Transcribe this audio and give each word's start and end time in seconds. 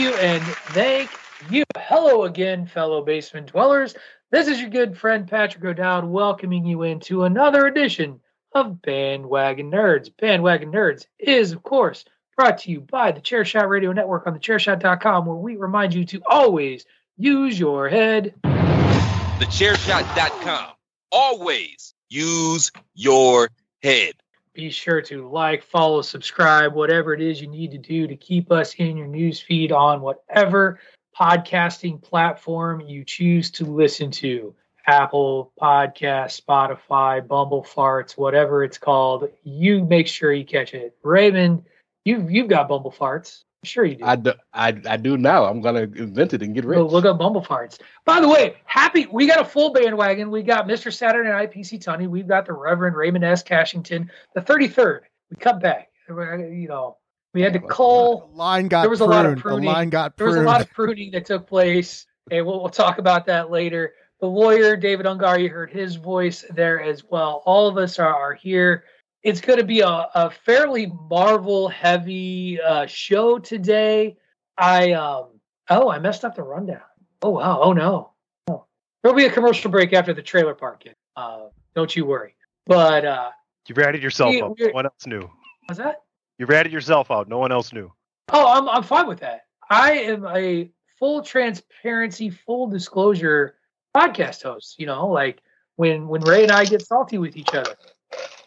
You, 0.00 0.14
and 0.14 0.42
thank 0.72 1.10
you. 1.50 1.64
Hello 1.76 2.24
again, 2.24 2.66
fellow 2.66 3.04
basement 3.04 3.48
dwellers. 3.48 3.94
This 4.30 4.48
is 4.48 4.58
your 4.60 4.70
good 4.70 4.96
friend 4.96 5.28
Patrick 5.28 5.62
O'Dowd 5.64 6.06
welcoming 6.06 6.64
you 6.64 6.82
into 6.82 7.24
another 7.24 7.66
edition 7.66 8.20
of 8.54 8.80
Bandwagon 8.80 9.70
Nerds. 9.70 10.10
Bandwagon 10.18 10.72
Nerds 10.72 11.04
is, 11.18 11.52
of 11.52 11.62
course, 11.62 12.06
brought 12.36 12.56
to 12.58 12.70
you 12.70 12.80
by 12.80 13.12
the 13.12 13.20
Chairshot 13.20 13.68
Radio 13.68 13.92
Network 13.92 14.26
on 14.26 14.38
thechairshot.com, 14.38 15.26
where 15.26 15.36
we 15.36 15.56
remind 15.56 15.92
you 15.92 16.06
to 16.06 16.22
always 16.26 16.86
use 17.18 17.60
your 17.60 17.86
head. 17.88 18.34
Thechairshot.com. 18.42 20.68
Always 21.12 21.94
use 22.08 22.72
your 22.94 23.50
head. 23.82 24.14
Be 24.54 24.70
sure 24.70 25.00
to 25.02 25.28
like, 25.28 25.62
follow, 25.62 26.02
subscribe, 26.02 26.74
whatever 26.74 27.14
it 27.14 27.20
is 27.20 27.40
you 27.40 27.46
need 27.46 27.70
to 27.70 27.78
do 27.78 28.06
to 28.06 28.16
keep 28.16 28.50
us 28.50 28.74
in 28.74 28.96
your 28.96 29.06
news 29.06 29.40
feed 29.40 29.70
on 29.70 30.00
whatever 30.00 30.80
podcasting 31.18 32.02
platform 32.02 32.80
you 32.80 33.04
choose 33.04 33.50
to 33.52 33.64
listen 33.64 34.10
to. 34.10 34.54
Apple 34.86 35.52
Podcast, 35.60 36.40
Spotify, 36.40 37.26
Bumble 37.26 37.62
Farts, 37.62 38.16
whatever 38.16 38.64
it's 38.64 38.78
called. 38.78 39.28
You 39.44 39.84
make 39.84 40.08
sure 40.08 40.32
you 40.32 40.44
catch 40.44 40.74
it. 40.74 40.96
Raymond, 41.02 41.64
you 42.04 42.26
you've 42.28 42.48
got 42.48 42.68
Bumble 42.68 42.90
Farts. 42.90 43.44
I'm 43.62 43.66
sure 43.66 43.84
you 43.84 43.96
do. 43.96 44.04
I 44.04 44.16
do, 44.16 44.32
I, 44.54 44.80
I 44.88 44.96
do 44.96 45.18
now. 45.18 45.44
I'm 45.44 45.60
gonna 45.60 45.82
invent 45.82 46.32
it 46.32 46.42
and 46.42 46.54
get 46.54 46.64
rich. 46.64 46.76
Go 46.76 46.86
look 46.86 47.04
up 47.04 47.18
Bumble 47.18 47.44
Farts. 47.44 47.78
By 48.06 48.20
the 48.20 48.28
way, 48.28 48.56
happy 48.64 49.06
we 49.12 49.26
got 49.26 49.38
a 49.38 49.44
full 49.44 49.74
bandwagon. 49.74 50.30
We 50.30 50.42
got 50.42 50.66
Mr. 50.66 50.90
Saturday 50.90 51.28
Night 51.28 51.52
PC 51.52 51.78
Tunney. 51.78 52.08
We've 52.08 52.26
got 52.26 52.46
the 52.46 52.54
Reverend 52.54 52.96
Raymond 52.96 53.22
S. 53.22 53.42
Cashington. 53.42 54.10
The 54.34 54.40
33rd. 54.40 55.00
We 55.28 55.36
cut 55.36 55.60
back. 55.60 55.90
Uh, 56.08 56.38
you 56.38 56.68
know, 56.68 56.96
we 57.34 57.42
had 57.42 57.52
to 57.52 57.58
call. 57.58 58.30
The 58.32 58.38
line 58.38 58.68
got 58.68 58.80
there 58.80 58.90
was 58.90 59.00
pruned. 59.00 59.12
a 59.12 59.16
lot 59.16 59.26
of 59.26 59.38
pruning. 59.38 59.60
The 59.66 59.72
line 59.72 59.90
got 59.90 60.16
there 60.16 60.26
was 60.26 60.36
a 60.36 60.42
lot 60.42 60.62
of 60.62 60.70
pruning 60.70 61.10
that 61.10 61.26
took 61.26 61.46
place, 61.46 62.06
and 62.30 62.46
we'll, 62.46 62.60
we'll 62.60 62.70
talk 62.70 62.96
about 62.96 63.26
that 63.26 63.50
later. 63.50 63.92
The 64.20 64.26
lawyer 64.26 64.74
David 64.74 65.04
Ungar, 65.04 65.38
you 65.38 65.50
heard 65.50 65.70
his 65.70 65.96
voice 65.96 66.46
there 66.50 66.80
as 66.80 67.04
well. 67.04 67.42
All 67.44 67.68
of 67.68 67.76
us 67.76 67.98
are, 67.98 68.14
are 68.14 68.34
here. 68.34 68.84
It's 69.22 69.40
going 69.40 69.58
to 69.58 69.64
be 69.64 69.80
a, 69.80 69.86
a 70.14 70.30
fairly 70.30 70.86
Marvel 71.10 71.68
heavy 71.68 72.60
uh, 72.60 72.86
show 72.86 73.38
today. 73.38 74.16
I 74.56 74.92
um 74.92 75.26
oh 75.68 75.90
I 75.90 75.98
messed 75.98 76.24
up 76.24 76.34
the 76.36 76.42
rundown. 76.42 76.80
Oh 77.22 77.30
wow! 77.30 77.60
Oh 77.62 77.72
no! 77.72 78.12
Oh. 78.48 78.64
There'll 79.02 79.16
be 79.16 79.26
a 79.26 79.30
commercial 79.30 79.70
break 79.70 79.92
after 79.92 80.12
the 80.14 80.22
trailer 80.22 80.54
park. 80.54 80.84
Uh, 81.16 81.46
don't 81.74 81.94
you 81.94 82.04
worry. 82.06 82.34
But 82.66 83.04
uh, 83.04 83.30
You 83.68 83.74
ratted 83.74 84.02
yourself 84.02 84.30
We- 84.30 84.42
out. 84.42 84.56
No 84.58 84.68
one 84.72 84.86
else 84.86 85.06
knew. 85.06 85.30
what's 85.66 85.78
that? 85.78 86.02
You 86.38 86.46
ratted 86.46 86.72
yourself 86.72 87.10
out. 87.10 87.28
No 87.28 87.38
one 87.38 87.52
else 87.52 87.72
knew. 87.72 87.92
Oh, 88.32 88.46
I'm 88.46 88.68
I'm 88.68 88.82
fine 88.82 89.06
with 89.06 89.20
that. 89.20 89.42
I 89.68 89.92
am 89.92 90.26
a 90.26 90.70
full 90.98 91.22
transparency, 91.22 92.30
full 92.30 92.68
disclosure 92.68 93.56
podcast 93.96 94.42
host. 94.42 94.76
You 94.78 94.86
know, 94.86 95.06
like 95.08 95.40
when 95.76 96.08
when 96.08 96.22
Ray 96.22 96.42
and 96.42 96.52
I 96.52 96.64
get 96.64 96.82
salty 96.86 97.18
with 97.18 97.36
each 97.36 97.54
other, 97.54 97.74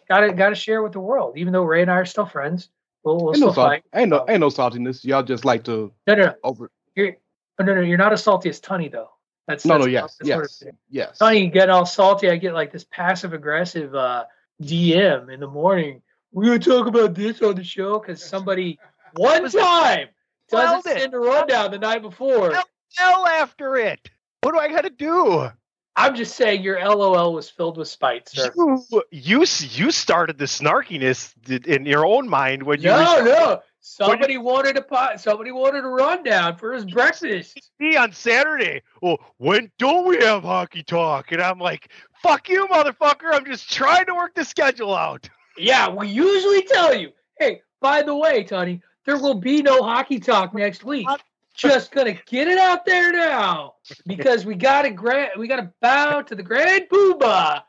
gotta 0.08 0.32
gotta 0.32 0.54
share 0.54 0.82
with 0.82 0.92
the 0.92 1.00
world. 1.00 1.36
Even 1.36 1.52
though 1.52 1.62
Ray 1.64 1.82
and 1.82 1.90
I 1.90 1.94
are 1.94 2.04
still 2.04 2.26
friends, 2.26 2.68
we'll, 3.02 3.16
we'll 3.16 3.30
ain't 3.34 3.40
no 3.40 3.46
still 3.52 3.54
salt, 3.54 3.68
fight. 3.68 3.84
ain't 3.94 4.10
no 4.10 4.24
ain't 4.28 4.40
no 4.40 4.48
saltiness. 4.48 5.04
Y'all 5.04 5.22
just 5.22 5.44
like 5.44 5.64
to 5.64 5.92
No, 6.06 6.14
no, 6.14 6.22
no. 6.26 6.34
over. 6.44 6.70
You're, 6.94 7.16
oh, 7.58 7.64
no, 7.64 7.74
no, 7.74 7.80
you're 7.80 7.98
not 7.98 8.12
as 8.12 8.22
salty 8.22 8.48
as 8.48 8.60
Tunney 8.60 8.90
though. 8.90 9.10
That's 9.46 9.64
No, 9.66 9.74
no, 9.78 9.84
that's- 9.84 9.92
yes, 9.92 10.16
that's 10.16 10.30
what 10.30 10.42
yes, 10.42 10.62
it- 10.62 10.76
yes. 10.90 11.18
Sonny 11.18 11.48
get 11.48 11.68
all 11.70 11.84
salty. 11.86 12.30
I 12.30 12.36
get 12.36 12.54
like 12.54 12.72
this 12.72 12.84
passive 12.90 13.32
aggressive 13.32 13.94
uh, 13.94 14.24
DM 14.62 15.32
in 15.32 15.40
the 15.40 15.48
morning. 15.48 16.00
We're 16.32 16.46
gonna 16.46 16.58
talk 16.58 16.86
about 16.86 17.14
this 17.14 17.42
on 17.42 17.54
the 17.54 17.64
show 17.64 17.98
because 17.98 18.24
somebody 18.24 18.78
one 19.16 19.48
time 19.50 20.08
doesn't 20.50 20.82
send 20.82 21.14
a 21.14 21.18
rundown 21.18 21.70
the 21.70 21.78
night 21.78 22.02
before. 22.02 22.50
Well, 22.50 22.64
Hell 22.96 23.26
after 23.26 23.76
it. 23.76 24.08
What 24.42 24.52
do 24.52 24.58
I 24.60 24.68
got 24.68 24.82
to 24.82 24.90
do? 24.90 25.50
I'm 25.96 26.16
just 26.16 26.34
saying 26.36 26.62
your 26.62 26.80
LOL 26.84 27.32
was 27.32 27.48
filled 27.48 27.76
with 27.76 27.88
spite, 27.88 28.28
sir. 28.28 28.52
You, 28.56 29.02
you 29.10 29.38
you 29.40 29.90
started 29.92 30.38
the 30.38 30.46
snarkiness 30.46 31.32
in 31.66 31.86
your 31.86 32.04
own 32.04 32.28
mind 32.28 32.64
when 32.64 32.80
you 32.80 32.88
No, 32.88 32.98
reached 32.98 33.24
no. 33.26 33.62
Somebody 33.86 34.38
wanted 34.38 34.78
a 34.78 34.82
pot. 34.82 35.20
Somebody 35.20 35.52
wanted 35.52 35.84
a 35.84 35.88
rundown 35.88 36.56
for 36.56 36.72
his 36.72 36.86
breakfast. 36.86 37.70
me 37.78 37.96
on 37.96 38.12
Saturday. 38.12 38.82
Well, 39.02 39.18
when 39.36 39.70
don't 39.78 40.08
we 40.08 40.16
have 40.24 40.42
hockey 40.42 40.82
talk? 40.82 41.32
And 41.32 41.42
I'm 41.42 41.58
like, 41.58 41.90
fuck 42.22 42.48
you, 42.48 42.66
motherfucker. 42.68 43.32
I'm 43.32 43.44
just 43.44 43.70
trying 43.70 44.06
to 44.06 44.14
work 44.14 44.34
the 44.34 44.44
schedule 44.44 44.94
out. 44.94 45.28
Yeah, 45.56 45.88
we 45.88 46.08
usually 46.08 46.64
tell 46.64 46.92
you, 46.92 47.12
hey, 47.38 47.62
by 47.80 48.02
the 48.02 48.12
way, 48.12 48.42
Tony, 48.42 48.82
there 49.06 49.16
will 49.18 49.36
be 49.36 49.62
no 49.62 49.84
hockey 49.84 50.18
talk 50.18 50.52
next 50.52 50.82
week. 50.82 51.06
Just 51.54 51.92
gonna 51.92 52.18
get 52.26 52.48
it 52.48 52.58
out 52.58 52.84
there 52.84 53.12
now 53.12 53.74
because 54.06 54.44
we 54.44 54.54
got 54.54 54.82
to 54.82 54.90
grant, 54.90 55.38
we 55.38 55.46
got 55.46 55.56
to 55.56 55.72
bow 55.80 56.22
to 56.22 56.34
the 56.34 56.42
grand 56.42 56.88
poobah 56.92 57.62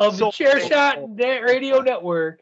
of 0.00 0.16
the 0.16 0.26
Chairshot 0.26 1.18
Radio 1.44 1.80
Network. 1.80 2.40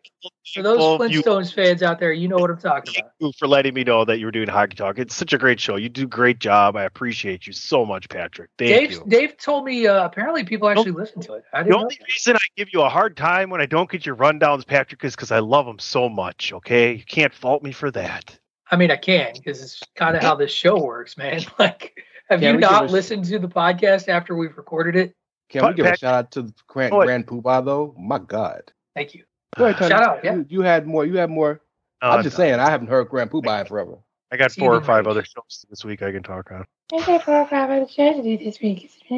For 0.54 0.62
those 0.62 0.78
Flintstones 0.78 1.52
fans 1.52 1.82
out 1.82 1.98
there, 1.98 2.12
you 2.12 2.28
know 2.28 2.36
what 2.36 2.50
I'm 2.50 2.58
talking 2.58 2.94
Thank 2.94 3.04
about. 3.04 3.12
you 3.18 3.32
for 3.38 3.48
letting 3.48 3.74
me 3.74 3.82
know 3.82 4.04
that 4.04 4.18
you 4.18 4.26
were 4.26 4.32
doing 4.32 4.48
hockey 4.48 4.76
talk. 4.76 4.98
It's 4.98 5.14
such 5.14 5.32
a 5.32 5.38
great 5.38 5.58
show. 5.58 5.76
You 5.76 5.88
do 5.88 6.04
a 6.04 6.06
great 6.06 6.38
job. 6.38 6.76
I 6.76 6.84
appreciate 6.84 7.46
you 7.46 7.52
so 7.52 7.84
much, 7.84 8.08
Patrick. 8.08 8.50
Thank 8.56 8.70
Dave, 8.70 8.90
you. 8.92 9.04
Dave 9.08 9.36
told 9.36 9.64
me 9.64 9.86
uh, 9.86 10.04
apparently 10.04 10.44
people 10.44 10.68
actually 10.68 10.92
listen 10.92 11.20
to 11.22 11.34
it. 11.34 11.44
I 11.52 11.62
The 11.62 11.76
only 11.76 11.98
reason 12.08 12.36
I 12.36 12.46
give 12.56 12.68
you 12.72 12.82
a 12.82 12.88
hard 12.88 13.16
time 13.16 13.50
when 13.50 13.60
I 13.60 13.66
don't 13.66 13.90
get 13.90 14.06
your 14.06 14.16
rundowns, 14.16 14.66
Patrick, 14.66 15.02
is 15.04 15.14
because 15.14 15.32
I 15.32 15.40
love 15.40 15.66
them 15.66 15.78
so 15.78 16.08
much. 16.08 16.52
Okay, 16.52 16.94
you 16.94 17.04
can't 17.04 17.34
fault 17.34 17.62
me 17.62 17.72
for 17.72 17.90
that. 17.90 18.38
I 18.74 18.76
mean, 18.76 18.90
I 18.90 18.96
can 18.96 19.34
because 19.34 19.62
it's 19.62 19.80
kind 19.94 20.16
of 20.16 20.22
how 20.22 20.34
this 20.34 20.50
show 20.50 20.82
works, 20.82 21.16
man. 21.16 21.42
Like, 21.60 21.96
have 22.28 22.40
Can 22.40 22.48
you 22.48 22.56
we 22.56 22.62
give 22.62 22.70
not 22.72 22.84
a 22.86 22.88
sh- 22.88 22.90
listened 22.90 23.24
to 23.26 23.38
the 23.38 23.46
podcast 23.46 24.08
after 24.08 24.34
we've 24.34 24.56
recorded 24.56 24.96
it? 24.96 25.14
Can 25.48 25.60
Pat- 25.60 25.70
we 25.70 25.76
give 25.76 25.86
a 25.86 25.96
shout 25.96 26.14
out 26.14 26.32
to 26.32 26.52
Grand, 26.66 26.90
Go 26.90 27.02
ahead. 27.02 27.06
Grand 27.06 27.26
Poobah 27.28 27.64
though? 27.64 27.94
My 27.96 28.18
God. 28.18 28.62
Thank 28.96 29.14
you. 29.14 29.22
Go 29.56 29.66
ahead, 29.66 29.76
Tony. 29.76 29.90
Shout 29.90 30.02
out, 30.02 30.24
yeah. 30.24 30.34
You, 30.34 30.46
you 30.48 30.60
had 30.62 30.88
more. 30.88 31.06
You 31.06 31.18
had 31.18 31.30
more. 31.30 31.60
Uh, 32.02 32.06
I'm 32.06 32.24
just 32.24 32.36
saying. 32.36 32.54
I 32.54 32.68
haven't 32.68 32.88
heard 32.88 33.08
Grand 33.08 33.30
Poobah 33.30 33.60
in 33.60 33.66
forever. 33.66 33.98
I 34.32 34.36
got 34.38 34.50
four 34.50 34.74
or 34.74 34.80
five 34.80 35.06
other 35.06 35.24
shows 35.24 35.64
this 35.70 35.84
week 35.84 36.02
I 36.02 36.10
can 36.10 36.24
talk 36.24 36.50
on. 36.50 36.64
I 36.92 37.06
got 37.06 37.22
four 37.22 37.42
or 37.42 37.46
five 37.46 37.70
other 37.70 37.86
shows 37.86 38.16
to 38.16 38.22
do 38.22 38.36
this 38.44 38.60
week. 38.60 38.90
I 39.08 39.14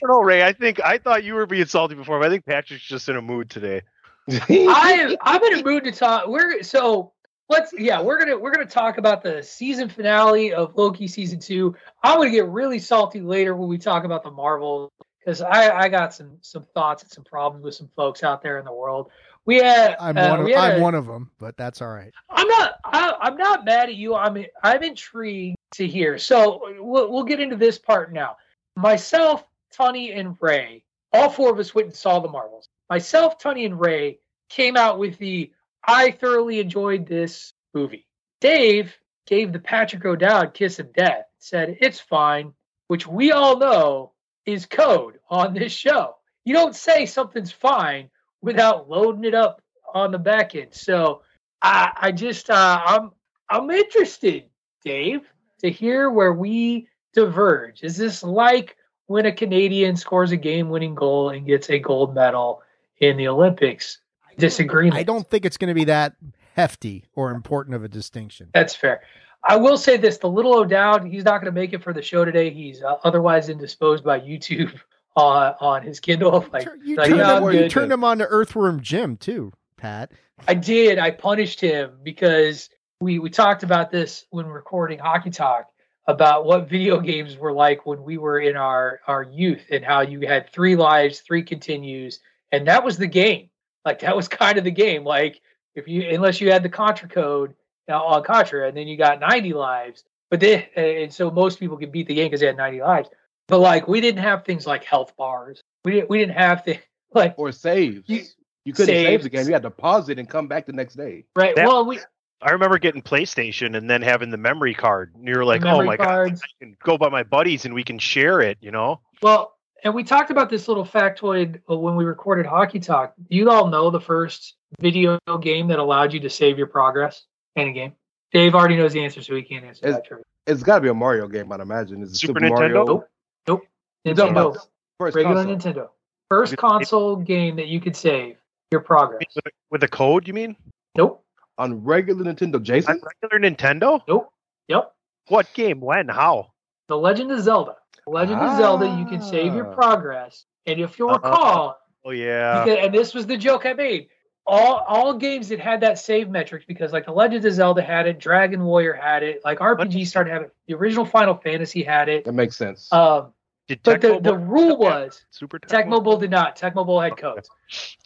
don't 0.00 0.08
know, 0.08 0.22
Ray. 0.22 0.42
I 0.42 0.54
think 0.54 0.80
I 0.82 0.96
thought 0.96 1.24
you 1.24 1.34
were 1.34 1.44
being 1.44 1.66
salty 1.66 1.94
before, 1.94 2.20
but 2.20 2.26
I 2.26 2.30
think 2.30 2.46
Patrick's 2.46 2.84
just 2.84 3.10
in 3.10 3.16
a 3.16 3.22
mood 3.22 3.50
today. 3.50 3.82
I 4.30 5.16
I'm 5.20 5.42
in 5.44 5.60
a 5.60 5.62
mood 5.62 5.84
to 5.84 5.92
talk. 5.92 6.28
We're 6.28 6.62
so 6.62 7.13
let's 7.48 7.72
yeah 7.76 8.00
we're 8.00 8.18
gonna 8.18 8.38
we're 8.38 8.52
gonna 8.52 8.66
talk 8.66 8.98
about 8.98 9.22
the 9.22 9.42
season 9.42 9.88
finale 9.88 10.52
of 10.52 10.76
Loki 10.76 11.06
season 11.06 11.40
two. 11.40 11.74
I'm 12.02 12.18
gonna 12.18 12.30
get 12.30 12.46
really 12.48 12.78
salty 12.78 13.20
later 13.20 13.54
when 13.54 13.68
we 13.68 13.78
talk 13.78 14.04
about 14.04 14.22
the 14.22 14.30
Marvel 14.30 14.92
because 15.18 15.40
I 15.40 15.70
I 15.70 15.88
got 15.88 16.14
some 16.14 16.38
some 16.40 16.64
thoughts 16.74 17.02
and 17.02 17.12
some 17.12 17.24
problems 17.24 17.64
with 17.64 17.74
some 17.74 17.90
folks 17.96 18.22
out 18.22 18.42
there 18.42 18.58
in 18.58 18.64
the 18.64 18.72
world. 18.72 19.10
We 19.46 19.56
had 19.56 19.96
I'm 20.00 20.16
uh, 20.16 20.30
one 20.30 20.40
of 20.40 20.46
I'm 20.56 20.78
a- 20.78 20.80
one 20.80 20.94
of 20.94 21.06
them, 21.06 21.30
but 21.38 21.56
that's 21.56 21.82
all 21.82 21.88
right. 21.88 22.12
I'm 22.30 22.48
not. 22.48 22.76
I, 22.84 23.14
I'm 23.20 23.36
not 23.36 23.64
mad 23.64 23.88
at 23.88 23.94
you. 23.94 24.14
I'm. 24.14 24.44
I'm 24.62 24.82
intrigued 24.82 25.56
to 25.72 25.86
hear. 25.86 26.18
So 26.18 26.62
we'll, 26.78 27.10
we'll 27.10 27.24
get 27.24 27.40
into 27.40 27.56
this 27.56 27.78
part 27.78 28.12
now. 28.12 28.36
Myself, 28.76 29.44
tony 29.72 30.12
and 30.12 30.36
Ray. 30.40 30.84
All 31.12 31.28
four 31.28 31.52
of 31.52 31.58
us 31.58 31.74
went 31.74 31.86
and 31.88 31.96
saw 31.96 32.18
the 32.20 32.28
Marvels. 32.28 32.68
Myself, 32.90 33.38
tony 33.38 33.66
and 33.66 33.78
Ray 33.78 34.18
came 34.48 34.76
out 34.76 34.98
with 34.98 35.18
the. 35.18 35.52
I 35.86 36.10
thoroughly 36.12 36.60
enjoyed 36.60 37.06
this 37.06 37.52
movie. 37.72 38.06
Dave 38.40 38.96
gave 39.26 39.52
the 39.52 39.58
Patrick 39.58 40.04
O'Dowd 40.04 40.54
kiss 40.54 40.78
of 40.78 40.92
death. 40.92 41.24
Said 41.38 41.78
it's 41.80 42.00
fine, 42.00 42.54
which 42.88 43.06
we 43.06 43.32
all 43.32 43.58
know 43.58 44.12
is 44.46 44.66
code 44.66 45.18
on 45.28 45.54
this 45.54 45.72
show. 45.72 46.16
You 46.44 46.54
don't 46.54 46.74
say 46.74 47.06
something's 47.06 47.52
fine 47.52 48.10
without 48.40 48.88
loading 48.88 49.24
it 49.24 49.34
up 49.34 49.62
on 49.94 50.10
the 50.10 50.18
back 50.18 50.54
end. 50.54 50.74
So 50.74 51.22
I, 51.62 51.92
I 51.96 52.12
just 52.12 52.50
uh, 52.50 52.80
I'm 52.84 53.10
I'm 53.48 53.70
interested, 53.70 54.44
Dave, 54.84 55.22
to 55.60 55.70
hear 55.70 56.10
where 56.10 56.32
we 56.32 56.88
diverge. 57.12 57.82
Is 57.82 57.96
this 57.96 58.22
like 58.22 58.76
when 59.06 59.26
a 59.26 59.32
Canadian 59.32 59.96
scores 59.96 60.32
a 60.32 60.36
game-winning 60.36 60.94
goal 60.94 61.30
and 61.30 61.46
gets 61.46 61.68
a 61.70 61.78
gold 61.78 62.14
medal 62.14 62.62
in 62.98 63.16
the 63.16 63.28
Olympics? 63.28 63.98
Disagreement. 64.36 64.96
I 64.96 65.02
don't 65.02 65.28
think 65.28 65.44
it's 65.44 65.56
going 65.56 65.68
to 65.68 65.74
be 65.74 65.84
that 65.84 66.16
hefty 66.54 67.04
or 67.14 67.30
important 67.30 67.74
of 67.74 67.84
a 67.84 67.88
distinction. 67.88 68.50
That's 68.54 68.74
fair. 68.74 69.02
I 69.42 69.56
will 69.56 69.76
say 69.76 69.96
this: 69.96 70.18
the 70.18 70.28
little 70.28 70.54
O'Dowd, 70.54 71.06
he's 71.06 71.24
not 71.24 71.40
going 71.40 71.52
to 71.52 71.60
make 71.60 71.72
it 71.72 71.82
for 71.82 71.92
the 71.92 72.02
show 72.02 72.24
today. 72.24 72.50
He's 72.50 72.82
uh, 72.82 72.96
otherwise 73.04 73.48
indisposed 73.48 74.04
by 74.04 74.20
YouTube 74.20 74.72
on 75.16 75.54
on 75.60 75.82
his 75.82 76.00
Kindle. 76.00 76.46
Like, 76.52 76.68
you 76.82 76.96
like, 76.96 77.08
turned, 77.08 77.18
"No, 77.18 77.46
him, 77.48 77.62
you 77.62 77.68
turned 77.68 77.92
him 77.92 78.04
on 78.04 78.18
to 78.18 78.26
Earthworm 78.26 78.80
Jim 78.80 79.16
too, 79.16 79.52
Pat. 79.76 80.12
I 80.48 80.54
did. 80.54 80.98
I 80.98 81.10
punished 81.10 81.60
him 81.60 81.98
because 82.02 82.70
we 83.00 83.18
we 83.18 83.30
talked 83.30 83.62
about 83.62 83.90
this 83.90 84.24
when 84.30 84.46
recording 84.46 84.98
Hockey 84.98 85.30
Talk 85.30 85.68
about 86.06 86.44
what 86.44 86.68
video 86.68 87.00
games 87.00 87.36
were 87.36 87.52
like 87.52 87.86
when 87.86 88.02
we 88.02 88.18
were 88.18 88.38
in 88.38 88.56
our 88.56 89.00
our 89.06 89.22
youth 89.22 89.66
and 89.70 89.84
how 89.84 90.00
you 90.00 90.26
had 90.26 90.50
three 90.50 90.76
lives, 90.76 91.20
three 91.20 91.42
continues, 91.42 92.20
and 92.50 92.66
that 92.66 92.84
was 92.84 92.96
the 92.96 93.06
game. 93.06 93.50
Like 93.84 94.00
that 94.00 94.16
was 94.16 94.28
kind 94.42 94.58
of 94.58 94.64
the 94.64 94.70
game. 94.70 95.04
Like 95.04 95.40
if 95.74 95.88
you 95.88 96.08
unless 96.10 96.40
you 96.40 96.50
had 96.50 96.62
the 96.62 96.68
Contra 96.68 97.08
code 97.08 97.54
uh, 97.88 98.02
on 98.02 98.22
Contra, 98.24 98.68
and 98.68 98.76
then 98.76 98.88
you 98.88 98.96
got 98.96 99.20
90 99.20 99.52
lives. 99.52 100.04
But 100.30 100.40
then 100.40 100.64
and 100.76 101.12
so 101.12 101.30
most 101.30 101.60
people 101.60 101.76
could 101.76 101.92
beat 101.92 102.06
the 102.08 102.14
game 102.14 102.26
because 102.26 102.40
they 102.40 102.46
had 102.46 102.56
90 102.56 102.80
lives. 102.80 103.08
But 103.48 103.58
like 103.60 103.86
we 103.88 104.00
didn't 104.00 104.22
have 104.22 104.44
things 104.44 104.66
like 104.66 104.84
health 104.84 105.16
bars. 105.16 105.62
We 105.84 105.92
didn't 105.92 106.10
we 106.10 106.18
didn't 106.18 106.36
have 106.36 106.64
things 106.64 106.80
like 107.14 107.34
or 107.36 107.52
saves. 107.52 108.02
You- 108.06 108.24
You, 108.66 108.72
couldn't 108.72 108.94
save 108.94 109.22
the 109.22 109.28
game. 109.28 109.46
You 109.46 109.52
had 109.52 109.62
to 109.64 109.70
pause 109.70 110.08
it 110.08 110.18
and 110.18 110.26
come 110.26 110.48
back 110.48 110.64
the 110.64 110.72
next 110.72 110.94
day. 110.94 111.24
right. 111.36 111.54
That- 111.54 111.66
well, 111.68 111.84
we 111.84 111.98
I 112.40 112.50
remember 112.52 112.78
getting 112.78 113.00
PlayStation 113.02 113.76
and 113.76 113.88
then 113.88 114.02
having 114.02 114.30
the 114.30 114.36
memory 114.36 114.74
card. 114.74 115.14
And 115.14 115.26
you're 115.26 115.44
like, 115.44 115.64
oh 115.64 115.82
my 115.82 115.96
cards. 115.96 116.40
god, 116.40 116.46
I 116.46 116.64
can 116.64 116.76
go 116.82 116.98
by 116.98 117.08
my 117.08 117.22
buddies 117.22 117.64
and 117.64 117.74
we 117.74 117.84
can 117.84 117.98
share 117.98 118.40
it. 118.40 118.58
You 118.60 118.70
know? 118.70 119.00
Well, 119.22 119.53
and 119.84 119.94
we 119.94 120.02
talked 120.02 120.30
about 120.30 120.50
this 120.50 120.66
little 120.66 120.84
factoid 120.84 121.60
uh, 121.70 121.76
when 121.76 121.94
we 121.94 122.04
recorded 122.04 122.46
Hockey 122.46 122.80
Talk. 122.80 123.14
You 123.28 123.50
all 123.50 123.68
know 123.68 123.90
the 123.90 124.00
first 124.00 124.54
video 124.80 125.18
game 125.42 125.68
that 125.68 125.78
allowed 125.78 126.12
you 126.12 126.20
to 126.20 126.30
save 126.30 126.58
your 126.58 126.66
progress 126.66 127.24
in 127.54 127.68
a 127.68 127.72
game. 127.72 127.92
Dave 128.32 128.54
already 128.54 128.76
knows 128.76 128.94
the 128.94 129.04
answer, 129.04 129.22
so 129.22 129.34
he 129.36 129.42
can't 129.42 129.64
answer 129.64 129.86
Is- 129.86 129.94
that 129.94 130.04
trivia. 130.04 130.24
It's 130.46 130.62
got 130.62 130.74
to 130.74 130.80
be 130.82 130.88
a 130.88 130.94
Mario 130.94 131.26
game, 131.26 131.50
I'd 131.52 131.60
imagine. 131.60 132.02
Is 132.02 132.12
it 132.12 132.16
Super 132.16 132.38
Super, 132.38 132.50
Mario? 132.50 132.84
Nintendo? 132.84 132.86
Nope. 132.86 133.08
Nope. 133.48 133.62
You're 134.04 134.14
Nintendo. 134.14 134.58
First 135.00 135.16
Regular 135.16 135.44
console. 135.44 135.72
Nintendo. 135.72 135.88
First 136.28 136.56
console 136.58 137.16
game 137.16 137.56
that 137.56 137.68
you 137.68 137.80
could 137.80 137.96
save 137.96 138.36
your 138.70 138.82
progress. 138.82 139.22
With, 139.70 139.82
a, 139.82 139.88
code, 139.88 140.28
you 140.28 140.34
mean? 140.34 140.54
Nope. 140.96 141.24
on 141.56 141.82
regular 141.82 142.24
Nintendo. 142.24 142.56
On 142.56 142.64
Jason, 142.64 143.00
regular 143.22 143.50
Nintendo? 143.50 144.02
Nope. 144.06 144.30
Yep. 144.68 144.92
What 145.28 145.50
game? 145.54 145.80
When? 145.80 146.08
How? 146.08 146.52
The 146.88 146.96
Legend 146.98 147.32
of 147.32 147.40
Zelda. 147.40 147.76
The 148.06 148.12
Legend 148.12 148.40
of 148.40 148.56
Zelda, 148.58 148.86
you 148.98 149.06
can 149.06 149.22
save 149.22 149.54
your 149.54 149.66
Ah. 149.68 149.74
progress. 149.74 150.44
And 150.66 150.80
if 150.80 150.98
you'll 150.98 151.10
Uh-huh. 151.10 151.28
recall, 151.28 151.78
Oh 152.06 152.10
yeah. 152.10 152.64
Because- 152.64 152.84
and 152.84 152.94
this 152.94 153.14
was 153.14 153.26
the 153.26 153.36
joke 153.36 153.64
I 153.64 153.72
made. 153.72 154.08
All 154.46 154.84
all 154.86 155.14
games 155.14 155.48
that 155.48 155.58
had 155.58 155.80
that 155.80 155.98
save 155.98 156.28
metrics, 156.28 156.66
because 156.66 156.92
like 156.92 157.06
the 157.06 157.12
Legend 157.12 157.42
of 157.46 157.52
Zelda 157.54 157.80
had 157.80 158.06
it, 158.06 158.18
Dragon 158.18 158.62
Warrior 158.62 158.92
had 158.92 159.22
it, 159.22 159.40
like 159.42 159.58
RPG 159.60 160.04
started 160.06 160.30
having 160.30 160.48
it, 160.48 160.54
the 160.66 160.74
original 160.74 161.06
Final 161.06 161.34
Fantasy 161.34 161.82
had 161.82 162.10
it. 162.10 162.24
that 162.26 162.32
makes 162.34 162.56
sense. 162.56 162.92
Um, 162.92 163.32
Did 163.68 163.80
but 163.82 164.02
the, 164.02 164.20
the 164.20 164.36
rule 164.36 164.76
was 164.76 165.24
Super 165.30 165.58
Tecmo 165.58 166.04
Bowl 166.04 166.18
did 166.18 166.30
not. 166.30 166.58
Tecmo 166.58 166.84
Bowl 166.84 167.00
had 167.00 167.16
codes. 167.16 167.48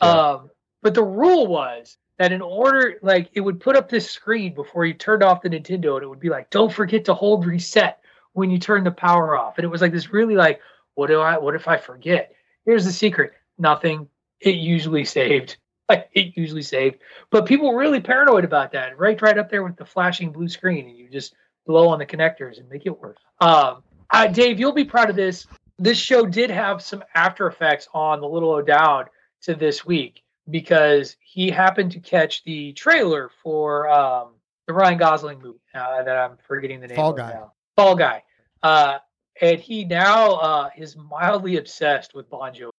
Yeah. 0.00 0.08
Um, 0.08 0.50
but 0.80 0.94
the 0.94 1.02
rule 1.02 1.48
was 1.48 1.96
that 2.18 2.30
in 2.30 2.40
order, 2.40 3.00
like, 3.02 3.30
it 3.32 3.40
would 3.40 3.58
put 3.58 3.74
up 3.74 3.88
this 3.88 4.08
screen 4.08 4.54
before 4.54 4.84
you 4.84 4.94
turned 4.94 5.24
off 5.24 5.42
the 5.42 5.50
Nintendo, 5.50 5.94
and 5.94 6.04
it 6.04 6.08
would 6.08 6.20
be 6.20 6.28
like, 6.28 6.50
"Don't 6.50 6.72
forget 6.72 7.04
to 7.06 7.14
hold 7.14 7.46
reset 7.46 7.98
when 8.38 8.50
you 8.50 8.58
turn 8.58 8.84
the 8.84 8.90
power 8.90 9.36
off." 9.36 9.58
And 9.58 9.64
it 9.64 9.68
was 9.68 9.82
like 9.82 9.92
this 9.92 10.12
really 10.12 10.34
like, 10.34 10.60
"What 10.94 11.08
do 11.08 11.20
I? 11.20 11.38
What 11.38 11.54
if 11.54 11.68
I 11.68 11.76
forget?" 11.76 12.32
Here's 12.64 12.84
the 12.84 12.92
secret: 12.92 13.32
nothing. 13.58 14.08
It 14.40 14.56
usually 14.56 15.04
saved. 15.04 15.56
Like 15.88 16.08
it 16.14 16.36
usually 16.36 16.62
saved. 16.62 16.98
But 17.30 17.46
people 17.46 17.72
were 17.72 17.78
really 17.78 18.00
paranoid 18.00 18.44
about 18.44 18.72
that. 18.72 18.98
Right, 18.98 19.20
right 19.20 19.38
up 19.38 19.50
there 19.50 19.62
with 19.62 19.76
the 19.76 19.84
flashing 19.84 20.32
blue 20.32 20.48
screen, 20.48 20.86
and 20.86 20.96
you 20.96 21.08
just 21.08 21.34
blow 21.66 21.88
on 21.88 21.98
the 21.98 22.06
connectors 22.06 22.58
and 22.58 22.68
make 22.68 22.86
it 22.86 22.98
work. 22.98 23.16
Um, 23.40 23.82
uh, 24.10 24.26
Dave, 24.26 24.58
you'll 24.58 24.72
be 24.72 24.84
proud 24.84 25.10
of 25.10 25.16
this. 25.16 25.46
This 25.78 25.98
show 25.98 26.26
did 26.26 26.50
have 26.50 26.82
some 26.82 27.04
after 27.14 27.46
effects 27.46 27.88
on 27.92 28.20
the 28.20 28.26
little 28.26 28.50
O'Dowd 28.50 29.10
to 29.42 29.54
this 29.54 29.84
week 29.84 30.22
because 30.50 31.16
he 31.20 31.50
happened 31.50 31.92
to 31.92 32.00
catch 32.00 32.42
the 32.44 32.72
trailer 32.72 33.30
for 33.42 33.88
um, 33.88 34.30
the 34.66 34.72
Ryan 34.72 34.98
Gosling 34.98 35.40
movie 35.40 35.58
uh, 35.74 36.02
that 36.02 36.16
I'm 36.16 36.38
forgetting 36.46 36.80
the 36.80 36.88
name 36.88 36.96
Fall 36.96 37.12
Guy. 37.12 37.32
now. 37.32 37.52
Fall 37.76 37.94
Guy. 37.94 38.22
Uh, 38.62 38.98
and 39.40 39.60
he 39.60 39.84
now 39.84 40.32
uh, 40.34 40.70
is 40.76 40.96
mildly 40.96 41.56
obsessed 41.58 42.14
with 42.14 42.28
Bon 42.28 42.52
Jovi. 42.52 42.70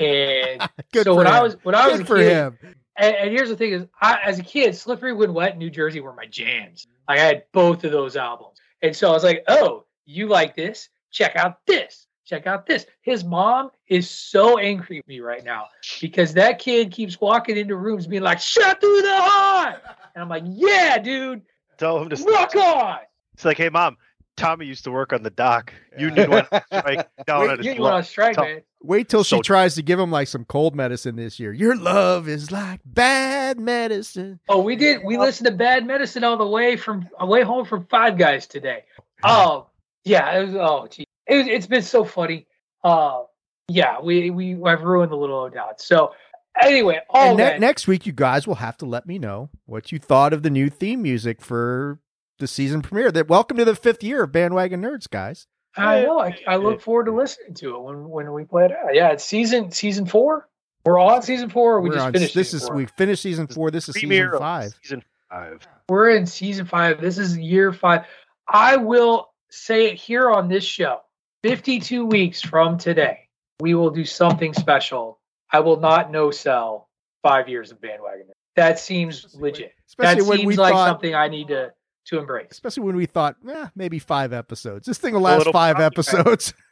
And 0.00 0.68
Good 0.92 1.04
so 1.04 1.14
when 1.14 1.26
him. 1.26 1.32
I 1.32 1.42
was 1.42 1.56
when 1.62 1.74
I 1.74 1.88
was 1.88 2.00
a 2.00 2.04
for 2.04 2.16
kid, 2.16 2.32
him. 2.32 2.58
and, 2.96 3.14
and 3.16 3.30
here's 3.30 3.48
the 3.48 3.56
thing: 3.56 3.72
is 3.72 3.86
I, 4.00 4.18
as 4.24 4.38
a 4.38 4.42
kid, 4.42 4.74
Slippery 4.76 5.12
When 5.12 5.34
Wet, 5.34 5.50
and 5.50 5.58
New 5.58 5.70
Jersey 5.70 6.00
were 6.00 6.12
my 6.14 6.26
jams. 6.26 6.86
Like 7.08 7.18
I 7.18 7.22
had 7.22 7.44
both 7.52 7.84
of 7.84 7.90
those 7.92 8.16
albums, 8.16 8.58
and 8.82 8.94
so 8.94 9.10
I 9.10 9.12
was 9.12 9.24
like, 9.24 9.44
"Oh, 9.48 9.84
you 10.06 10.26
like 10.28 10.54
this? 10.56 10.88
Check 11.10 11.36
out 11.36 11.64
this. 11.66 12.06
check 12.24 12.46
out 12.46 12.66
this. 12.66 12.84
His 13.00 13.24
mom 13.24 13.70
is 13.88 14.08
so 14.10 14.58
angry 14.58 14.98
at 14.98 15.08
me 15.08 15.20
right 15.20 15.42
now 15.42 15.66
because 16.00 16.34
that 16.34 16.58
kid 16.58 16.90
keeps 16.92 17.18
walking 17.20 17.56
into 17.56 17.76
rooms 17.76 18.06
being 18.06 18.22
like, 18.22 18.38
shut 18.38 18.80
through 18.80 19.00
the 19.00 19.16
heart. 19.16 19.82
And 20.14 20.22
I'm 20.22 20.28
like, 20.28 20.44
yeah, 20.46 20.98
dude, 20.98 21.42
Tell 21.78 21.98
him 22.02 22.10
to 22.10 22.16
rock 22.24 22.54
on. 22.56 22.98
It's 23.32 23.44
like, 23.46 23.56
hey, 23.56 23.68
mom, 23.70 23.96
Tommy 24.38 24.64
used 24.66 24.84
to 24.84 24.90
work 24.90 25.12
on 25.12 25.22
the 25.22 25.30
dock. 25.30 25.72
Union 25.98 26.30
went 26.30 26.48
on 26.52 26.62
strike 26.72 27.08
down 27.26 27.40
Wait, 27.42 27.50
at 27.50 27.58
his 27.58 27.66
You 27.66 27.82
went 27.82 27.94
on 27.94 28.04
strike, 28.04 28.34
Tell- 28.36 28.44
man. 28.44 28.62
Wait 28.80 29.08
till 29.08 29.24
she 29.24 29.36
So- 29.36 29.42
tries 29.42 29.74
to 29.74 29.82
give 29.82 29.98
him 29.98 30.10
like 30.10 30.28
some 30.28 30.44
cold 30.44 30.74
medicine 30.76 31.16
this 31.16 31.38
year. 31.40 31.52
Your 31.52 31.76
love 31.76 32.28
is 32.28 32.50
like 32.52 32.80
bad 32.84 33.58
medicine. 33.58 34.38
Oh, 34.48 34.62
we 34.62 34.76
did. 34.76 35.02
We 35.04 35.18
listened 35.18 35.46
to 35.48 35.52
Bad 35.52 35.84
Medicine 35.86 36.22
all 36.24 36.36
the 36.36 36.46
way 36.46 36.76
from 36.76 37.08
away 37.18 37.42
home 37.42 37.64
from 37.66 37.84
Five 37.86 38.16
Guys 38.16 38.46
today. 38.46 38.84
Oh, 39.24 39.66
yeah. 40.04 40.38
It 40.38 40.46
was. 40.46 40.54
Oh, 40.54 40.86
gee. 40.88 41.04
It, 41.26 41.48
it's 41.48 41.66
been 41.66 41.82
so 41.82 42.04
funny. 42.04 42.46
Uh, 42.84 43.24
yeah. 43.66 44.00
We 44.00 44.30
we 44.30 44.56
I've 44.64 44.82
ruined 44.82 45.10
the 45.10 45.16
little 45.16 45.40
O'Dowd. 45.40 45.80
So 45.80 46.14
anyway, 46.62 47.00
all 47.10 47.30
and 47.30 47.38
ne- 47.38 47.58
next 47.58 47.88
week, 47.88 48.06
you 48.06 48.12
guys 48.12 48.46
will 48.46 48.54
have 48.54 48.76
to 48.78 48.86
let 48.86 49.06
me 49.06 49.18
know 49.18 49.50
what 49.66 49.90
you 49.90 49.98
thought 49.98 50.32
of 50.32 50.44
the 50.44 50.50
new 50.50 50.70
theme 50.70 51.02
music 51.02 51.40
for 51.42 51.98
the 52.38 52.46
season 52.46 52.82
premiere. 52.82 53.10
That 53.12 53.28
welcome 53.28 53.56
to 53.58 53.64
the 53.64 53.74
fifth 53.74 54.02
year 54.02 54.22
of 54.24 54.32
Bandwagon 54.32 54.82
Nerds, 54.82 55.08
guys. 55.08 55.46
I 55.76 56.02
know. 56.02 56.18
I, 56.20 56.36
I 56.46 56.56
look 56.56 56.80
forward 56.80 57.04
to 57.06 57.12
listening 57.12 57.54
to 57.54 57.76
it 57.76 57.82
when 57.82 58.08
when 58.08 58.32
we 58.32 58.44
play 58.44 58.66
it 58.66 58.72
out. 58.72 58.94
Yeah, 58.94 59.10
it's 59.10 59.24
season 59.24 59.70
season 59.70 60.06
four. 60.06 60.48
We're 60.84 60.98
all 60.98 61.10
on 61.10 61.22
season 61.22 61.50
four. 61.50 61.76
Or 61.76 61.80
we 61.80 61.90
We're 61.90 61.96
just 61.96 62.06
on- 62.06 62.12
finished. 62.12 62.34
this 62.34 62.48
season 62.50 62.64
is 62.64 62.66
four? 62.68 62.76
we 62.76 62.86
finished 62.86 63.22
season 63.22 63.46
four. 63.46 63.70
This 63.70 63.88
is 63.88 63.94
season 63.96 64.30
five. 64.38 64.74
Season 64.82 65.04
five. 65.30 65.68
We're 65.88 66.10
in 66.10 66.26
season 66.26 66.66
five. 66.66 67.00
This 67.00 67.18
is 67.18 67.36
year 67.36 67.72
five. 67.72 68.04
I 68.48 68.76
will 68.76 69.28
say 69.50 69.86
it 69.86 69.94
here 69.96 70.30
on 70.30 70.48
this 70.48 70.64
show. 70.64 71.00
52 71.44 72.04
weeks 72.04 72.40
from 72.42 72.78
today, 72.78 73.28
we 73.60 73.74
will 73.74 73.90
do 73.90 74.04
something 74.04 74.52
special. 74.54 75.20
I 75.52 75.60
will 75.60 75.78
not 75.78 76.10
no 76.10 76.30
sell 76.30 76.88
five 77.22 77.48
years 77.48 77.70
of 77.70 77.80
bandwagon. 77.80 78.26
That 78.56 78.78
seems 78.80 79.34
legit. 79.38 79.72
Especially 79.86 80.22
that 80.22 80.28
when 80.28 80.38
seems 80.38 80.46
we 80.48 80.56
like 80.56 80.72
thought, 80.72 80.88
something 80.88 81.14
I 81.14 81.28
need 81.28 81.48
to 81.48 81.72
to 82.08 82.18
embrace. 82.18 82.48
especially 82.50 82.82
when 82.84 82.96
we 82.96 83.06
thought, 83.06 83.36
eh, 83.48 83.66
maybe 83.76 83.98
five 83.98 84.32
episodes. 84.32 84.86
This 84.86 84.98
thing 84.98 85.14
will 85.14 85.20
last 85.20 85.42
it'll 85.42 85.52
five 85.52 85.76
probably- 85.76 85.86
episodes. 85.86 86.54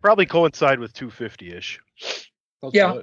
Probably 0.00 0.26
coincide 0.26 0.80
with 0.80 0.92
250 0.92 1.52
ish. 1.52 1.80
Yeah. 2.72 2.94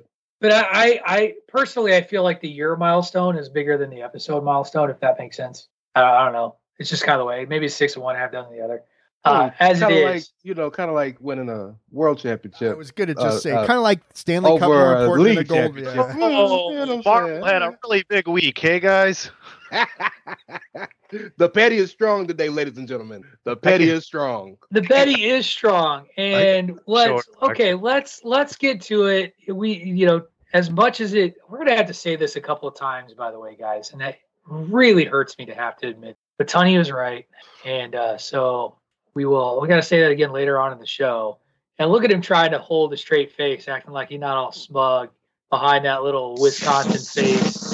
But 0.41 0.51
I, 0.51 0.61
I, 0.61 1.01
I 1.05 1.33
personally, 1.47 1.95
I 1.95 2.01
feel 2.01 2.23
like 2.23 2.41
the 2.41 2.49
year 2.49 2.75
milestone 2.75 3.37
is 3.37 3.47
bigger 3.47 3.77
than 3.77 3.89
the 3.89 4.01
episode 4.01 4.43
milestone, 4.43 4.89
if 4.89 4.99
that 4.99 5.17
makes 5.17 5.37
sense. 5.37 5.69
I, 5.95 6.01
I 6.01 6.25
don't 6.25 6.33
know. 6.33 6.57
It's 6.77 6.89
just 6.89 7.03
kind 7.03 7.13
of 7.13 7.19
the 7.19 7.25
way. 7.25 7.45
Maybe 7.45 7.67
it's 7.67 7.75
six 7.75 7.95
and 7.95 8.03
one, 8.03 8.17
half 8.17 8.33
done 8.33 8.51
the 8.51 8.61
other. 8.61 8.83
Uh, 9.25 9.49
as 9.59 9.79
kind 9.81 9.93
is, 9.93 10.03
of 10.03 10.09
like 10.11 10.23
you 10.43 10.53
know, 10.53 10.71
kind 10.71 10.89
of 10.89 10.95
like 10.95 11.17
winning 11.19 11.49
a 11.49 11.75
world 11.91 12.19
championship. 12.19 12.77
I 12.77 12.77
championship. 12.77 12.77
was 12.77 12.91
going 12.91 13.13
to 13.13 13.19
Uh, 13.19 13.23
just 13.31 13.43
say, 13.43 13.51
uh, 13.51 13.65
kind 13.65 13.77
of 13.77 13.83
like 13.83 13.99
Stanley 14.13 14.57
Cup 14.57 14.69
over 14.69 14.73
more 14.79 14.93
a 14.95 14.99
important 14.99 15.27
than 15.27 15.37
a 15.37 15.39
league 15.39 15.47
gold. 15.47 15.75
championship. 15.75 15.95
Yeah. 15.95 16.15
Oh, 16.21 16.69
You 16.71 16.75
know 16.75 16.85
what 16.85 16.89
I'm 16.89 17.01
Marvel 17.05 17.29
saying? 17.29 17.43
had 17.45 17.61
a 17.61 17.77
really 17.83 18.03
big 18.07 18.27
week, 18.27 18.57
hey 18.57 18.79
guys. 18.79 19.29
the 21.37 21.49
petty 21.49 21.77
is 21.77 21.91
strong 21.91 22.27
today, 22.27 22.49
ladies 22.49 22.77
and 22.77 22.87
gentlemen. 22.87 23.23
The 23.43 23.55
petty 23.55 23.89
is 23.89 24.05
strong. 24.05 24.57
the 24.71 24.81
petty 24.81 25.25
is 25.29 25.45
strong, 25.45 26.07
and 26.17 26.79
let's 26.87 27.25
Sure. 27.25 27.51
okay, 27.51 27.73
let's 27.73 28.21
let's 28.23 28.55
get 28.55 28.81
to 28.83 29.05
it. 29.07 29.33
We, 29.47 29.73
you 29.73 30.05
know, 30.05 30.23
as 30.53 30.69
much 30.69 31.01
as 31.01 31.13
it, 31.13 31.35
we're 31.49 31.59
gonna 31.59 31.75
have 31.75 31.87
to 31.87 31.93
say 31.93 32.15
this 32.15 32.35
a 32.35 32.41
couple 32.41 32.67
of 32.69 32.75
times, 32.75 33.13
by 33.13 33.31
the 33.31 33.39
way, 33.39 33.55
guys, 33.59 33.91
and 33.91 34.01
that 34.01 34.15
really 34.45 35.05
hurts 35.05 35.37
me 35.37 35.45
to 35.45 35.53
have 35.55 35.77
to 35.77 35.87
admit. 35.87 36.17
But 36.37 36.47
Tony 36.47 36.77
was 36.77 36.91
right, 36.91 37.25
and 37.65 37.93
uh, 37.95 38.17
so 38.17 38.77
we 39.13 39.25
will. 39.25 39.59
We 39.61 39.67
got 39.67 39.77
to 39.77 39.81
say 39.81 40.01
that 40.01 40.11
again 40.11 40.31
later 40.31 40.59
on 40.59 40.71
in 40.71 40.79
the 40.79 40.85
show. 40.85 41.37
And 41.77 41.91
look 41.91 42.03
at 42.03 42.11
him 42.11 42.21
trying 42.21 42.51
to 42.51 42.59
hold 42.59 42.91
a 42.93 42.97
straight 42.97 43.31
face, 43.31 43.67
acting 43.67 43.93
like 43.93 44.09
he's 44.09 44.19
not 44.19 44.35
all 44.35 44.51
smug 44.51 45.09
behind 45.49 45.85
that 45.85 46.03
little 46.03 46.35
Wisconsin 46.39 46.99
face. 47.23 47.73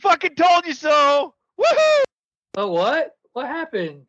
Fucking 0.00 0.34
told 0.34 0.66
you 0.66 0.72
so. 0.72 1.34
Woohoo! 1.60 2.02
But 2.54 2.68
what? 2.68 3.16
What 3.34 3.46
happened? 3.46 4.06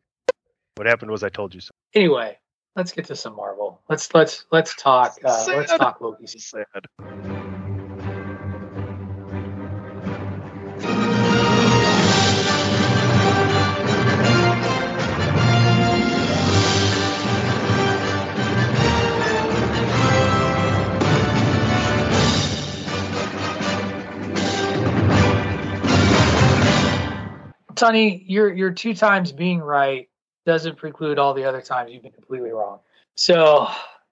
What 0.76 0.86
happened 0.86 1.10
was 1.10 1.22
I 1.22 1.28
told 1.28 1.54
you 1.54 1.60
so. 1.60 1.70
Anyway, 1.94 2.38
let's 2.76 2.92
get 2.92 3.04
to 3.06 3.16
some 3.16 3.36
Marvel. 3.36 3.80
Let's 3.88 4.12
let's 4.12 4.46
let's 4.50 4.74
talk. 4.74 5.16
Uh, 5.24 5.44
let's 5.48 5.70
talk 5.76 6.00
Loki. 6.00 6.26
Sad. 6.26 6.64
Sonny, 27.84 28.24
your 28.26 28.50
your 28.50 28.70
two 28.70 28.94
times 28.94 29.30
being 29.30 29.60
right 29.60 30.08
doesn't 30.46 30.76
preclude 30.76 31.18
all 31.18 31.34
the 31.34 31.44
other 31.44 31.60
times 31.60 31.92
you've 31.92 32.02
been 32.02 32.12
completely 32.12 32.50
wrong. 32.50 32.78
So, 33.14 33.68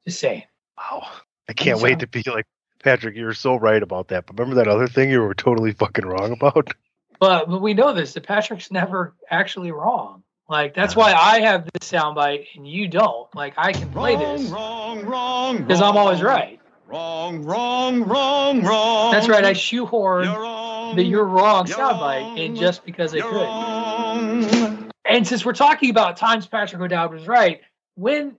just 0.07 0.21
saying. 0.21 0.43
Wow. 0.76 1.09
I 1.49 1.55
can't 1.55 1.81
wait 1.81 2.00
to 2.00 2.07
be 2.07 2.23
like 2.26 2.45
Patrick. 2.83 3.17
You 3.17 3.25
were 3.25 3.33
so 3.33 3.57
right 3.57 3.83
about 3.83 4.09
that. 4.09 4.26
But 4.26 4.38
remember 4.38 4.62
that 4.62 4.69
other 4.69 4.87
thing 4.87 5.11
you 5.11 5.23
were 5.23 5.33
totally 5.33 5.73
fucking 5.73 6.05
wrong 6.05 6.33
about? 6.33 6.73
But 7.19 7.49
but 7.49 7.62
we 7.62 7.73
know 7.73 7.93
this 7.93 8.14
that 8.14 8.25
Patrick's 8.26 8.73
never 8.73 9.14
actually 9.31 9.71
wrong. 9.71 10.25
Like 10.49 10.75
that's 10.75 10.97
why 10.97 11.12
I 11.12 11.41
have 11.43 11.69
this 11.73 11.88
soundbite 11.88 12.49
and 12.57 12.67
you 12.67 12.88
don't. 12.88 13.33
Like 13.33 13.55
I 13.57 13.73
can 13.73 13.88
play 13.93 14.17
this 14.17 14.50
Wrong, 14.50 15.07
wrong, 15.07 15.59
because 15.59 15.81
I'm 15.81 15.97
always 15.97 16.21
right. 16.21 16.59
Wrong, 16.88 17.45
wrong, 17.45 18.02
wrong, 18.02 18.62
wrong. 18.62 19.12
That's 19.12 19.29
right. 19.29 19.45
I 19.45 19.52
shoehorn 19.52 20.25
You're 20.25 20.41
wrong. 20.41 20.62
The 20.96 21.04
you're 21.04 21.25
wrong 21.25 21.66
soundbite 21.66 22.38
wrong. 22.38 22.56
just 22.56 22.84
because 22.84 23.14
You're 23.14 23.25
could. 23.25 23.42
wrong. 23.42 24.90
And 25.04 25.26
since 25.26 25.44
we're 25.44 25.52
talking 25.52 25.90
about 25.90 26.16
times 26.16 26.46
Patrick 26.46 26.80
O'Dowd 26.80 27.12
was 27.12 27.26
right, 27.26 27.61
when 27.96 28.37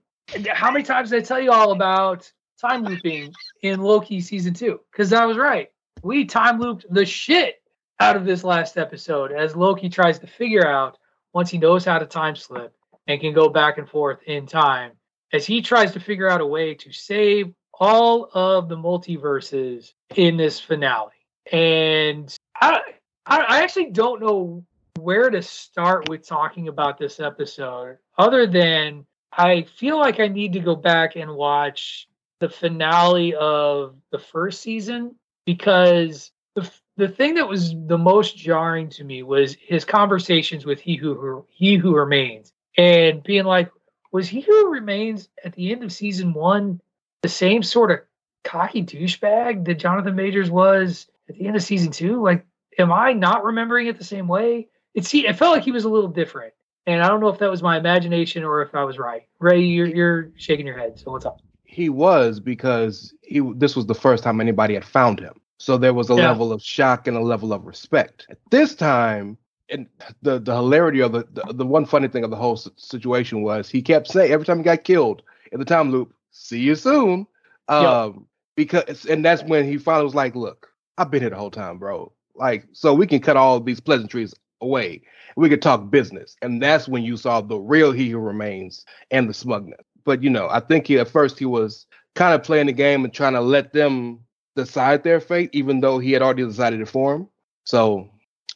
how 0.48 0.70
many 0.70 0.84
times 0.84 1.10
did 1.10 1.22
I 1.22 1.24
tell 1.24 1.40
you 1.40 1.52
all 1.52 1.72
about 1.72 2.30
time 2.60 2.84
looping 2.84 3.32
in 3.62 3.80
Loki 3.80 4.20
season 4.20 4.54
two? 4.54 4.80
Because 4.90 5.12
I 5.12 5.26
was 5.26 5.36
right. 5.36 5.70
We 6.02 6.24
time 6.24 6.58
looped 6.58 6.86
the 6.90 7.04
shit 7.04 7.62
out 8.00 8.16
of 8.16 8.24
this 8.24 8.42
last 8.42 8.76
episode 8.76 9.32
as 9.32 9.54
Loki 9.54 9.88
tries 9.88 10.18
to 10.20 10.26
figure 10.26 10.66
out 10.66 10.98
once 11.32 11.50
he 11.50 11.58
knows 11.58 11.84
how 11.84 11.98
to 11.98 12.06
time 12.06 12.36
slip 12.36 12.74
and 13.06 13.20
can 13.20 13.34
go 13.34 13.48
back 13.48 13.78
and 13.78 13.88
forth 13.88 14.18
in 14.26 14.46
time, 14.46 14.92
as 15.32 15.46
he 15.46 15.60
tries 15.62 15.92
to 15.92 16.00
figure 16.00 16.28
out 16.28 16.40
a 16.40 16.46
way 16.46 16.74
to 16.74 16.92
save 16.92 17.52
all 17.72 18.30
of 18.32 18.68
the 18.68 18.76
multiverses 18.76 19.92
in 20.14 20.36
this 20.36 20.60
finale. 20.60 21.10
And 21.50 22.34
I, 22.60 22.80
I 23.26 23.62
actually 23.62 23.90
don't 23.90 24.20
know 24.20 24.64
where 24.98 25.30
to 25.30 25.42
start 25.42 26.08
with 26.08 26.26
talking 26.26 26.68
about 26.68 26.98
this 26.98 27.20
episode 27.20 27.98
other 28.16 28.46
than 28.46 29.04
I 29.32 29.62
feel 29.62 29.98
like 29.98 30.20
I 30.20 30.28
need 30.28 30.52
to 30.52 30.60
go 30.60 30.76
back 30.76 31.16
and 31.16 31.34
watch 31.34 32.08
the 32.40 32.48
finale 32.48 33.34
of 33.34 33.96
the 34.12 34.18
first 34.18 34.60
season 34.60 35.16
because 35.44 36.30
the 36.54 36.70
the 36.96 37.08
thing 37.08 37.34
that 37.34 37.48
was 37.48 37.74
the 37.86 37.98
most 37.98 38.36
jarring 38.36 38.88
to 38.88 39.04
me 39.04 39.24
was 39.24 39.56
his 39.60 39.84
conversations 39.84 40.64
with 40.64 40.80
he 40.80 40.96
who 40.96 41.44
he 41.50 41.76
who 41.76 41.96
remains. 41.96 42.52
And 42.78 43.22
being 43.22 43.44
like 43.44 43.70
was 44.12 44.28
he 44.28 44.40
who 44.42 44.70
remains 44.70 45.28
at 45.44 45.54
the 45.54 45.72
end 45.72 45.82
of 45.82 45.92
season 45.92 46.32
1 46.32 46.80
the 47.22 47.28
same 47.28 47.62
sort 47.62 47.90
of 47.90 48.00
cocky 48.44 48.82
douchebag 48.82 49.64
that 49.64 49.74
Jonathan 49.78 50.14
Majors 50.14 50.50
was 50.50 51.08
at 51.28 51.36
the 51.36 51.46
end 51.46 51.56
of 51.56 51.62
season 51.62 51.92
2 51.92 52.22
like 52.22 52.46
am 52.78 52.92
I 52.92 53.12
not 53.12 53.44
remembering 53.44 53.86
it 53.86 53.98
the 53.98 54.04
same 54.04 54.28
way 54.28 54.68
it 54.94 55.04
see 55.04 55.26
it 55.26 55.36
felt 55.36 55.54
like 55.54 55.64
he 55.64 55.72
was 55.72 55.84
a 55.84 55.88
little 55.88 56.10
different 56.10 56.54
and 56.86 57.02
I 57.02 57.08
don't 57.08 57.20
know 57.20 57.28
if 57.28 57.38
that 57.38 57.50
was 57.50 57.62
my 57.62 57.78
imagination 57.78 58.44
or 58.44 58.62
if 58.62 58.74
I 58.74 58.84
was 58.84 58.98
right. 58.98 59.22
Ray, 59.38 59.60
you're, 59.60 59.86
you're 59.86 60.30
shaking 60.36 60.66
your 60.66 60.78
head. 60.78 60.98
So 60.98 61.12
what's 61.12 61.24
up? 61.24 61.40
He 61.64 61.88
was 61.88 62.40
because 62.40 63.14
he 63.22 63.40
this 63.56 63.74
was 63.74 63.86
the 63.86 63.94
first 63.94 64.22
time 64.22 64.40
anybody 64.40 64.74
had 64.74 64.84
found 64.84 65.18
him. 65.18 65.40
So 65.58 65.78
there 65.78 65.94
was 65.94 66.10
a 66.10 66.14
Yeah. 66.14 66.28
level 66.28 66.52
of 66.52 66.62
shock 66.62 67.06
and 67.06 67.16
a 67.16 67.20
level 67.20 67.52
of 67.52 67.64
respect. 67.64 68.26
At 68.28 68.38
this 68.50 68.74
time, 68.74 69.38
and 69.70 69.88
the 70.22 70.38
the 70.38 70.54
hilarity 70.54 71.00
of 71.00 71.12
the, 71.12 71.26
the 71.32 71.54
the 71.54 71.66
one 71.66 71.86
funny 71.86 72.08
thing 72.08 72.22
of 72.22 72.30
the 72.30 72.36
whole 72.36 72.56
situation 72.56 73.42
was 73.42 73.68
he 73.68 73.80
kept 73.80 74.08
saying 74.08 74.30
every 74.30 74.44
time 74.44 74.58
he 74.58 74.64
got 74.64 74.84
killed 74.84 75.22
in 75.52 75.58
the 75.58 75.64
time 75.64 75.90
loop, 75.90 76.12
"See 76.32 76.60
you 76.60 76.74
soon," 76.74 77.26
um, 77.68 78.26
because 78.56 79.06
and 79.06 79.24
that's 79.24 79.42
when 79.42 79.64
he 79.64 79.78
finally 79.78 80.04
was 80.04 80.14
like, 80.14 80.36
"Look, 80.36 80.68
I've 80.98 81.10
been 81.10 81.22
here 81.22 81.30
the 81.30 81.36
whole 81.36 81.50
time, 81.50 81.78
bro. 81.78 82.12
Like, 82.34 82.66
so 82.72 82.94
we 82.94 83.06
can 83.06 83.20
cut 83.20 83.36
all 83.36 83.60
these 83.60 83.80
pleasantries 83.80 84.34
away. 84.60 85.02
We 85.36 85.48
could 85.48 85.62
talk 85.62 85.90
business." 85.90 86.36
And 86.42 86.62
that's 86.62 86.88
when 86.88 87.02
you 87.02 87.16
saw 87.16 87.40
the 87.40 87.58
real 87.58 87.92
he 87.92 88.10
who 88.10 88.18
remains 88.18 88.84
and 89.10 89.28
the 89.28 89.34
smugness. 89.34 89.80
But 90.04 90.22
you 90.22 90.30
know, 90.30 90.48
I 90.50 90.60
think 90.60 90.86
he 90.86 90.98
at 90.98 91.08
first 91.08 91.38
he 91.38 91.46
was 91.46 91.86
kind 92.14 92.34
of 92.34 92.42
playing 92.42 92.66
the 92.66 92.72
game 92.72 93.04
and 93.04 93.12
trying 93.12 93.32
to 93.34 93.40
let 93.40 93.72
them 93.72 94.20
decide 94.56 95.02
their 95.02 95.20
fate, 95.20 95.50
even 95.52 95.80
though 95.80 95.98
he 95.98 96.12
had 96.12 96.22
already 96.22 96.44
decided 96.44 96.80
it 96.80 96.88
for 96.88 97.14
him. 97.14 97.28
So 97.64 98.08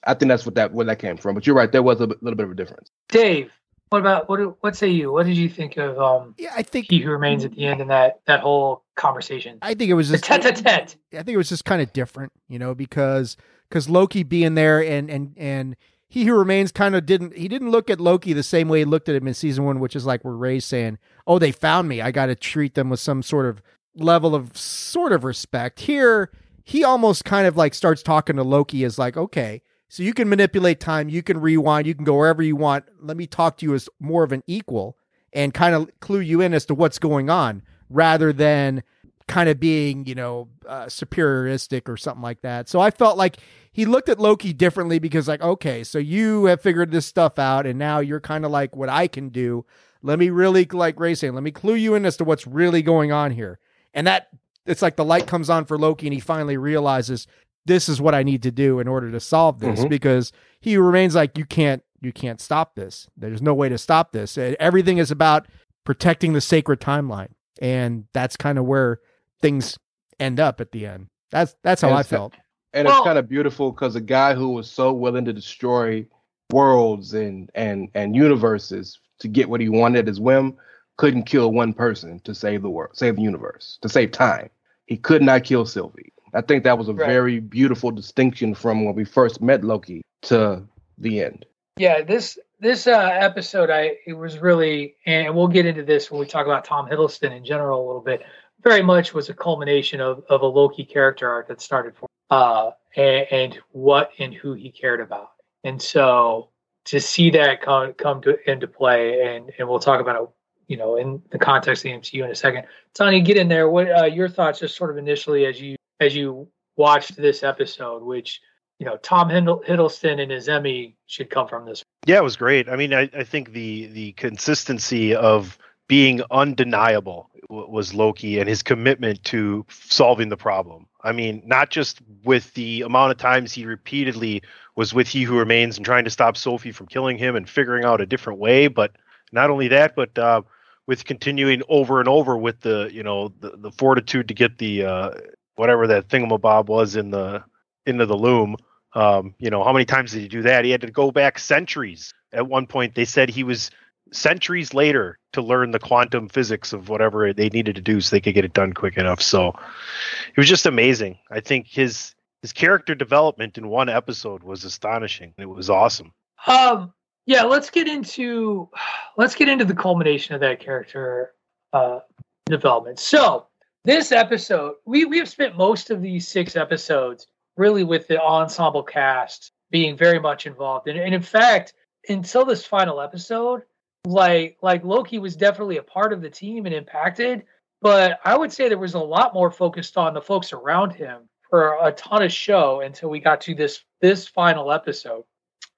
I 0.05 0.15
think 0.15 0.29
that's 0.29 0.47
what 0.47 0.55
that 0.55 0.73
where 0.73 0.87
that 0.87 0.99
came 0.99 1.17
from. 1.17 1.35
But 1.35 1.47
you're 1.47 1.57
right, 1.57 1.73
there 1.73 1.83
was 1.83 2.01
a 2.01 2.07
little 2.07 2.35
bit 2.37 2.47
of 2.47 2.53
a 2.53 2.55
difference. 2.55 2.91
Dave, 3.09 3.51
What 3.91 4.01
about 4.01 4.29
what? 4.29 4.63
What 4.63 4.77
say 4.77 4.89
you? 4.89 5.13
What 5.13 5.27
did 5.27 5.37
you 5.37 5.49
think 5.49 5.77
of 5.77 5.99
um 5.99 6.35
Yeah, 6.39 6.53
I 6.55 6.63
think 6.63 6.87
he 6.91 6.99
who 6.99 7.11
remains 7.11 7.45
at 7.45 7.53
the 7.53 7.67
end 7.67 7.81
and 7.81 7.91
that 7.91 8.21
that 8.27 8.41
whole 8.41 8.85
conversation? 8.97 9.59
I 9.63 9.75
think 9.75 9.91
it 9.91 9.95
was 9.95 10.11
just 10.11 10.25
tete-a-tete. 10.25 10.97
I 11.13 11.17
think 11.23 11.29
it 11.29 11.37
was 11.39 11.49
just 11.49 11.65
kind 11.65 11.81
of 11.81 11.93
different, 11.93 12.33
you 12.49 12.59
know, 12.59 12.75
because 12.75 13.37
because 13.69 13.89
Loki 13.89 14.23
being 14.23 14.55
there 14.55 14.83
and 14.85 15.11
and 15.11 15.35
and 15.37 15.77
he 16.09 16.25
who 16.25 16.35
remains 16.35 16.73
kind 16.73 16.95
of 16.95 17.07
didn't 17.07 17.37
he 17.37 17.49
didn't 17.49 17.71
look 17.71 17.91
at 17.91 18.01
Loki 18.01 18.33
the 18.33 18.43
same 18.43 18.69
way 18.69 18.81
he 18.81 18.85
looked 18.85 19.09
at 19.09 19.17
him 19.17 19.27
in 19.29 19.35
season 19.35 19.65
one, 19.65 19.81
which 19.81 19.97
is 19.97 20.07
like 20.07 20.25
where 20.25 20.35
Ray's 20.35 20.65
saying, 20.65 20.99
"Oh, 21.27 21.39
they 21.39 21.53
found 21.53 21.89
me. 21.89 22.01
I 22.01 22.11
got 22.11 22.27
to 22.27 22.35
treat 22.35 22.75
them 22.75 22.91
with 22.91 23.01
some 23.01 23.23
sort 23.23 23.47
of 23.47 23.63
level 23.95 24.35
of 24.35 24.57
sort 24.57 25.13
of 25.13 25.25
respect." 25.25 25.81
Here, 25.81 26.31
he 26.65 26.85
almost 26.85 27.25
kind 27.25 27.47
of 27.47 27.57
like 27.57 27.75
starts 27.75 28.03
talking 28.03 28.37
to 28.37 28.43
Loki 28.43 28.85
as 28.85 28.99
like, 28.99 29.17
"Okay, 29.17 29.63
so 29.89 30.03
you 30.03 30.15
can 30.15 30.29
manipulate 30.29 30.81
time, 30.81 31.09
you 31.09 31.23
can 31.23 31.41
rewind, 31.41 31.87
you 31.87 31.95
can 31.95 32.05
go 32.05 32.17
wherever 32.17 32.43
you 32.43 32.57
want. 32.57 32.85
Let 33.01 33.17
me 33.17 33.27
talk 33.27 33.57
to 33.59 33.67
you 33.67 33.75
as 33.75 33.89
more 34.01 34.25
of 34.25 34.33
an 34.33 34.43
equal 34.47 34.97
and 35.33 35.53
kind 35.55 35.75
of 35.75 35.91
clue 36.01 36.21
you 36.21 36.41
in 36.41 36.55
as 36.55 36.67
to 36.67 36.75
what's 36.75 36.99
going 36.99 37.31
on, 37.31 37.63
rather 37.89 38.33
than." 38.33 38.83
kind 39.29 39.49
of 39.49 39.61
being, 39.61 40.07
you 40.07 40.15
know, 40.15 40.49
uh, 40.67 40.87
superioristic 40.87 41.89
or 41.89 41.97
something 41.97 42.23
like 42.23 42.41
that. 42.41 42.69
So 42.69 42.81
I 42.81 42.91
felt 42.91 43.17
like 43.17 43.37
he 43.71 43.85
looked 43.85 44.09
at 44.09 44.19
Loki 44.19 44.53
differently 44.53 44.99
because, 44.99 45.29
like, 45.29 45.43
okay, 45.43 45.85
so 45.85 45.99
you 45.99 46.47
have 46.47 46.61
figured 46.61 46.91
this 46.91 47.07
stuff 47.07 47.39
out, 47.39 47.67
and 47.67 47.79
now 47.79 48.01
you're 48.01 48.21
kind 48.21 48.45
of 48.45 48.51
like 48.51 48.75
what 48.75 48.89
I 48.89 49.07
can 49.07 49.29
do. 49.29 49.65
Let 50.03 50.19
me 50.19 50.31
really, 50.31 50.65
like 50.65 50.99
Ray 50.99 51.15
saying, 51.15 51.35
let 51.35 51.45
me 51.45 51.51
clue 51.51 51.75
you 51.75 51.95
in 51.95 52.07
as 52.07 52.17
to 52.17 52.25
what's 52.25 52.47
really 52.47 52.83
going 52.83 53.13
on 53.13 53.31
here. 53.31 53.61
And 53.95 54.07
that 54.07 54.29
it's 54.67 54.83
like 54.83 54.97
the 54.97 55.05
light 55.05 55.27
comes 55.27 55.51
on 55.51 55.67
for 55.67 55.79
Loki, 55.79 56.07
and 56.07 56.15
he 56.15 56.21
finally 56.21 56.57
realizes 56.57 57.27
this 57.69 57.89
is 57.89 58.01
what 58.01 58.15
I 58.15 58.25
need 58.25 58.43
to 58.43 58.51
do 58.51 58.81
in 58.81 58.89
order 58.89 59.13
to 59.13 59.21
solve 59.21 59.61
this 59.61 59.81
Mhm. 59.85 59.89
because 59.89 60.33
he 60.61 60.77
remains 60.77 61.15
like 61.15 61.39
you 61.39 61.45
can't 61.45 61.83
you 62.01 62.13
can't 62.13 62.41
stop 62.41 62.75
this. 62.77 63.09
There's 63.17 63.43
no 63.43 63.55
way 63.55 63.69
to 63.69 63.77
stop 63.79 64.13
this. 64.13 64.37
Everything 64.39 64.99
is 64.99 65.11
about 65.11 65.47
protecting 65.85 66.33
the 66.33 66.41
sacred 66.41 66.81
timeline, 66.81 67.31
and 67.61 68.05
that's 68.13 68.37
kind 68.37 68.57
of 68.59 68.65
where 68.67 69.01
things 69.43 69.79
end 70.21 70.39
up 70.41 70.61
at 70.61 70.73
the 70.73 70.87
end. 70.87 71.09
That's 71.31 71.55
that's 71.63 71.83
how 71.83 71.89
And 71.89 71.97
I 71.99 72.03
felt. 72.03 72.35
And 72.73 72.87
Well- 72.87 72.99
it's 72.99 73.05
kind 73.05 73.19
of 73.19 73.29
beautiful 73.29 73.73
because 73.73 73.97
a 73.97 74.01
guy 74.01 74.35
who 74.35 74.51
was 74.51 74.71
so 74.71 74.93
willing 74.93 75.25
to 75.25 75.33
destroy 75.33 76.07
worlds 76.53 77.15
and 77.15 77.51
and 77.55 77.89
and 77.95 78.15
universes 78.17 78.99
to 79.19 79.29
get 79.29 79.49
what 79.51 79.61
he 79.61 79.69
wanted 79.69 80.01
at 80.01 80.07
his 80.07 80.21
whim 80.21 80.57
couldn't 80.97 81.25
kill 81.25 81.53
one 81.53 81.73
person 81.73 82.21
to 82.21 82.35
save 82.35 82.63
the 82.63 82.71
world, 82.71 82.97
save 82.97 83.17
the 83.17 83.23
universe, 83.23 83.79
to 83.83 83.89
save 83.89 84.11
time. 84.13 84.49
He 84.87 84.97
could 84.97 85.23
not 85.23 85.45
kill 85.45 85.65
Sylvie. 85.67 86.13
I 86.35 86.41
think 86.41 86.65
that 86.65 86.79
was 86.79 86.89
a 86.89 86.95
Right. 86.95 87.07
very 87.07 87.41
beautiful 87.41 87.91
distinction 87.91 88.55
from 88.55 88.85
when 88.85 88.95
we 88.95 89.05
first 89.05 89.41
met 89.41 89.65
Loki 89.65 90.03
to 90.23 90.63
the 90.99 91.23
end. 91.23 91.47
Yeah, 91.79 92.03
this 92.03 92.39
this 92.61 92.87
uh, 92.87 93.11
episode, 93.13 93.71
I 93.71 93.97
it 94.07 94.15
was 94.15 94.39
really, 94.39 94.97
and 95.07 95.35
we'll 95.35 95.47
get 95.49 95.65
into 95.65 95.85
this 95.85 96.11
when 96.11 96.21
we 96.21 96.27
talk 96.27 96.45
about 96.47 96.65
Tom 96.65 96.89
Hiddleston 96.89 97.37
in 97.37 97.45
general 97.45 97.85
a 97.85 97.87
little 97.87 98.03
bit. 98.03 98.23
Very 98.65 98.83
much 98.83 99.15
was 99.15 99.29
a 99.29 99.35
culmination 99.35 100.01
of 100.01 100.25
of 100.29 100.43
a 100.43 100.47
Loki 100.47 100.85
character 100.85 101.31
arc 101.31 101.47
that 101.49 101.61
started 101.61 101.95
for, 101.95 102.09
uh, 102.31 102.73
and, 102.97 103.27
and 103.31 103.59
what 103.71 104.11
and 104.19 104.35
who 104.35 104.55
he 104.55 104.73
cared 104.73 105.01
about, 105.01 105.31
and 105.63 105.81
so 105.81 106.49
to 106.87 107.01
see 107.01 107.31
that 107.31 107.63
come 107.63 107.93
come 107.93 108.21
to 108.23 108.37
into 108.51 108.67
play, 108.67 109.23
and 109.23 109.53
and 109.59 109.69
we'll 109.69 109.79
talk 109.79 110.01
about 110.01 110.21
it, 110.21 110.29
you 110.67 110.77
know, 110.77 110.97
in 110.97 111.23
the 111.31 111.39
context 111.39 111.85
of 111.85 111.93
the 111.93 111.97
MCU 111.99 112.25
in 112.25 112.31
a 112.31 112.35
second. 112.35 112.65
Tony, 112.95 113.21
get 113.21 113.37
in 113.37 113.47
there. 113.47 113.69
What 113.69 113.89
uh, 113.89 114.05
your 114.07 114.29
thoughts, 114.29 114.59
just 114.59 114.75
sort 114.75 114.91
of 114.91 114.97
initially 114.97 115.47
as 115.47 115.61
you 115.61 115.77
as 116.01 116.15
you 116.15 116.49
watched 116.77 117.17
this 117.17 117.43
episode, 117.43 118.03
which 118.03 118.41
you 118.79 118.87
know 118.87 118.97
Tom 118.99 119.29
Hiddleston 119.29 120.21
and 120.21 120.31
his 120.31 120.49
Emmy 120.49 120.97
should 121.07 121.31
come 121.31 121.49
from 121.49 121.67
this. 121.67 121.83
Yeah, 122.07 122.19
it 122.19 122.25
was 122.25 122.37
great. 122.37 122.69
I 122.69 122.77
mean, 122.77 122.95
I, 122.95 123.11
I 123.15 123.25
think 123.25 123.53
the 123.53 123.87
the 123.89 124.13
consistency 124.13 125.15
of 125.15 125.59
being 125.89 126.23
undeniable 126.31 127.31
was 127.49 127.95
Loki 127.95 128.39
and 128.39 128.49
his 128.49 128.63
commitment 128.63 129.25
to 129.25 129.65
solving 129.71 130.29
the 130.29 130.37
problem. 130.37 130.87
I 131.03 131.13
mean, 131.13 131.43
not 131.47 131.71
just 131.71 132.01
with 132.25 132.53
the 132.55 132.83
amount 132.83 133.13
of 133.13 133.17
times 133.17 133.53
he 133.53 133.65
repeatedly 133.65 134.43
was 134.77 134.93
with 134.93 135.09
He 135.09 135.23
Who 135.23 135.39
Remains 135.39 135.77
and 135.77 135.87
trying 135.87 136.05
to 136.05 136.11
stop 136.11 136.37
Sylvie 136.37 136.73
from 136.73 136.89
killing 136.89 137.17
him 137.17 137.37
and 137.37 137.49
figuring 137.49 137.85
out 137.85 138.01
a 138.03 138.07
different 138.07 138.39
way, 138.39 138.69
but 138.69 138.93
not 139.33 139.49
only 139.49 139.69
that, 139.69 139.97
but 139.97 140.17
uh, 140.19 140.43
with 140.87 141.05
continuing 141.05 141.63
over 141.69 142.01
and 142.01 142.09
over 142.09 142.37
with 142.37 142.61
the 142.61 142.91
you 142.93 143.03
know 143.03 143.29
the, 143.41 143.57
the 143.57 143.71
fortitude 143.73 144.29
to 144.29 144.35
get 144.35 144.59
the 144.59 144.85
uh, 144.85 145.11
whatever 145.59 145.87
that 145.89 146.09
thingamabob 146.09 146.67
was 146.67 146.97
in 146.97 147.11
the 147.11 147.43
into 147.87 148.07
the 148.07 148.17
loom. 148.17 148.57
Um, 148.95 149.35
you 149.39 149.51
know, 149.51 149.63
how 149.65 149.73
many 149.73 149.85
times 149.85 150.13
did 150.13 150.23
he 150.23 150.29
do 150.29 150.43
that? 150.43 150.65
He 150.65 150.71
had 150.71 150.81
to 150.81 150.91
go 150.91 151.11
back 151.11 151.39
centuries. 151.39 152.15
At 152.33 152.47
one 152.47 152.67
point, 152.67 152.95
they 152.95 153.05
said 153.05 153.29
he 153.29 153.45
was 153.45 153.71
centuries 154.13 154.73
later 154.73 155.19
to 155.33 155.43
learn 155.43 155.71
the 155.71 155.79
quantum 155.79 156.29
physics 156.29 156.73
of 156.73 156.89
whatever 156.89 157.33
they 157.33 157.49
needed 157.51 157.77
to 157.77 157.83
do 157.83 158.01
so 158.01 158.15
they 158.17 158.21
could 158.21 158.35
get 158.35 158.45
it 158.45 158.55
done 158.55 158.73
quick 158.73 158.97
enough. 158.97 159.21
So 159.21 159.49
it 159.49 160.37
was 160.37 160.49
just 160.49 160.67
amazing. 160.67 161.19
I 161.31 161.41
think 161.41 161.67
his 161.67 162.15
his 162.43 162.53
character 162.53 162.95
development 162.95 163.59
in 163.59 163.69
one 163.69 163.89
episode 163.89 164.43
was 164.43 164.65
astonishing. 164.65 165.35
It 165.39 165.47
was 165.47 165.69
awesome. 165.69 166.13
Um, 166.47 166.93
yeah, 167.27 167.43
let's 167.43 167.69
get 167.69 167.89
into 167.89 168.69
let's 169.17 169.35
get 169.35 169.49
into 169.49 169.65
the 169.65 169.75
culmination 169.75 170.35
of 170.35 170.41
that 170.41 170.61
character 170.61 171.33
uh, 171.73 172.01
development. 172.47 172.99
So 172.99 173.48
this 173.89 174.13
episode, 174.13 174.75
we 174.85 175.07
we 175.07 175.17
have 175.19 175.31
spent 175.31 175.57
most 175.57 175.91
of 175.91 176.03
these 176.03 176.29
six 176.29 176.57
episodes 176.57 177.27
really 177.57 177.85
with 177.85 178.07
the 178.07 178.21
ensemble 178.23 178.83
cast 178.83 179.53
being 179.71 179.97
very 179.97 180.21
much 180.21 180.47
involved, 180.47 180.89
and, 180.89 180.99
and 180.99 181.15
in 181.15 181.23
fact, 181.23 181.73
until 182.09 182.45
this 182.45 182.67
final 182.67 183.01
episode, 183.01 183.63
like 184.05 184.59
like 184.61 184.85
Loki 184.85 185.19
was 185.19 185.37
definitely 185.37 185.79
a 185.79 185.83
part 185.83 186.13
of 186.13 186.21
the 186.21 186.29
team 186.29 186.67
and 186.67 186.75
impacted, 186.75 187.45
but 187.81 188.21
I 188.27 188.37
would 188.37 188.53
say 188.53 188.69
there 188.69 188.77
was 188.77 188.93
a 188.95 188.99
lot 188.99 189.33
more 189.33 189.51
focused 189.51 189.97
on 189.97 190.13
the 190.13 190.21
folks 190.21 190.53
around 190.53 190.91
him 190.91 191.23
for 191.49 191.79
a 191.81 191.91
ton 191.93 192.23
of 192.23 192.31
show 192.31 192.83
until 192.83 193.09
we 193.09 193.21
got 193.21 193.41
to 193.43 193.55
this 193.55 193.83
this 194.03 194.29
final 194.29 194.71
episode. 194.71 195.25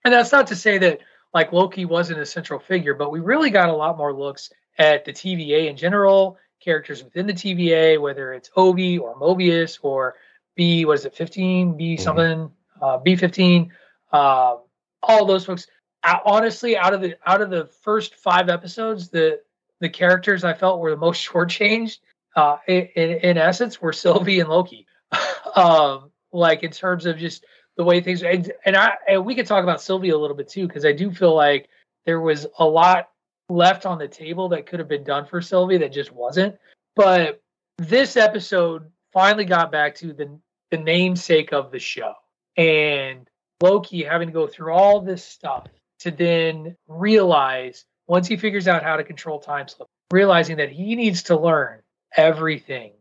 And 0.05 0.13
that's 0.13 0.33
not 0.33 0.49
to 0.49 0.57
say 0.57 0.79
that 0.79 0.99
like 1.33 1.53
Loki 1.53 1.85
wasn't 1.85 2.19
a 2.19 2.27
central 2.27 2.59
figure, 2.59 2.95
but 2.95 3.13
we 3.13 3.21
really 3.21 3.51
got 3.51 3.69
a 3.69 3.77
lot 3.77 3.97
more 3.97 4.13
looks 4.13 4.51
at 4.79 5.05
the 5.05 5.13
TVA 5.13 5.69
in 5.69 5.77
general, 5.77 6.39
characters 6.61 7.03
within 7.03 7.27
the 7.27 7.33
TVA, 7.33 8.01
whether 8.01 8.33
it's 8.33 8.51
Obi 8.57 8.99
or 8.99 9.17
Mobius 9.17 9.79
or 9.83 10.17
B, 10.57 10.85
what 10.85 10.99
is 10.99 11.05
it, 11.05 11.15
15, 11.15 11.77
B 11.77 11.97
something, 11.97 12.51
uh, 12.81 12.99
B15, 12.99 13.71
uh, 14.13 14.57
all 15.03 15.27
those 15.27 15.45
folks. 15.45 15.67
Uh, 16.03 16.19
honestly, 16.25 16.77
out 16.77 16.95
of 16.95 17.01
the 17.01 17.17
out 17.27 17.43
of 17.43 17.51
the 17.51 17.67
first 17.83 18.15
five 18.15 18.49
episodes, 18.49 19.09
the 19.09 19.41
the 19.81 19.89
characters 19.89 20.45
I 20.45 20.55
felt 20.55 20.81
were 20.81 20.91
the 20.91 20.97
most 20.97 21.27
shortchanged, 21.29 21.99
uh, 22.37 22.57
in, 22.67 22.89
in, 22.95 23.11
in 23.19 23.39
essence, 23.39 23.81
were 23.81 23.93
Sylvie 23.93 24.41
and 24.41 24.49
Loki. 24.49 24.87
um, 25.57 26.11
like 26.33 26.63
in 26.63 26.71
terms 26.71 27.07
of 27.07 27.19
just 27.19 27.45
the 27.77 27.85
way 27.85 28.01
things 28.01 28.23
and, 28.23 28.53
and 28.65 28.77
I 28.77 28.95
and 29.09 29.25
we 29.25 29.35
could 29.35 29.47
talk 29.47 29.63
about 29.63 29.81
Sylvie 29.81 30.11
a 30.11 30.19
little 30.19 30.37
bit 30.37 30.49
too 30.49 30.67
because 30.67 30.85
I 30.85 30.93
do 30.93 31.11
feel 31.11 31.35
like 31.35 31.69
there 32.05 32.21
was 32.21 32.47
a 32.59 32.65
lot 32.65 33.09
left 33.51 33.87
on 33.87 33.99
the 33.99 34.09
table 34.09 34.49
that 34.51 34.67
could 34.67 34.79
have 34.79 34.89
been 34.89 35.05
done 35.05 35.27
for 35.27 35.41
Sylvie 35.41 35.79
that 35.79 35.93
just 35.93 36.13
wasn't. 36.13 36.57
But 36.97 37.43
this 37.79 38.17
episode 38.17 38.91
finally 39.13 39.45
got 39.45 39.73
back 39.73 39.95
to 39.97 40.13
the 40.13 40.39
the 40.71 40.79
namesake 40.79 41.53
of 41.53 41.73
the 41.73 41.79
show 41.79 42.15
and 42.57 43.29
Loki 43.61 44.05
having 44.05 44.29
to 44.29 44.33
go 44.33 44.47
through 44.47 44.73
all 44.73 45.01
this 45.01 45.25
stuff 45.25 45.67
to 46.01 46.11
then 46.11 46.77
realize 46.89 47.85
once 48.07 48.27
he 48.27 48.37
figures 48.37 48.69
out 48.69 48.83
how 48.83 48.97
to 48.97 49.05
control 49.05 49.39
time 49.39 49.69
slip, 49.69 49.89
realizing 50.11 50.57
that 50.57 50.71
he 50.71 50.97
needs 50.97 51.25
to 51.25 51.39
learn 51.39 51.81
everything 52.17 52.93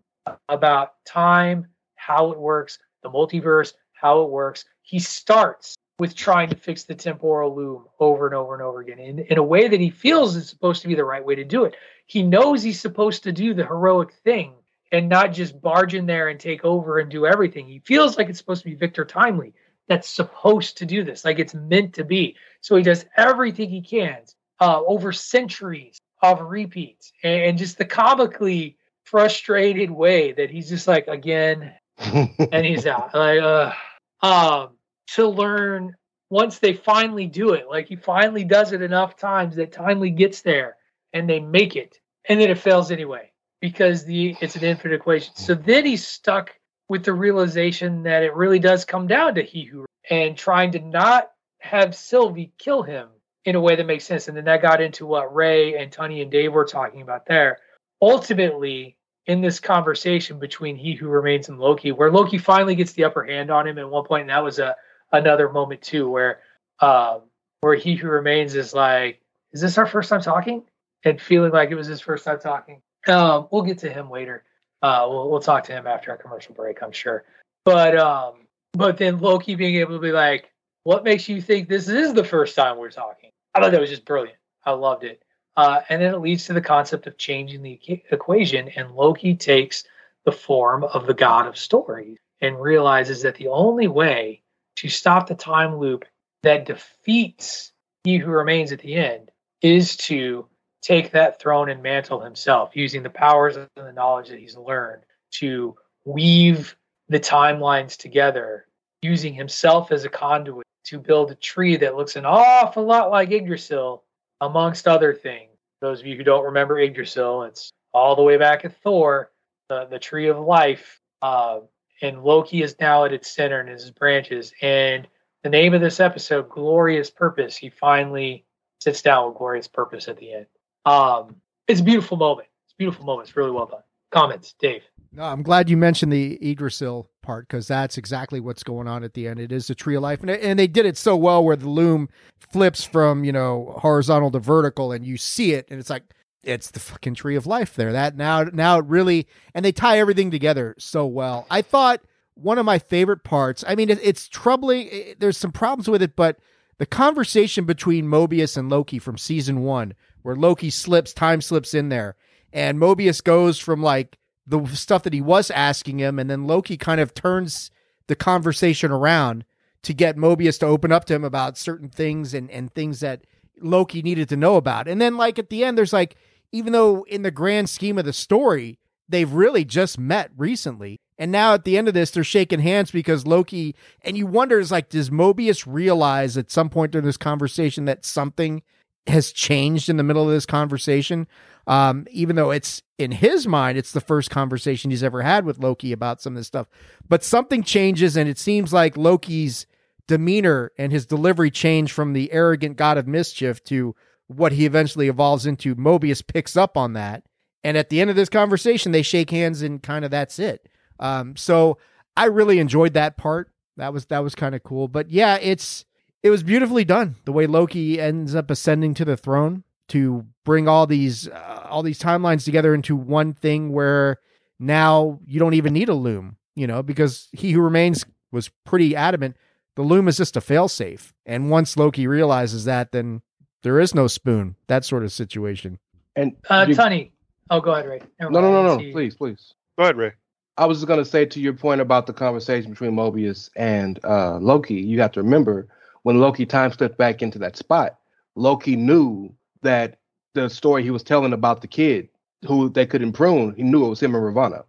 about 0.47 0.93
time, 1.05 1.67
how 1.95 2.31
it 2.31 2.39
works, 2.39 2.79
the 3.03 3.09
multiverse, 3.09 3.73
how 3.93 4.21
it 4.21 4.29
works. 4.29 4.65
He 4.81 4.99
starts 4.99 5.75
with 5.99 6.15
trying 6.15 6.49
to 6.49 6.55
fix 6.55 6.83
the 6.83 6.95
temporal 6.95 7.55
loom 7.55 7.85
over 7.99 8.25
and 8.25 8.33
over 8.33 8.53
and 8.53 8.63
over 8.63 8.79
again 8.79 8.99
in, 8.99 9.19
in 9.19 9.38
a 9.38 9.43
way 9.43 9.67
that 9.67 9.79
he 9.79 9.89
feels 9.89 10.35
is 10.35 10.49
supposed 10.49 10.81
to 10.81 10.88
be 10.88 10.95
the 10.95 11.03
right 11.03 11.23
way 11.23 11.35
to 11.35 11.43
do 11.43 11.65
it. 11.65 11.75
He 12.07 12.23
knows 12.23 12.63
he's 12.63 12.79
supposed 12.79 13.23
to 13.23 13.31
do 13.31 13.53
the 13.53 13.65
heroic 13.65 14.13
thing 14.23 14.53
and 14.91 15.09
not 15.09 15.33
just 15.33 15.62
barge 15.62 15.93
in 15.93 16.05
there 16.05 16.29
and 16.29 16.39
take 16.39 16.65
over 16.65 16.99
and 16.99 17.12
do 17.12 17.25
everything. 17.25 17.67
He 17.67 17.79
feels 17.79 18.17
like 18.17 18.29
it's 18.29 18.39
supposed 18.39 18.63
to 18.63 18.69
be 18.69 18.75
Victor 18.75 19.05
Timely 19.05 19.53
that's 19.88 20.09
supposed 20.09 20.77
to 20.77 20.85
do 20.85 21.03
this, 21.03 21.25
like 21.25 21.38
it's 21.38 21.53
meant 21.53 21.93
to 21.95 22.03
be. 22.03 22.35
So 22.62 22.75
he 22.75 22.83
does 22.83 23.05
everything 23.17 23.69
he 23.69 23.81
can 23.81 24.19
uh, 24.59 24.81
over 24.85 25.12
centuries 25.12 25.99
of 26.21 26.41
repeats 26.41 27.12
and, 27.23 27.41
and 27.41 27.57
just 27.57 27.77
the 27.77 27.85
comically 27.85 28.77
frustrated 29.03 29.91
way 29.91 30.31
that 30.31 30.49
he's 30.49 30.69
just 30.69 30.88
like 30.88 31.07
again 31.07 31.73
and 31.97 32.65
he's 32.65 32.85
out. 32.85 33.13
Like, 33.13 33.41
uh, 33.41 33.73
um, 34.21 34.69
to 35.15 35.28
learn 35.28 35.95
once 36.30 36.60
they 36.60 36.74
finally 36.74 37.26
do 37.26 37.54
it, 37.54 37.67
like 37.67 37.88
he 37.88 37.95
finally 37.95 38.43
does 38.43 38.72
it 38.72 38.82
enough 38.82 39.17
times 39.17 39.56
that 39.56 39.72
Timely 39.72 40.12
gets 40.12 40.41
there 40.41 40.76
and 41.13 41.30
they 41.30 41.39
make 41.39 41.76
it, 41.76 41.98
and 42.28 42.39
then 42.39 42.50
it 42.50 42.60
fails 42.60 42.91
anyway 42.91 43.32
because 43.62 44.06
the 44.06 44.36
it's 44.41 44.56
an 44.56 44.63
infinite 44.63 44.95
equation. 44.95 45.36
So 45.36 45.56
then 45.56 45.86
he's 45.86 46.06
stuck 46.06 46.56
with 46.88 47.04
the 47.04 47.13
realization 47.13 48.04
that 48.04 48.24
it 48.24 48.36
really 48.36 48.60
does 48.60 48.86
come 48.86 49.08
down 49.08 49.36
to 49.36 49.43
he 49.43 49.63
who 49.63 49.86
and 50.10 50.38
trying 50.38 50.72
to 50.72 50.80
not 50.80 51.32
have 51.60 51.95
Sylvie 51.95 52.52
kill 52.58 52.84
him 52.84 53.10
in 53.45 53.56
a 53.56 53.62
way 53.62 53.76
that 53.76 53.86
makes 53.86 54.06
sense. 54.06 54.28
And 54.28 54.36
then 54.36 54.45
that 54.45 54.62
got 54.62 54.82
into 54.82 55.06
what 55.06 55.34
Ray 55.34 55.78
and 55.78 55.91
Tony 55.91 56.22
and 56.22 56.32
Dave 56.32 56.54
were 56.54 56.65
talking 56.65 57.02
about 57.02 57.26
there. 57.26 57.60
Ultimately, 58.02 58.98
in 59.28 59.41
this 59.41 59.60
conversation 59.60 60.39
between 60.39 60.76
He 60.76 60.93
Who 60.93 61.08
Remains 61.08 61.50
and 61.50 61.60
Loki, 61.60 61.91
where 61.91 62.12
Loki 62.12 62.38
finally 62.38 62.76
gets 62.76 62.93
the 62.93 63.04
upper 63.04 63.24
hand 63.24 63.52
on 63.52 63.67
him 63.67 63.78
at 63.78 63.89
one 63.89 64.06
point, 64.06 64.22
and 64.22 64.30
that 64.32 64.43
was 64.43 64.58
a 64.58 64.76
another 65.12 65.50
moment 65.50 65.82
too, 65.82 66.10
where 66.10 66.39
um, 66.80 67.22
where 67.62 67.76
He 67.76 67.95
Who 67.95 68.08
Remains 68.10 68.56
is 68.56 68.74
like, 68.74 69.22
"Is 69.52 69.62
this 69.62 69.78
our 69.78 69.86
first 69.86 70.10
time 70.10 70.22
talking?" 70.22 70.63
and 71.06 71.22
feeling 71.22 71.52
like 71.52 71.72
it 71.72 71.76
was 71.76 71.88
his 71.88 72.02
first 72.02 72.26
time 72.26 72.39
talking. 72.39 72.82
Um, 73.08 73.48
we'll 73.52 73.63
get 73.63 73.80
to 73.80 73.89
him 73.89 74.10
later. 74.10 74.43
Uh, 74.82 75.08
we'll 75.10 75.30
we'll 75.30 75.39
talk 75.41 75.63
to 75.65 75.74
him 75.74 75.88
after 75.88 76.12
our 76.12 76.17
commercial 76.17 76.54
break, 76.54 76.82
I'm 76.82 76.91
sure. 76.91 77.26
But 77.65 77.98
um, 77.98 78.48
but 78.74 78.98
then 78.98 79.19
Loki 79.19 79.56
being 79.56 79.76
able 79.76 79.95
to 79.95 80.02
be 80.02 80.12
like, 80.12 80.50
"What 80.84 81.04
makes 81.04 81.28
you 81.28 81.41
think 81.41 81.69
this 81.69 81.88
is 81.88 82.13
the 82.13 82.24
first 82.24 82.56
time 82.56 82.78
we're 82.78 82.91
talking?" 82.91 83.32
I 83.54 83.62
thought 83.62 83.72
that 83.72 83.82
was 83.82 83.89
just 83.89 84.06
brilliant. 84.06 84.38
I 84.65 84.72
loved 84.72 85.04
it. 85.04 85.22
Uh, 85.58 85.82
and 85.89 86.02
then 86.02 86.13
it 86.13 86.19
leads 86.19 86.45
to 86.45 86.54
the 86.54 86.62
concept 86.62 87.08
of 87.08 87.17
changing 87.17 87.62
the 87.62 87.80
equation, 88.12 88.69
and 88.69 88.91
Loki 88.91 89.36
takes 89.36 89.84
the 90.26 90.32
form 90.32 90.84
of 90.84 91.06
the 91.06 91.13
god 91.13 91.48
of 91.48 91.58
stories 91.58 92.17
and 92.41 92.62
realizes 92.62 93.22
that 93.24 93.36
the 93.36 93.48
only 93.48 93.88
way 93.88 94.41
to 94.80 94.89
stop 94.89 95.28
the 95.28 95.36
time 95.36 95.78
loop 95.78 96.06
that 96.44 96.65
defeats 96.65 97.74
he 98.06 98.18
who 98.18 98.32
remains 98.32 98.72
at 98.72 98.80
the 98.80 98.96
end 98.96 99.30
is 99.62 99.98
to 99.98 100.48
take 100.82 101.12
that 101.12 101.42
throne 101.42 101.70
and 101.70 101.84
mantle 101.84 102.22
himself, 102.22 102.72
using 102.76 103.04
the 103.04 103.10
powers 103.10 103.58
and 103.58 103.68
the 103.76 103.92
knowledge 103.92 104.30
that 104.30 104.39
he's 104.39 104.56
learned 104.56 105.04
to 105.32 105.76
weave 106.06 106.78
the 107.10 107.20
timelines 107.20 107.98
together, 107.98 108.68
using 109.02 109.34
himself 109.34 109.92
as 109.92 110.06
a 110.06 110.10
conduit 110.10 110.65
to 110.86 110.98
build 110.98 111.30
a 111.30 111.36
tree 111.36 111.76
that 111.76 111.98
looks 111.98 112.15
an 112.15 112.26
awful 112.26 112.86
lot 112.86 113.12
like 113.12 113.32
Yggdrasil, 113.32 114.04
amongst 114.39 114.88
other 114.88 115.13
things. 115.13 115.52
Those 115.82 116.00
of 116.00 116.06
you 116.06 116.15
who 116.15 116.24
don't 116.24 116.46
remember 116.46 116.80
Yggdrasil, 116.80 117.44
it's 117.44 117.70
all 117.94 118.15
the 118.15 118.24
way 118.24 118.38
back 118.38 118.63
at 118.63 118.82
Thor, 118.82 119.32
the, 119.68 119.88
the 119.92 120.00
tree 120.00 120.30
of 120.30 120.39
life. 120.39 121.02
Uh, 121.22 121.60
and 122.01 122.23
Loki 122.23 122.62
is 122.62 122.75
now 122.79 123.05
at 123.05 123.13
its 123.13 123.33
center 123.33 123.59
and 123.59 123.69
his 123.69 123.91
branches. 123.91 124.53
And 124.62 125.07
the 125.43 125.49
name 125.49 125.73
of 125.73 125.81
this 125.81 125.99
episode, 125.99 126.49
Glorious 126.49 127.09
Purpose, 127.09 127.55
he 127.55 127.69
finally 127.69 128.45
sits 128.81 129.01
down 129.01 129.29
with 129.29 129.38
Glorious 129.38 129.67
Purpose 129.67 130.07
at 130.07 130.17
the 130.17 130.33
end. 130.33 130.45
Um, 130.85 131.35
it's 131.67 131.81
a 131.81 131.83
beautiful 131.83 132.17
moment. 132.17 132.47
It's 132.65 132.73
a 132.73 132.77
beautiful 132.77 133.05
moment. 133.05 133.27
It's 133.27 133.38
really 133.38 133.51
well 133.51 133.65
done. 133.65 133.83
Comments, 134.12 134.53
Dave. 134.59 134.83
No, 135.12 135.23
I'm 135.23 135.43
glad 135.43 135.69
you 135.69 135.77
mentioned 135.77 136.12
the 136.12 136.38
Yggdrasil 136.41 137.09
part 137.21 137.47
because 137.47 137.67
that's 137.67 137.97
exactly 137.97 138.39
what's 138.39 138.63
going 138.63 138.88
on 138.88 139.03
at 139.03 139.13
the 139.13 139.27
end. 139.27 139.39
It 139.39 139.51
is 139.51 139.67
the 139.67 139.75
tree 139.75 139.95
of 139.95 140.03
life, 140.03 140.21
and, 140.21 140.29
and 140.29 140.57
they 140.57 140.67
did 140.67 140.85
it 140.85 140.97
so 140.97 141.15
well 141.15 141.43
where 141.43 141.55
the 141.55 141.69
loom 141.69 142.09
flips 142.39 142.83
from 142.83 143.23
you 143.23 143.31
know 143.31 143.75
horizontal 143.79 144.31
to 144.31 144.39
vertical, 144.39 144.91
and 144.91 145.05
you 145.05 145.17
see 145.17 145.53
it, 145.53 145.67
and 145.69 145.79
it's 145.79 145.89
like 145.89 146.03
it's 146.43 146.71
the 146.71 146.80
fucking 146.80 147.15
tree 147.15 147.36
of 147.36 147.47
life 147.47 147.75
there. 147.75 147.91
That 147.91 148.15
now 148.15 148.43
now 148.43 148.80
it 148.80 148.86
really 148.86 149.28
and 149.54 149.63
they 149.63 149.71
tie 149.71 149.99
everything 149.99 150.32
together 150.32 150.75
so 150.78 151.06
well. 151.06 151.45
I 151.49 151.62
thought 151.62 152.02
one 152.36 152.58
of 152.58 152.65
my 152.65 152.80
favorite 152.80 153.23
parts. 153.23 153.63
I 153.67 153.75
mean, 153.75 153.89
it, 153.89 153.99
it's 154.02 154.28
troubling. 154.28 154.88
It, 154.91 155.19
there's 155.19 155.38
some 155.38 155.52
problems 155.52 155.88
with 155.88 156.02
it, 156.02 156.15
but 156.15 156.38
the 156.78 156.86
conversation 156.86 157.65
between 157.65 158.06
Mobius 158.06 158.58
and 158.58 158.69
Loki 158.69 158.99
from 158.99 159.17
season 159.17 159.63
one, 159.63 159.93
where 160.21 160.36
Loki 160.36 160.69
slips, 160.69 161.13
time 161.13 161.41
slips 161.41 161.73
in 161.73 161.89
there, 161.89 162.15
and 162.54 162.78
Mobius 162.80 163.23
goes 163.23 163.60
from 163.60 163.82
like 163.82 164.17
the 164.47 164.65
stuff 164.67 165.04
that 165.04 165.13
he 165.13 165.21
was 165.21 165.52
asking 165.52 165.99
him, 165.99 166.17
and 166.17 166.30
then 166.30 166.47
Loki 166.47 166.78
kind 166.78 167.02
of 167.02 167.13
turns 167.13 167.69
the 168.08 168.15
conversation 168.15 168.91
around 168.91 169.45
to 169.84 169.93
get 169.93 170.17
Mobius 170.17 170.60
to 170.60 170.65
open 170.65 170.91
up 170.91 171.06
to 171.06 171.15
him 171.15 171.23
about 171.23 171.58
certain 171.58 171.89
things 171.89 172.34
and 172.34 172.49
and 172.49 172.73
things 172.73 173.02
that 173.02 173.25
Loki 173.62 174.02
needed 174.02 174.30
to 174.30 174.38
know 174.38 174.56
about. 174.56 174.88
And 174.88 175.02
then 175.02 175.17
like 175.17 175.38
at 175.38 175.49
the 175.49 175.63
end, 175.63 175.78
there's 175.78 175.93
like 175.93 176.15
even 176.51 176.73
though 176.73 177.03
in 177.03 177.21
the 177.21 177.31
grand 177.31 177.69
scheme 177.69 177.97
of 177.97 178.05
the 178.05 178.13
story 178.13 178.79
they've 179.09 179.33
really 179.33 179.65
just 179.65 179.99
met 179.99 180.29
recently. 180.38 181.01
And 181.17 181.31
now 181.31 181.53
at 181.55 181.65
the 181.65 181.77
end 181.77 181.88
of 181.88 181.93
this, 181.93 182.12
they're 182.12 182.23
shaking 182.23 182.59
hands 182.59 182.91
because 182.91 183.27
Loki, 183.27 183.75
and 184.03 184.15
you 184.15 184.27
wonder, 184.27 184.59
is 184.59 184.71
like, 184.71 184.88
does 184.88 185.09
Mobius 185.09 185.65
realize 185.67 186.38
at 186.38 186.51
some 186.51 186.69
point 186.69 186.91
during 186.91 187.05
this 187.05 187.17
conversation 187.17 187.85
that 187.85 188.05
something 188.05 188.62
has 189.07 189.31
changed 189.31 189.89
in 189.89 189.97
the 189.97 190.03
middle 190.03 190.23
of 190.23 190.29
this 190.29 190.45
conversation? 190.45 191.27
Um, 191.67 192.07
even 192.12 192.35
though 192.35 192.51
it's 192.51 192.81
in 192.97 193.12
his 193.12 193.47
mind, 193.47 193.77
it's 193.77 193.91
the 193.91 193.99
first 193.99 194.29
conversation 194.29 194.91
he's 194.91 195.03
ever 195.03 195.21
had 195.21 195.45
with 195.45 195.59
Loki 195.59 195.91
about 195.91 196.21
some 196.21 196.33
of 196.33 196.38
this 196.38 196.47
stuff. 196.47 196.67
But 197.07 197.23
something 197.23 197.63
changes, 197.63 198.15
and 198.15 198.29
it 198.29 198.38
seems 198.38 198.71
like 198.71 198.95
Loki's 198.95 199.65
demeanor 200.07 200.71
and 200.77 200.91
his 200.91 201.05
delivery 201.05 201.51
change 201.51 201.91
from 201.91 202.13
the 202.13 202.31
arrogant 202.31 202.77
god 202.77 202.97
of 202.97 203.07
mischief 203.07 203.63
to 203.65 203.95
what 204.30 204.54
he 204.54 204.65
eventually 204.65 205.10
evolves 205.10 205.46
into. 205.46 205.76
Mobius 205.76 206.26
picks 206.26 206.56
up 206.56 206.78
on 206.78 206.94
that. 206.94 207.24
And 207.63 207.76
at 207.76 207.89
the 207.89 208.00
end 208.00 208.10
of 208.10 208.15
this 208.15 208.30
conversation, 208.30 208.92
they 208.92 209.02
shake 209.02 209.30
hands 209.32 209.62
and 209.62 209.84
kind 209.84 210.06
of 210.06 210.12
that's 210.12 210.39
it. 210.39 210.70
Um, 211.00 211.36
so 211.36 211.78
I 212.15 212.26
really 212.26 212.60
enjoyed 212.60 212.94
that 212.94 213.18
part. 213.18 213.52
That 213.78 213.94
was 213.94 214.06
that 214.08 214.24
was 214.24 214.36
kind 214.36 214.56
of 214.56 214.63
cool. 214.63 214.88
But 214.88 215.10
yeah, 215.10 215.38
it's 215.42 215.86
it 216.24 216.30
was 216.30 216.44
beautifully 216.44 216.86
done. 216.86 217.15
The 217.26 217.32
way 217.32 217.48
Loki 217.48 218.00
ends 218.00 218.36
up 218.36 218.50
ascending 218.50 218.94
to 218.96 219.06
the 219.06 219.18
throne 219.18 219.63
to 219.89 220.26
bring 220.46 220.68
all 220.68 220.88
these 220.88 221.28
uh, 221.28 221.68
all 221.70 221.84
these 221.84 222.00
timelines 222.00 222.46
together 222.46 222.74
into 222.74 222.96
one 222.96 223.34
thing 223.34 223.72
where 223.72 224.18
now 224.60 225.20
you 225.26 225.39
don't 225.39 225.54
even 225.54 225.74
need 225.74 225.89
a 225.89 225.94
loom, 225.94 226.38
you 226.56 226.68
know, 226.68 226.82
because 226.84 227.30
he 227.32 227.52
who 227.52 227.62
remains 227.62 228.06
was 228.32 228.50
pretty 228.65 228.96
adamant 228.96 229.36
the 229.80 229.86
loom 229.86 230.10
is 230.10 230.18
just 230.18 230.36
a 230.36 230.42
failsafe. 230.42 231.13
And 231.26 231.50
once 231.50 231.78
Loki 231.78 232.06
realizes 232.06 232.65
that, 232.65 232.92
then 232.92 233.22
there 233.63 233.80
is 233.80 233.93
no 233.95 234.08
spoon. 234.08 234.56
That 234.67 234.86
sort 234.86 235.04
of 235.04 235.12
situation. 235.12 235.80
And 236.15 236.36
Uh, 236.50 236.65
you- 236.67 236.76
Tunney. 236.76 237.12
Oh, 237.52 237.60
go 237.62 237.72
ahead, 237.72 237.88
Ray. 237.88 238.02
Never 238.19 238.32
no, 238.32 238.41
no, 238.41 238.52
mind. 238.52 238.65
no, 238.67 238.74
I 238.74 238.84
no, 238.88 238.91
please, 238.91 239.15
please. 239.15 239.54
Go 239.78 239.84
ahead, 239.84 239.98
Ray. 239.98 240.12
I 240.58 240.65
was 240.65 240.78
just 240.80 240.88
gonna 240.88 241.06
say 241.06 241.26
to 241.26 241.39
your 241.39 241.54
point 241.54 241.82
about 241.82 242.06
the 242.06 242.13
conversation 242.13 242.72
between 242.72 242.91
Mobius 242.91 243.50
and 243.56 244.00
uh, 244.04 244.38
Loki. 244.39 244.76
You 244.76 245.00
have 245.02 245.12
to 245.13 245.24
remember 245.24 245.67
when 246.04 246.19
Loki 246.19 246.45
time 246.45 246.72
slipped 246.72 246.98
back 246.98 247.22
into 247.22 247.39
that 247.39 247.56
spot. 247.58 247.98
Loki 248.36 248.76
knew 248.76 249.34
that 249.62 250.00
the 250.36 250.50
story 250.50 250.84
he 250.84 250.91
was 250.91 251.02
telling 251.04 251.34
about 251.34 251.62
the 251.62 251.67
kid 251.67 252.10
who 252.45 252.69
they 252.69 252.86
couldn't 252.86 253.13
prune. 253.13 253.54
He 253.56 253.63
knew 253.63 253.86
it 253.86 253.89
was 253.89 254.02
him 254.04 254.13
and 254.15 254.24
Ravonna. 254.24 254.63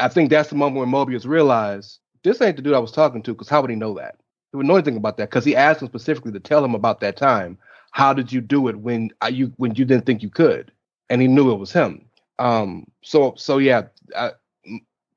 I 0.00 0.08
think 0.08 0.30
that's 0.30 0.48
the 0.48 0.54
moment 0.56 0.78
when 0.78 0.88
Mobius 1.06 1.26
realized 1.26 1.98
this 2.22 2.40
ain't 2.40 2.56
the 2.56 2.62
dude 2.62 2.74
I 2.74 2.78
was 2.78 2.92
talking 2.92 3.22
to. 3.24 3.32
Because 3.32 3.48
how 3.48 3.60
would 3.60 3.70
he 3.70 3.76
know 3.76 3.94
that? 3.94 4.16
He 4.52 4.56
would 4.56 4.66
know 4.66 4.74
anything 4.76 4.96
about 4.96 5.16
that 5.18 5.28
because 5.30 5.44
he 5.44 5.54
asked 5.56 5.82
him 5.82 5.88
specifically 5.88 6.32
to 6.32 6.40
tell 6.40 6.64
him 6.64 6.74
about 6.74 7.00
that 7.00 7.16
time. 7.16 7.58
How 7.92 8.12
did 8.12 8.32
you 8.32 8.40
do 8.40 8.68
it 8.68 8.76
when 8.76 9.10
uh, 9.22 9.28
you 9.28 9.52
when 9.56 9.74
you 9.74 9.84
didn't 9.84 10.06
think 10.06 10.22
you 10.22 10.30
could? 10.30 10.72
And 11.08 11.22
he 11.22 11.28
knew 11.28 11.52
it 11.52 11.58
was 11.58 11.72
him. 11.72 12.04
Um. 12.38 12.86
So 13.02 13.34
so 13.36 13.58
yeah. 13.58 13.82
Uh, 14.14 14.30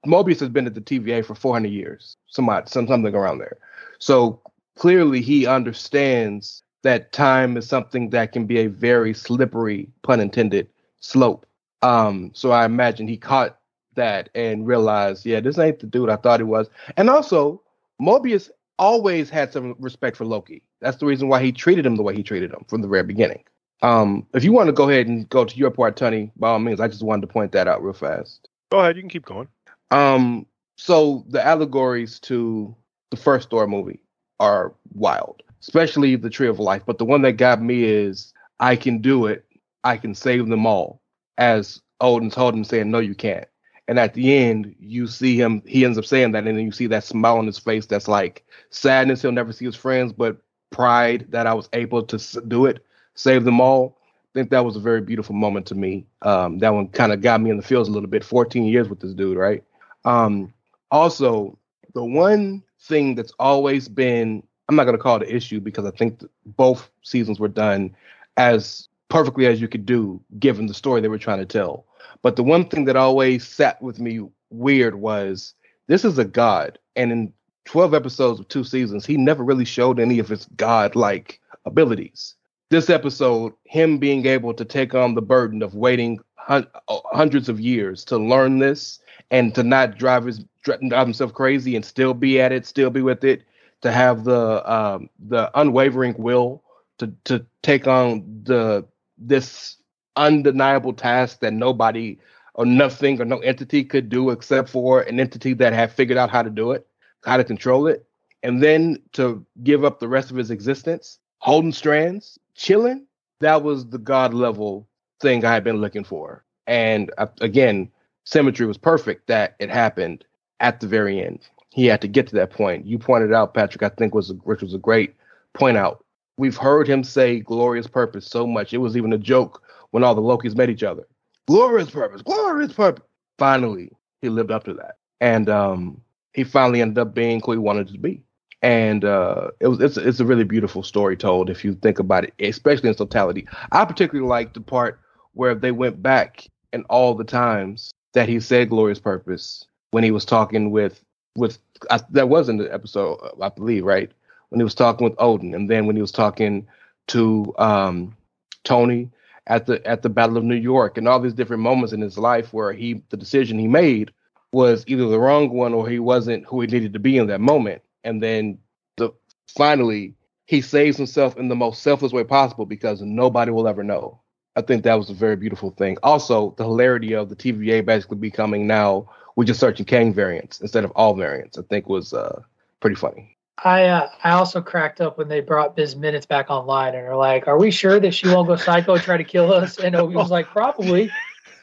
Mobius 0.06 0.40
has 0.40 0.50
been 0.50 0.68
at 0.68 0.76
the 0.76 0.82
TVA 0.82 1.26
for 1.26 1.34
400 1.34 1.70
years, 1.70 2.16
somebody, 2.28 2.70
some, 2.70 2.88
something 2.88 3.16
around 3.16 3.40
there. 3.40 3.58
So 3.98 4.40
clearly 4.76 5.20
he 5.20 5.48
understands 5.48 6.62
that 6.84 7.12
time 7.12 7.58
is 7.58 7.68
something 7.68 8.12
that 8.12 8.32
can 8.32 8.46
be 8.46 8.60
a 8.60 8.68
very 8.68 9.14
slippery, 9.14 9.90
pun 10.04 10.20
intended, 10.20 10.68
slope. 11.00 11.48
Um, 11.82 12.32
so 12.36 12.52
I 12.52 12.66
imagine 12.66 13.08
he 13.08 13.18
caught 13.18 13.58
that 13.96 14.30
and 14.36 14.68
realized, 14.68 15.26
yeah, 15.26 15.40
this 15.40 15.58
ain't 15.58 15.80
the 15.80 15.88
dude 15.88 16.10
I 16.10 16.18
thought 16.18 16.40
he 16.40 16.44
was. 16.44 16.70
And 16.98 17.10
also, 17.10 17.62
Mobius 18.00 18.50
always 18.78 19.30
had 19.30 19.52
some 19.52 19.76
respect 19.80 20.18
for 20.18 20.26
Loki. 20.26 20.62
That's 20.82 20.98
the 20.98 21.06
reason 21.06 21.28
why 21.28 21.42
he 21.42 21.52
treated 21.52 21.86
him 21.86 21.96
the 21.96 22.04
way 22.04 22.16
he 22.16 22.24
treated 22.24 22.52
him 22.52 22.66
from 22.68 22.82
the 22.82 22.88
very 22.88 23.04
beginning. 23.04 23.44
Um, 23.82 24.26
if 24.34 24.44
you 24.44 24.52
want 24.52 24.68
to 24.68 24.74
go 24.74 24.90
ahead 24.90 25.08
and 25.08 25.28
go 25.30 25.46
to 25.46 25.58
your 25.58 25.72
part, 25.72 25.98
Tony, 25.98 26.32
by 26.38 26.50
all 26.50 26.60
means, 26.60 26.80
I 26.80 26.88
just 26.88 27.04
wanted 27.04 27.22
to 27.22 27.28
point 27.28 27.52
that 27.52 27.68
out 27.68 27.84
real 27.84 27.94
fast. 27.94 28.48
Go 28.72 28.80
ahead. 28.80 28.96
You 28.96 29.02
can 29.02 29.10
keep 29.10 29.26
going. 29.26 29.48
Um, 29.92 30.46
so 30.78 31.26
the 31.30 31.46
allegories 31.46 32.20
to 32.22 32.76
the 33.12 33.18
first 33.18 33.50
Thor 33.50 33.68
movie 33.68 34.02
are 34.40 34.74
wild, 34.94 35.44
especially 35.62 36.16
the 36.16 36.30
Tree 36.30 36.48
of 36.48 36.60
Life. 36.60 36.84
But 36.86 36.98
the 36.98 37.06
one 37.06 37.22
that 37.24 37.34
got 37.34 37.62
me 37.62 37.84
is 37.84 38.34
I 38.60 38.76
can 38.76 39.00
do 39.00 39.26
it. 39.28 39.46
I 39.84 39.98
can 39.98 40.16
save 40.16 40.48
them 40.48 40.66
all. 40.66 41.02
As 41.38 41.82
Odin 42.02 42.30
told 42.30 42.54
him, 42.54 42.64
saying, 42.64 42.90
No, 42.90 43.00
you 43.00 43.16
can't. 43.16 43.48
And 43.88 44.00
at 44.00 44.14
the 44.16 44.36
end, 44.36 44.76
you 44.80 45.06
see 45.06 45.40
him, 45.40 45.62
he 45.66 45.86
ends 45.86 45.98
up 45.98 46.06
saying 46.06 46.32
that, 46.32 46.48
and 46.48 46.58
then 46.58 46.66
you 46.66 46.72
see 46.72 46.88
that 46.88 47.04
smile 47.04 47.38
on 47.38 47.46
his 47.46 47.60
face 47.60 47.86
that's 47.86 48.08
like 48.08 48.44
sadness. 48.72 49.22
He'll 49.22 49.32
never 49.32 49.54
see 49.54 49.66
his 49.66 49.76
friends, 49.76 50.12
but 50.12 50.38
pride 50.72 51.28
that 51.30 51.48
I 51.48 51.54
was 51.54 51.70
able 51.74 52.04
to 52.04 52.42
do 52.42 52.66
it, 52.66 52.84
save 53.14 53.44
them 53.46 53.62
all. 53.62 53.98
I 54.02 54.40
think 54.40 54.50
that 54.50 54.66
was 54.66 54.76
a 54.76 54.82
very 54.82 55.02
beautiful 55.02 55.36
moment 55.36 55.68
to 55.68 55.76
me. 55.76 56.06
Um, 56.24 56.58
that 56.60 56.74
one 56.74 56.90
kind 56.90 57.14
of 57.14 57.22
got 57.22 57.40
me 57.42 57.52
in 57.52 57.58
the 57.58 57.64
feels 57.64 57.88
a 57.88 57.92
little 57.92 58.10
bit. 58.10 58.24
14 58.24 58.66
years 58.66 58.90
with 58.90 59.00
this 59.00 59.14
dude, 59.14 59.38
right? 59.38 59.64
Um, 60.04 60.54
also, 60.92 61.58
the 61.94 62.04
one 62.04 62.62
thing 62.82 63.16
that's 63.16 63.32
always 63.40 63.88
been, 63.88 64.44
I'm 64.68 64.76
not 64.76 64.84
going 64.84 64.98
to 64.98 65.02
call 65.02 65.22
it 65.22 65.30
an 65.30 65.36
issue 65.36 65.60
because 65.62 65.86
I 65.86 65.92
think 65.92 66.20
th- 66.20 66.32
both 66.46 66.90
seasons 67.04 67.40
were 67.40 67.48
done 67.48 67.96
as 68.36 68.90
perfectly 69.10 69.46
as 69.46 69.62
you 69.62 69.68
could 69.68 69.86
do 69.86 70.22
given 70.40 70.68
the 70.68 70.74
story 70.74 71.00
they 71.00 71.08
were 71.08 71.18
trying 71.18 71.40
to 71.40 71.46
tell. 71.46 71.86
But 72.22 72.36
the 72.36 72.44
one 72.44 72.66
thing 72.66 72.86
that 72.86 72.96
always 72.96 73.48
sat 73.48 73.82
with 73.82 74.00
me 74.00 74.22
weird 74.50 74.96
was 74.96 75.54
this 75.88 76.06
is 76.06 76.18
a 76.18 76.26
god, 76.26 76.80
and 76.96 77.12
in 77.12 77.34
12 77.66 77.94
episodes 77.94 78.40
of 78.40 78.48
two 78.48 78.64
seasons, 78.64 79.06
he 79.06 79.18
never 79.18 79.44
really 79.44 79.66
showed 79.66 80.00
any 80.00 80.20
of 80.20 80.30
his 80.30 80.46
god 80.58 80.96
like 80.96 81.40
abilities. 81.66 82.36
this 82.70 82.90
episode, 82.90 83.54
him 83.64 83.98
being 84.00 84.26
able 84.26 84.54
to 84.54 84.66
take 84.66 84.96
on 84.96 85.14
the 85.14 85.22
burden 85.22 85.62
of 85.62 85.76
waiting 85.76 86.20
hun- 86.36 86.68
hundreds 86.88 87.50
of 87.50 87.60
years 87.60 88.04
to 88.06 88.18
learn 88.18 88.60
this 88.60 89.00
and 89.32 89.54
to 89.56 89.64
not 89.64 89.98
drive 89.98 90.26
his 90.26 90.44
drive 90.64 91.08
himself 91.08 91.34
crazy 91.34 91.76
and 91.76 91.86
still 91.86 92.14
be 92.14 92.42
at 92.42 92.52
it, 92.52 92.66
still 92.66 92.90
be 92.90 93.02
with 93.02 93.24
it, 93.24 93.44
to 93.82 93.92
have 93.92 94.24
the 94.24 94.72
um, 94.72 95.10
the 95.28 95.50
unwavering 95.60 96.16
will 96.18 96.64
to 96.98 97.14
to 97.26 97.46
take 97.62 97.88
on 97.88 98.24
the 98.44 98.86
this 99.18 99.78
undeniable 100.18 100.94
task 100.94 101.40
that 101.40 101.54
nobody 101.54 102.18
or 102.56 102.66
nothing 102.66 103.22
or 103.22 103.26
no 103.26 103.40
entity 103.40 103.84
could 103.84 104.10
do 104.10 104.30
except 104.30 104.70
for 104.70 105.02
an 105.02 105.20
entity 105.20 105.54
that 105.54 105.74
had 105.74 105.92
figured 105.92 106.18
out 106.18 106.30
how 106.30 106.42
to 106.42 106.50
do 106.50 106.72
it, 106.72 106.88
how 107.24 107.38
to 107.38 107.44
control 107.44 107.88
it, 107.88 108.06
and 108.44 108.64
then 108.64 108.98
to 109.14 109.46
give 109.64 109.84
up 109.84 110.00
the 110.00 110.08
rest 110.08 110.32
of 110.32 110.38
his 110.38 110.52
existence, 110.52 111.20
holding 111.40 111.72
strands, 111.72 112.40
chilling. 112.56 113.06
That 113.42 113.64
was 113.64 113.90
the 113.90 113.98
god 113.98 114.34
level 114.34 114.88
thing 115.20 115.44
I 115.44 115.54
had 115.54 115.64
been 115.64 115.82
looking 115.82 116.04
for. 116.04 116.46
And 116.68 117.12
uh, 117.18 117.28
again, 117.42 117.92
symmetry 118.24 118.66
was 118.66 118.78
perfect 118.78 119.28
that 119.28 119.56
it 119.60 119.70
happened 119.70 120.24
at 120.60 120.80
the 120.80 120.88
very 120.88 121.22
end. 121.22 121.48
He 121.72 121.86
had 121.88 122.02
to 122.02 122.08
get 122.08 122.28
to 122.28 122.36
that 122.36 122.52
point. 122.52 122.86
You 122.86 122.98
pointed 122.98 123.34
out, 123.34 123.54
Patrick, 123.54 123.84
I 123.84 123.90
think 123.90 124.16
was 124.16 124.32
which 124.44 124.62
was 124.62 124.74
a 124.74 124.80
great 124.80 125.14
point 125.54 125.76
out. 125.76 126.06
We've 126.38 126.56
heard 126.56 126.88
him 126.88 127.04
say 127.04 127.40
glorious 127.40 127.88
purpose 127.88 128.26
so 128.26 128.48
much. 128.48 128.74
It 128.74 128.78
was 128.78 128.96
even 128.96 129.12
a 129.12 129.18
joke 129.18 129.62
when 129.96 130.04
all 130.04 130.14
the 130.14 130.22
Lokis 130.22 130.58
met 130.58 130.70
each 130.70 130.84
other. 130.84 131.08
Glorious 131.48 131.90
purpose, 131.90 132.22
glorious 132.22 132.74
purpose. 132.74 133.06
Finally, 133.38 133.90
he 134.22 134.28
lived 134.28 134.52
up 134.52 134.66
to 134.66 134.74
that. 134.74 134.98
And 135.22 135.50
um, 135.50 136.02
he 136.34 136.44
finally 136.44 136.82
ended 136.82 136.98
up 136.98 137.16
being 137.16 137.40
who 137.40 137.54
he 137.54 137.58
wanted 137.58 137.88
to 137.88 137.98
be. 137.98 138.22
And 138.62 139.06
uh, 139.06 139.52
it 139.62 139.70
was 139.70 139.80
it's, 139.80 139.96
it's 139.96 140.20
a 140.20 140.26
really 140.26 140.44
beautiful 140.44 140.84
story 140.84 141.16
told 141.16 141.50
if 141.50 141.64
you 141.64 141.76
think 141.76 142.00
about 142.00 142.26
it, 142.26 142.34
especially 142.42 142.90
in 142.90 142.96
totality. 142.96 143.48
I 143.72 143.86
particularly 143.86 144.28
like 144.28 144.54
the 144.54 144.60
part 144.60 145.00
where 145.32 145.56
they 145.56 145.72
went 145.72 146.04
back 146.04 146.46
and 146.74 146.86
all 146.90 147.14
the 147.14 147.24
times 147.24 147.94
that 148.16 148.28
he 148.28 148.42
said 148.42 148.72
glorious 148.72 149.00
purpose 149.00 149.66
when 149.92 150.04
he 150.04 150.12
was 150.12 150.26
talking 150.26 150.72
with 150.72 151.02
with 151.38 151.58
I, 151.90 152.02
that 152.10 152.28
was 152.28 152.50
in 152.50 152.58
the 152.58 152.74
episode 152.74 153.18
I 153.42 153.48
believe 153.48 153.86
right 153.86 154.12
when 154.50 154.60
he 154.60 154.66
was 154.66 154.76
talking 154.76 155.06
with 155.06 155.16
Odin 155.20 155.54
and 155.54 155.70
then 155.70 155.86
when 155.86 155.96
he 155.96 156.02
was 156.02 156.12
talking 156.12 156.68
to 157.08 157.54
um, 157.58 158.18
Tony 158.66 159.10
at 159.48 159.66
the 159.66 159.86
at 159.86 160.02
the 160.02 160.10
Battle 160.10 160.38
of 160.38 160.44
New 160.44 160.56
York 160.56 160.98
and 160.98 161.08
all 161.08 161.20
these 161.20 161.34
different 161.34 161.64
moments 161.64 161.94
in 161.94 162.02
his 162.02 162.18
life 162.18 162.54
where 162.54 162.74
he 162.74 163.02
the 163.10 163.18
decision 163.18 163.60
he 163.60 163.68
made 163.68 164.12
was 164.52 164.84
either 164.88 165.08
the 165.08 165.20
wrong 165.20 165.50
one 165.50 165.74
or 165.74 165.88
he 165.88 166.00
wasn't 166.00 166.46
who 166.46 166.62
he 166.62 166.68
needed 166.68 166.94
to 166.94 167.00
be 167.00 167.18
in 167.18 167.28
that 167.28 167.42
moment 167.42 167.82
and 168.04 168.22
then 168.24 168.58
the 168.98 169.12
finally 169.48 170.16
he 170.46 170.62
saves 170.62 170.98
himself 170.98 171.38
in 171.38 171.48
the 171.48 171.56
most 171.56 171.82
selfless 171.82 172.14
way 172.14 172.24
possible 172.24 172.66
because 172.66 173.02
nobody 173.02 173.52
will 173.52 173.68
ever 173.68 173.84
know. 173.84 174.22
I 174.56 174.62
think 174.62 174.84
that 174.84 174.96
was 174.96 175.10
a 175.10 175.14
very 175.14 175.36
beautiful 175.36 175.72
thing. 175.72 175.98
Also, 176.04 176.54
the 176.58 176.64
hilarity 176.64 177.14
of 177.14 177.30
the 177.30 177.36
TVA 177.36 177.84
basically 177.84 178.18
becoming 178.18 178.68
now 178.68 179.10
we're 179.36 179.44
just 179.44 179.60
searching 179.60 179.86
Kang 179.86 180.14
variants 180.14 180.62
instead 180.62 180.86
of 180.86 180.92
all 180.92 181.14
variants. 181.14 181.58
I 181.58 181.64
think 181.64 181.90
was 181.90 182.14
uh, 182.14 182.42
pretty 182.80 182.96
funny. 182.96 183.35
I 183.64 183.86
uh, 183.86 184.10
I 184.24 184.32
also 184.32 184.62
cracked 184.62 185.00
up 185.00 185.18
when 185.18 185.28
they 185.28 185.40
brought 185.40 185.78
Miss 185.78 185.96
Minutes 185.96 186.26
back 186.26 186.50
online 186.50 186.94
and 186.96 187.06
are 187.08 187.16
like, 187.16 187.48
"Are 187.48 187.58
we 187.58 187.72
sure 187.72 188.00
that 188.00 188.14
she 188.14 188.28
won't 188.28 188.48
go 188.48 188.56
psycho 188.56 188.96
and 188.96 189.02
try 189.04 189.18
to 189.18 189.24
kill 189.24 189.54
us?" 189.54 189.80
And 189.80 189.96
Obi 189.96 190.16
was 190.16 190.30
like, 190.32 190.48
"Probably." 190.48 191.10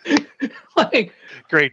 like, 0.77 1.13
Great, 1.51 1.73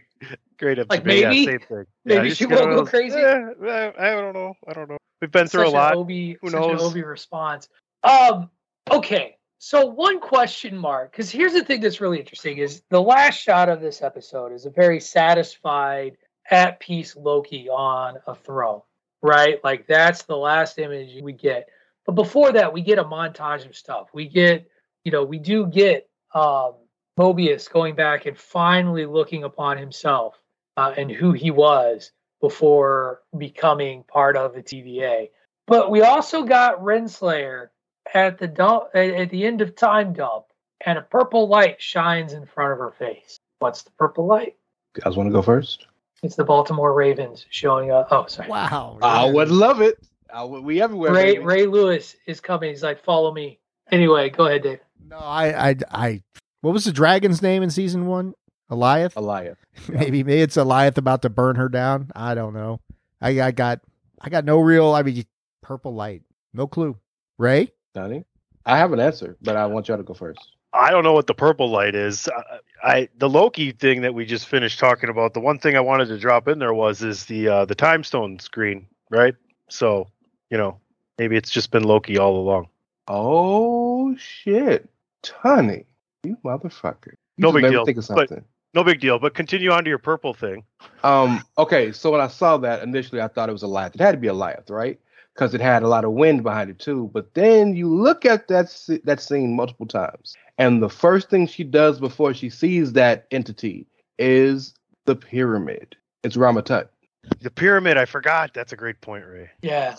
great. 0.58 0.78
Like, 0.90 1.00
yeah, 1.00 1.30
maybe- 1.30 1.46
same 1.46 1.58
thing. 1.60 1.84
maybe 2.04 2.28
just 2.28 2.38
she 2.38 2.46
won't 2.46 2.66
go 2.66 2.84
crazy? 2.84 3.16
"Eh, 3.16 3.50
eh, 3.66 3.92
I 3.98 4.10
don't 4.10 4.34
know. 4.34 4.54
I 4.68 4.72
don't 4.74 4.88
know. 4.90 4.98
We've 5.20 5.30
been 5.30 5.46
through 5.48 5.64
such 5.64 5.72
a 5.72 5.76
lot. 5.76 5.92
An 5.92 5.98
Obi, 5.98 6.36
Who 6.40 6.50
such 6.50 6.60
knows? 6.60 6.80
An 6.80 6.86
Obi 6.86 7.02
response. 7.02 7.68
Um. 8.02 8.50
Okay. 8.90 9.36
So 9.58 9.84
one 9.86 10.20
question 10.20 10.76
mark, 10.76 11.12
because 11.12 11.30
here's 11.30 11.52
the 11.52 11.64
thing 11.64 11.80
that's 11.80 12.00
really 12.00 12.18
interesting: 12.18 12.58
is 12.58 12.82
the 12.90 13.00
last 13.00 13.36
shot 13.36 13.68
of 13.70 13.80
this 13.80 14.02
episode 14.02 14.52
is 14.52 14.66
a 14.66 14.70
very 14.70 15.00
satisfied, 15.00 16.16
at 16.50 16.78
peace 16.80 17.16
Loki 17.16 17.68
on 17.68 18.18
a 18.26 18.34
throne, 18.34 18.82
right? 19.22 19.62
Like 19.62 19.86
that's 19.86 20.22
the 20.22 20.36
last 20.36 20.78
image 20.78 21.22
we 21.22 21.32
get. 21.32 21.68
But 22.06 22.14
before 22.14 22.52
that, 22.52 22.72
we 22.72 22.82
get 22.82 22.98
a 22.98 23.04
montage 23.04 23.66
of 23.66 23.76
stuff. 23.76 24.08
We 24.12 24.28
get, 24.28 24.68
you 25.04 25.12
know, 25.12 25.24
we 25.24 25.38
do 25.38 25.66
get 25.66 26.08
um, 26.34 26.74
Mobius 27.18 27.70
going 27.70 27.94
back 27.94 28.26
and 28.26 28.36
finally 28.36 29.06
looking 29.06 29.44
upon 29.44 29.78
himself 29.78 30.38
uh, 30.76 30.94
and 30.96 31.10
who 31.10 31.32
he 31.32 31.50
was 31.50 32.12
before 32.40 33.20
becoming 33.36 34.02
part 34.04 34.36
of 34.36 34.54
the 34.54 34.62
TVA. 34.62 35.28
But 35.66 35.90
we 35.90 36.02
also 36.02 36.44
got 36.44 36.80
Renslayer 36.80 37.68
at 38.12 38.38
the 38.38 38.48
dump, 38.48 38.84
at 38.94 39.30
the 39.30 39.44
end 39.44 39.60
of 39.60 39.76
time 39.76 40.14
dump, 40.14 40.46
and 40.84 40.98
a 40.98 41.02
purple 41.02 41.48
light 41.48 41.80
shines 41.80 42.32
in 42.32 42.46
front 42.46 42.72
of 42.72 42.78
her 42.78 42.92
face. 42.92 43.38
What's 43.58 43.82
the 43.82 43.90
purple 43.98 44.26
light? 44.26 44.56
You 44.96 45.02
guys 45.02 45.16
want 45.16 45.28
to 45.28 45.32
go 45.32 45.42
first? 45.42 45.86
It's 46.22 46.36
the 46.36 46.44
Baltimore 46.44 46.92
Ravens 46.92 47.46
showing 47.50 47.90
up. 47.90 48.08
Oh, 48.10 48.26
sorry. 48.26 48.48
Wow. 48.48 48.98
I 49.02 49.24
would 49.24 49.48
love 49.48 49.80
it. 49.80 49.98
I 50.32 50.44
would, 50.44 50.62
we 50.62 50.82
everywhere. 50.82 51.12
Ray 51.12 51.34
baby. 51.34 51.44
Ray 51.44 51.66
Lewis 51.66 52.16
is 52.26 52.40
coming. 52.40 52.70
He's 52.70 52.82
like, 52.82 53.02
follow 53.02 53.32
me. 53.32 53.58
Anyway, 53.90 54.30
go 54.30 54.46
ahead, 54.46 54.62
Dave. 54.62 54.80
No, 55.08 55.16
I, 55.16 55.70
I, 55.70 55.76
I. 55.90 56.22
What 56.60 56.72
was 56.72 56.84
the 56.84 56.92
dragon's 56.92 57.42
name 57.42 57.62
in 57.62 57.70
season 57.70 58.06
one? 58.06 58.34
Alioth. 58.70 59.14
Alioth. 59.14 59.56
maybe, 59.88 60.22
maybe 60.22 60.42
it's 60.42 60.56
Alioth 60.56 60.98
about 60.98 61.22
to 61.22 61.30
burn 61.30 61.56
her 61.56 61.68
down. 61.68 62.10
I 62.14 62.34
don't 62.34 62.52
know. 62.52 62.80
I, 63.20 63.40
I 63.40 63.50
got, 63.50 63.80
I 64.20 64.28
got 64.28 64.44
no 64.44 64.60
real. 64.60 64.92
I 64.92 65.02
mean, 65.02 65.24
purple 65.62 65.94
light. 65.94 66.22
No 66.52 66.66
clue. 66.66 66.96
Ray. 67.38 67.72
Donnie? 67.94 68.24
I 68.66 68.76
have 68.76 68.92
an 68.92 69.00
answer, 69.00 69.36
but 69.40 69.56
I 69.56 69.66
want 69.66 69.88
y'all 69.88 69.96
to 69.96 70.02
go 70.02 70.14
first. 70.14 70.56
I 70.72 70.90
don't 70.90 71.04
know 71.04 71.12
what 71.12 71.26
the 71.26 71.34
purple 71.34 71.68
light 71.70 71.94
is. 71.94 72.28
I, 72.28 72.58
I 72.82 73.08
the 73.18 73.28
Loki 73.28 73.72
thing 73.72 74.02
that 74.02 74.14
we 74.14 74.24
just 74.24 74.46
finished 74.46 74.78
talking 74.78 75.10
about. 75.10 75.34
The 75.34 75.40
one 75.40 75.58
thing 75.58 75.76
I 75.76 75.80
wanted 75.80 76.08
to 76.08 76.18
drop 76.18 76.48
in 76.48 76.58
there 76.58 76.74
was 76.74 77.02
is 77.02 77.26
the 77.26 77.48
uh, 77.48 77.64
the 77.64 77.74
time 77.74 78.04
stone 78.04 78.38
screen, 78.38 78.86
right? 79.10 79.34
So 79.68 80.08
you 80.50 80.58
know 80.58 80.78
maybe 81.18 81.36
it's 81.36 81.50
just 81.50 81.70
been 81.70 81.84
Loki 81.84 82.18
all 82.18 82.36
along. 82.36 82.68
Oh 83.08 84.14
shit, 84.16 84.88
Tony, 85.22 85.86
you 86.22 86.36
motherfucker! 86.44 87.12
You 87.12 87.16
No 87.38 87.52
big 87.52 87.68
deal, 87.68 87.84
Think 87.84 87.98
of 87.98 88.08
but- 88.08 88.28
something. 88.28 88.44
No 88.72 88.84
big 88.84 89.00
deal. 89.00 89.18
But 89.18 89.34
continue 89.34 89.72
on 89.72 89.82
to 89.82 89.88
your 89.90 89.98
purple 89.98 90.32
thing. 90.32 90.62
Um. 91.02 91.42
Okay. 91.58 91.90
So 91.90 92.12
when 92.12 92.20
I 92.20 92.28
saw 92.28 92.56
that 92.58 92.84
initially, 92.84 93.20
I 93.20 93.26
thought 93.26 93.48
it 93.48 93.52
was 93.52 93.64
a 93.64 93.66
Goliath. 93.66 93.96
It 93.96 94.00
had 94.00 94.12
to 94.12 94.18
be 94.18 94.28
a 94.28 94.30
Goliath, 94.30 94.70
right? 94.70 95.00
Because 95.34 95.54
it 95.54 95.60
had 95.60 95.82
a 95.82 95.88
lot 95.88 96.04
of 96.04 96.12
wind 96.12 96.42
behind 96.42 96.70
it 96.70 96.78
too. 96.78 97.10
But 97.14 97.34
then 97.34 97.74
you 97.74 97.88
look 97.88 98.26
at 98.26 98.48
that 98.48 98.66
that 99.04 99.20
scene 99.20 99.54
multiple 99.54 99.86
times, 99.86 100.34
and 100.58 100.82
the 100.82 100.90
first 100.90 101.30
thing 101.30 101.46
she 101.46 101.64
does 101.64 101.98
before 102.00 102.34
she 102.34 102.50
sees 102.50 102.92
that 102.92 103.26
entity 103.30 103.86
is 104.18 104.74
the 105.06 105.16
pyramid. 105.16 105.96
It's 106.22 106.36
Rama-Tut. 106.36 106.92
The 107.40 107.50
pyramid. 107.50 107.96
I 107.96 108.04
forgot. 108.04 108.52
That's 108.52 108.72
a 108.72 108.76
great 108.76 109.00
point, 109.00 109.24
Ray. 109.24 109.50
Yeah. 109.62 109.96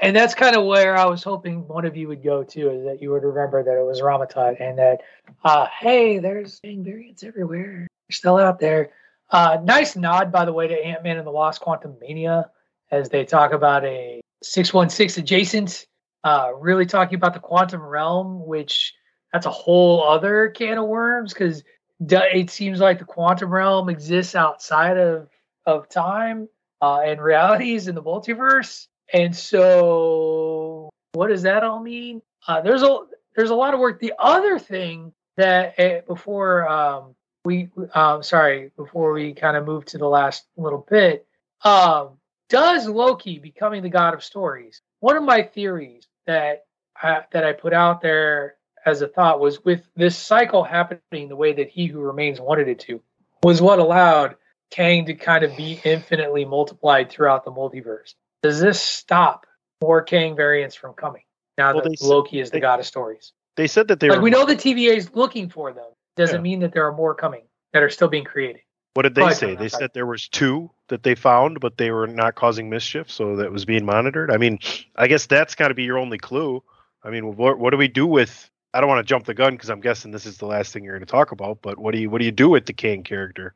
And 0.00 0.16
that's 0.16 0.34
kind 0.34 0.56
of 0.56 0.64
where 0.64 0.96
I 0.96 1.06
was 1.06 1.22
hoping 1.22 1.66
one 1.68 1.84
of 1.84 1.96
you 1.96 2.08
would 2.08 2.24
go 2.24 2.42
to, 2.42 2.70
is 2.70 2.84
that 2.84 3.00
you 3.00 3.10
would 3.12 3.22
remember 3.22 3.62
that 3.62 3.78
it 3.78 3.86
was 3.86 4.02
Rama-Tut 4.02 4.60
and 4.60 4.76
that, 4.78 5.00
uh, 5.44 5.68
hey, 5.78 6.18
there's 6.18 6.58
Kang 6.64 6.82
variants 6.82 7.22
everywhere. 7.22 7.86
They're 8.08 8.14
still 8.14 8.36
out 8.36 8.58
there. 8.58 8.90
Uh, 9.30 9.58
nice 9.62 9.94
nod, 9.94 10.32
by 10.32 10.44
the 10.44 10.52
way, 10.52 10.66
to 10.66 10.74
Ant 10.74 11.04
Man 11.04 11.18
and 11.18 11.26
the 11.26 11.30
Wasp 11.30 11.62
Quantumania 11.62 12.50
as 12.90 13.08
they 13.10 13.24
talk 13.24 13.52
about 13.52 13.84
a 13.84 14.20
616 14.42 15.22
adjacent, 15.22 15.86
uh, 16.24 16.50
really 16.58 16.86
talking 16.86 17.16
about 17.16 17.34
the 17.34 17.40
quantum 17.40 17.82
realm, 17.82 18.46
which 18.46 18.94
that's 19.32 19.46
a 19.46 19.50
whole 19.50 20.02
other 20.08 20.48
can 20.48 20.78
of 20.78 20.86
worms 20.86 21.32
because 21.32 21.62
it 22.00 22.50
seems 22.50 22.80
like 22.80 22.98
the 22.98 23.04
quantum 23.04 23.50
realm 23.50 23.88
exists 23.88 24.34
outside 24.34 24.98
of, 24.98 25.28
of 25.66 25.88
time 25.88 26.48
uh, 26.80 27.00
and 27.00 27.20
realities 27.20 27.88
in 27.88 27.94
the 27.94 28.02
multiverse. 28.02 28.88
And 29.12 29.34
so, 29.34 30.90
what 31.12 31.28
does 31.28 31.42
that 31.42 31.64
all 31.64 31.80
mean? 31.80 32.22
Uh, 32.46 32.60
there's 32.60 32.82
a 32.82 32.98
there's 33.36 33.50
a 33.50 33.54
lot 33.54 33.74
of 33.74 33.80
work. 33.80 34.00
The 34.00 34.14
other 34.18 34.58
thing 34.58 35.12
that 35.36 35.78
uh, 35.78 36.00
before 36.06 36.68
um, 36.68 37.14
we 37.44 37.70
um, 37.94 38.22
sorry 38.22 38.70
before 38.76 39.12
we 39.12 39.34
kind 39.34 39.56
of 39.56 39.66
move 39.66 39.84
to 39.86 39.98
the 39.98 40.08
last 40.08 40.46
little 40.56 40.86
bit, 40.88 41.26
um, 41.62 42.18
does 42.52 42.86
Loki 42.86 43.38
becoming 43.38 43.82
the 43.82 43.88
god 43.88 44.12
of 44.12 44.22
stories? 44.22 44.82
One 45.00 45.16
of 45.16 45.22
my 45.22 45.42
theories 45.42 46.06
that 46.26 46.64
I, 47.02 47.22
that 47.32 47.44
I 47.44 47.52
put 47.54 47.72
out 47.72 48.02
there 48.02 48.56
as 48.84 49.00
a 49.00 49.08
thought 49.08 49.40
was 49.40 49.64
with 49.64 49.88
this 49.96 50.16
cycle 50.18 50.62
happening 50.62 51.28
the 51.28 51.36
way 51.36 51.54
that 51.54 51.70
He 51.70 51.86
Who 51.86 52.00
Remains 52.00 52.40
wanted 52.40 52.68
it 52.68 52.78
to, 52.80 53.00
was 53.42 53.62
what 53.62 53.78
allowed 53.78 54.36
Kang 54.70 55.06
to 55.06 55.14
kind 55.14 55.44
of 55.44 55.56
be 55.56 55.80
infinitely 55.82 56.44
multiplied 56.44 57.10
throughout 57.10 57.44
the 57.46 57.50
multiverse. 57.52 58.12
Does 58.42 58.60
this 58.60 58.80
stop 58.80 59.46
more 59.82 60.02
Kang 60.02 60.36
variants 60.36 60.74
from 60.76 60.92
coming 60.92 61.22
now 61.56 61.72
Well, 61.72 61.82
that 61.84 62.02
Loki 62.02 62.38
is 62.40 62.50
the 62.50 62.56
they- 62.56 62.60
god 62.60 62.80
of 62.80 62.86
stories? 62.86 63.32
They 63.56 63.66
said 63.66 63.88
that 63.88 64.00
they 64.00 64.08
like 64.08 64.18
were. 64.18 64.22
we 64.24 64.30
know 64.30 64.44
the 64.46 64.56
TVA 64.56 64.96
is 64.96 65.14
looking 65.14 65.48
for 65.48 65.72
them. 65.72 65.88
Doesn't 66.16 66.36
Yeah. 66.36 66.42
mean 66.42 66.60
that 66.60 66.72
there 66.74 66.86
are 66.86 66.92
more 66.92 67.14
coming 67.14 67.44
that 67.72 67.82
are 67.82 67.90
still 67.90 68.08
being 68.08 68.24
created. 68.24 68.60
What 68.94 69.02
did 69.04 69.14
they 69.14 69.22
oh, 69.22 69.28
Go 69.28 69.34
say? 69.34 69.54
They 69.54 69.68
said 69.68 69.90
there 69.94 70.06
was 70.06 70.28
two 70.28 70.70
that 70.88 71.02
they 71.02 71.14
found, 71.14 71.60
but 71.60 71.78
they 71.78 71.90
were 71.90 72.06
not 72.06 72.34
causing 72.34 72.68
mischief, 72.68 73.10
so 73.10 73.36
that 73.36 73.50
was 73.50 73.64
being 73.64 73.86
monitored. 73.86 74.30
I 74.30 74.36
mean, 74.36 74.58
I 74.96 75.06
guess 75.06 75.26
that's 75.26 75.54
got 75.54 75.68
to 75.68 75.74
be 75.74 75.84
your 75.84 75.98
only 75.98 76.18
clue. 76.18 76.62
I 77.02 77.10
mean, 77.10 77.36
what 77.36 77.58
what 77.58 77.70
do 77.70 77.78
we 77.78 77.88
do 77.88 78.06
with 78.06 78.50
I 78.74 78.80
don't 78.80 78.88
want 78.88 79.06
to 79.06 79.08
jump 79.08 79.24
the 79.24 79.34
gun 79.34 79.54
because 79.54 79.70
I'm 79.70 79.80
guessing 79.80 80.10
this 80.10 80.26
is 80.26 80.38
the 80.38 80.46
last 80.46 80.72
thing 80.72 80.84
you're 80.84 80.94
going 80.94 81.06
to 81.06 81.10
talk 81.10 81.32
about. 81.32 81.60
But 81.62 81.78
what 81.78 81.94
do 81.94 82.00
you 82.00 82.10
what 82.10 82.18
do 82.18 82.24
you 82.24 82.32
do 82.32 82.50
with 82.50 82.66
the 82.66 82.72
Kang 82.72 83.02
character? 83.02 83.54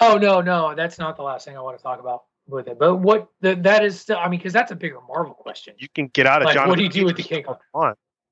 Oh 0.00 0.18
no, 0.18 0.40
no, 0.40 0.74
that's 0.74 0.98
not 0.98 1.16
the 1.16 1.22
last 1.22 1.44
thing 1.44 1.56
I 1.56 1.60
want 1.60 1.76
to 1.76 1.82
talk 1.82 2.00
about 2.00 2.24
with 2.48 2.68
it. 2.68 2.78
But 2.78 2.96
what 2.96 3.28
the, 3.40 3.54
that 3.56 3.84
is 3.84 4.00
still, 4.00 4.18
I 4.18 4.28
mean, 4.28 4.38
because 4.38 4.52
that's 4.52 4.70
a 4.72 4.76
bigger 4.76 4.98
Marvel 5.08 5.34
question. 5.34 5.74
You 5.78 5.88
can 5.88 6.08
get 6.08 6.26
out 6.26 6.42
of 6.42 6.46
Like, 6.46 6.54
Jonathan. 6.54 6.70
what 6.70 6.78
do 6.78 6.84
you 6.84 6.90
do 6.90 7.04
with 7.04 7.16
the 7.16 7.22
Kang? 7.22 7.44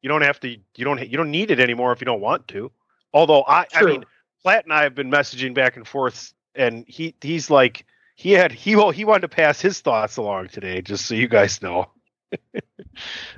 you 0.02 0.08
don't 0.08 0.22
have 0.22 0.38
to. 0.40 0.48
You 0.48 0.84
don't. 0.84 1.08
You 1.08 1.16
don't 1.16 1.30
need 1.30 1.50
it 1.50 1.58
anymore 1.60 1.92
if 1.92 2.00
you 2.00 2.04
don't 2.04 2.20
want 2.20 2.46
to. 2.48 2.70
Although 3.12 3.44
I, 3.44 3.66
I 3.74 3.82
mean, 3.84 4.04
Platt 4.44 4.64
and 4.64 4.72
I 4.72 4.82
have 4.84 4.94
been 4.94 5.10
messaging 5.10 5.54
back 5.54 5.76
and 5.76 5.88
forth, 5.88 6.32
and 6.54 6.84
he 6.86 7.14
he's 7.20 7.50
like 7.50 7.86
he 8.14 8.32
had 8.32 8.52
he 8.52 8.76
well 8.76 8.90
he 8.90 9.04
wanted 9.04 9.22
to 9.22 9.28
pass 9.28 9.60
his 9.60 9.80
thoughts 9.80 10.18
along 10.18 10.48
today, 10.48 10.82
just 10.82 11.06
so 11.06 11.14
you 11.14 11.26
guys 11.28 11.62
know. 11.62 11.90
Get 12.52 12.64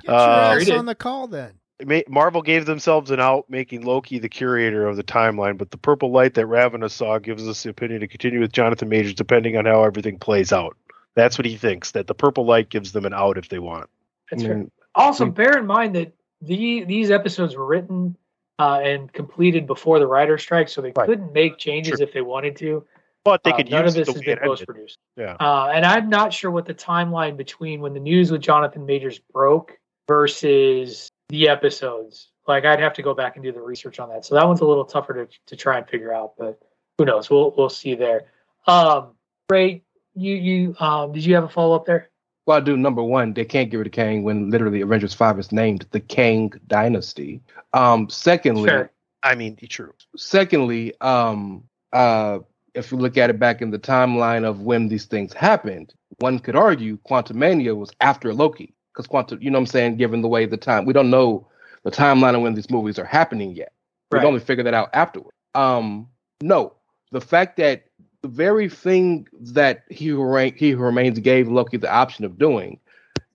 your 0.05 0.13
Uh, 0.15 0.59
ass 0.59 0.69
on 0.69 0.85
the 0.85 0.95
call 0.95 1.27
then. 1.27 1.53
Marvel 2.07 2.41
gave 2.41 2.65
themselves 2.65 3.11
an 3.11 3.19
out, 3.19 3.45
making 3.49 3.85
Loki 3.85 4.17
the 4.19 4.29
curator 4.29 4.87
of 4.87 4.97
the 4.97 5.03
timeline, 5.03 5.57
but 5.57 5.69
the 5.69 5.77
purple 5.77 6.11
light 6.11 6.33
that 6.33 6.47
Ravonna 6.47 6.89
saw 6.89 7.19
gives 7.19 7.47
us 7.47 7.61
the 7.63 7.69
opinion 7.69 8.01
to 8.01 8.07
continue 8.07 8.39
with 8.39 8.51
Jonathan 8.51 8.89
Majors 8.89 9.13
depending 9.13 9.55
on 9.57 9.65
how 9.65 9.83
everything 9.83 10.17
plays 10.17 10.51
out. 10.51 10.75
That's 11.15 11.37
what 11.37 11.45
he 11.45 11.55
thinks, 11.55 11.91
that 11.91 12.07
the 12.07 12.15
purple 12.15 12.45
light 12.45 12.69
gives 12.69 12.91
them 12.91 13.05
an 13.05 13.13
out 13.13 13.37
if 13.37 13.47
they 13.49 13.59
want. 13.59 13.89
That's 14.31 14.43
I 14.43 14.47
fair. 14.47 14.57
mean, 14.57 14.71
Also, 14.95 15.27
bear 15.27 15.57
in 15.59 15.67
mind 15.67 15.95
that 15.95 16.13
the 16.41 16.83
these 16.83 17.11
episodes 17.11 17.55
were 17.55 17.65
written 17.65 18.17
uh, 18.59 18.79
and 18.83 19.11
completed 19.13 19.67
before 19.67 19.99
the 19.99 20.07
writer's 20.07 20.41
strike, 20.41 20.69
so 20.69 20.81
they 20.81 20.91
Right. 20.95 21.05
couldn't 21.05 21.33
make 21.33 21.57
changes 21.57 21.95
True. 21.95 22.03
if 22.05 22.13
they 22.13 22.21
wanted 22.21 22.55
to. 22.57 22.85
But 23.23 23.43
they 23.43 23.51
Uh, 23.51 23.57
could 23.57 23.69
none 23.69 23.85
of 23.85 23.93
this 23.93 24.07
has 24.07 24.21
been 24.21 24.39
post 24.39 24.65
produced. 24.65 24.97
Yeah. 25.17 25.35
Uh, 25.39 25.71
and 25.73 25.85
I'm 25.85 26.09
not 26.09 26.31
sure 26.33 26.49
what 26.49 26.65
the 26.65 26.73
timeline 26.73 27.35
between 27.35 27.81
when 27.81 27.93
the 27.93 27.99
news 27.99 28.31
with 28.31 28.41
Jonathan 28.41 28.85
Majors 28.85 29.19
broke 29.19 29.77
versus 30.07 31.09
the 31.29 31.49
episodes. 31.49 32.31
Like 32.47 32.63
I'd 32.65 32.79
have 32.79 32.93
to 32.93 33.01
go 33.01 33.13
back 33.13 33.35
and 33.35 33.43
do 33.43 33.51
the 33.51 33.61
research 33.61 33.99
on 33.99 34.09
that. 34.09 34.23
So 34.23 34.35
that 34.35 34.47
one's 34.47 34.61
a 34.61 34.65
little 34.65 34.85
tougher 34.85 35.25
to, 35.25 35.27
to 35.47 35.55
try 35.57 35.77
and 35.77 35.87
figure 35.87 36.13
out, 36.13 36.33
but 36.37 36.57
who 36.97 37.05
knows? 37.05 37.29
We'll 37.29 37.53
we'll 37.57 37.69
see 37.69 37.95
there. 37.95 38.31
Um, 38.65 39.15
Ray, 39.49 39.83
you 40.15 40.33
you 40.35 40.75
um, 40.79 41.11
did 41.11 41.25
you 41.25 41.35
have 41.35 41.43
a 41.43 41.49
follow 41.49 41.75
up 41.75 41.85
there? 41.85 42.09
Well, 42.47 42.57
I 42.57 42.61
do. 42.61 42.77
Number 42.77 43.03
one, 43.03 43.33
they 43.33 43.43
can't 43.45 43.69
get 43.69 43.77
rid 43.77 43.87
of 43.87 43.93
Kang 43.93 44.23
when 44.23 44.49
literally 44.49 44.79
Avengers 44.81 45.13
Five 45.13 45.37
is 45.37 45.51
named 45.51 45.85
the 45.91 45.99
Kang 45.99 46.53
Dynasty. 46.67 47.41
Um, 47.73 48.09
secondly, 48.09 48.69
Sure. 48.69 48.89
I 49.21 49.35
mean, 49.35 49.57
true. 49.69 49.93
secondly, 50.15 50.93
um, 51.01 51.63
uh, 51.91 52.39
if 52.73 52.91
you 52.91 52.97
look 52.97 53.17
at 53.17 53.29
it 53.29 53.37
back 53.37 53.61
in 53.61 53.71
the 53.71 53.79
timeline 53.79 54.45
of 54.45 54.61
when 54.61 54.87
these 54.87 55.05
things 55.05 55.33
happened, 55.33 55.93
one 56.19 56.39
could 56.39 56.55
argue 56.55 56.97
Quantumania 56.99 57.75
was 57.75 57.91
after 57.99 58.33
Loki 58.33 58.73
because 58.93 59.07
Quantum, 59.07 59.41
you 59.41 59.49
know 59.51 59.57
what 59.57 59.63
I'm 59.63 59.67
saying, 59.67 59.97
given 59.97 60.21
the 60.21 60.27
way 60.29 60.45
the 60.45 60.55
time 60.57 60.85
we 60.85 60.93
don't 60.93 61.09
know 61.09 61.47
the 61.83 61.91
timeline 61.91 62.35
of 62.35 62.41
when 62.41 62.53
these 62.53 62.69
movies 62.69 62.97
are 62.97 63.05
happening 63.05 63.51
yet. 63.51 63.73
We've 64.11 64.19
Right. 64.21 64.27
only 64.27 64.39
figured 64.39 64.67
that 64.67 64.73
out 64.73 64.89
afterward. 64.93 65.33
Um, 65.53 66.07
no, 66.41 66.73
the 67.11 67.19
fact 67.21 67.57
that 67.57 67.86
the 68.27 68.35
very 68.35 68.69
thing 68.69 69.27
that 69.39 69.83
he 69.89 70.07
who, 70.07 70.35
he 70.35 70.71
who 70.71 70.83
remains 70.83 71.19
gave 71.19 71.47
Loki 71.47 71.77
the 71.77 71.91
option 71.91 72.25
of 72.25 72.37
doing, 72.37 72.79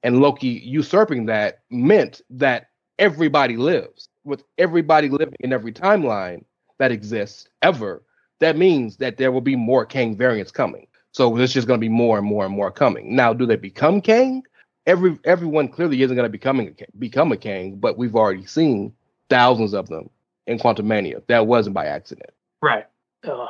and 0.03 0.21
Loki 0.21 0.49
usurping 0.49 1.27
that 1.27 1.61
meant 1.71 2.21
that 2.31 2.69
everybody 2.99 3.57
lives. 3.57 4.09
With 4.25 4.45
everybody 4.59 5.09
living 5.09 5.35
in 5.41 5.53
every 5.53 5.73
timeline 5.73 6.45
that 6.79 6.93
exists 6.93 7.49
ever, 7.63 8.03
that 8.39 8.57
means 8.57 8.99
that 8.99 9.17
there 9.17 9.33
will 9.33 9.41
be 9.41 9.57
more 9.57 9.85
Kang 9.85 10.17
variants 10.17 10.53
coming. 10.53 10.87
So 11.11 11.35
there's 11.37 11.53
just 11.53 11.67
going 11.67 11.81
to 11.81 11.85
be 11.85 11.89
more 11.89 12.19
and 12.19 12.27
more 12.27 12.45
and 12.45 12.55
more 12.55 12.71
coming. 12.71 13.17
Now, 13.17 13.33
do 13.33 13.47
they 13.47 13.57
become 13.57 14.01
Kang? 14.01 14.45
Every 14.87 15.19
everyone 15.25 15.69
clearly 15.69 16.03
isn't 16.03 16.17
going 16.17 16.27
to 16.27 16.31
becoming 16.31 16.69
a, 16.69 16.99
become 16.99 17.33
a 17.33 17.37
Kang, 17.37 17.77
but 17.77 17.99
we've 17.99 18.15
already 18.15 18.47
seen 18.47 18.93
thousands 19.31 19.75
of 19.75 19.89
them 19.89 20.11
in 20.47 20.59
Quantumania. 20.59 21.23
That 21.29 21.47
wasn't 21.47 21.75
by 21.75 21.87
accident. 21.87 22.31
Right. 22.61 22.87
Uh, 23.25 23.47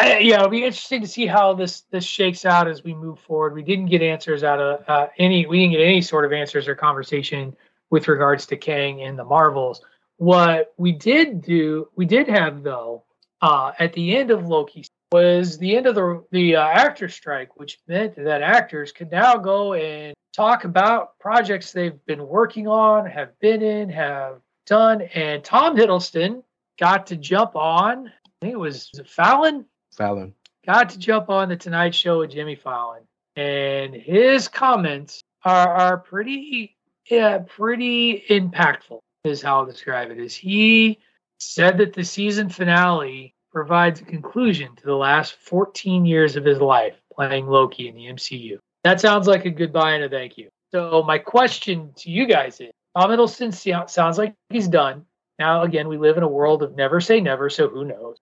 I- 0.00 0.18
yeah, 0.18 0.36
it'll 0.36 0.48
be 0.48 0.64
interesting 0.64 1.02
to 1.02 1.06
see 1.08 1.26
how 1.26 1.52
this 1.52 1.82
this 1.90 2.04
shakes 2.04 2.44
out 2.44 2.68
as 2.68 2.82
we 2.82 2.94
move 2.94 3.18
forward. 3.20 3.54
We 3.54 3.62
didn't 3.62 3.86
get 3.86 4.02
answers 4.02 4.42
out 4.42 4.58
of 4.58 4.84
uh, 4.88 5.06
any. 5.18 5.46
We 5.46 5.58
didn't 5.60 5.72
get 5.72 5.82
any 5.82 6.00
sort 6.00 6.24
of 6.24 6.32
answers 6.32 6.66
or 6.68 6.74
conversation 6.74 7.56
with 7.90 8.08
regards 8.08 8.46
to 8.46 8.56
Kang 8.56 9.02
and 9.02 9.18
the 9.18 9.24
Marvels. 9.24 9.82
What 10.16 10.72
we 10.76 10.92
did 10.92 11.42
do, 11.42 11.88
we 11.96 12.06
did 12.06 12.28
have 12.28 12.62
though, 12.62 13.04
uh, 13.42 13.72
at 13.78 13.92
the 13.92 14.16
end 14.16 14.30
of 14.30 14.46
Loki 14.46 14.86
was 15.12 15.58
the 15.58 15.76
end 15.76 15.86
of 15.86 15.94
the 15.94 16.24
the 16.30 16.56
uh, 16.56 16.66
actor 16.66 17.08
strike, 17.08 17.58
which 17.58 17.78
meant 17.88 18.16
that 18.16 18.42
actors 18.42 18.92
could 18.92 19.10
now 19.10 19.36
go 19.36 19.74
and 19.74 20.14
talk 20.32 20.64
about 20.64 21.18
projects 21.18 21.72
they've 21.72 22.04
been 22.06 22.26
working 22.26 22.68
on, 22.68 23.06
have 23.06 23.38
been 23.40 23.62
in, 23.62 23.88
have 23.88 24.40
done. 24.66 25.02
And 25.14 25.42
Tom 25.42 25.76
Hiddleston 25.76 26.42
got 26.78 27.08
to 27.08 27.16
jump 27.16 27.56
on. 27.56 28.06
I 28.08 28.30
think 28.40 28.54
it 28.54 28.58
was, 28.58 28.88
was 28.92 29.00
it 29.00 29.08
Fallon 29.08 29.66
Fallon. 29.92 30.34
got 30.66 30.90
to 30.90 30.98
jump 30.98 31.30
on 31.30 31.48
the 31.48 31.56
Tonight 31.56 31.94
Show 31.94 32.20
with 32.20 32.30
Jimmy 32.30 32.54
Fallon, 32.54 33.02
and 33.36 33.94
his 33.94 34.48
comments 34.48 35.22
are 35.44 35.68
are 35.68 35.98
pretty 35.98 36.76
yeah 37.10 37.38
pretty 37.38 38.24
impactful. 38.28 39.00
Is 39.24 39.42
how 39.42 39.60
I'll 39.60 39.66
describe 39.66 40.10
it. 40.10 40.18
Is 40.18 40.34
he 40.34 40.98
said 41.38 41.78
that 41.78 41.92
the 41.92 42.04
season 42.04 42.48
finale 42.48 43.34
provides 43.50 44.00
a 44.00 44.04
conclusion 44.04 44.74
to 44.76 44.84
the 44.84 44.94
last 44.94 45.34
14 45.34 46.04
years 46.06 46.36
of 46.36 46.44
his 46.44 46.60
life 46.60 46.94
playing 47.12 47.46
Loki 47.46 47.88
in 47.88 47.94
the 47.94 48.06
MCU. 48.06 48.58
That 48.84 49.00
sounds 49.00 49.26
like 49.26 49.44
a 49.44 49.50
goodbye 49.50 49.92
and 49.92 50.04
a 50.04 50.08
thank 50.08 50.38
you. 50.38 50.48
So 50.72 51.02
my 51.02 51.18
question 51.18 51.92
to 51.96 52.10
you 52.10 52.26
guys 52.26 52.60
is: 52.60 52.70
Tom 52.96 53.10
Hiddleston 53.10 53.90
sounds 53.90 54.18
like 54.18 54.34
he's 54.48 54.68
done. 54.68 55.04
Now, 55.38 55.62
again, 55.62 55.88
we 55.88 55.98
live 55.98 56.16
in 56.16 56.22
a 56.22 56.28
world 56.28 56.62
of 56.62 56.76
never 56.76 57.00
say 57.00 57.20
never, 57.20 57.50
so 57.50 57.68
who 57.68 57.84
knows? 57.84 58.18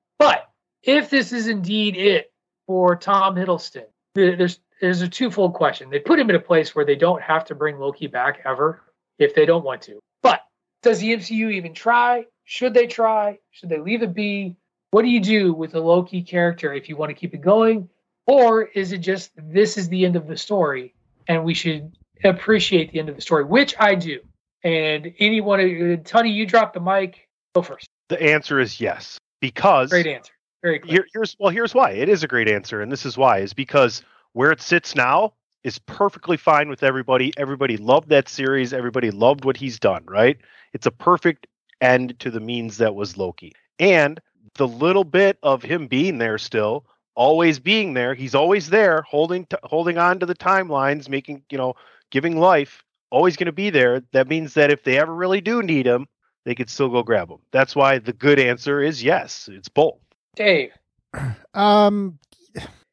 If 0.82 1.10
this 1.10 1.32
is 1.32 1.48
indeed 1.48 1.96
it 1.96 2.32
for 2.66 2.96
Tom 2.96 3.34
Hiddleston, 3.36 3.86
there's 4.14 4.60
there's 4.80 5.02
a 5.02 5.08
twofold 5.08 5.54
question. 5.54 5.90
They 5.90 5.98
put 5.98 6.18
him 6.18 6.30
in 6.30 6.36
a 6.36 6.40
place 6.40 6.74
where 6.74 6.84
they 6.84 6.94
don't 6.96 7.22
have 7.22 7.44
to 7.46 7.54
bring 7.54 7.78
Loki 7.78 8.06
back 8.06 8.42
ever 8.44 8.82
if 9.18 9.34
they 9.34 9.44
don't 9.44 9.64
want 9.64 9.82
to. 9.82 9.98
But 10.22 10.42
does 10.82 11.00
the 11.00 11.14
MCU 11.14 11.52
even 11.52 11.74
try? 11.74 12.26
Should 12.44 12.74
they 12.74 12.86
try? 12.86 13.38
Should 13.50 13.70
they 13.70 13.78
leave 13.78 14.02
it 14.02 14.14
be? 14.14 14.56
What 14.90 15.02
do 15.02 15.08
you 15.08 15.20
do 15.20 15.52
with 15.52 15.72
the 15.72 15.80
Loki 15.80 16.22
character 16.22 16.72
if 16.72 16.88
you 16.88 16.96
want 16.96 17.10
to 17.10 17.14
keep 17.14 17.34
it 17.34 17.40
going? 17.40 17.88
Or 18.26 18.62
is 18.62 18.92
it 18.92 18.98
just 18.98 19.32
this 19.36 19.76
is 19.76 19.88
the 19.88 20.04
end 20.04 20.16
of 20.16 20.26
the 20.26 20.36
story 20.36 20.94
and 21.26 21.44
we 21.44 21.54
should 21.54 21.92
appreciate 22.24 22.92
the 22.92 22.98
end 22.98 23.08
of 23.08 23.16
the 23.16 23.22
story, 23.22 23.44
which 23.44 23.74
I 23.78 23.94
do. 23.94 24.20
And 24.64 25.12
anyone, 25.18 25.60
uh, 25.60 25.96
Tony, 26.04 26.30
you 26.30 26.46
drop 26.46 26.72
the 26.72 26.80
mic. 26.80 27.28
Go 27.54 27.62
first. 27.62 27.86
The 28.08 28.20
answer 28.20 28.58
is 28.58 28.80
yes, 28.80 29.18
because 29.40 29.90
Great 29.90 30.06
answer. 30.06 30.32
Very. 30.62 30.80
Here, 30.84 31.06
here's 31.12 31.36
well, 31.38 31.50
here's 31.50 31.74
why. 31.74 31.90
It 31.92 32.08
is 32.08 32.22
a 32.22 32.28
great 32.28 32.48
answer, 32.48 32.80
and 32.80 32.90
this 32.90 33.06
is 33.06 33.16
why 33.16 33.38
is 33.38 33.52
because 33.52 34.02
where 34.32 34.50
it 34.50 34.60
sits 34.60 34.94
now 34.94 35.34
is 35.64 35.78
perfectly 35.78 36.36
fine 36.36 36.68
with 36.68 36.82
everybody. 36.82 37.32
Everybody 37.36 37.76
loved 37.76 38.08
that 38.08 38.28
series. 38.28 38.72
Everybody 38.72 39.10
loved 39.10 39.44
what 39.44 39.56
he's 39.56 39.78
done. 39.78 40.04
Right? 40.06 40.38
It's 40.72 40.86
a 40.86 40.90
perfect 40.90 41.46
end 41.80 42.18
to 42.20 42.30
the 42.30 42.40
means 42.40 42.78
that 42.78 42.94
was 42.94 43.16
Loki, 43.16 43.52
and 43.78 44.20
the 44.54 44.68
little 44.68 45.04
bit 45.04 45.38
of 45.42 45.62
him 45.62 45.86
being 45.86 46.18
there 46.18 46.38
still, 46.38 46.84
always 47.14 47.58
being 47.58 47.94
there. 47.94 48.14
He's 48.14 48.34
always 48.34 48.68
there, 48.70 49.02
holding 49.02 49.46
t- 49.46 49.56
holding 49.62 49.98
on 49.98 50.18
to 50.18 50.26
the 50.26 50.34
timelines, 50.34 51.08
making 51.08 51.42
you 51.50 51.58
know, 51.58 51.74
giving 52.10 52.38
life. 52.38 52.84
Always 53.10 53.36
going 53.36 53.46
to 53.46 53.52
be 53.52 53.70
there. 53.70 54.02
That 54.12 54.28
means 54.28 54.54
that 54.54 54.70
if 54.70 54.84
they 54.84 54.98
ever 54.98 55.14
really 55.14 55.40
do 55.40 55.62
need 55.62 55.86
him, 55.86 56.08
they 56.44 56.54
could 56.54 56.68
still 56.68 56.90
go 56.90 57.02
grab 57.02 57.30
him. 57.30 57.38
That's 57.52 57.74
why 57.74 57.98
the 57.98 58.12
good 58.12 58.38
answer 58.38 58.82
is 58.82 59.02
yes. 59.02 59.48
It's 59.50 59.68
both. 59.68 59.98
Dave. 60.38 60.72
Um, 61.54 62.20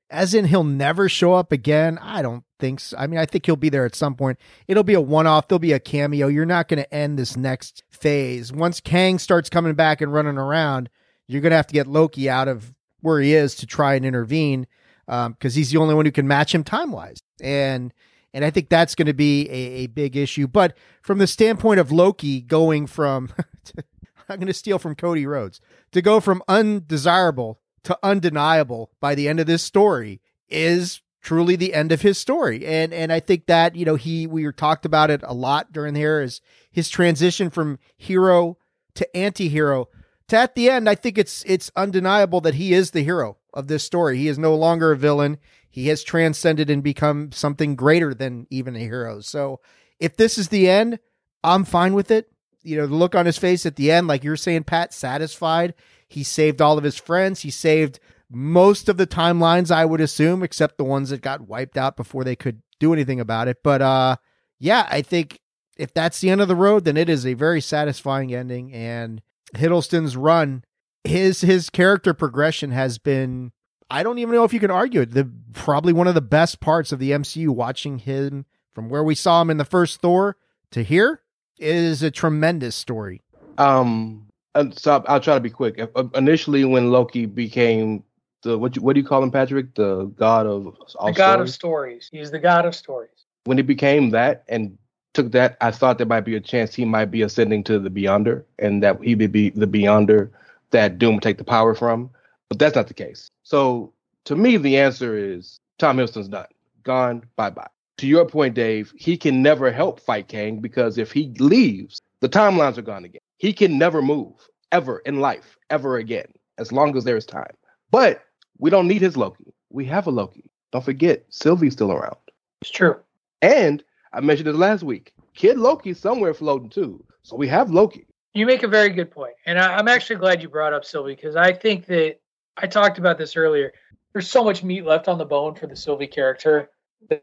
as 0.09 0.33
in 0.33 0.45
he'll 0.45 0.63
never 0.63 1.07
show 1.07 1.33
up 1.33 1.51
again. 1.51 1.99
I 2.01 2.23
don't 2.23 2.43
think 2.57 2.79
so. 2.79 2.97
I 2.97 3.05
mean, 3.05 3.19
I 3.19 3.25
think 3.27 3.45
he'll 3.45 3.55
be 3.55 3.69
there 3.69 3.85
at 3.85 3.93
some 3.93 4.15
point. 4.15 4.39
It'll 4.67 4.83
be 4.83 4.95
a 4.95 5.01
one-off. 5.01 5.47
There'll 5.47 5.59
be 5.59 5.73
a 5.73 5.79
cameo. 5.79 6.27
You're 6.27 6.47
not 6.47 6.67
going 6.67 6.81
to 6.81 6.91
end 6.91 7.19
this 7.19 7.37
next 7.37 7.83
phase 7.91 8.51
once 8.51 8.79
Kang 8.79 9.19
starts 9.19 9.51
coming 9.51 9.75
back 9.75 10.01
and 10.01 10.11
running 10.11 10.39
around. 10.39 10.89
You're 11.27 11.41
going 11.41 11.51
to 11.51 11.57
have 11.57 11.67
to 11.67 11.73
get 11.73 11.85
Loki 11.85 12.27
out 12.27 12.47
of 12.47 12.73
where 13.01 13.19
he 13.19 13.35
is 13.35 13.53
to 13.55 13.67
try 13.67 13.93
and 13.93 14.05
intervene 14.05 14.65
because 15.05 15.53
he's 15.53 15.69
the 15.69 15.77
only 15.77 15.93
one 15.93 16.05
who 16.05 16.11
can 16.11 16.27
match 16.27 16.55
him 16.55 16.63
time 16.63 16.91
wise. 16.91 17.21
And 17.39 17.93
and 18.33 18.43
I 18.43 18.49
think 18.49 18.69
that's 18.69 18.95
going 18.95 19.05
to 19.05 19.13
be 19.13 19.47
a, 19.49 19.83
a 19.83 19.87
big 19.87 20.17
issue. 20.17 20.47
But 20.47 20.75
from 21.01 21.19
the 21.19 21.27
standpoint 21.27 21.79
of 21.79 21.91
Loki 21.91 22.41
going 22.41 22.85
from, 22.87 23.29
I'm 24.29 24.37
going 24.37 24.47
to 24.47 24.53
steal 24.53 24.79
from 24.79 24.95
Cody 24.95 25.25
Rhodes 25.25 25.61
to 25.91 26.01
go 26.01 26.19
from 26.19 26.43
undesirable 26.47 27.59
to 27.83 27.97
undeniable 28.01 28.91
by 28.99 29.15
the 29.15 29.27
end 29.27 29.39
of 29.39 29.45
this 29.45 29.63
story 29.63 30.21
is 30.49 31.01
truly 31.21 31.55
the 31.55 31.73
end 31.73 31.91
of 31.91 32.01
his 32.01 32.17
story. 32.17 32.65
And 32.65 32.93
and 32.93 33.11
I 33.11 33.19
think 33.19 33.47
that, 33.47 33.75
you 33.75 33.85
know, 33.85 33.95
he 33.95 34.27
we 34.27 34.51
talked 34.51 34.85
about 34.85 35.09
it 35.09 35.21
a 35.23 35.33
lot 35.33 35.71
during 35.71 35.95
here 35.95 36.21
is 36.21 36.41
his 36.71 36.89
transition 36.89 37.49
from 37.49 37.79
hero 37.97 38.57
to 38.95 39.17
anti-hero. 39.17 39.89
To 40.29 40.37
at 40.37 40.55
the 40.55 40.69
end, 40.69 40.89
I 40.89 40.95
think 40.95 41.17
it's 41.17 41.43
it's 41.45 41.71
undeniable 41.75 42.41
that 42.41 42.55
he 42.55 42.73
is 42.73 42.91
the 42.91 43.03
hero 43.03 43.37
of 43.53 43.67
this 43.67 43.83
story. 43.83 44.17
He 44.17 44.27
is 44.27 44.37
no 44.37 44.55
longer 44.55 44.91
a 44.91 44.97
villain. 44.97 45.37
He 45.69 45.87
has 45.87 46.03
transcended 46.03 46.69
and 46.69 46.83
become 46.83 47.31
something 47.31 47.75
greater 47.75 48.13
than 48.13 48.47
even 48.49 48.75
a 48.75 48.79
hero. 48.79 49.19
So 49.21 49.59
if 49.99 50.17
this 50.17 50.37
is 50.37 50.49
the 50.49 50.69
end, 50.69 50.99
I'm 51.43 51.65
fine 51.65 51.93
with 51.93 52.11
it. 52.11 52.31
You 52.65 52.77
know, 52.77 52.87
the 52.87 52.95
look 52.95 53.15
on 53.15 53.25
his 53.25 53.37
face 53.37 53.65
at 53.65 53.75
the 53.75 53.91
end, 53.91 54.07
like 54.07 54.23
you're 54.23 54.35
saying, 54.35 54.63
Pat, 54.63 54.93
satisfied. 54.93 55.73
He 56.07 56.23
saved 56.23 56.61
all 56.61 56.77
of 56.77 56.83
his 56.83 56.97
friends. 56.97 57.41
He 57.41 57.51
saved 57.51 57.99
most 58.29 58.89
of 58.89 58.97
the 58.97 59.07
timelines, 59.07 59.71
I 59.71 59.85
would 59.85 60.01
assume, 60.01 60.43
except 60.43 60.77
the 60.77 60.83
ones 60.83 61.09
that 61.09 61.21
got 61.21 61.47
wiped 61.47 61.77
out 61.77 61.95
before 61.95 62.23
they 62.23 62.35
could 62.35 62.61
do 62.79 62.93
anything 62.93 63.19
about 63.19 63.47
it. 63.47 63.57
But 63.63 63.81
uh, 63.81 64.17
yeah, 64.59 64.87
I 64.89 65.01
think 65.01 65.39
if 65.77 65.93
that's 65.93 66.19
the 66.19 66.29
end 66.29 66.41
of 66.41 66.47
the 66.47 66.55
road, 66.55 66.85
then 66.85 66.97
it 66.97 67.09
is 67.09 67.25
a 67.25 67.33
very 67.33 67.61
satisfying 67.61 68.33
ending. 68.33 68.73
And 68.73 69.21
Hiddleston's 69.55 70.17
run, 70.17 70.63
his 71.03 71.41
his 71.41 71.69
character 71.69 72.13
progression 72.13 72.71
has 72.71 72.97
been. 72.97 73.51
I 73.87 74.01
don't 74.01 74.17
even 74.17 74.33
know 74.33 74.43
if 74.43 74.53
you 74.53 74.59
can 74.59 74.71
argue 74.71 75.01
it. 75.01 75.11
The 75.11 75.31
probably 75.53 75.93
one 75.93 76.07
of 76.07 76.15
the 76.15 76.21
best 76.21 76.59
parts 76.59 76.91
of 76.91 76.97
the 76.97 77.11
MCU. 77.11 77.49
Watching 77.49 77.99
him 77.99 78.45
from 78.73 78.89
where 78.89 79.03
we 79.03 79.15
saw 79.15 79.41
him 79.41 79.51
in 79.51 79.57
the 79.57 79.65
first 79.65 80.01
Thor 80.01 80.37
to 80.71 80.83
here 80.83 81.21
is 81.57 82.03
a 82.03 82.11
tremendous 82.11 82.75
story. 82.75 83.21
Um, 83.57 84.27
and 84.53 84.77
so 84.77 84.93
I'll, 84.93 85.05
I'll 85.07 85.19
try 85.19 85.35
to 85.35 85.39
be 85.41 85.49
quick. 85.49 85.79
Uh, 85.79 86.03
Initially, 86.15 86.65
when 86.65 86.91
Loki 86.91 87.25
became 87.25 88.03
the 88.43 88.57
what 88.57 88.75
you, 88.75 88.81
what 88.81 88.93
do 88.93 89.01
you 89.01 89.05
call 89.05 89.21
him, 89.21 89.31
Patrick? 89.31 89.75
The 89.75 90.05
god 90.05 90.47
of 90.47 90.75
all 90.95 91.07
the 91.07 91.13
god 91.13 91.41
of 91.41 91.49
stories? 91.49 92.05
stories. 92.05 92.09
He's 92.11 92.31
the 92.31 92.39
god 92.39 92.65
of 92.65 92.75
stories. 92.75 93.09
When 93.45 93.57
he 93.57 93.63
became 93.63 94.11
that 94.11 94.43
and 94.47 94.77
took 95.13 95.31
that, 95.33 95.57
I 95.61 95.71
thought 95.71 95.97
there 95.97 96.07
might 96.07 96.21
be 96.21 96.35
a 96.35 96.41
chance 96.41 96.73
he 96.73 96.85
might 96.85 97.11
be 97.11 97.21
ascending 97.21 97.63
to 97.65 97.79
the 97.79 97.89
Beyonder, 97.89 98.43
and 98.59 98.81
that 98.83 99.01
he 99.03 99.15
would 99.15 99.31
be 99.31 99.49
the 99.51 99.67
Beyonder 99.67 100.29
that 100.71 100.97
Doom 100.97 101.15
would 101.15 101.23
take 101.23 101.37
the 101.37 101.43
power 101.43 101.75
from. 101.75 102.09
But 102.49 102.59
that's 102.59 102.75
not 102.75 102.87
the 102.87 102.93
case. 102.93 103.29
So 103.43 103.93
to 104.25 104.35
me, 104.35 104.57
the 104.57 104.77
answer 104.77 105.17
is 105.17 105.59
Tom 105.77 105.97
Hiddleston's 105.97 106.27
done, 106.27 106.47
gone, 106.83 107.23
bye 107.35 107.49
bye. 107.49 107.67
To 107.99 108.07
your 108.07 108.25
point, 108.25 108.55
Dave, 108.55 108.93
he 108.97 109.17
can 109.17 109.41
never 109.41 109.71
help 109.71 110.01
fight 110.01 110.27
Kang 110.27 110.59
because 110.59 110.97
if 110.97 111.11
he 111.11 111.33
leaves, 111.39 112.01
the 112.19 112.27
timelines 112.27 112.77
are 112.77 112.81
gone 112.81 113.05
again. 113.05 113.21
He 113.37 113.53
can 113.53 113.77
never 113.77 114.01
move 114.01 114.33
ever 114.71 114.99
in 114.99 115.21
life, 115.21 115.57
ever 115.69 115.97
again, 115.97 116.27
as 116.57 116.71
long 116.71 116.97
as 116.97 117.05
there 117.05 117.15
is 117.15 117.25
time. 117.25 117.53
But 117.91 118.21
we 118.57 118.69
don't 118.69 118.87
need 118.87 119.01
his 119.01 119.15
Loki. 119.15 119.53
We 119.69 119.85
have 119.85 120.07
a 120.07 120.11
Loki. 120.11 120.49
Don't 120.71 120.83
forget, 120.83 121.25
Sylvie's 121.29 121.73
still 121.73 121.91
around. 121.91 122.17
It's 122.61 122.71
true. 122.71 122.97
And 123.41 123.83
I 124.11 124.19
mentioned 124.19 124.49
it 124.49 124.55
last 124.55 124.83
week. 124.83 125.13
Kid 125.33 125.57
Loki's 125.57 125.99
somewhere 125.99 126.33
floating 126.33 126.69
too. 126.69 127.03
So 127.23 127.35
we 127.35 127.47
have 127.47 127.69
Loki. 127.69 128.07
You 128.33 128.45
make 128.45 128.63
a 128.63 128.67
very 128.67 128.89
good 128.89 129.11
point, 129.11 129.35
and 129.45 129.57
I, 129.57 129.77
I'm 129.77 129.87
actually 129.87 130.17
glad 130.17 130.41
you 130.41 130.49
brought 130.49 130.73
up 130.73 130.83
Sylvie 130.83 131.15
because 131.15 131.37
I 131.37 131.53
think 131.53 131.85
that 131.85 132.17
I 132.57 132.67
talked 132.67 132.97
about 132.97 133.17
this 133.17 133.37
earlier. 133.37 133.71
There's 134.11 134.29
so 134.29 134.43
much 134.43 134.63
meat 134.63 134.83
left 134.83 135.07
on 135.07 135.17
the 135.17 135.25
bone 135.25 135.55
for 135.55 135.67
the 135.67 135.75
Sylvie 135.75 136.07
character 136.07 136.69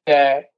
that 0.06 0.51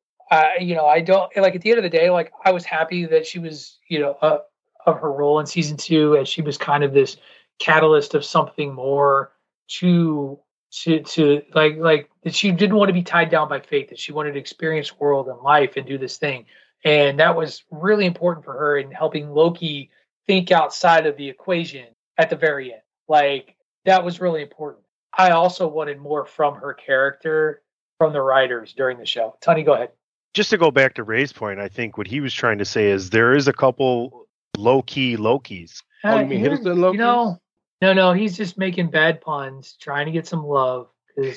You 0.60 0.74
know, 0.74 0.86
I 0.86 1.00
don't 1.00 1.34
like. 1.36 1.54
At 1.54 1.62
the 1.62 1.70
end 1.70 1.78
of 1.78 1.84
the 1.84 1.90
day, 1.90 2.10
like 2.10 2.32
I 2.44 2.52
was 2.52 2.64
happy 2.64 3.06
that 3.06 3.26
she 3.26 3.38
was, 3.38 3.78
you 3.88 4.00
know, 4.00 4.16
uh, 4.20 4.38
of 4.86 5.00
her 5.00 5.12
role 5.12 5.40
in 5.40 5.46
season 5.46 5.76
two, 5.76 6.14
and 6.14 6.26
she 6.26 6.42
was 6.42 6.58
kind 6.58 6.84
of 6.84 6.92
this 6.92 7.16
catalyst 7.58 8.14
of 8.14 8.24
something 8.24 8.74
more 8.74 9.32
to 9.68 10.38
to 10.70 11.00
to 11.00 11.42
like 11.54 11.76
like 11.76 12.10
that 12.22 12.34
she 12.34 12.50
didn't 12.50 12.76
want 12.76 12.88
to 12.88 12.94
be 12.94 13.02
tied 13.02 13.30
down 13.30 13.48
by 13.48 13.60
fate 13.60 13.88
that 13.90 13.98
she 13.98 14.12
wanted 14.12 14.32
to 14.32 14.40
experience 14.40 14.98
world 14.98 15.28
and 15.28 15.38
life 15.40 15.76
and 15.76 15.86
do 15.86 15.98
this 15.98 16.18
thing. 16.18 16.46
And 16.84 17.20
that 17.20 17.36
was 17.36 17.62
really 17.70 18.04
important 18.04 18.44
for 18.44 18.52
her 18.52 18.76
in 18.76 18.90
helping 18.90 19.30
loki 19.30 19.90
think 20.26 20.50
outside 20.50 21.06
of 21.06 21.16
the 21.16 21.28
equation 21.28 21.86
at 22.18 22.28
the 22.28 22.36
very 22.36 22.72
end. 22.72 22.82
Like 23.08 23.56
that 23.84 24.04
was 24.04 24.20
really 24.20 24.42
important. 24.42 24.84
I 25.16 25.30
also 25.30 25.68
wanted 25.68 25.98
more 25.98 26.26
from 26.26 26.56
her 26.56 26.74
character 26.74 27.62
from 27.98 28.12
the 28.12 28.20
writers 28.20 28.74
during 28.74 28.98
the 28.98 29.06
show. 29.06 29.36
Tony 29.40 29.62
go 29.62 29.74
ahead 29.74 29.90
Just 30.34 30.50
to 30.50 30.58
go 30.58 30.70
back 30.70 30.94
to 30.94 31.02
Ray's 31.04 31.32
point, 31.32 31.60
I 31.60 31.68
think 31.68 31.96
what 31.96 32.06
he 32.06 32.20
was 32.20 32.34
trying 32.34 32.58
to 32.58 32.64
say 32.64 32.90
is 32.90 33.10
there 33.10 33.34
is 33.34 33.46
a 33.48 33.52
couple 33.52 34.26
low 34.56 34.82
key 34.82 35.16
Lokis. 35.16 35.82
Uh, 36.02 36.08
oh, 36.08 36.18
you 36.20 36.26
mean 36.26 36.40
you're- 36.40 36.56
Hiddleston 36.56 36.78
Loki? 36.78 36.96
you 36.96 37.02
know 37.04 37.40
no 37.82 37.92
no 37.92 38.12
he's 38.12 38.36
just 38.36 38.56
making 38.58 38.88
bad 38.90 39.20
puns 39.20 39.76
trying 39.80 40.06
to 40.06 40.12
get 40.12 40.26
some 40.26 40.44
love. 40.44 40.88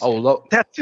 Oh, 0.02 0.12
Lo- 0.12 0.46
That's 0.52 0.80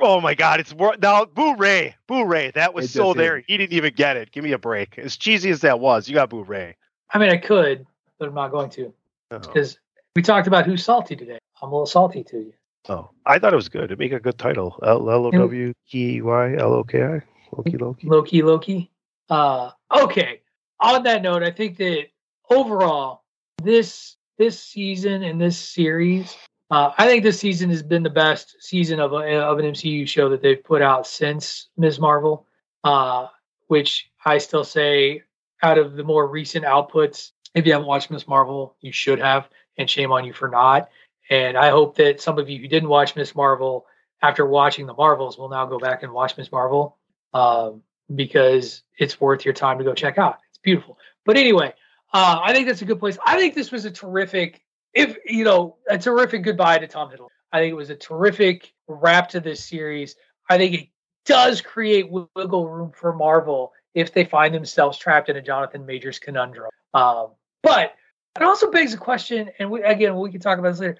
oh 0.00 0.20
my 0.20 0.34
god, 0.34 0.60
it's 0.60 0.72
wor- 0.72 0.96
now 1.00 1.24
Boo 1.26 1.54
Ray, 1.56 1.94
Boo 2.06 2.24
Ray, 2.24 2.50
that 2.54 2.72
was 2.72 2.86
It 2.86 2.88
so 2.88 3.08
just 3.08 3.18
there. 3.18 3.38
is. 3.38 3.44
He 3.46 3.56
didn't 3.58 3.74
even 3.74 3.92
get 3.94 4.16
it. 4.16 4.30
Give 4.32 4.42
me 4.42 4.52
a 4.52 4.58
break. 4.58 4.98
As 4.98 5.16
cheesy 5.16 5.50
as 5.50 5.60
that 5.60 5.78
was, 5.80 6.08
you 6.08 6.14
got 6.14 6.30
Boo 6.30 6.42
Ray. 6.44 6.76
i 7.12 7.18
mean 7.18 7.28
i 7.30 7.36
could 7.36 7.86
but 8.18 8.28
i'm 8.28 8.34
not 8.34 8.50
going 8.50 8.70
to 8.70 8.92
Oh. 9.30 9.38
because 9.38 9.78
we 10.16 10.22
talked 10.22 10.46
about 10.46 10.64
who's 10.66 10.82
salty 10.84 11.16
today 11.16 11.38
i'm 11.62 11.68
a 11.68 11.72
little 11.74 11.86
salty 11.86 12.24
to 12.24 12.38
you 12.38 12.52
Oh, 12.88 13.10
I 13.24 13.38
thought 13.38 13.52
it 13.52 13.56
was 13.56 13.68
good. 13.68 13.92
It 13.92 13.98
make 14.00 14.10
a 14.10 14.18
good 14.18 14.36
title. 14.38 14.76
L 14.82 15.08
L 15.08 15.26
O 15.26 15.30
W 15.30 15.72
K 15.88 15.98
E 15.98 16.20
Y 16.20 16.56
L 16.56 16.72
O 16.72 16.82
K 16.82 17.00
I. 17.04 17.22
Loki 17.56 17.76
Loki. 17.76 18.06
Loki, 18.06 18.42
Loki. 18.42 18.90
Uh, 19.28 19.70
okay. 19.94 20.40
On 20.80 21.02
that 21.04 21.22
note, 21.22 21.42
I 21.42 21.50
think 21.50 21.76
that 21.78 22.06
overall, 22.50 23.22
this 23.62 24.16
this 24.38 24.60
season 24.60 25.22
and 25.22 25.40
this 25.40 25.58
series, 25.58 26.36
uh, 26.70 26.92
I 26.98 27.06
think 27.06 27.22
this 27.22 27.38
season 27.38 27.70
has 27.70 27.82
been 27.82 28.02
the 28.02 28.10
best 28.10 28.56
season 28.60 28.98
of 28.98 29.12
a, 29.12 29.40
of 29.40 29.58
an 29.58 29.66
MCU 29.66 30.08
show 30.08 30.28
that 30.30 30.42
they've 30.42 30.62
put 30.62 30.82
out 30.82 31.06
since 31.06 31.68
Ms. 31.76 32.00
Marvel. 32.00 32.46
Uh, 32.84 33.28
which 33.72 34.10
I 34.26 34.36
still 34.36 34.64
say, 34.64 35.22
out 35.62 35.78
of 35.78 35.94
the 35.94 36.04
more 36.04 36.26
recent 36.26 36.66
outputs, 36.66 37.30
if 37.54 37.64
you 37.64 37.72
haven't 37.72 37.88
watched 37.88 38.10
Ms. 38.10 38.28
Marvel, 38.28 38.76
you 38.82 38.92
should 38.92 39.18
have, 39.18 39.48
and 39.78 39.88
shame 39.88 40.12
on 40.12 40.26
you 40.26 40.34
for 40.34 40.50
not. 40.50 40.90
And 41.30 41.56
I 41.56 41.70
hope 41.70 41.96
that 41.96 42.20
some 42.20 42.38
of 42.38 42.50
you 42.50 42.58
who 42.58 42.68
didn't 42.68 42.90
watch 42.90 43.16
Ms. 43.16 43.34
Marvel 43.34 43.86
after 44.20 44.44
watching 44.44 44.84
the 44.84 44.92
Marvels 44.92 45.38
will 45.38 45.48
now 45.48 45.64
go 45.64 45.78
back 45.78 46.02
and 46.02 46.12
watch 46.12 46.36
Ms. 46.36 46.52
Marvel 46.52 46.98
um, 47.34 47.82
because 48.14 48.82
it's 48.98 49.20
worth 49.20 49.44
your 49.44 49.54
time 49.54 49.78
to 49.78 49.84
go 49.84 49.94
check 49.94 50.18
out. 50.18 50.38
It's 50.50 50.58
beautiful. 50.58 50.98
But 51.24 51.36
anyway, 51.36 51.74
uh, 52.12 52.40
I 52.42 52.52
think 52.52 52.66
that's 52.66 52.82
a 52.82 52.84
good 52.84 52.98
place. 52.98 53.18
I 53.24 53.36
think 53.36 53.54
this 53.54 53.70
was 53.70 53.84
a 53.84 53.90
terrific, 53.90 54.62
if 54.94 55.16
you 55.24 55.44
know, 55.44 55.76
a 55.88 55.98
terrific 55.98 56.42
goodbye 56.42 56.78
to 56.78 56.86
Tom 56.86 57.10
Hiddleston. 57.10 57.28
I 57.52 57.60
think 57.60 57.72
it 57.72 57.76
was 57.76 57.90
a 57.90 57.96
terrific 57.96 58.72
wrap 58.88 59.30
to 59.30 59.40
this 59.40 59.64
series. 59.64 60.16
I 60.48 60.58
think 60.58 60.74
it 60.74 60.88
does 61.26 61.60
create 61.60 62.10
wiggle 62.10 62.68
room 62.68 62.92
for 62.94 63.12
Marvel 63.12 63.72
if 63.94 64.12
they 64.12 64.24
find 64.24 64.54
themselves 64.54 64.98
trapped 64.98 65.28
in 65.28 65.36
a 65.36 65.42
Jonathan 65.42 65.84
Majors 65.86 66.18
conundrum. 66.18 66.70
Um, 66.94 67.28
but 67.62 67.94
it 68.36 68.42
also 68.42 68.70
begs 68.70 68.92
the 68.92 68.98
question, 68.98 69.50
and 69.58 69.70
we, 69.70 69.82
again, 69.82 70.16
we 70.16 70.30
can 70.30 70.40
talk 70.40 70.58
about 70.58 70.70
this 70.70 70.80
later. 70.80 70.98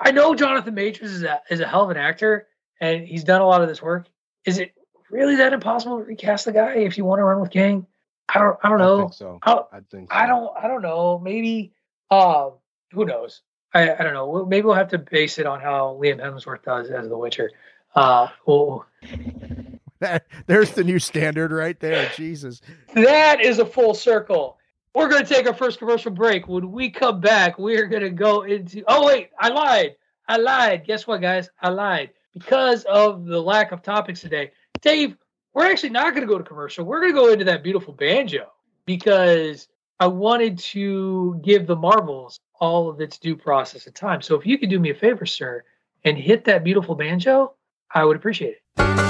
I 0.00 0.10
know 0.10 0.34
Jonathan 0.34 0.74
Majors 0.74 1.12
is 1.12 1.22
a, 1.22 1.40
is 1.50 1.60
a 1.60 1.66
hell 1.66 1.84
of 1.84 1.90
an 1.90 1.96
actor, 1.96 2.48
and 2.80 3.06
he's 3.06 3.24
done 3.24 3.40
a 3.40 3.46
lot 3.46 3.62
of 3.62 3.68
this 3.68 3.82
work. 3.82 4.08
Is 4.44 4.58
it 4.58 4.72
really 5.14 5.36
that 5.36 5.52
impossible 5.52 5.98
to 5.98 6.04
recast 6.04 6.44
the 6.44 6.52
guy 6.52 6.74
if 6.74 6.98
you 6.98 7.04
want 7.04 7.20
to 7.20 7.24
run 7.24 7.40
with 7.40 7.50
Kang? 7.50 7.86
I 8.28 8.38
don't. 8.40 8.58
I 8.62 8.68
don't 8.68 8.80
I 8.80 8.84
know. 8.84 8.98
think 9.00 9.14
so. 9.14 9.38
I, 9.42 9.52
I 9.72 9.80
think 9.90 10.10
so. 10.12 10.16
I 10.18 10.26
don't. 10.26 10.50
I 10.60 10.66
don't 10.68 10.82
know. 10.82 11.18
Maybe. 11.18 11.72
Um. 12.10 12.52
Who 12.92 13.04
knows? 13.04 13.42
I. 13.72 13.92
I 13.94 14.02
don't 14.02 14.14
know. 14.14 14.28
We'll- 14.28 14.46
Maybe 14.46 14.66
we'll 14.66 14.74
have 14.74 14.88
to 14.88 14.98
base 14.98 15.38
it 15.38 15.46
on 15.46 15.60
how 15.60 15.98
Liam 16.00 16.20
Hemsworth 16.20 16.62
does 16.64 16.90
as 16.90 17.08
The 17.08 17.16
Witcher. 17.16 17.50
Uh. 17.94 18.28
Well, 18.46 18.86
There's 20.46 20.72
the 20.72 20.84
new 20.84 20.98
standard 20.98 21.50
right 21.52 21.78
there. 21.80 22.10
Jesus. 22.16 22.60
that 22.94 23.40
is 23.40 23.58
a 23.58 23.64
full 23.64 23.94
circle. 23.94 24.58
We're 24.94 25.08
going 25.08 25.24
to 25.24 25.28
take 25.34 25.46
our 25.46 25.54
first 25.54 25.78
commercial 25.78 26.10
break. 26.12 26.46
When 26.46 26.70
we 26.72 26.90
come 26.90 27.20
back, 27.20 27.58
we're 27.58 27.86
going 27.86 28.02
to 28.02 28.10
go 28.10 28.42
into. 28.42 28.84
Oh 28.86 29.06
wait, 29.06 29.30
I 29.38 29.48
lied. 29.48 29.96
I 30.28 30.36
lied. 30.36 30.84
Guess 30.86 31.06
what, 31.06 31.20
guys? 31.20 31.48
I 31.60 31.70
lied 31.70 32.10
because 32.32 32.84
of 32.84 33.24
the 33.26 33.40
lack 33.40 33.72
of 33.72 33.82
topics 33.82 34.20
today. 34.20 34.52
Dave, 34.84 35.16
we're 35.54 35.64
actually 35.64 35.90
not 35.90 36.14
going 36.14 36.20
to 36.20 36.32
go 36.32 36.36
to 36.36 36.44
commercial. 36.44 36.84
We're 36.84 37.00
going 37.00 37.14
to 37.14 37.18
go 37.18 37.32
into 37.32 37.46
that 37.46 37.62
beautiful 37.62 37.94
banjo 37.94 38.52
because 38.84 39.66
I 39.98 40.08
wanted 40.08 40.58
to 40.58 41.40
give 41.42 41.66
the 41.66 41.74
Marvels 41.74 42.38
all 42.60 42.90
of 42.90 43.00
its 43.00 43.18
due 43.18 43.34
process 43.34 43.86
of 43.86 43.94
time. 43.94 44.20
So 44.20 44.38
if 44.38 44.44
you 44.44 44.58
could 44.58 44.68
do 44.68 44.78
me 44.78 44.90
a 44.90 44.94
favor, 44.94 45.24
sir, 45.24 45.64
and 46.04 46.18
hit 46.18 46.44
that 46.44 46.64
beautiful 46.64 46.94
banjo, 46.94 47.54
I 47.94 48.04
would 48.04 48.16
appreciate 48.16 48.56
it. 48.76 49.03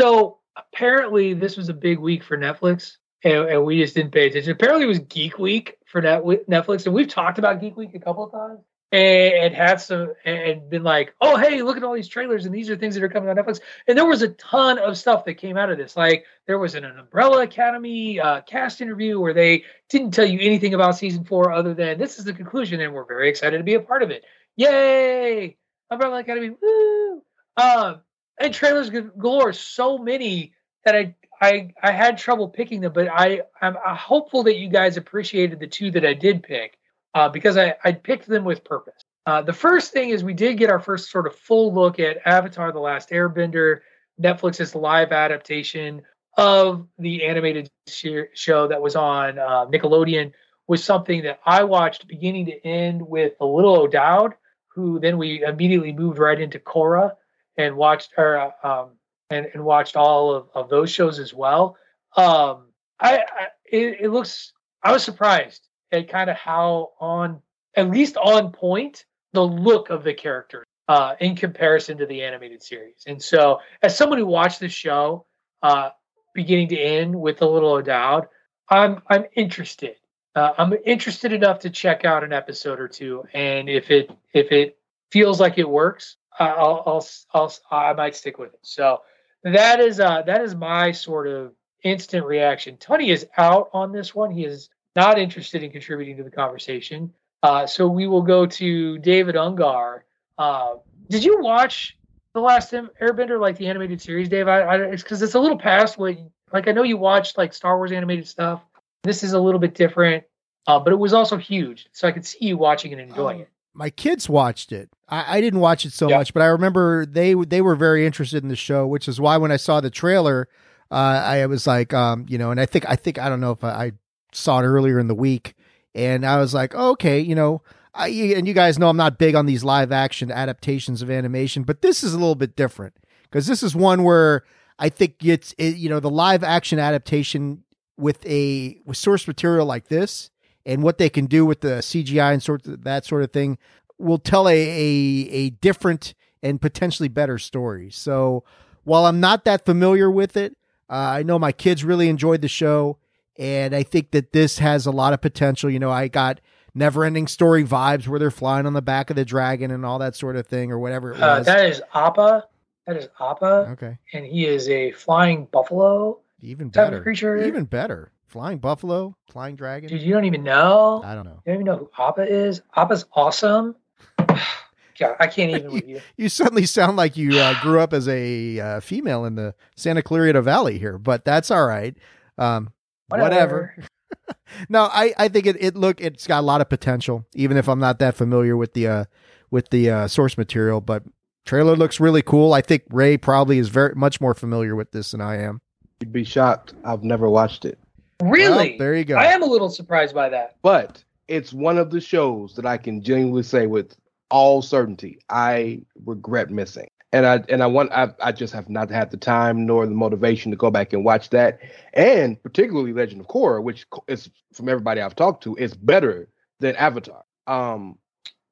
So 0.00 0.38
apparently, 0.56 1.34
this 1.34 1.58
was 1.58 1.68
a 1.68 1.74
big 1.74 1.98
week 1.98 2.24
for 2.24 2.38
Netflix, 2.38 2.96
and, 3.22 3.50
and 3.50 3.64
we 3.66 3.82
just 3.82 3.94
didn't 3.94 4.12
pay 4.12 4.28
attention. 4.28 4.52
Apparently, 4.52 4.84
it 4.84 4.88
was 4.88 5.00
Geek 5.00 5.38
Week 5.38 5.76
for 5.84 6.00
Net- 6.00 6.22
Netflix, 6.22 6.86
and 6.86 6.94
we've 6.94 7.06
talked 7.06 7.38
about 7.38 7.60
Geek 7.60 7.76
Week 7.76 7.94
a 7.94 7.98
couple 7.98 8.24
of 8.24 8.32
times. 8.32 8.60
and, 8.92 9.34
and 9.34 9.54
had 9.54 9.80
some 9.80 10.14
and 10.24 10.68
been 10.68 10.82
like, 10.82 11.14
oh 11.20 11.36
hey, 11.36 11.62
look 11.62 11.76
at 11.76 11.84
all 11.84 11.94
these 11.94 12.08
trailers 12.08 12.46
and 12.46 12.54
these 12.54 12.68
are 12.70 12.76
things 12.76 12.94
that 12.94 13.04
are 13.04 13.08
coming 13.08 13.28
on 13.28 13.36
Netflix. 13.36 13.60
And 13.86 13.96
there 13.96 14.06
was 14.06 14.22
a 14.22 14.28
ton 14.28 14.78
of 14.78 14.98
stuff 14.98 15.24
that 15.26 15.34
came 15.34 15.56
out 15.56 15.70
of 15.70 15.78
this. 15.78 15.96
Like 15.96 16.24
there 16.46 16.58
was 16.58 16.74
an, 16.74 16.84
an 16.84 16.98
Umbrella 16.98 17.42
Academy 17.42 18.18
uh, 18.18 18.40
cast 18.42 18.80
interview 18.80 19.20
where 19.20 19.34
they 19.34 19.64
didn't 19.88 20.12
tell 20.12 20.26
you 20.26 20.40
anything 20.40 20.74
about 20.74 20.96
season 20.98 21.24
four 21.24 21.52
other 21.52 21.74
than 21.74 21.98
this 21.98 22.18
is 22.18 22.24
the 22.24 22.32
conclusion, 22.32 22.80
and 22.80 22.92
we're 22.92 23.04
very 23.04 23.28
excited 23.28 23.58
to 23.58 23.64
be 23.64 23.74
a 23.74 23.80
part 23.80 24.02
of 24.02 24.10
it. 24.10 24.24
Yay! 24.56 25.56
Umbrella 25.90 26.20
Academy, 26.20 26.50
woo! 26.50 27.22
Um, 27.56 28.00
and 28.40 28.54
trailers 28.54 28.90
galore, 28.90 29.52
so 29.52 29.98
many 29.98 30.52
that 30.84 30.96
I 30.96 31.14
I 31.40 31.72
I 31.82 31.92
had 31.92 32.18
trouble 32.18 32.48
picking 32.48 32.80
them, 32.80 32.92
but 32.92 33.08
I 33.08 33.42
I'm 33.60 33.76
hopeful 33.84 34.42
that 34.44 34.56
you 34.56 34.68
guys 34.68 34.96
appreciated 34.96 35.60
the 35.60 35.66
two 35.66 35.90
that 35.92 36.04
I 36.04 36.14
did 36.14 36.42
pick 36.42 36.78
uh, 37.14 37.28
because 37.28 37.56
I, 37.56 37.74
I 37.84 37.92
picked 37.92 38.26
them 38.26 38.44
with 38.44 38.64
purpose. 38.64 39.04
Uh, 39.26 39.42
the 39.42 39.52
first 39.52 39.92
thing 39.92 40.10
is 40.10 40.24
we 40.24 40.34
did 40.34 40.58
get 40.58 40.70
our 40.70 40.80
first 40.80 41.10
sort 41.10 41.26
of 41.26 41.36
full 41.36 41.72
look 41.72 42.00
at 42.00 42.26
Avatar: 42.26 42.72
The 42.72 42.80
Last 42.80 43.10
Airbender, 43.10 43.80
Netflix's 44.20 44.74
live 44.74 45.12
adaptation 45.12 46.02
of 46.36 46.86
the 46.98 47.26
animated 47.26 47.70
show 47.86 48.68
that 48.68 48.80
was 48.80 48.96
on 48.96 49.38
uh, 49.38 49.66
Nickelodeon. 49.66 50.32
Was 50.66 50.84
something 50.84 51.22
that 51.22 51.40
I 51.44 51.64
watched 51.64 52.06
beginning 52.06 52.46
to 52.46 52.64
end 52.64 53.02
with 53.02 53.36
the 53.38 53.44
Little 53.44 53.76
O'Dowd, 53.76 54.34
who 54.68 55.00
then 55.00 55.18
we 55.18 55.42
immediately 55.42 55.92
moved 55.92 56.18
right 56.18 56.40
into 56.40 56.60
Korra 56.60 57.16
and 57.56 57.76
watched 57.76 58.12
or 58.16 58.38
uh, 58.38 58.50
um, 58.62 58.90
and, 59.30 59.46
and 59.54 59.64
watched 59.64 59.96
all 59.96 60.34
of, 60.34 60.48
of 60.54 60.68
those 60.68 60.90
shows 60.90 61.18
as 61.18 61.32
well. 61.32 61.76
Um, 62.16 62.66
I, 62.98 63.18
I 63.18 63.46
it, 63.64 64.00
it 64.00 64.10
looks 64.10 64.52
I 64.82 64.92
was 64.92 65.02
surprised 65.02 65.66
at 65.92 66.08
kind 66.08 66.30
of 66.30 66.36
how 66.36 66.90
on 67.00 67.40
at 67.76 67.90
least 67.90 68.16
on 68.16 68.52
point 68.52 69.04
the 69.32 69.42
look 69.42 69.90
of 69.90 70.04
the 70.04 70.14
characters 70.14 70.66
uh, 70.88 71.14
in 71.20 71.36
comparison 71.36 71.98
to 71.98 72.06
the 72.06 72.22
animated 72.22 72.62
series. 72.62 73.04
And 73.06 73.22
so, 73.22 73.60
as 73.82 73.96
someone 73.96 74.18
who 74.18 74.26
watched 74.26 74.58
the 74.58 74.68
show 74.68 75.26
uh, 75.62 75.90
beginning 76.34 76.68
to 76.68 76.76
end 76.76 77.14
with 77.14 77.42
a 77.42 77.46
little 77.46 77.72
O'Dowd, 77.72 78.28
I'm 78.68 79.00
I'm 79.08 79.26
interested. 79.34 79.96
Uh, 80.34 80.52
I'm 80.58 80.72
interested 80.84 81.32
enough 81.32 81.60
to 81.60 81.70
check 81.70 82.04
out 82.04 82.24
an 82.24 82.32
episode 82.32 82.80
or 82.80 82.88
two, 82.88 83.24
and 83.34 83.68
if 83.68 83.90
it 83.90 84.10
if 84.32 84.50
it 84.50 84.78
feels 85.12 85.40
like 85.40 85.58
it 85.58 85.68
works, 85.68 86.16
I'll 86.38 86.82
I'll, 86.86 87.06
I'll 87.34 87.52
I 87.70 87.92
might 87.92 88.16
stick 88.16 88.38
with 88.38 88.54
it. 88.54 88.60
So 88.62 89.02
that 89.44 89.80
is 89.80 90.00
uh 90.00 90.22
that 90.22 90.42
is 90.42 90.54
my 90.54 90.92
sort 90.92 91.26
of 91.26 91.52
instant 91.82 92.26
reaction. 92.26 92.76
Tony 92.76 93.10
is 93.10 93.26
out 93.36 93.70
on 93.72 93.92
this 93.92 94.14
one. 94.14 94.30
He 94.30 94.44
is 94.44 94.68
not 94.96 95.18
interested 95.18 95.62
in 95.62 95.70
contributing 95.70 96.16
to 96.18 96.22
the 96.22 96.30
conversation. 96.30 97.12
Uh, 97.42 97.66
so 97.66 97.88
we 97.88 98.06
will 98.06 98.22
go 98.22 98.46
to 98.46 98.98
David 98.98 99.34
Ungar. 99.34 100.00
Uh, 100.36 100.74
did 101.08 101.24
you 101.24 101.40
watch 101.40 101.96
the 102.34 102.40
last 102.40 102.72
Airbender, 102.72 103.40
like 103.40 103.56
the 103.56 103.66
animated 103.66 104.00
series, 104.00 104.28
Dave? 104.28 104.46
I, 104.48 104.60
I 104.60 104.76
it's 104.76 105.02
because 105.02 105.22
it's 105.22 105.34
a 105.34 105.40
little 105.40 105.58
past 105.58 105.98
what, 105.98 106.16
like 106.52 106.68
I 106.68 106.72
know 106.72 106.82
you 106.82 106.96
watched 106.96 107.38
like 107.38 107.54
Star 107.54 107.76
Wars 107.76 107.92
animated 107.92 108.28
stuff. 108.28 108.62
This 109.02 109.22
is 109.22 109.32
a 109.32 109.40
little 109.40 109.60
bit 109.60 109.74
different, 109.74 110.24
uh, 110.66 110.78
but 110.78 110.92
it 110.92 110.96
was 110.96 111.14
also 111.14 111.38
huge, 111.38 111.88
so 111.92 112.06
I 112.06 112.12
could 112.12 112.26
see 112.26 112.48
you 112.48 112.58
watching 112.58 112.92
and 112.92 113.00
enjoying 113.00 113.36
um, 113.36 113.42
it. 113.42 113.48
My 113.72 113.90
kids 113.90 114.28
watched 114.28 114.72
it. 114.72 114.90
I, 115.08 115.38
I 115.38 115.40
didn't 115.40 115.60
watch 115.60 115.84
it 115.84 115.92
so 115.92 116.08
much, 116.18 116.34
but 116.34 116.42
I 116.42 116.46
remember 116.46 117.06
they 117.06 117.34
they 117.34 117.60
were 117.60 117.76
very 117.76 118.06
interested 118.06 118.42
in 118.42 118.48
the 118.48 118.56
show, 118.56 118.86
which 118.86 119.08
is 119.08 119.20
why 119.20 119.36
when 119.36 119.52
I 119.52 119.56
saw 119.56 119.80
the 119.80 119.90
trailer, 119.90 120.48
uh, 120.90 120.94
I 120.94 121.46
was 121.46 121.66
like, 121.66 121.92
um, 121.94 122.26
you 122.28 122.38
know, 122.38 122.50
and 122.50 122.60
I 122.60 122.66
think 122.66 122.88
I 122.88 122.96
think 122.96 123.18
I 123.18 123.28
don't 123.28 123.40
know 123.40 123.52
if 123.52 123.62
I, 123.62 123.68
I 123.70 123.92
saw 124.32 124.60
it 124.60 124.64
earlier 124.64 124.98
in 124.98 125.08
the 125.08 125.14
week, 125.14 125.54
and 125.94 126.26
I 126.26 126.38
was 126.38 126.52
like, 126.54 126.72
oh, 126.74 126.90
okay, 126.90 127.20
you 127.20 127.34
know, 127.34 127.62
I, 127.94 128.08
and 128.08 128.46
you 128.46 128.54
guys 128.54 128.78
know 128.78 128.88
I'm 128.88 128.96
not 128.96 129.18
big 129.18 129.34
on 129.34 129.46
these 129.46 129.64
live 129.64 129.92
action 129.92 130.30
adaptations 130.30 131.02
of 131.02 131.10
animation, 131.10 131.62
but 131.62 131.82
this 131.82 132.02
is 132.02 132.14
a 132.14 132.18
little 132.18 132.34
bit 132.34 132.56
different 132.56 132.94
because 133.24 133.46
this 133.46 133.62
is 133.62 133.74
one 133.74 134.02
where 134.04 134.44
I 134.78 134.88
think 134.88 135.16
it's 135.24 135.54
it, 135.58 135.76
you 135.76 135.88
know 135.88 136.00
the 136.00 136.10
live 136.10 136.42
action 136.42 136.78
adaptation 136.78 137.64
with 137.96 138.24
a 138.26 138.78
with 138.84 138.96
source 138.96 139.26
material 139.28 139.66
like 139.66 139.88
this 139.88 140.30
and 140.66 140.82
what 140.82 140.98
they 140.98 141.08
can 141.08 141.26
do 141.26 141.46
with 141.46 141.60
the 141.60 141.78
CGI 141.78 142.32
and 142.32 142.42
sort 142.42 142.66
of 142.66 142.84
that 142.84 143.04
sort 143.04 143.22
of 143.22 143.32
thing 143.32 143.58
will 143.98 144.18
tell 144.18 144.48
a, 144.48 144.52
a 144.52 145.28
a 145.30 145.50
different 145.50 146.14
and 146.42 146.60
potentially 146.60 147.08
better 147.08 147.38
story. 147.38 147.90
So 147.90 148.44
while 148.84 149.06
I'm 149.06 149.20
not 149.20 149.44
that 149.44 149.64
familiar 149.64 150.10
with 150.10 150.36
it, 150.36 150.56
uh, 150.88 150.94
I 150.94 151.22
know 151.22 151.38
my 151.38 151.52
kids 151.52 151.84
really 151.84 152.08
enjoyed 152.08 152.40
the 152.40 152.48
show 152.48 152.98
and 153.40 153.74
I 153.74 153.82
think 153.82 154.10
that 154.10 154.32
this 154.32 154.58
has 154.58 154.84
a 154.86 154.90
lot 154.90 155.14
of 155.14 155.22
potential. 155.22 155.70
You 155.70 155.78
know, 155.78 155.90
I 155.90 156.08
got 156.08 156.40
never 156.74 157.04
ending 157.04 157.26
story 157.26 157.64
vibes 157.64 158.06
where 158.06 158.18
they're 158.18 158.30
flying 158.30 158.66
on 158.66 158.74
the 158.74 158.82
back 158.82 159.08
of 159.08 159.16
the 159.16 159.24
dragon 159.24 159.70
and 159.70 159.84
all 159.84 159.98
that 159.98 160.14
sort 160.14 160.36
of 160.36 160.46
thing 160.46 160.70
or 160.70 160.78
whatever 160.78 161.12
it 161.12 161.16
uh, 161.16 161.38
was. 161.38 161.48
Uh, 161.48 161.54
that 161.54 161.66
is 161.66 161.82
Appa. 161.94 162.46
That 162.86 162.96
is 162.96 163.08
Appa. 163.18 163.68
Okay. 163.72 163.98
And 164.12 164.26
he 164.26 164.46
is 164.46 164.68
a 164.68 164.92
flying 164.92 165.46
buffalo. 165.46 166.20
Even 166.42 166.68
better. 166.68 167.02
creature. 167.02 167.46
Even 167.46 167.64
better. 167.64 168.12
Flying 168.30 168.58
buffalo, 168.58 169.16
flying 169.28 169.56
dragon. 169.56 169.88
Dude, 169.88 170.02
you 170.02 170.12
don't 170.12 170.24
even 170.24 170.44
know. 170.44 171.02
I 171.04 171.16
don't 171.16 171.24
know. 171.24 171.42
You 171.44 171.52
don't 171.52 171.54
even 171.54 171.66
know 171.66 171.76
who 171.78 171.90
Appa 171.98 172.22
is. 172.22 172.62
Appa's 172.76 173.04
awesome. 173.12 173.74
God, 174.18 175.16
I 175.18 175.26
can't 175.26 175.50
even 175.50 175.72
with 175.72 175.88
you. 175.88 176.00
you 176.16 176.28
suddenly 176.28 176.64
sound 176.64 176.96
like 176.96 177.16
you 177.16 177.36
uh, 177.40 177.60
grew 177.60 177.80
up 177.80 177.92
as 177.92 178.06
a 178.06 178.60
uh, 178.60 178.80
female 178.80 179.24
in 179.24 179.34
the 179.34 179.56
Santa 179.74 180.00
Clarita 180.00 180.42
Valley 180.42 180.78
here, 180.78 180.96
but 180.96 181.24
that's 181.24 181.50
all 181.50 181.66
right. 181.66 181.96
Um, 182.38 182.70
whatever. 183.08 183.74
whatever. 183.74 183.88
no, 184.68 184.84
I, 184.84 185.12
I 185.18 185.26
think 185.26 185.46
it, 185.46 185.56
it 185.58 185.74
look 185.74 186.00
it's 186.00 186.28
got 186.28 186.38
a 186.38 186.46
lot 186.46 186.60
of 186.60 186.68
potential, 186.68 187.26
even 187.34 187.56
if 187.56 187.68
I'm 187.68 187.80
not 187.80 187.98
that 187.98 188.14
familiar 188.14 188.56
with 188.56 188.74
the 188.74 188.86
uh, 188.86 189.04
with 189.50 189.70
the 189.70 189.90
uh, 189.90 190.06
source 190.06 190.38
material. 190.38 190.80
But 190.80 191.02
trailer 191.46 191.74
looks 191.74 191.98
really 191.98 192.22
cool. 192.22 192.52
I 192.52 192.60
think 192.60 192.84
Ray 192.90 193.16
probably 193.16 193.58
is 193.58 193.70
very 193.70 193.96
much 193.96 194.20
more 194.20 194.34
familiar 194.34 194.76
with 194.76 194.92
this 194.92 195.10
than 195.10 195.20
I 195.20 195.38
am. 195.38 195.62
You'd 195.98 196.12
be 196.12 196.22
shocked. 196.22 196.74
I've 196.84 197.02
never 197.02 197.28
watched 197.28 197.64
it. 197.64 197.76
Really? 198.20 198.70
Well, 198.70 198.78
there 198.78 198.94
you 198.94 199.04
go. 199.04 199.16
I 199.16 199.26
am 199.26 199.42
a 199.42 199.46
little 199.46 199.70
surprised 199.70 200.14
by 200.14 200.28
that. 200.28 200.56
But 200.62 201.02
it's 201.28 201.52
one 201.52 201.78
of 201.78 201.90
the 201.90 202.00
shows 202.00 202.54
that 202.56 202.66
I 202.66 202.76
can 202.76 203.02
genuinely 203.02 203.42
say 203.42 203.66
with 203.66 203.96
all 204.30 204.62
certainty 204.62 205.18
I 205.28 205.82
regret 206.04 206.50
missing 206.50 206.88
and 207.12 207.26
I 207.26 207.42
and 207.48 207.62
I 207.62 207.66
want 207.66 207.92
I, 207.92 208.10
I 208.20 208.32
just 208.32 208.52
have 208.52 208.68
not 208.68 208.90
had 208.90 209.10
the 209.10 209.16
time 209.16 209.66
nor 209.66 209.86
the 209.86 209.94
motivation 209.94 210.50
to 210.50 210.56
go 210.56 210.70
back 210.70 210.92
and 210.92 211.04
watch 211.04 211.30
that, 211.30 211.58
and 211.92 212.40
particularly 212.42 212.92
Legend 212.92 213.20
of 213.20 213.26
Korra, 213.26 213.62
which 213.62 213.86
is 214.06 214.30
from 214.52 214.68
everybody 214.68 215.00
I've 215.00 215.16
talked 215.16 215.42
to, 215.44 215.56
is 215.56 215.74
better 215.74 216.28
than 216.60 216.76
Avatar. 216.76 217.24
Um, 217.46 217.98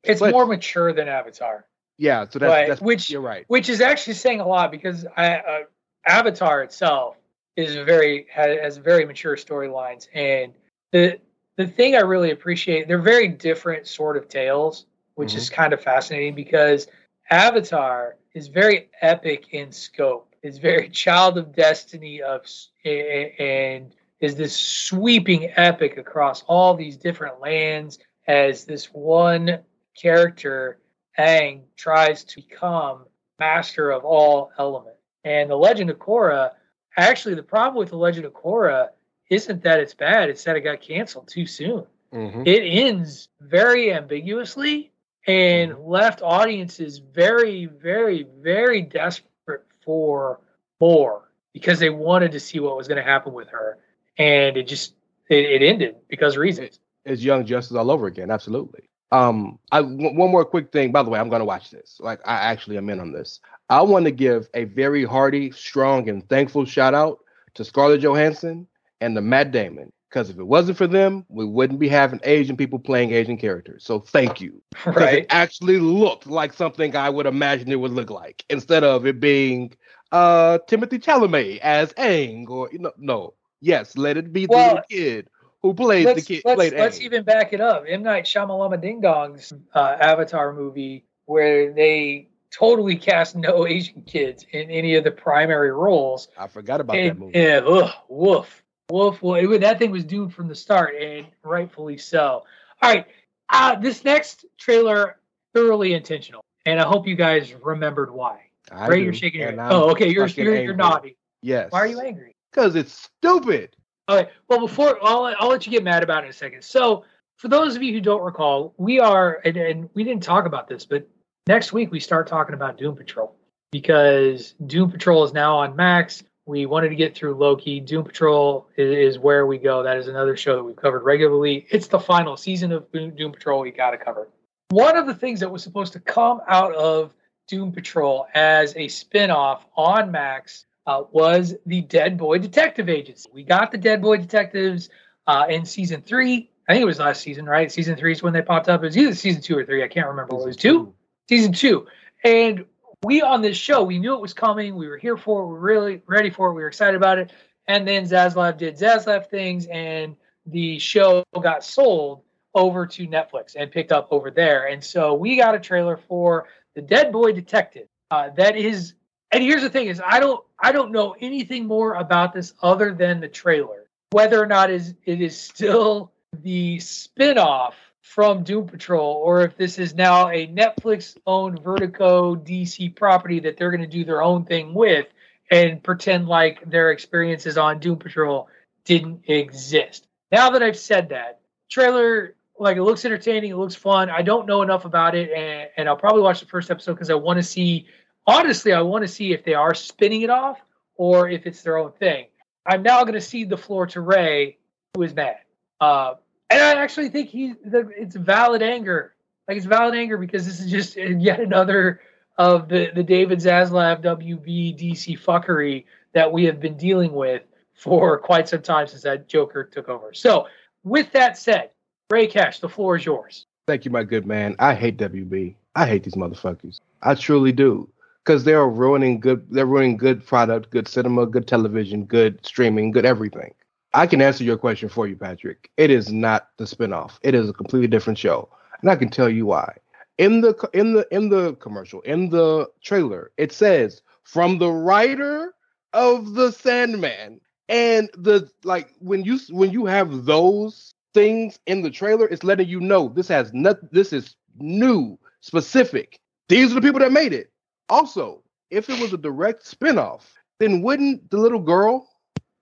it's 0.03 0.21
but, 0.21 0.33
more 0.33 0.47
mature 0.47 0.93
than 0.93 1.09
Avatar. 1.09 1.67
Yeah, 1.99 2.27
so 2.29 2.39
that's, 2.39 2.51
but, 2.51 2.69
that's 2.69 2.81
which 2.81 3.11
you're 3.11 3.21
right. 3.21 3.45
Which 3.49 3.69
is 3.69 3.81
actually 3.81 4.15
saying 4.15 4.41
a 4.41 4.47
lot 4.47 4.71
because 4.71 5.05
I, 5.17 5.37
uh, 5.37 5.59
Avatar 6.07 6.63
itself 6.63 7.17
is 7.59 7.75
very 7.75 8.27
has, 8.33 8.77
very 8.77 9.05
mature 9.05 9.37
storylines, 9.37 10.07
and 10.15 10.53
the 10.93 11.19
the 11.57 11.67
thing 11.67 11.97
I 11.97 12.01
really 12.01 12.31
appreciate 12.31 12.87
they're 12.87 13.03
very 13.03 13.29
different 13.29 13.87
sort 13.87 14.17
of 14.17 14.29
tales, 14.29 14.87
which 15.17 15.31
mm-hmm. 15.31 15.39
is 15.39 15.51
kind 15.51 15.73
of 15.73 15.83
fascinating 15.83 16.35
because 16.35 16.87
Avatar 17.31 18.17
is 18.35 18.47
very 18.47 18.89
epic 19.01 19.53
in 19.53 19.73
scope. 19.73 20.35
It's 20.43 20.59
very 20.59 20.89
child 21.05 21.37
of 21.37 21.55
destiny 21.55 22.23
of 22.23 22.47
and 22.85 23.93
is 24.21 24.37
this 24.37 24.57
sweeping 24.57 25.53
epic 25.57 25.97
across 25.97 26.43
all 26.43 26.75
these 26.75 26.97
different 26.97 27.41
lands 27.41 27.99
as 28.27 28.65
this 28.65 28.87
one 28.87 29.61
character 29.97 30.79
Aang 31.19 31.63
tries 31.77 32.23
to 32.25 32.37
become 32.37 33.05
master 33.39 33.91
of 33.91 34.05
all 34.05 34.53
element. 34.59 34.97
And 35.25 35.51
the 35.51 35.57
Legend 35.57 35.91
of 35.91 35.99
Korra, 35.99 36.53
actually, 36.99 37.35
the 37.35 37.43
problem 37.43 37.77
with 37.77 37.91
the 37.91 37.97
Legend 37.97 38.27
of 38.27 38.33
Korra 38.33 38.89
isn't 39.31 39.63
that 39.63 39.81
it's 39.81 39.95
bad; 39.95 40.29
it's 40.29 40.45
that 40.45 40.57
it 40.57 40.61
got 40.61 40.81
canceled 40.81 41.29
too 41.29 41.47
soon. 41.47 41.87
Mm-hmm. 42.13 42.43
It 42.47 42.61
ends 42.61 43.29
very 43.41 43.93
ambiguously 43.93 44.91
and 45.27 45.73
mm-hmm. 45.73 45.89
left 45.89 46.23
audiences 46.23 46.99
very, 46.99 47.67
very, 47.67 48.27
very 48.41 48.83
desperate 48.83 49.65
for 49.85 50.41
more 50.81 51.31
because 51.53 51.79
they 51.79 51.91
wanted 51.91 52.33
to 52.33 52.41
see 52.41 52.61
what 52.61 52.77
was 52.77 52.89
going 52.89 53.03
to 53.03 53.09
happen 53.09 53.33
with 53.33 53.49
her, 53.49 53.79
and 54.17 54.57
it 54.57 54.67
just 54.67 54.95
it, 55.29 55.63
it 55.63 55.63
ended 55.63 55.97
because 56.09 56.35
of 56.35 56.41
reasons. 56.41 56.81
It's 57.05 57.23
Young 57.23 57.47
Justice 57.47 57.77
all 57.77 57.91
over 57.91 58.07
again. 58.07 58.31
Absolutely. 58.31 58.89
Um, 59.11 59.59
I 59.73 59.81
one 59.81 60.31
more 60.31 60.45
quick 60.45 60.71
thing. 60.73 60.93
By 60.93 61.03
the 61.03 61.11
way, 61.11 61.19
I'm 61.19 61.31
going 61.31 61.41
to 61.41 61.47
watch 61.47 61.71
this. 61.71 61.99
Like 62.01 62.21
I 62.27 62.35
actually 62.35 62.77
am 62.77 62.91
in 62.91 63.01
on 63.01 63.13
this. 63.13 63.41
I 63.69 63.83
want 63.83 64.07
to 64.07 64.11
give 64.11 64.49
a 64.55 64.65
very 64.65 65.05
hearty, 65.05 65.51
strong, 65.51 66.09
and 66.09 66.27
thankful 66.29 66.65
shout 66.65 66.95
out 66.95 67.19
to 67.55 67.65
Scarlett 67.65 68.01
Johansson 68.01 68.67
and 69.01 69.17
the 69.17 69.21
Matt 69.21 69.53
Damon 69.53 69.93
because 70.09 70.31
if 70.31 70.39
it 70.39 70.45
wasn't 70.45 70.79
for 70.79 70.87
them, 70.87 71.27
we 71.29 71.45
wouldn't 71.45 71.79
be 71.79 71.89
having 71.89 72.21
Asian 72.25 72.57
people 72.57 72.79
playing 72.79 73.13
Asian 73.13 73.37
characters. 73.37 73.85
So 73.85 74.01
thank 74.01 74.41
you. 74.41 74.63
Right. 74.87 75.19
It 75.19 75.27
actually 75.31 75.79
looked 75.79 76.27
like 76.27 76.53
something 76.53 76.97
I 76.97 77.11
would 77.11 77.27
imagine 77.27 77.71
it 77.71 77.77
would 77.81 77.93
look 77.93 78.11
like 78.11 78.45
instead 78.49 78.85
of 78.85 79.07
it 79.07 79.21
being 79.21 79.75
uh 80.13 80.59
Timothée 80.67 81.03
Chalamet 81.03 81.59
as 81.59 81.93
Aang 81.95 82.49
or 82.49 82.71
you 82.73 82.79
know 82.79 82.93
no. 82.97 83.35
Yes, 83.61 83.97
let 83.97 84.17
it 84.17 84.33
be 84.33 84.47
the 84.47 84.53
well, 84.53 84.67
little 84.69 84.83
kid 84.89 85.29
who 85.63 85.75
played 85.75 86.07
the 86.07 86.23
kid. 86.23 86.43
let's, 86.45 86.57
played 86.57 86.73
let's 86.75 86.99
Aang. 86.99 87.03
even 87.03 87.25
back 87.25 87.53
it 87.53 87.61
up. 87.61 87.85
M 87.87 88.03
Night 88.03 88.25
Shyamalama 88.25 88.81
Ding 88.81 89.01
Dong's 89.01 89.53
uh, 89.75 89.97
Avatar 90.01 90.53
movie, 90.53 91.05
where 91.27 91.73
they 91.73 92.28
totally 92.51 92.97
cast 92.97 93.37
no 93.37 93.67
Asian 93.69 94.03
kids 94.03 94.45
in 94.53 94.71
any 94.71 94.95
of 94.97 95.05
the 95.05 95.11
primary 95.11 95.73
roles. 95.73 96.29
I 96.39 96.47
forgot 96.47 96.81
about 96.81 96.95
that 96.95 97.19
movie. 97.19 97.39
yeah, 97.39 97.61
ugh, 97.67 97.91
woof, 98.09 98.63
woof. 98.91 99.23
Well, 99.23 99.35
it, 99.35 99.61
that 99.61 99.79
thing 99.79 99.91
was 99.91 100.05
doomed 100.05 100.35
from 100.35 100.49
the 100.49 100.55
start, 100.55 100.95
and 100.97 101.27
rightfully 101.43 101.99
so. 101.99 102.45
All 102.83 102.91
right, 102.91 103.07
uh, 103.51 103.77
this 103.77 104.05
next 104.05 104.45
trailer 104.57 105.17
thoroughly 105.55 105.95
intentional, 105.95 106.45
and 106.67 106.81
I 106.81 106.87
hope 106.87 107.07
you 107.07 107.17
guys 107.17 107.55
remembered 107.55 108.13
why. 108.13 108.43
I 108.71 108.87
Ray, 108.87 108.99
do, 108.99 109.05
you're 109.05 109.15
shaking 109.15 109.41
your 109.41 109.51
head. 109.51 109.59
I'm 109.59 109.73
Oh, 109.73 109.91
okay, 109.91 110.09
you're 110.09 110.27
you're, 110.27 110.63
you're 110.63 110.77
nodding. 110.77 111.15
Yes. 111.43 111.71
Why 111.71 111.81
are 111.81 111.87
you 111.87 112.01
angry? 112.01 112.35
Because 112.51 112.75
it's 112.75 112.93
stupid. 112.93 113.75
Okay. 114.09 114.31
Well, 114.49 114.61
before 114.61 114.99
I'll, 115.03 115.35
I'll 115.39 115.49
let 115.49 115.67
you 115.67 115.73
get 115.73 115.85
mad 115.85 116.03
about 116.03 116.25
it 116.25 116.27
in 116.27 116.31
a 116.31 116.35
second. 116.35 116.63
So, 116.63 117.05
for 117.37 117.49
those 117.49 117.77
of 117.77 117.83
you 117.83 117.93
who 117.93 118.01
don't 118.01 118.23
recall, 118.23 118.75
we 118.79 118.99
are, 118.99 119.41
and, 119.45 119.57
and 119.57 119.91
we 119.95 120.03
didn't 120.03 120.23
talk 120.23 120.47
about 120.47 120.67
this, 120.67 120.85
but 120.85 121.09
next 121.49 121.73
week 121.73 121.91
we 121.91 121.99
start 121.99 122.29
talking 122.29 122.55
about 122.55 122.77
Doom 122.79 122.95
Patrol 122.95 123.35
because 123.73 124.55
Doom 124.67 124.93
Patrol 124.93 125.25
is 125.25 125.33
now 125.33 125.57
on 125.57 125.75
Max. 125.75 126.23
We 126.47 126.67
wanted 126.67 126.91
to 126.91 126.95
get 126.95 127.17
through 127.17 127.35
Loki. 127.35 127.81
Doom 127.81 128.05
Patrol 128.05 128.69
is, 128.77 129.15
is 129.15 129.19
where 129.19 129.47
we 129.47 129.59
go. 129.59 129.83
That 129.83 129.97
is 129.97 130.09
another 130.09 130.37
show 130.37 130.55
that 130.57 130.63
we've 130.63 130.77
covered 130.77 131.03
regularly. 131.03 131.67
It's 131.71 131.89
the 131.89 131.99
final 131.99 132.37
season 132.37 132.71
of 132.71 132.87
Doom 132.93 133.33
Patrol. 133.33 133.63
We 133.63 133.71
got 133.71 133.91
to 133.91 133.99
cover. 133.99 134.29
One 134.69 134.97
of 134.97 135.07
the 135.07 135.15
things 135.15 135.41
that 135.41 135.51
was 135.51 135.63
supposed 135.63 135.95
to 135.95 136.01
come 136.01 136.41
out 136.47 136.75
of 136.75 137.15
Doom 137.49 137.73
Patrol 137.73 138.27
as 138.35 138.77
a 138.77 138.89
spin-off 138.89 139.67
on 139.75 140.11
Max 140.11 140.67
uh, 140.87 141.05
was 141.11 141.55
the 141.65 141.81
Dead 141.81 142.19
Boy 142.19 142.39
Detective 142.39 142.91
Agency. 142.91 143.29
We 143.33 143.43
got 143.43 143.73
the 143.73 143.79
Dead 143.79 144.03
Boy 144.03 144.19
Detectives 144.19 144.91
uh, 145.27 145.47
in 145.49 145.65
season 145.65 146.03
three. 146.03 146.51
I 146.69 146.75
think 146.75 146.83
it 146.83 146.87
was 146.87 146.99
last 146.99 147.23
season, 147.23 147.47
right? 147.47 147.73
Season 147.73 147.97
three 147.97 148.13
is 148.13 148.23
when 148.23 148.35
they 148.35 148.43
popped 148.43 148.69
up. 148.69 148.83
It 148.83 148.87
was 148.87 148.99
either 148.99 149.15
season 149.15 149.41
two 149.41 149.57
or 149.57 149.65
three. 149.65 149.83
I 149.83 149.89
can't 149.89 150.07
remember. 150.07 150.37
It 150.37 150.45
was 150.45 150.57
two. 150.57 150.93
Season 151.29 151.53
two. 151.53 151.87
And 152.25 152.65
we 153.05 153.23
on 153.23 153.43
this 153.43 153.57
show, 153.57 153.83
we 153.83 153.99
knew 153.99 154.15
it 154.15 154.21
was 154.21 154.35
coming. 154.35 154.75
We 154.75 154.89
were 154.89 154.97
here 154.97 155.17
for 155.17 155.43
it. 155.43 155.47
We 155.47 155.53
were 155.53 155.61
really 155.61 156.03
ready 156.07 156.31
for 156.31 156.49
it. 156.49 156.55
We 156.55 156.63
were 156.63 156.69
excited 156.69 156.97
about 156.97 157.19
it. 157.19 157.33
And 157.67 157.87
then 157.87 158.05
Zaslav 158.05 158.57
did 158.57 158.77
Zaslav 158.79 159.29
things, 159.29 159.67
and 159.67 160.17
the 160.47 160.79
show 160.79 161.23
got 161.41 161.63
sold 161.63 162.23
over 162.55 162.87
to 162.87 163.07
Netflix 163.07 163.55
and 163.57 163.71
picked 163.71 163.93
up 163.93 164.09
over 164.11 164.31
there. 164.31 164.67
And 164.67 164.83
so 164.83 165.15
we 165.15 165.37
got 165.37 165.55
a 165.55 165.61
trailer 165.61 165.97
for 165.97 166.49
the 166.75 166.83
Dead 166.83 167.13
Boy 167.13 167.33
Detective. 167.33 167.87
Uh, 168.11 168.31
that 168.37 168.57
is, 168.57 168.95
and 169.31 169.43
here's 169.43 169.63
the 169.63 169.69
thing: 169.69 169.89
is 169.89 170.01
I 170.05 170.19
don't 170.19 170.43
I 170.59 170.73
don't 170.73 170.93
know 170.93 171.15
anything 171.21 171.67
more 171.67 171.95
about 171.95 172.33
this 172.33 172.55
other 172.63 172.95
than 172.95 173.21
the 173.21 173.29
trailer. 173.29 173.89
Whether 174.11 174.43
or 174.43 174.47
not 174.47 174.71
is 174.71 174.95
it 175.05 175.21
is 175.21 175.39
still 175.39 176.11
the 176.33 176.81
spin-off 176.81 177.75
from 178.09 178.43
Doom 178.43 178.67
Patrol, 178.67 179.21
or 179.23 179.43
if 179.43 179.57
this 179.59 179.79
is 179.79 179.95
now 179.95 180.31
a 180.31 180.47
Netflix-owned 180.47 181.63
Vertigo 181.63 182.35
DC 182.35 182.97
property 182.97 183.39
that 183.41 183.59
they're 183.59 183.71
going 183.71 183.83
to 183.83 183.87
do 183.87 184.03
their 184.03 184.23
own 184.23 184.47
thing 184.47 184.73
with 184.73 185.07
and 185.51 185.83
pretend 185.83 186.27
like 186.27 186.69
their 186.69 186.91
experiences 186.91 187.59
on 187.59 187.79
Doom 187.79 187.99
Patrol 187.99 188.49
didn't 188.85 189.29
exist. 189.29 190.09
Now 190.33 190.51
that 190.51 190.63
I've 190.63 190.79
said 190.79 191.11
that, 191.11 191.41
trailer 191.71 192.35
like 192.59 192.79
it 192.79 192.83
looks 192.83 193.05
entertaining, 193.05 193.51
it 193.51 193.57
looks 193.57 193.75
fun. 193.75 194.09
I 194.09 194.23
don't 194.23 194.47
know 194.47 194.63
enough 194.63 194.87
about 194.87 195.15
it, 195.15 195.31
and, 195.31 195.69
and 195.77 195.89
I'll 195.89 195.97
probably 195.97 196.23
watch 196.23 196.41
the 196.41 196.47
first 196.47 196.71
episode 196.71 196.95
because 196.95 197.11
I 197.11 197.15
want 197.15 197.37
to 197.37 197.43
see. 197.43 197.87
Honestly, 198.27 198.73
I 198.73 198.81
want 198.81 199.03
to 199.03 199.09
see 199.09 199.33
if 199.33 199.45
they 199.45 199.55
are 199.55 199.75
spinning 199.75 200.23
it 200.23 200.31
off 200.31 200.59
or 200.97 201.29
if 201.29 201.47
it's 201.47 201.63
their 201.63 201.77
own 201.77 201.93
thing. 201.93 202.27
I'm 202.67 202.83
now 202.83 203.03
going 203.03 203.15
to 203.15 203.21
cede 203.21 203.51
the 203.51 203.57
floor 203.57 203.87
to 203.89 204.01
Ray, 204.01 204.59
who 204.95 205.03
is 205.03 205.15
mad, 205.15 205.37
uh, 205.81 206.15
and 206.51 206.63
I 206.63 206.75
actually 206.83 207.09
think 207.09 207.29
he 207.31 207.55
the, 207.65 207.89
it's 207.97 208.17
valid 208.17 208.63
anger. 208.63 209.15
Like 209.47 209.57
it's 209.57 209.67
valid 209.67 209.95
anger 209.95 210.19
because 210.19 210.47
this 210.47 210.61
is 210.61 210.71
just 210.71 210.97
yet 210.97 211.41
another 211.41 212.01
of 212.37 212.69
the 212.69 212.91
the 212.95 213.03
David 213.03 213.39
Zaslav 213.39 214.03
WB 214.03 214.79
DC 214.79 215.19
fuckery 215.19 215.85
that 216.13 216.33
we 216.33 216.45
have 216.45 216.61
been 216.61 216.77
dealing 216.77 217.13
with 217.13 217.43
for 217.75 218.19
quite 218.19 218.49
some 218.49 218.63
time 218.63 218.87
since 218.87 219.03
that 219.03 219.29
Joker 219.29 219.65
took 219.65 219.89
over. 219.89 220.13
So, 220.13 220.49
with 220.85 221.13
that 221.13 221.39
said, 221.39 221.71
Ray 222.11 222.27
Cash, 222.27 222.61
the 222.61 222.69
floor 222.69 222.97
is 222.97 223.05
yours. 223.05 223.47
Thank 223.67 223.85
you, 223.85 223.91
my 223.91 224.03
good 224.03 224.27
man. 224.27 224.57
I 224.59 224.75
hate 224.75 224.97
WB. 224.97 225.55
I 225.75 225.87
hate 225.87 226.03
these 226.03 226.15
motherfuckers. 226.15 226.81
I 227.03 227.15
truly 227.15 227.53
do. 227.53 227.89
Because 228.25 228.45
they 228.45 228.55
are 228.55 228.69
ruining 228.69 229.21
good 229.21 229.47
they're 229.51 229.67
ruining 229.67 229.97
good 229.97 230.27
product, 230.27 230.71
good 230.71 230.89
cinema, 230.89 231.27
good 231.27 231.47
television, 231.47 232.05
good 232.05 232.45
streaming, 232.45 232.91
good 232.91 233.07
everything. 233.07 233.55
I 233.99 234.07
can 234.07 234.23
answer 234.23 234.45
your 234.45 234.57
question 234.57 234.89
for 234.89 235.09
you, 235.09 235.17
Patrick. 235.17 235.73
It 235.77 235.91
is 235.91 236.13
not 236.13 236.51
the 236.57 236.67
spinoff. 236.67 237.19
It 237.23 237.35
is 237.35 237.51
a 237.51 237.53
completely 237.53 237.89
different 237.89 238.17
show. 238.17 238.49
And 238.81 238.89
I 238.89 238.95
can 238.95 239.09
tell 239.09 239.29
you 239.29 239.47
why. 239.47 239.77
In 240.19 240.41
the 240.41 240.55
in 240.73 240.93
the 240.93 241.05
in 241.11 241.31
the 241.31 241.55
commercial, 241.55 242.01
in 242.03 242.29
the 242.29 242.69
trailer, 242.81 243.33
it 243.39 243.51
says 243.51 244.03
from 244.23 244.59
the 244.59 244.71
writer 244.71 245.53
of 245.95 246.35
the 246.35 246.53
Sandman. 246.53 247.41
And 247.69 248.09
the 248.17 248.49
like 248.63 248.95
when 249.01 249.25
you 249.25 249.41
when 249.51 249.73
you 249.73 249.85
have 249.87 250.27
those 250.27 250.95
things 251.13 251.59
in 251.67 251.83
the 251.83 251.91
trailer, 251.91 252.29
it's 252.29 252.45
letting 252.45 252.69
you 252.69 252.79
know 252.79 253.09
this 253.09 253.27
has 253.27 253.53
not 253.53 253.79
this 253.93 254.13
is 254.13 254.37
new, 254.61 255.19
specific. 255.41 256.21
These 256.49 256.71
are 256.71 256.77
the 256.77 256.83
people 256.83 257.01
that 257.01 257.11
made 257.11 257.33
it. 257.33 257.51
Also, 257.89 258.45
if 258.71 258.89
it 258.89 259.01
was 259.01 259.13
a 259.13 259.19
direct 259.19 259.65
spinoff, 259.65 260.23
then 260.61 260.83
wouldn't 260.83 261.29
the 261.33 261.39
little 261.39 261.59
girl 261.59 262.09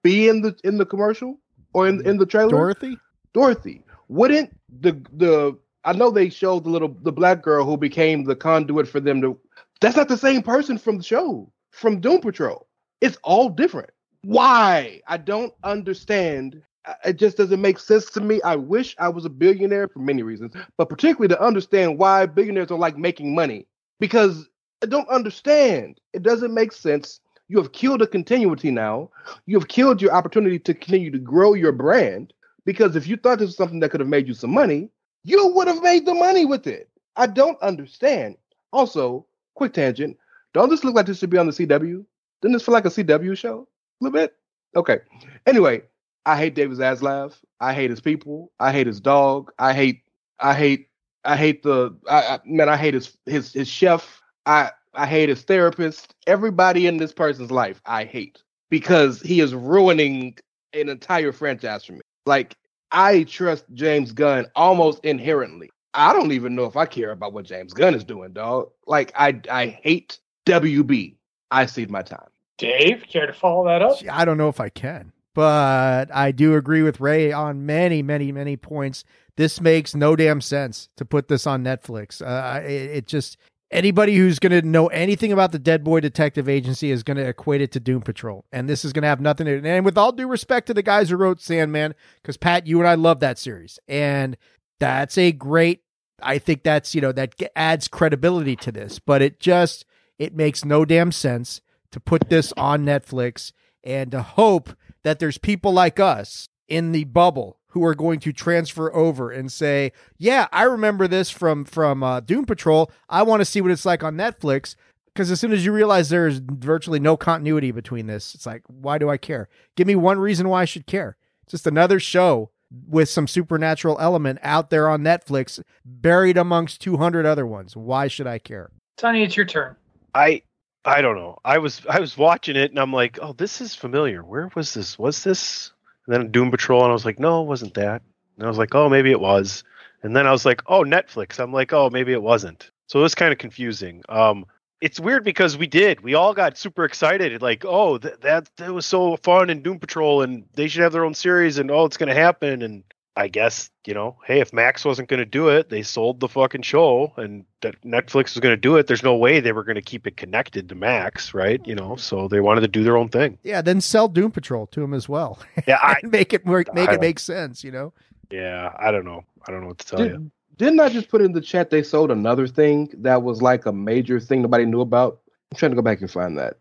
be 0.07 0.28
in 0.28 0.40
the 0.40 0.57
in 0.62 0.78
the 0.78 0.86
commercial 0.86 1.38
or 1.74 1.88
in 1.88 2.07
in 2.07 2.16
the 2.18 2.26
trailer? 2.26 2.50
Dorothy? 2.50 2.98
Dorothy. 3.32 3.82
Wouldn't 4.09 4.57
the 4.80 4.92
the 5.12 5.59
I 5.84 5.92
know 5.92 6.11
they 6.11 6.30
showed 6.30 6.64
the 6.64 6.70
little 6.70 6.96
the 7.02 7.12
black 7.12 7.42
girl 7.42 7.64
who 7.64 7.76
became 7.76 8.24
the 8.24 8.36
conduit 8.36 8.88
for 8.88 9.00
them 9.00 9.20
to 9.22 9.38
that's 9.80 9.96
not 9.96 10.09
the 10.09 10.16
same 10.16 10.42
person 10.42 10.78
from 10.78 10.96
the 10.98 11.02
show, 11.02 11.52
from 11.70 12.00
Doom 12.00 12.20
Patrol. 12.20 12.66
It's 13.00 13.18
all 13.22 13.50
different. 13.50 13.90
Why? 14.22 15.02
I 15.07 15.16
don't 15.18 15.52
understand. 15.64 16.62
It 17.04 17.16
just 17.16 17.36
doesn't 17.36 17.61
make 17.61 17.78
sense 17.78 18.11
to 18.11 18.20
me. 18.20 18.40
I 18.42 18.57
wish 18.57 18.94
I 18.98 19.09
was 19.09 19.24
a 19.24 19.30
billionaire 19.30 19.88
for 19.88 19.98
many 19.98 20.22
reasons, 20.22 20.54
but 20.78 20.88
particularly 20.88 21.28
to 21.28 21.42
understand 21.42 21.98
why 21.98 22.26
billionaires 22.26 22.68
don't 22.68 22.80
like 22.80 22.96
making 22.96 23.34
money. 23.34 23.66
Because 23.98 24.48
I 24.82 24.86
don't 24.86 25.09
understand. 25.09 26.00
It 26.12 26.22
doesn't 26.22 26.54
make 26.54 26.72
sense. 26.72 27.20
You 27.49 27.59
have 27.59 27.72
killed 27.72 28.03
a 28.03 28.07
continuity 28.07 28.70
now. 28.70 29.11
You 29.47 29.59
have 29.59 29.68
killed 29.68 30.03
your 30.03 30.12
opportunity 30.12 30.59
to 30.61 30.74
continue 30.74 31.11
to 31.11 31.18
grow 31.18 31.55
your 31.55 31.72
brand. 31.72 32.32
Because 32.64 32.97
if 32.97 33.07
you 33.07 33.16
thought 33.16 33.38
this 33.38 33.47
was 33.47 33.57
something 33.57 33.80
that 33.80 33.90
could 33.90 34.01
have 34.01 34.09
made 34.09 34.26
you 34.26 34.34
some 34.34 34.51
money, 34.53 34.90
you 35.22 35.47
would 35.55 35.68
have 35.68 35.82
made 35.82 36.07
the 36.07 36.14
money 36.14 36.44
with 36.44 36.66
it. 36.66 36.88
I 37.16 37.26
don't 37.26 37.61
understand. 37.62 38.36
Also, 38.72 39.26
quick 39.55 39.72
tangent. 39.72 40.16
Don't 40.53 40.68
this 40.68 40.84
look 40.84 40.94
like 40.94 41.07
this 41.07 41.18
should 41.18 41.30
be 41.30 41.38
on 41.38 41.47
the 41.47 41.53
CW? 41.53 42.05
Doesn't 42.42 42.53
this 42.53 42.64
feel 42.64 42.72
like 42.72 42.84
a 42.84 42.90
CW 42.90 43.36
show? 43.36 43.68
A 44.01 44.05
little 44.05 44.18
bit? 44.18 44.34
Okay. 44.74 44.99
Anyway, 45.47 45.82
I 46.26 46.36
hate 46.36 46.55
David 46.55 46.78
Zaslav. 46.78 47.34
I 47.61 47.72
hate 47.72 47.90
his 47.90 48.01
people. 48.01 48.53
I 48.59 48.72
hate 48.72 48.86
his 48.86 49.01
dog. 49.01 49.53
I 49.59 49.72
hate 49.72 50.03
I 50.40 50.55
hate 50.55 50.88
I 51.24 51.36
hate 51.36 51.62
the 51.62 51.97
I, 52.09 52.20
I 52.20 52.40
man, 52.44 52.68
I 52.68 52.76
hate 52.76 52.94
his 52.94 53.16
his 53.26 53.53
his 53.53 53.68
chef. 53.68 54.20
I 54.44 54.70
I 54.97 55.07
hate 55.07 55.28
his 55.28 55.42
therapist. 55.42 56.14
Everybody 56.26 56.86
in 56.86 56.97
this 56.97 57.12
person's 57.12 57.51
life 57.51 57.80
I 57.86 58.05
hate 58.05 58.42
because 58.70 59.20
he 59.20 59.40
is 59.40 59.55
ruining 59.55 60.36
an 60.72 60.88
entire 60.88 61.32
franchise 61.32 61.84
for 61.84 61.92
me. 61.92 62.01
Like 62.24 62.57
I 62.92 63.24
trust 63.24 63.64
James 63.74 64.12
Gunn 64.12 64.47
almost 64.55 65.05
inherently. 65.05 65.70
I 65.94 66.12
don't 66.12 66.32
even 66.32 66.55
know 66.55 66.64
if 66.64 66.76
I 66.76 66.86
care 66.86 67.11
about 67.11 67.32
what 67.32 67.44
James 67.44 67.72
Gunn 67.72 67.94
is 67.94 68.05
doing, 68.05 68.32
dog. 68.32 68.70
Like 68.86 69.12
I 69.14 69.40
I 69.51 69.66
hate 69.66 70.18
WB. 70.47 71.16
I 71.51 71.66
cede 71.66 71.90
my 71.90 72.03
time. 72.03 72.28
Dave, 72.59 73.05
care 73.09 73.26
to 73.26 73.32
follow 73.32 73.66
that 73.66 73.82
up? 73.82 73.99
I 74.11 74.24
don't 74.24 74.38
know 74.38 74.49
if 74.49 74.61
I 74.61 74.68
can, 74.68 75.12
but 75.34 76.14
I 76.14 76.32
do 76.32 76.57
agree 76.57 76.82
with 76.82 77.01
Ray 77.01 77.32
on 77.32 77.66
many, 77.66 78.03
many, 78.03 78.32
many 78.32 78.57
points. 78.57 79.05
This 79.36 79.61
makes 79.61 79.94
no 79.94 80.16
damn 80.16 80.40
sense 80.40 80.88
to 80.97 81.05
put 81.05 81.28
this 81.28 81.47
on 81.47 81.62
Netflix. 81.62 82.22
Uh, 82.22 82.62
it, 82.62 82.70
it 82.70 83.07
just 83.07 83.36
anybody 83.71 84.17
who's 84.17 84.39
going 84.39 84.53
to 84.53 84.67
know 84.67 84.87
anything 84.89 85.33
about 85.33 85.53
the 85.53 85.59
Dead 85.59 85.85
Boy 85.85 86.01
Detective 86.01 86.49
Agency 86.49 86.91
is 86.91 87.03
going 87.03 87.17
to 87.17 87.27
equate 87.27 87.61
it 87.61 87.73
to 87.73 87.81
Doom 87.81 88.03
Patrol, 88.03 88.45
and 88.53 88.69
this 88.69 88.85
is 88.85 88.93
going 88.93 89.03
to 89.03 89.09
have 89.09 89.21
nothing 89.21 89.47
to. 89.47 89.61
Do. 89.61 89.67
And 89.67 89.85
with 89.85 89.99
all 89.99 90.12
due 90.12 90.29
respect 90.29 90.67
to 90.69 90.75
the 90.75 90.83
guys 90.83 91.11
who 91.11 91.17
wrote 91.17 91.41
Sandman, 91.41 91.95
because 92.23 92.37
Pat, 92.37 92.67
you 92.67 92.79
and 92.79 92.89
I 92.89 92.95
love 92.95 93.21
that 93.21 93.39
series, 93.39 93.79
and 93.89 94.37
that's 94.79 95.19
a 95.19 95.33
great. 95.33 95.83
I 96.23 96.39
think 96.39 96.62
that's 96.62 96.95
you 96.95 97.01
know 97.01 97.12
that 97.12 97.35
adds 97.55 97.89
credibility 97.89 98.57
to 98.57 98.73
this, 98.73 98.99
but 98.99 99.23
it 99.23 99.41
just 99.41 99.85
it 100.19 100.35
makes 100.35 100.64
no 100.64 100.85
damn 100.85 101.12
sense 101.12 101.61
to 101.93 102.01
put 102.01 102.31
this 102.31 102.53
on 102.57 102.85
Netflix 102.85 103.53
and 103.85 104.11
to 104.11 104.23
hope 104.23 104.75
that 105.03 105.19
there's 105.19 105.39
people 105.39 105.73
like 105.73 106.01
us 106.01 106.49
in 106.69 106.93
the 106.93 107.05
bubble 107.05 107.61
who 107.77 107.85
are 107.85 107.95
going 107.95 108.18
to 108.18 108.33
transfer 108.33 108.91
over 108.97 109.31
and 109.31 109.53
say, 109.53 109.93
"Yeah, 110.16 110.49
I 110.51 110.62
remember 110.62 111.07
this 111.07 111.29
from 111.29 111.66
from 111.66 112.03
uh, 112.03 112.20
Doom 112.20 112.47
Patrol. 112.47 112.91
I 113.11 113.22
want 113.22 113.43
to 113.43 113.45
see 113.45 113.61
what 113.61 113.70
it's 113.70 113.85
like 113.85 114.03
on 114.03 114.16
Netflix." 114.16 114.77
Because 115.12 115.31
as 115.31 115.41
soon 115.41 115.53
as 115.53 115.62
you 115.62 115.72
realize 115.72 116.09
there's 116.09 116.39
virtually 116.39 117.01
no 117.01 117.18
continuity 117.18 117.72
between 117.72 118.07
this, 118.07 118.35
it's 118.35 118.47
like, 118.47 118.62
why 118.66 118.97
do 118.97 119.11
I 119.11 119.18
care? 119.18 119.49
Give 119.74 119.87
me 119.87 119.95
one 119.95 120.18
reason 120.18 120.49
why 120.49 120.62
I 120.62 120.64
should 120.64 120.87
care. 120.87 121.18
It's 121.43 121.53
just 121.53 121.66
another 121.66 122.01
show 122.01 122.51
with 122.89 123.11
some 123.11 123.27
supernatural 123.27 123.99
element 124.01 124.39
out 124.43 124.70
there 124.70 124.89
on 124.89 125.03
Netflix, 125.03 125.62
buried 125.85 126.37
amongst 126.39 126.81
200 126.81 127.27
other 127.27 127.47
ones. 127.47 127.77
Why 127.77 128.09
should 128.09 128.27
I 128.27 128.39
care? 128.39 128.70
Tony, 128.97 129.22
it's 129.22 129.37
your 129.37 129.47
turn. 129.47 129.77
I 130.14 130.43
I 130.83 131.03
don't 131.03 131.16
know. 131.16 131.39
I 131.45 131.59
was 131.59 131.83
I 131.89 132.01
was 132.01 132.16
watching 132.16 132.57
it 132.57 132.70
and 132.70 132.79
I'm 132.79 132.93
like, 132.93 133.18
oh, 133.20 133.35
this 133.35 133.61
is 133.61 133.74
familiar. 133.74 134.22
Where 134.22 134.51
was 134.55 134.72
this? 134.72 134.99
Was 134.99 135.24
this? 135.24 135.72
And 136.07 136.14
then 136.14 136.30
Doom 136.30 136.50
Patrol, 136.50 136.82
and 136.82 136.90
I 136.90 136.92
was 136.92 137.04
like, 137.04 137.18
no, 137.18 137.42
it 137.42 137.46
wasn't 137.46 137.74
that. 137.74 138.02
And 138.36 138.44
I 138.44 138.48
was 138.48 138.59
like, 138.59 138.74
oh, 138.74 138.88
maybe 138.88 139.11
it 139.11 139.20
was. 139.20 139.64
And 140.02 140.14
then 140.14 140.26
I 140.26 140.32
was 140.32 140.44
like, 140.44 140.62
oh, 140.66 140.84
Netflix. 140.84 141.38
I'm 141.38 141.52
like, 141.52 141.72
oh, 141.72 141.90
maybe 141.90 142.12
it 142.12 142.22
wasn't. 142.22 142.70
So 142.86 143.00
it 143.00 143.02
was 143.02 143.14
kind 143.14 143.32
of 143.32 143.38
confusing. 143.38 144.02
Um, 144.09 144.46
it's 144.80 145.00
weird 145.00 145.24
because 145.24 145.57
we 145.57 145.66
did. 145.66 146.02
We 146.02 146.14
all 146.14 146.34
got 146.34 146.59
super 146.59 146.84
excited, 146.84 147.40
like, 147.40 147.64
oh, 147.64 147.98
th- 147.98 148.20
that 148.20 148.48
that 148.57 148.72
was 148.72 148.86
so 148.86 149.16
fun 149.16 149.48
in 149.50 149.62
Doom 149.62 149.78
Patrol, 149.78 150.22
and 150.22 150.44
they 150.54 150.68
should 150.68 150.82
have 150.82 150.92
their 150.92 151.04
own 151.04 151.14
series, 151.14 151.59
and 151.59 151.70
oh, 151.70 151.86
it's 151.86 151.96
going 151.96 152.11
to 152.11 152.14
happen. 152.14 152.62
And 152.62 152.84
I 153.17 153.29
guess 153.29 153.71
you 153.87 153.95
know, 153.95 154.17
hey, 154.27 154.41
if 154.41 154.53
Max 154.53 154.85
wasn't 154.85 155.09
going 155.09 155.19
to 155.19 155.25
do 155.25 155.49
it, 155.49 155.71
they 155.71 155.83
sold 155.83 156.21
the 156.21 156.29
fucking 156.29 156.62
show, 156.62 157.12
and 157.17 157.45
that 157.62 157.81
Netflix 157.83 158.35
was 158.35 158.41
going 158.41 158.53
to 158.53 158.61
do 158.61 158.77
it. 158.77 158.87
There's 158.87 159.03
no 159.03 159.17
way 159.17 159.41
they 159.41 159.53
were 159.53 159.64
going 159.64 159.77
to 159.77 159.83
keep 159.83 160.07
it 160.07 160.17
connected 160.17 160.69
to 160.69 160.75
Max, 160.75 161.33
right? 161.33 161.61
You 161.67 161.75
know, 161.75 161.97
so 161.97 162.29
they 162.29 162.41
wanted 162.41 162.61
to 162.62 162.69
do 162.69 162.85
their 162.85 162.97
own 162.97 163.09
thing. 163.09 163.39
Yeah, 163.43 163.62
then 163.62 163.81
sell 163.81 164.09
Doom 164.09 164.33
Patrol 164.33 164.67
to 164.69 164.83
him 164.83 164.93
as 164.93 165.09
well. 165.09 165.39
Yeah, 165.67 165.79
I, 165.81 165.97
make 166.03 166.33
it 166.33 166.45
work, 166.45 166.73
make 166.75 166.91
I 166.91 166.95
it 166.95 167.01
make 167.01 167.19
sense. 167.19 167.64
You 167.64 167.73
know. 167.73 167.93
yeah, 168.31 168.73
I 168.79 168.91
don't 168.91 169.05
know. 169.05 169.25
I 169.47 169.53
don't 169.53 169.62
know 169.62 169.69
what 169.69 169.79
to 169.79 169.87
tell 169.87 170.07
you. 170.07 170.31
Didn't 170.59 170.81
I 170.81 170.89
just 170.89 171.09
put 171.09 171.21
in 171.21 171.33
the 171.33 171.41
chat 171.41 171.71
they 171.71 171.83
sold 171.83 172.11
another 172.11 172.47
thing 172.47 172.91
that 172.99 173.23
was 173.23 173.43
like 173.43 173.67
a 173.67 173.73
major 173.73 174.19
thing 174.21 174.43
nobody 174.43 174.64
knew 174.64 174.81
about? 174.81 175.21
I'm 175.51 175.59
trying 175.59 175.71
to 175.73 175.77
go 175.77 175.83
back 175.83 176.01
and 176.01 176.11
find 176.11 176.39
that. 176.39 176.57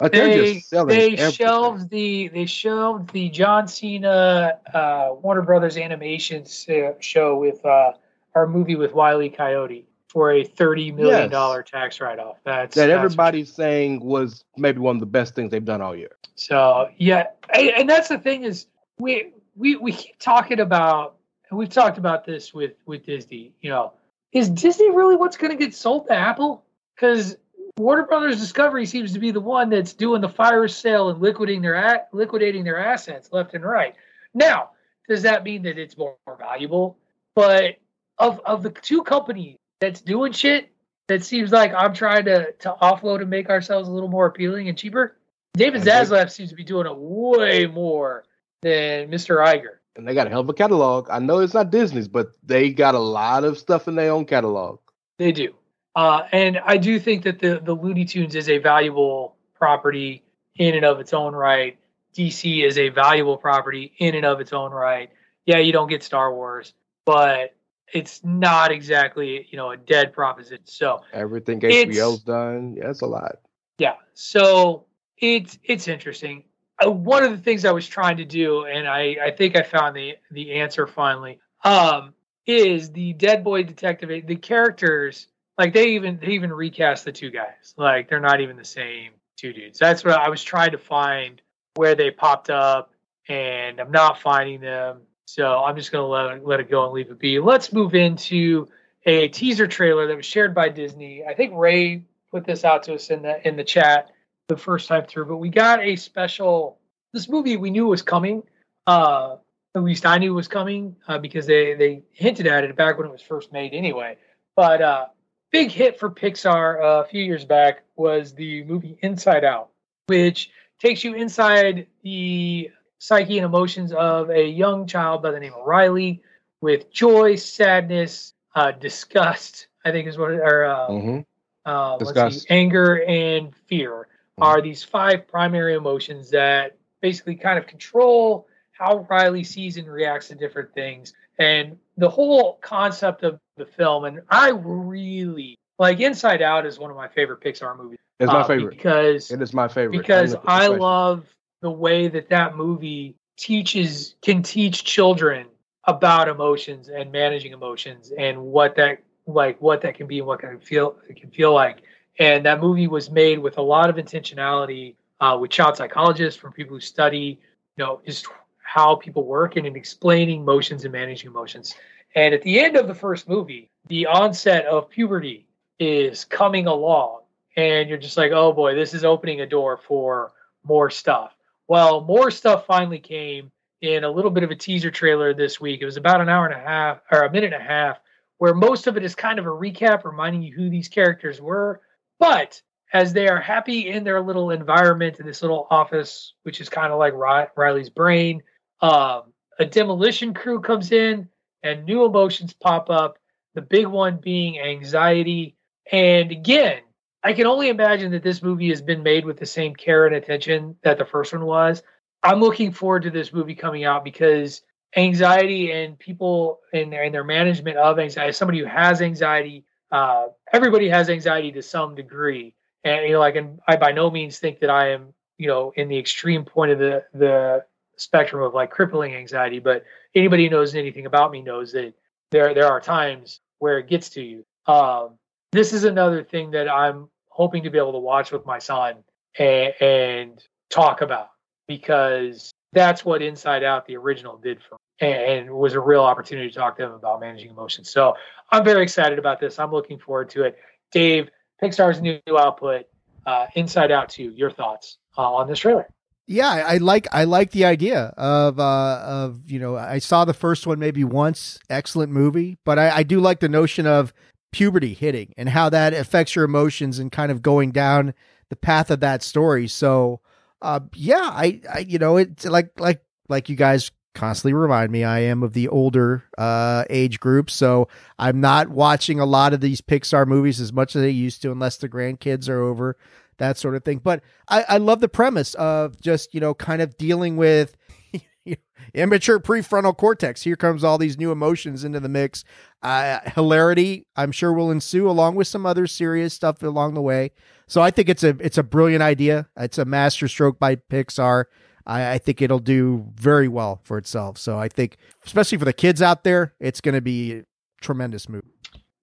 They're 0.00 0.10
They 0.10 0.62
they 0.70 0.78
everything. 0.78 1.32
shelved 1.32 1.90
the 1.90 2.28
they 2.28 2.46
shelved 2.46 3.10
the 3.12 3.28
John 3.30 3.66
Cena 3.68 4.58
uh, 4.72 5.08
Warner 5.20 5.42
Brothers 5.42 5.76
animations 5.76 6.66
uh, 6.68 6.92
show 7.00 7.36
with 7.38 7.64
uh, 7.64 7.92
our 8.34 8.46
movie 8.46 8.76
with 8.76 8.92
Wiley 8.92 9.30
Coyote 9.30 9.86
for 10.08 10.32
a 10.32 10.44
thirty 10.44 10.92
million 10.92 11.30
dollar 11.30 11.62
tax 11.62 12.00
write 12.00 12.18
off. 12.18 12.36
That's 12.44 12.74
that 12.76 12.86
that's- 12.86 13.04
everybody's 13.04 13.52
saying 13.52 14.00
was 14.00 14.44
maybe 14.56 14.78
one 14.78 14.96
of 14.96 15.00
the 15.00 15.06
best 15.06 15.34
things 15.34 15.50
they've 15.50 15.64
done 15.64 15.80
all 15.82 15.96
year. 15.96 16.16
So 16.36 16.90
yeah, 16.96 17.28
and, 17.52 17.70
and 17.70 17.90
that's 17.90 18.08
the 18.08 18.18
thing 18.18 18.44
is 18.44 18.66
we 18.98 19.32
we 19.56 19.76
we 19.76 19.92
keep 19.92 20.18
talking 20.18 20.60
about 20.60 21.16
and 21.50 21.58
we've 21.58 21.68
talked 21.68 21.98
about 21.98 22.24
this 22.24 22.54
with 22.54 22.74
with 22.86 23.04
Disney. 23.06 23.52
You 23.60 23.70
know, 23.70 23.92
is 24.32 24.48
Disney 24.50 24.90
really 24.90 25.16
what's 25.16 25.36
going 25.36 25.50
to 25.50 25.58
get 25.64 25.74
sold 25.74 26.06
to 26.08 26.12
Apple? 26.12 26.64
Because 26.94 27.36
Warner 27.76 28.04
Brothers 28.04 28.38
Discovery 28.38 28.86
seems 28.86 29.12
to 29.14 29.18
be 29.18 29.32
the 29.32 29.40
one 29.40 29.68
that's 29.68 29.94
doing 29.94 30.20
the 30.20 30.28
fire 30.28 30.68
sale 30.68 31.08
and 31.08 31.20
liquidating 31.20 31.62
their 31.62 32.06
liquidating 32.12 32.62
their 32.62 32.78
assets 32.78 33.30
left 33.32 33.54
and 33.54 33.64
right. 33.64 33.94
Now, 34.32 34.70
does 35.08 35.22
that 35.22 35.42
mean 35.42 35.62
that 35.62 35.76
it's 35.76 35.98
more 35.98 36.16
valuable? 36.38 36.98
But 37.34 37.76
of 38.18 38.40
of 38.44 38.62
the 38.62 38.70
two 38.70 39.02
companies 39.02 39.56
that's 39.80 40.00
doing 40.00 40.32
shit, 40.32 40.70
that 41.08 41.24
seems 41.24 41.50
like 41.50 41.74
I'm 41.74 41.94
trying 41.94 42.26
to 42.26 42.52
to 42.52 42.76
offload 42.80 43.22
and 43.22 43.30
make 43.30 43.50
ourselves 43.50 43.88
a 43.88 43.92
little 43.92 44.08
more 44.08 44.26
appealing 44.26 44.68
and 44.68 44.78
cheaper. 44.78 45.16
David 45.54 45.82
Zaslav 45.82 46.30
seems 46.30 46.50
to 46.50 46.56
be 46.56 46.64
doing 46.64 46.86
it 46.86 46.96
way 46.96 47.66
more 47.66 48.24
than 48.62 49.08
Mr. 49.08 49.44
Iger. 49.44 49.78
And 49.96 50.06
they 50.06 50.14
got 50.14 50.26
a 50.26 50.30
hell 50.30 50.40
of 50.40 50.48
a 50.48 50.54
catalog. 50.54 51.08
I 51.10 51.18
know 51.18 51.38
it's 51.40 51.54
not 51.54 51.70
Disney's, 51.70 52.08
but 52.08 52.32
they 52.42 52.70
got 52.70 52.94
a 52.94 53.00
lot 53.00 53.44
of 53.44 53.58
stuff 53.58 53.86
in 53.86 53.94
their 53.94 54.10
own 54.10 54.26
catalog. 54.26 54.80
They 55.18 55.30
do. 55.30 55.54
Uh, 55.94 56.22
and 56.32 56.58
I 56.64 56.76
do 56.76 56.98
think 56.98 57.22
that 57.24 57.38
the, 57.38 57.60
the 57.62 57.74
Looney 57.74 58.04
Tunes 58.04 58.34
is 58.34 58.48
a 58.48 58.58
valuable 58.58 59.36
property 59.54 60.24
in 60.56 60.74
and 60.74 60.84
of 60.84 61.00
its 61.00 61.12
own 61.12 61.34
right. 61.34 61.78
DC 62.16 62.64
is 62.64 62.78
a 62.78 62.88
valuable 62.88 63.36
property 63.36 63.92
in 63.98 64.14
and 64.14 64.24
of 64.24 64.40
its 64.40 64.52
own 64.52 64.72
right. 64.72 65.10
Yeah, 65.46 65.58
you 65.58 65.72
don't 65.72 65.88
get 65.88 66.02
Star 66.02 66.32
Wars, 66.34 66.72
but 67.04 67.54
it's 67.92 68.22
not 68.24 68.72
exactly, 68.72 69.46
you 69.50 69.56
know, 69.56 69.70
a 69.70 69.76
dead 69.76 70.12
proposition. 70.12 70.64
So 70.66 71.02
Everything 71.12 71.60
HBO's 71.60 72.22
done. 72.22 72.74
Yeah, 72.76 72.90
it's 72.90 73.02
a 73.02 73.06
lot. 73.06 73.36
yeah 73.78 73.94
so 74.14 74.84
it's 75.18 75.58
it's 75.64 75.88
interesting 75.88 76.44
uh, 76.84 76.90
one 76.90 77.22
of 77.24 77.30
the 77.32 77.38
things 77.38 77.64
i 77.64 77.72
was 77.72 77.86
trying 77.86 78.16
to 78.16 78.24
do 78.24 78.64
and 78.66 78.86
i 78.86 79.16
i 79.22 79.30
think 79.30 79.56
i 79.56 79.62
found 79.62 79.94
the 79.96 80.14
the 80.30 80.52
answer 80.52 80.86
finally 80.86 81.38
um 81.64 82.14
is 82.46 82.90
the 82.90 83.12
dead 83.14 83.42
boy 83.42 83.62
detective 83.62 84.26
the 84.26 84.36
characters 84.36 85.26
like 85.58 85.72
they 85.72 85.88
even 85.88 86.18
they 86.20 86.28
even 86.28 86.52
recast 86.52 87.04
the 87.04 87.12
two 87.12 87.30
guys 87.30 87.74
like 87.76 88.08
they're 88.08 88.20
not 88.20 88.40
even 88.40 88.56
the 88.56 88.64
same 88.64 89.12
two 89.36 89.52
dudes 89.52 89.78
that's 89.78 90.04
what 90.04 90.14
i 90.14 90.28
was 90.28 90.42
trying 90.42 90.70
to 90.70 90.78
find 90.78 91.42
where 91.74 91.94
they 91.94 92.10
popped 92.10 92.50
up 92.50 92.92
and 93.28 93.80
i'm 93.80 93.90
not 93.90 94.20
finding 94.20 94.60
them 94.60 95.00
so 95.26 95.62
i'm 95.64 95.76
just 95.76 95.90
going 95.92 96.02
to 96.02 96.06
let, 96.06 96.46
let 96.46 96.60
it 96.60 96.70
go 96.70 96.84
and 96.84 96.92
leave 96.92 97.10
it 97.10 97.18
be 97.18 97.38
let's 97.38 97.72
move 97.72 97.94
into 97.94 98.68
a 99.06 99.28
teaser 99.28 99.66
trailer 99.66 100.06
that 100.06 100.16
was 100.16 100.26
shared 100.26 100.54
by 100.54 100.68
disney 100.68 101.24
i 101.24 101.34
think 101.34 101.52
ray 101.54 102.02
put 102.30 102.44
this 102.44 102.64
out 102.64 102.82
to 102.82 102.94
us 102.94 103.10
in 103.10 103.22
the 103.22 103.46
in 103.46 103.56
the 103.56 103.64
chat 103.64 104.10
the 104.48 104.56
first 104.56 104.88
time 104.88 105.04
through, 105.06 105.26
but 105.26 105.36
we 105.36 105.48
got 105.48 105.80
a 105.80 105.96
special. 105.96 106.78
This 107.12 107.28
movie 107.28 107.56
we 107.56 107.70
knew 107.70 107.86
was 107.86 108.02
coming. 108.02 108.42
Uh, 108.86 109.36
at 109.76 109.82
least 109.82 110.04
I 110.04 110.18
knew 110.18 110.34
was 110.34 110.48
coming 110.48 110.96
uh, 111.08 111.18
because 111.18 111.46
they 111.46 111.74
they 111.74 112.02
hinted 112.12 112.46
at 112.46 112.64
it 112.64 112.76
back 112.76 112.98
when 112.98 113.06
it 113.06 113.12
was 113.12 113.22
first 113.22 113.52
made 113.52 113.72
anyway. 113.72 114.16
But 114.56 114.82
uh, 114.82 115.06
big 115.54 115.70
hit 115.70 116.00
for 116.00 116.10
Pixar 116.10 116.82
uh, 116.82 117.02
a 117.02 117.04
few 117.04 117.22
years 117.22 117.44
back 117.44 117.84
was 117.94 118.34
the 118.34 118.64
movie 118.64 118.98
Inside 119.02 119.44
Out, 119.44 119.68
which 120.08 120.50
takes 120.80 121.04
you 121.04 121.14
inside 121.14 121.86
the 122.02 122.72
psyche 122.98 123.38
and 123.38 123.44
emotions 123.44 123.92
of 123.92 124.30
a 124.30 124.44
young 124.44 124.84
child 124.84 125.22
by 125.22 125.30
the 125.30 125.38
name 125.38 125.52
of 125.54 125.64
Riley 125.64 126.20
with 126.60 126.90
joy, 126.90 127.36
sadness, 127.36 128.34
uh, 128.56 128.72
disgust. 128.72 129.68
I 129.84 129.92
think 129.92 130.08
is 130.08 130.18
what 130.18 130.32
or 130.32 130.64
uh, 130.64 130.86
hmm 130.88 131.20
uh, 131.64 131.98
let's 131.98 132.08
Disgust. 132.08 132.40
see, 132.40 132.46
anger 132.50 133.04
and 133.04 133.54
fear 133.68 134.08
are 134.38 134.60
these 134.60 134.82
five 134.82 135.28
primary 135.28 135.74
emotions 135.74 136.30
that 136.30 136.76
basically 137.00 137.36
kind 137.36 137.58
of 137.60 137.68
control 137.68 138.48
how 138.72 139.06
Riley 139.08 139.44
sees 139.44 139.76
and 139.76 139.86
reacts 139.86 140.28
to 140.28 140.34
different 140.34 140.74
things. 140.74 141.14
And 141.38 141.78
the 141.96 142.10
whole 142.10 142.58
concept 142.60 143.22
of 143.22 143.38
the 143.56 143.66
film, 143.66 144.04
and 144.04 144.22
I 144.28 144.50
really 144.50 145.56
like 145.78 146.00
Inside 146.00 146.42
Out 146.42 146.66
is 146.66 146.78
one 146.78 146.90
of 146.90 146.96
my 146.96 147.08
favorite 147.08 147.40
Pixar 147.40 147.76
movies. 147.76 147.98
It's 148.20 148.28
my 148.30 148.40
uh, 148.40 148.44
favorite. 148.44 148.70
because 148.70 149.30
It 149.30 149.42
is 149.42 149.52
my 149.52 149.68
favorite. 149.68 149.98
because 149.98 150.36
I 150.44 150.68
love 150.68 151.26
the 151.62 151.70
way 151.70 152.08
that 152.08 152.28
that 152.30 152.56
movie 152.56 153.16
teaches 153.36 154.14
can 154.22 154.42
teach 154.42 154.84
children 154.84 155.46
about 155.84 156.28
emotions 156.28 156.88
and 156.88 157.10
managing 157.10 157.52
emotions 157.52 158.12
and 158.16 158.40
what 158.40 158.76
that 158.76 159.02
like 159.26 159.60
what 159.60 159.80
that 159.82 159.94
can 159.94 160.06
be 160.06 160.18
and 160.18 160.26
what 160.26 160.40
can 160.40 160.58
feel 160.60 160.96
it 161.08 161.20
can 161.20 161.30
feel 161.30 161.52
like. 161.52 161.82
And 162.18 162.46
that 162.46 162.60
movie 162.60 162.86
was 162.86 163.10
made 163.10 163.38
with 163.40 163.58
a 163.58 163.62
lot 163.62 163.90
of 163.90 163.96
intentionality 163.96 164.94
uh, 165.20 165.36
with 165.40 165.50
child 165.50 165.76
psychologists 165.76 166.38
from 166.38 166.52
people 166.52 166.76
who 166.76 166.80
study, 166.80 167.40
you 167.76 167.84
know, 167.84 168.00
just 168.06 168.26
how 168.62 168.94
people 168.94 169.24
work 169.24 169.56
and 169.56 169.66
in 169.66 169.76
explaining 169.76 170.40
emotions 170.40 170.84
and 170.84 170.92
managing 170.92 171.30
emotions. 171.30 171.74
And 172.14 172.34
at 172.34 172.42
the 172.42 172.60
end 172.60 172.76
of 172.76 172.86
the 172.86 172.94
first 172.94 173.28
movie, 173.28 173.70
the 173.88 174.06
onset 174.06 174.66
of 174.66 174.88
puberty 174.88 175.46
is 175.78 176.24
coming 176.24 176.66
along 176.66 177.20
and 177.56 177.88
you're 177.88 177.98
just 177.98 178.16
like, 178.16 178.32
oh 178.32 178.52
boy, 178.52 178.74
this 178.74 178.94
is 178.94 179.04
opening 179.04 179.40
a 179.40 179.46
door 179.46 179.76
for 179.76 180.32
more 180.64 180.90
stuff. 180.90 181.36
Well, 181.68 182.02
more 182.02 182.30
stuff 182.30 182.66
finally 182.66 182.98
came 182.98 183.50
in 183.80 184.04
a 184.04 184.10
little 184.10 184.30
bit 184.30 184.42
of 184.42 184.50
a 184.50 184.56
teaser 184.56 184.90
trailer 184.90 185.34
this 185.34 185.60
week. 185.60 185.80
It 185.82 185.86
was 185.86 185.96
about 185.96 186.20
an 186.20 186.28
hour 186.28 186.46
and 186.46 186.54
a 186.54 186.64
half 186.64 187.00
or 187.10 187.22
a 187.22 187.30
minute 187.30 187.52
and 187.52 187.62
a 187.62 187.66
half, 187.66 187.98
where 188.38 188.54
most 188.54 188.86
of 188.86 188.96
it 188.96 189.04
is 189.04 189.14
kind 189.14 189.38
of 189.38 189.46
a 189.46 189.50
recap 189.50 190.04
reminding 190.04 190.42
you 190.42 190.54
who 190.54 190.68
these 190.68 190.88
characters 190.88 191.40
were. 191.40 191.80
But 192.18 192.60
as 192.92 193.12
they 193.12 193.28
are 193.28 193.40
happy 193.40 193.88
in 193.88 194.04
their 194.04 194.20
little 194.20 194.50
environment 194.50 195.20
in 195.20 195.26
this 195.26 195.42
little 195.42 195.66
office, 195.70 196.34
which 196.42 196.60
is 196.60 196.68
kind 196.68 196.92
of 196.92 196.98
like 196.98 197.12
Riley's 197.56 197.90
brain, 197.90 198.42
um, 198.80 199.22
a 199.58 199.64
demolition 199.64 200.34
crew 200.34 200.60
comes 200.60 200.92
in 200.92 201.28
and 201.64 201.84
new 201.84 202.04
emotions 202.04 202.52
pop 202.52 202.90
up. 202.90 203.18
The 203.54 203.62
big 203.62 203.86
one 203.86 204.18
being 204.18 204.60
anxiety. 204.60 205.56
And 205.90 206.30
again, 206.30 206.82
I 207.22 207.32
can 207.32 207.46
only 207.46 207.68
imagine 207.68 208.12
that 208.12 208.22
this 208.22 208.42
movie 208.42 208.68
has 208.68 208.82
been 208.82 209.02
made 209.02 209.24
with 209.24 209.38
the 209.38 209.46
same 209.46 209.74
care 209.74 210.06
and 210.06 210.14
attention 210.14 210.76
that 210.82 210.98
the 210.98 211.04
first 211.04 211.32
one 211.32 211.46
was. 211.46 211.82
I'm 212.22 212.40
looking 212.40 212.72
forward 212.72 213.04
to 213.04 213.10
this 213.10 213.32
movie 213.32 213.54
coming 213.54 213.84
out 213.84 214.04
because 214.04 214.62
anxiety 214.96 215.72
and 215.72 215.98
people 215.98 216.60
and 216.72 216.92
their, 216.92 217.08
their 217.10 217.24
management 217.24 217.76
of 217.78 217.98
anxiety, 217.98 218.32
somebody 218.32 218.58
who 218.58 218.66
has 218.66 219.00
anxiety, 219.00 219.64
uh, 219.90 220.26
everybody 220.52 220.88
has 220.88 221.08
anxiety 221.08 221.52
to 221.52 221.62
some 221.62 221.94
degree. 221.94 222.54
And, 222.84 223.06
you 223.06 223.12
know, 223.12 223.22
I 223.22 223.32
can, 223.32 223.58
I 223.66 223.76
by 223.76 223.92
no 223.92 224.10
means 224.10 224.38
think 224.38 224.60
that 224.60 224.70
I 224.70 224.90
am, 224.90 225.14
you 225.38 225.48
know, 225.48 225.72
in 225.76 225.88
the 225.88 225.98
extreme 225.98 226.44
point 226.44 226.72
of 226.72 226.78
the, 226.78 227.04
the 227.14 227.64
spectrum 227.96 228.42
of 228.42 228.54
like 228.54 228.70
crippling 228.70 229.14
anxiety, 229.14 229.58
but 229.58 229.84
anybody 230.14 230.44
who 230.44 230.50
knows 230.50 230.74
anything 230.74 231.06
about 231.06 231.30
me 231.30 231.42
knows 231.42 231.72
that 231.72 231.94
there, 232.30 232.54
there 232.54 232.66
are 232.66 232.80
times 232.80 233.40
where 233.58 233.78
it 233.78 233.88
gets 233.88 234.10
to 234.10 234.22
you. 234.22 234.44
Um, 234.66 235.18
this 235.52 235.72
is 235.72 235.84
another 235.84 236.24
thing 236.24 236.50
that 236.52 236.68
I'm 236.68 237.08
hoping 237.28 237.62
to 237.64 237.70
be 237.70 237.78
able 237.78 237.92
to 237.92 237.98
watch 237.98 238.32
with 238.32 238.44
my 238.46 238.58
son 238.58 238.96
and, 239.38 239.72
and 239.80 240.44
talk 240.70 241.00
about 241.00 241.30
because 241.66 242.50
that's 242.72 243.04
what 243.04 243.22
Inside 243.22 243.62
Out, 243.62 243.86
the 243.86 243.96
original, 243.96 244.36
did 244.36 244.60
for 244.62 244.74
me. 244.74 245.12
and, 245.12 245.48
and 245.48 245.50
was 245.50 245.74
a 245.74 245.80
real 245.80 246.02
opportunity 246.02 246.48
to 246.48 246.54
talk 246.54 246.76
to 246.76 246.82
them 246.82 246.92
about 246.92 247.20
managing 247.20 247.50
emotions. 247.50 247.90
So 247.90 248.14
I'm 248.50 248.64
very 248.64 248.82
excited 248.82 249.18
about 249.18 249.40
this. 249.40 249.58
I'm 249.58 249.70
looking 249.70 249.98
forward 249.98 250.30
to 250.30 250.44
it. 250.44 250.58
Dave, 250.92 251.28
Pixar's 251.62 252.00
new 252.00 252.20
output, 252.36 252.86
uh, 253.26 253.46
Inside 253.54 253.90
Out 253.90 254.08
2, 254.08 254.32
your 254.36 254.50
thoughts 254.50 254.98
uh, 255.16 255.32
on 255.32 255.48
this 255.48 255.60
trailer? 255.60 255.88
Yeah, 256.26 256.48
I 256.48 256.78
like 256.78 257.06
I 257.12 257.24
like 257.24 257.50
the 257.50 257.66
idea 257.66 258.14
of 258.16 258.58
uh 258.58 259.02
of 259.04 259.50
you 259.50 259.58
know 259.58 259.76
I 259.76 259.98
saw 259.98 260.24
the 260.24 260.32
first 260.32 260.66
one 260.66 260.78
maybe 260.78 261.04
once, 261.04 261.58
excellent 261.68 262.12
movie, 262.12 262.56
but 262.64 262.78
I, 262.78 262.96
I 262.96 263.02
do 263.02 263.20
like 263.20 263.40
the 263.40 263.48
notion 263.48 263.86
of 263.86 264.14
puberty 264.50 264.94
hitting 264.94 265.34
and 265.36 265.48
how 265.50 265.68
that 265.68 265.92
affects 265.92 266.34
your 266.34 266.44
emotions 266.46 266.98
and 266.98 267.12
kind 267.12 267.30
of 267.30 267.42
going 267.42 267.72
down 267.72 268.14
the 268.48 268.56
path 268.56 268.90
of 268.90 269.00
that 269.00 269.22
story. 269.22 269.68
So, 269.68 270.20
uh, 270.62 270.80
yeah, 270.94 271.28
I, 271.30 271.60
I 271.72 271.78
you 271.80 271.98
know 271.98 272.16
it's 272.16 272.46
like 272.46 272.80
like 272.80 273.02
like 273.28 273.50
you 273.50 273.56
guys 273.56 273.90
constantly 274.14 274.54
remind 274.54 274.92
me 274.92 275.04
I 275.04 275.18
am 275.20 275.42
of 275.42 275.52
the 275.52 275.68
older 275.68 276.24
uh, 276.38 276.84
age 276.88 277.20
group, 277.20 277.50
so 277.50 277.88
I'm 278.18 278.40
not 278.40 278.70
watching 278.70 279.20
a 279.20 279.26
lot 279.26 279.52
of 279.52 279.60
these 279.60 279.82
Pixar 279.82 280.26
movies 280.26 280.58
as 280.58 280.72
much 280.72 280.96
as 280.96 281.02
I 281.02 281.08
used 281.08 281.42
to, 281.42 281.52
unless 281.52 281.76
the 281.76 281.88
grandkids 281.88 282.48
are 282.48 282.62
over 282.62 282.96
that 283.38 283.58
sort 283.58 283.74
of 283.74 283.84
thing. 283.84 283.98
But 283.98 284.22
I, 284.48 284.64
I 284.68 284.76
love 284.78 285.00
the 285.00 285.08
premise 285.08 285.54
of 285.54 286.00
just, 286.00 286.34
you 286.34 286.40
know, 286.40 286.54
kind 286.54 286.82
of 286.82 286.96
dealing 286.96 287.36
with 287.36 287.76
immature 288.94 289.40
prefrontal 289.40 289.96
cortex. 289.96 290.42
Here 290.42 290.56
comes 290.56 290.84
all 290.84 290.98
these 290.98 291.18
new 291.18 291.32
emotions 291.32 291.84
into 291.84 292.00
the 292.00 292.08
mix. 292.08 292.44
Uh, 292.82 293.20
hilarity, 293.34 294.06
I'm 294.16 294.32
sure, 294.32 294.52
will 294.52 294.70
ensue 294.70 295.08
along 295.08 295.36
with 295.36 295.48
some 295.48 295.66
other 295.66 295.86
serious 295.86 296.34
stuff 296.34 296.62
along 296.62 296.94
the 296.94 297.02
way. 297.02 297.30
So 297.66 297.80
I 297.80 297.90
think 297.90 298.08
it's 298.08 298.22
a 298.22 298.36
it's 298.40 298.58
a 298.58 298.62
brilliant 298.62 299.02
idea. 299.02 299.48
It's 299.56 299.78
a 299.78 299.84
masterstroke 299.84 300.58
by 300.58 300.76
Pixar. 300.76 301.44
I, 301.86 302.12
I 302.12 302.18
think 302.18 302.42
it'll 302.42 302.58
do 302.58 303.06
very 303.14 303.48
well 303.48 303.80
for 303.84 303.98
itself. 303.98 304.38
So 304.38 304.58
I 304.58 304.68
think, 304.68 304.96
especially 305.24 305.58
for 305.58 305.64
the 305.64 305.72
kids 305.72 306.02
out 306.02 306.24
there, 306.24 306.54
it's 306.60 306.80
going 306.80 306.94
to 306.94 307.00
be 307.00 307.32
a 307.32 307.44
tremendous 307.80 308.28
movie. 308.28 308.48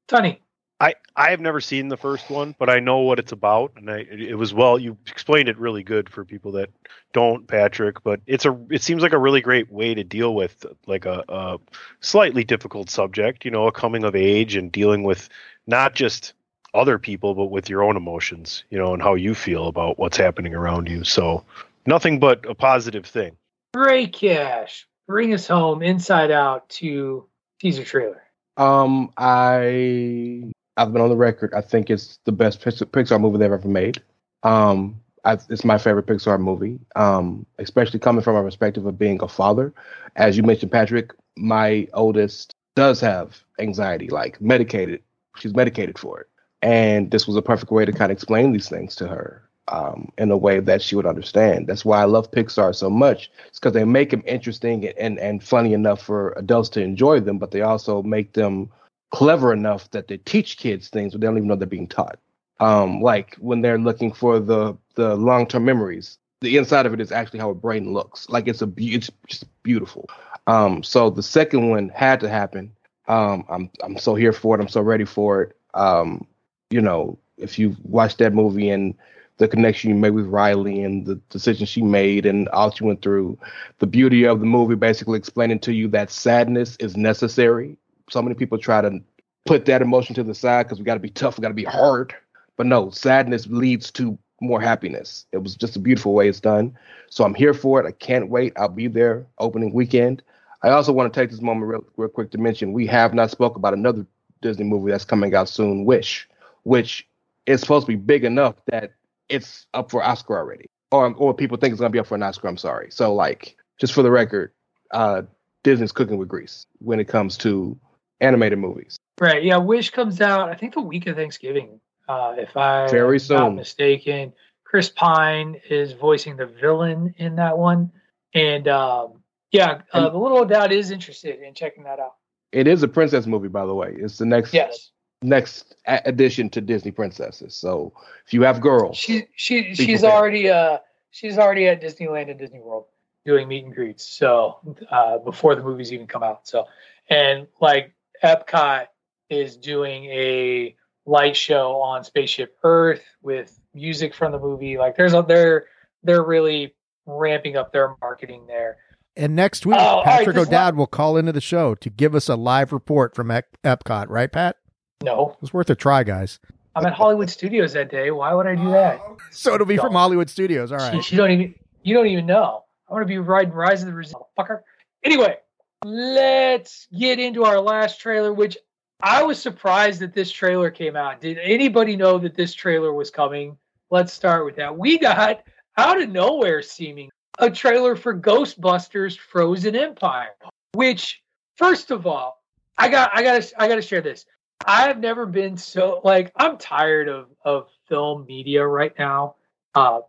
Tony, 0.08 0.42
I 0.82 0.96
I 1.16 1.30
have 1.30 1.40
never 1.40 1.62
seen 1.62 1.90
the 1.90 1.98
first 1.98 2.30
one, 2.32 2.56
but 2.58 2.68
I 2.68 2.80
know 2.80 3.00
what 3.00 3.20
it's 3.20 3.32
about, 3.32 3.74
and 3.76 3.90
I 3.90 4.00
it 4.00 4.36
was 4.38 4.52
well. 4.52 4.80
You 4.80 4.98
explained 5.06 5.48
it 5.48 5.58
really 5.60 5.84
good 5.84 6.10
for 6.10 6.26
people 6.26 6.54
that 6.54 6.72
don't, 7.14 7.48
Patrick. 7.48 8.02
But 8.04 8.20
it's 8.26 8.46
a 8.46 8.60
it 8.72 8.82
seems 8.82 9.04
like 9.04 9.14
a 9.14 9.20
really 9.20 9.42
great 9.42 9.72
way 9.72 9.94
to 9.94 10.04
deal 10.04 10.34
with 10.34 10.66
like 10.88 11.06
a, 11.06 11.24
a 11.30 11.60
slightly 12.00 12.44
difficult 12.44 12.90
subject. 12.90 13.46
You 13.46 13.52
know, 13.52 13.68
a 13.68 13.72
coming 13.72 14.04
of 14.04 14.16
age 14.16 14.56
and 14.56 14.72
dealing 14.72 15.04
with 15.04 15.30
not 15.68 15.94
just 15.94 16.34
other 16.74 16.98
people, 16.98 17.36
but 17.36 17.52
with 17.52 17.70
your 17.70 17.84
own 17.84 17.96
emotions. 17.96 18.64
You 18.72 18.80
know, 18.80 18.94
and 18.94 19.04
how 19.04 19.14
you 19.14 19.36
feel 19.36 19.68
about 19.68 20.00
what's 20.00 20.18
happening 20.18 20.56
around 20.56 20.90
you. 20.90 21.04
So 21.04 21.46
nothing 21.86 22.20
but 22.20 22.44
a 22.50 22.56
positive 22.56 23.06
thing. 23.06 23.38
Great 23.76 24.14
cash. 24.14 24.88
Bring 25.08 25.32
us 25.36 25.48
home, 25.48 25.84
inside 25.84 26.32
out 26.32 26.70
to 26.70 27.28
teaser 27.60 27.84
trailer. 27.84 28.24
Um, 28.58 29.12
I 29.16 30.52
I've 30.82 30.94
been 30.94 31.02
on 31.02 31.10
the 31.10 31.16
record. 31.16 31.54
I 31.54 31.62
think 31.62 31.90
it's 31.90 32.18
the 32.26 32.32
best 32.32 32.60
Pixar 32.62 33.22
movie 33.22 33.38
they've 33.38 33.52
ever 33.52 33.68
made. 33.68 34.02
Um, 34.44 35.00
I, 35.24 35.34
it's 35.50 35.64
my 35.64 35.78
favorite 35.78 36.08
Pixar 36.08 36.40
movie. 36.40 36.80
Um, 36.96 37.46
especially 37.60 38.00
coming 38.00 38.24
from 38.24 38.36
a 38.36 38.44
perspective 38.44 38.86
of 38.88 38.98
being 38.98 39.22
a 39.22 39.28
father. 39.28 39.74
As 40.16 40.36
you 40.36 40.44
mentioned, 40.44 40.72
Patrick, 40.72 41.12
my 41.38 41.88
oldest 41.94 42.56
does 42.76 43.00
have 43.02 43.44
anxiety, 43.60 44.10
like 44.10 44.42
medicated. 44.42 45.04
She's 45.38 45.56
medicated 45.56 46.00
for 46.00 46.20
it, 46.20 46.28
and 46.62 47.12
this 47.12 47.28
was 47.28 47.38
a 47.38 47.42
perfect 47.42 47.72
way 47.72 47.86
to 47.86 47.92
kind 47.92 48.12
of 48.12 48.18
explain 48.18 48.52
these 48.52 48.68
things 48.68 48.96
to 48.96 49.08
her 49.08 49.44
um, 49.68 50.12
in 50.18 50.32
a 50.32 50.38
way 50.38 50.60
that 50.60 50.82
she 50.82 50.96
would 50.96 51.06
understand. 51.06 51.68
That's 51.68 51.86
why 51.86 52.02
I 52.02 52.06
love 52.06 52.32
Pixar 52.32 52.76
so 52.76 52.90
much. 52.90 53.32
It's 53.48 53.60
because 53.60 53.74
they 53.74 53.86
make 53.86 54.10
them 54.10 54.24
interesting 54.26 54.88
and, 54.98 55.20
and 55.20 55.44
funny 55.44 55.74
enough 55.74 56.02
for 56.02 56.34
adults 56.38 56.70
to 56.70 56.82
enjoy 56.82 57.20
them, 57.20 57.38
but 57.38 57.52
they 57.52 57.62
also 57.62 58.02
make 58.04 58.34
them 58.34 58.72
clever 59.12 59.54
enough 59.54 59.90
that 59.92 60.08
they 60.08 60.18
teach 60.18 60.58
kids 60.58 60.90
things, 60.90 61.14
but 61.14 61.22
they 61.22 61.28
don't 61.28 61.38
even 61.38 61.48
know 61.48 61.56
they're 61.56 61.68
being 61.68 61.88
taught. 61.88 62.18
Um, 62.60 63.02
like 63.02 63.36
when 63.36 63.62
they're 63.62 63.78
looking 63.78 64.12
for 64.12 64.40
the 64.40 64.78
the 64.96 65.16
long 65.16 65.48
term 65.48 65.66
memories, 65.66 66.18
the 66.42 66.58
inside 66.58 66.86
of 66.86 66.94
it 66.94 67.02
is 67.02 67.12
actually 67.12 67.40
how 67.40 67.50
a 67.50 67.56
brain 67.56 67.94
looks. 67.94 68.30
Like 68.30 68.48
it's 68.48 68.62
a 68.62 68.72
it's 68.78 69.10
just 69.28 69.46
beautiful. 69.64 70.10
Um, 70.48 70.84
so 70.84 71.10
the 71.10 71.24
second 71.24 71.70
one 71.70 71.90
had 71.90 72.20
to 72.22 72.30
happen. 72.30 72.72
Um, 73.08 73.46
I'm 73.50 73.70
I'm 73.84 73.98
so 73.98 74.16
here 74.16 74.34
for 74.34 74.56
it. 74.56 74.62
I'm 74.62 74.68
so 74.68 74.82
ready 74.82 75.06
for 75.06 75.44
it. 75.44 75.58
Um, 75.74 76.28
you 76.70 76.82
know, 76.82 77.18
if 77.38 77.60
you 77.60 77.76
watch 77.84 78.18
that 78.18 78.34
movie 78.34 78.70
and 78.70 78.96
the 79.38 79.48
connection 79.48 79.90
you 79.90 79.96
made 79.96 80.12
with 80.12 80.28
Riley 80.28 80.84
and 80.84 81.06
the 81.06 81.16
decision 81.30 81.66
she 81.66 81.82
made 81.82 82.28
and 82.28 82.48
all 82.50 82.70
she 82.70 82.84
went 82.84 83.02
through, 83.02 83.40
the 83.80 83.88
beauty 83.88 84.26
of 84.26 84.40
the 84.40 84.46
movie 84.46 84.76
basically 84.76 85.18
explaining 85.18 85.60
to 85.60 85.74
you 85.74 85.88
that 85.90 86.12
sadness 86.12 86.76
is 86.80 86.96
necessary 86.96 87.76
so 88.12 88.22
many 88.22 88.36
people 88.36 88.58
try 88.58 88.82
to 88.82 89.00
put 89.46 89.66
that 89.66 89.82
emotion 89.82 90.16
to 90.16 90.24
the 90.24 90.36
side 90.36 90.64
because 90.64 90.80
we 90.80 90.86
got 90.86 90.96
to 90.96 91.00
be 91.00 91.10
tough, 91.10 91.38
we 91.38 91.42
got 91.42 91.48
to 91.48 91.54
be 91.54 91.64
hard. 91.64 92.14
But 92.58 92.68
no, 92.68 92.90
sadness 92.90 93.48
leads 93.48 93.90
to 93.92 94.18
more 94.42 94.62
happiness. 94.62 95.26
It 95.32 95.38
was 95.38 95.56
just 95.56 95.76
a 95.76 95.80
beautiful 95.80 96.14
way 96.14 96.28
it's 96.28 96.40
done. 96.40 96.78
So 97.10 97.24
I'm 97.24 97.34
here 97.34 97.54
for 97.54 97.80
it. 97.80 97.88
I 97.88 97.92
can't 97.92 98.30
wait. 98.30 98.54
I'll 98.58 98.70
be 98.70 98.88
there 98.88 99.26
opening 99.40 99.74
weekend. 99.74 100.22
I 100.64 100.70
also 100.70 100.92
want 100.92 101.12
to 101.12 101.20
take 101.20 101.32
this 101.32 101.42
moment 101.42 101.68
real, 101.68 101.86
real 101.98 102.10
quick 102.10 102.32
to 102.32 102.38
mention 102.38 102.74
we 102.74 102.86
have 102.88 103.14
not 103.14 103.32
spoke 103.32 103.56
about 103.56 103.74
another 103.74 104.06
Disney 104.42 104.66
movie 104.66 104.92
that's 104.92 105.06
coming 105.06 105.34
out 105.34 105.50
soon, 105.50 105.86
Wish, 105.86 106.28
which 106.64 107.08
is 107.46 107.62
supposed 107.62 107.86
to 107.86 107.92
be 107.92 107.96
big 107.96 108.24
enough 108.24 108.56
that 108.68 108.94
it's 109.30 109.66
up 109.74 109.90
for 109.90 110.04
Oscar 110.04 110.38
already, 110.38 110.66
or 110.92 111.14
or 111.14 111.34
people 111.34 111.58
think 111.58 111.72
it's 111.72 111.80
gonna 111.80 111.90
be 111.90 112.00
up 112.00 112.08
for 112.08 112.16
an 112.16 112.24
Oscar. 112.24 112.48
I'm 112.48 112.58
sorry. 112.58 112.92
So 112.92 113.14
like, 113.14 113.56
just 113.80 113.94
for 113.94 114.04
the 114.04 114.12
record, 114.12 114.52
uh, 114.92 115.24
Disney's 115.64 115.92
cooking 115.92 116.18
with 116.18 116.28
grease 116.28 116.66
when 116.80 117.00
it 117.00 117.08
comes 117.08 117.38
to 117.38 117.78
animated 118.22 118.60
movies. 118.60 118.98
Right. 119.20 119.44
Yeah. 119.44 119.58
Wish 119.58 119.90
comes 119.90 120.22
out, 120.22 120.50
I 120.50 120.56
think, 120.56 120.74
the 120.74 120.82
week 120.82 121.08
of 121.08 121.16
Thanksgiving, 121.16 121.80
uh, 122.08 122.36
if 122.38 122.56
I'm 122.56 122.90
Very 122.90 123.20
soon. 123.20 123.38
not 123.38 123.50
mistaken. 123.56 124.34
Chris 124.64 124.90
Pine 124.90 125.60
is 125.70 125.92
voicing 125.94 126.38
the 126.38 126.46
villain 126.46 127.14
in 127.18 127.36
that 127.36 127.58
one. 127.58 127.92
And 128.34 128.68
um, 128.70 129.22
yeah, 129.52 129.82
uh, 129.94 130.06
And- 130.06 130.14
the 130.16 130.18
little 130.18 130.46
dad 130.46 130.72
is 130.72 130.92
interested 130.92 131.42
in 131.42 131.54
checking 131.54 131.84
that 131.84 132.00
out. 132.00 132.16
It 132.54 132.68
is 132.68 132.84
a 132.84 132.88
princess 132.88 133.28
movie, 133.28 133.48
by 133.48 133.66
the 133.66 133.74
way. 133.74 133.94
It's 133.98 134.18
the 134.18 134.26
next 134.26 134.54
Yes. 134.54 134.92
next 135.22 135.76
addition 135.86 136.50
to 136.50 136.62
Disney 136.62 136.92
princesses. 136.92 137.56
So 137.56 137.94
if 138.26 138.34
you 138.34 138.42
have 138.44 138.60
girls, 138.60 138.98
She 138.98 139.28
she 139.36 139.74
she's 139.76 140.04
already 140.04 140.50
uh 140.50 140.80
she's 141.12 141.38
already 141.38 141.68
at 141.68 141.82
Disneyland 141.82 142.30
and 142.30 142.38
Disney 142.40 142.60
World 142.60 142.86
doing 143.26 143.48
meet 143.48 143.64
and 143.66 143.74
greets. 143.74 144.04
So 144.04 144.58
uh 144.90 145.20
before 145.20 145.56
the 145.56 145.64
movies 145.64 145.94
even 145.94 146.08
come 146.08 146.24
out. 146.24 146.46
So 146.48 146.66
and 147.10 147.48
like 147.62 147.94
Epcot 148.24 148.86
is 149.30 149.58
doing 149.58 150.06
a 150.06 150.76
light 151.06 151.36
show 151.36 151.82
on 151.82 152.04
Spaceship 152.04 152.56
Earth 152.64 153.04
with 153.22 153.58
music 153.74 154.14
from 154.14 154.32
the 154.32 154.40
movie. 154.40 154.78
Like 154.78 154.96
there's 154.96 155.14
a 155.14 155.24
they're 155.28 155.66
they're 156.04 156.24
really 156.24 156.74
ramping 157.06 157.56
up 157.58 157.72
their 157.74 157.96
marketing 158.02 158.46
there. 158.48 158.78
And 159.18 159.36
next 159.36 159.66
week, 159.66 159.78
Oh, 159.80 160.02
Patrick 160.06 160.36
this 160.36 160.48
O'Dowd 160.48 160.76
will 160.76 160.88
call 160.88 161.18
into 161.18 161.32
the 161.34 161.42
show 161.42 161.76
to 161.76 161.90
give 161.90 162.16
us 162.16 162.30
a 162.30 162.36
live 162.36 162.72
report 162.72 163.14
from 163.14 163.30
Ep- 163.30 163.58
Epcot, 163.64 164.06
right, 164.08 164.32
Pat? 164.32 164.56
No, 165.04 165.32
It 165.32 165.42
was 165.42 165.54
worth 165.54 165.70
a 165.70 165.76
try, 165.76 166.04
guys. 166.04 166.40
I'm 166.76 166.86
at 166.86 166.94
Hollywood 166.94 167.30
Studios 167.30 167.74
that 167.74 167.92
day. 167.92 168.12
Why 168.12 168.34
would 168.34 168.48
I 168.48 168.56
do 168.56 168.70
that? 168.72 169.02
Oh, 169.04 169.18
so 169.32 169.54
it'll 169.54 169.68
be 169.68 169.76
from 169.76 169.88
Don't. 169.88 169.96
Hollywood 169.96 170.30
Studios. 170.30 170.72
All 170.72 170.78
right. 170.78 170.94
You, 170.94 171.02
you 171.06 171.18
don't 171.18 171.32
even 171.32 171.56
you 171.84 171.94
don't 171.94 172.08
even 172.08 172.26
know. 172.26 172.64
I 172.90 172.94
want 172.94 173.04
to 173.04 173.08
be 173.08 173.18
riding 173.18 173.52
Rise 173.54 173.82
of 173.82 173.88
the 173.88 173.94
Resistance, 173.94 174.24
fucker. 174.40 174.60
Anyway, 175.04 175.38
let's 175.84 176.88
get 176.98 177.20
into 177.20 177.44
our 177.44 177.60
last 177.60 178.00
trailer, 178.00 178.34
which 178.34 178.58
I 179.02 179.24
was 179.24 179.42
surprised 179.42 180.02
that 180.02 180.14
this 180.14 180.32
trailer 180.32 180.70
came 180.70 180.96
out. 180.96 181.22
Did 181.22 181.40
anybody 181.40 181.96
know 181.96 182.18
that 182.20 182.36
this 182.36 182.54
trailer 182.54 182.94
was 182.94 183.10
coming? 183.10 183.58
Let's 183.90 184.14
start 184.14 184.46
with 184.46 184.56
that. 184.58 184.78
We 184.78 185.00
got 185.00 185.42
out 185.78 186.02
of 186.02 186.10
nowhere 186.10 186.62
seeming 186.62 187.10
a 187.40 187.50
trailer 187.50 187.96
for 187.96 188.14
Ghostbusters 188.14 189.18
Frozen 189.18 189.76
Empire, 189.76 190.36
which 190.74 191.22
first 191.58 191.92
of 191.92 192.06
all, 192.06 192.42
I 192.78 192.90
got 192.90 193.12
I 193.14 193.24
got 193.24 193.42
to 193.42 193.62
I 193.62 193.68
got 193.68 193.76
to 193.76 193.82
share 193.82 194.02
this. 194.02 194.26
I 194.66 194.84
have 194.84 195.00
never 195.00 195.26
been 195.26 195.58
so 195.58 196.02
like 196.04 196.32
I'm 196.36 196.58
tired 196.58 197.10
of 197.10 197.30
of 197.44 197.70
film 197.90 198.26
media 198.28 198.66
right 198.66 198.94
now. 198.98 199.36
Uh 199.74 200.02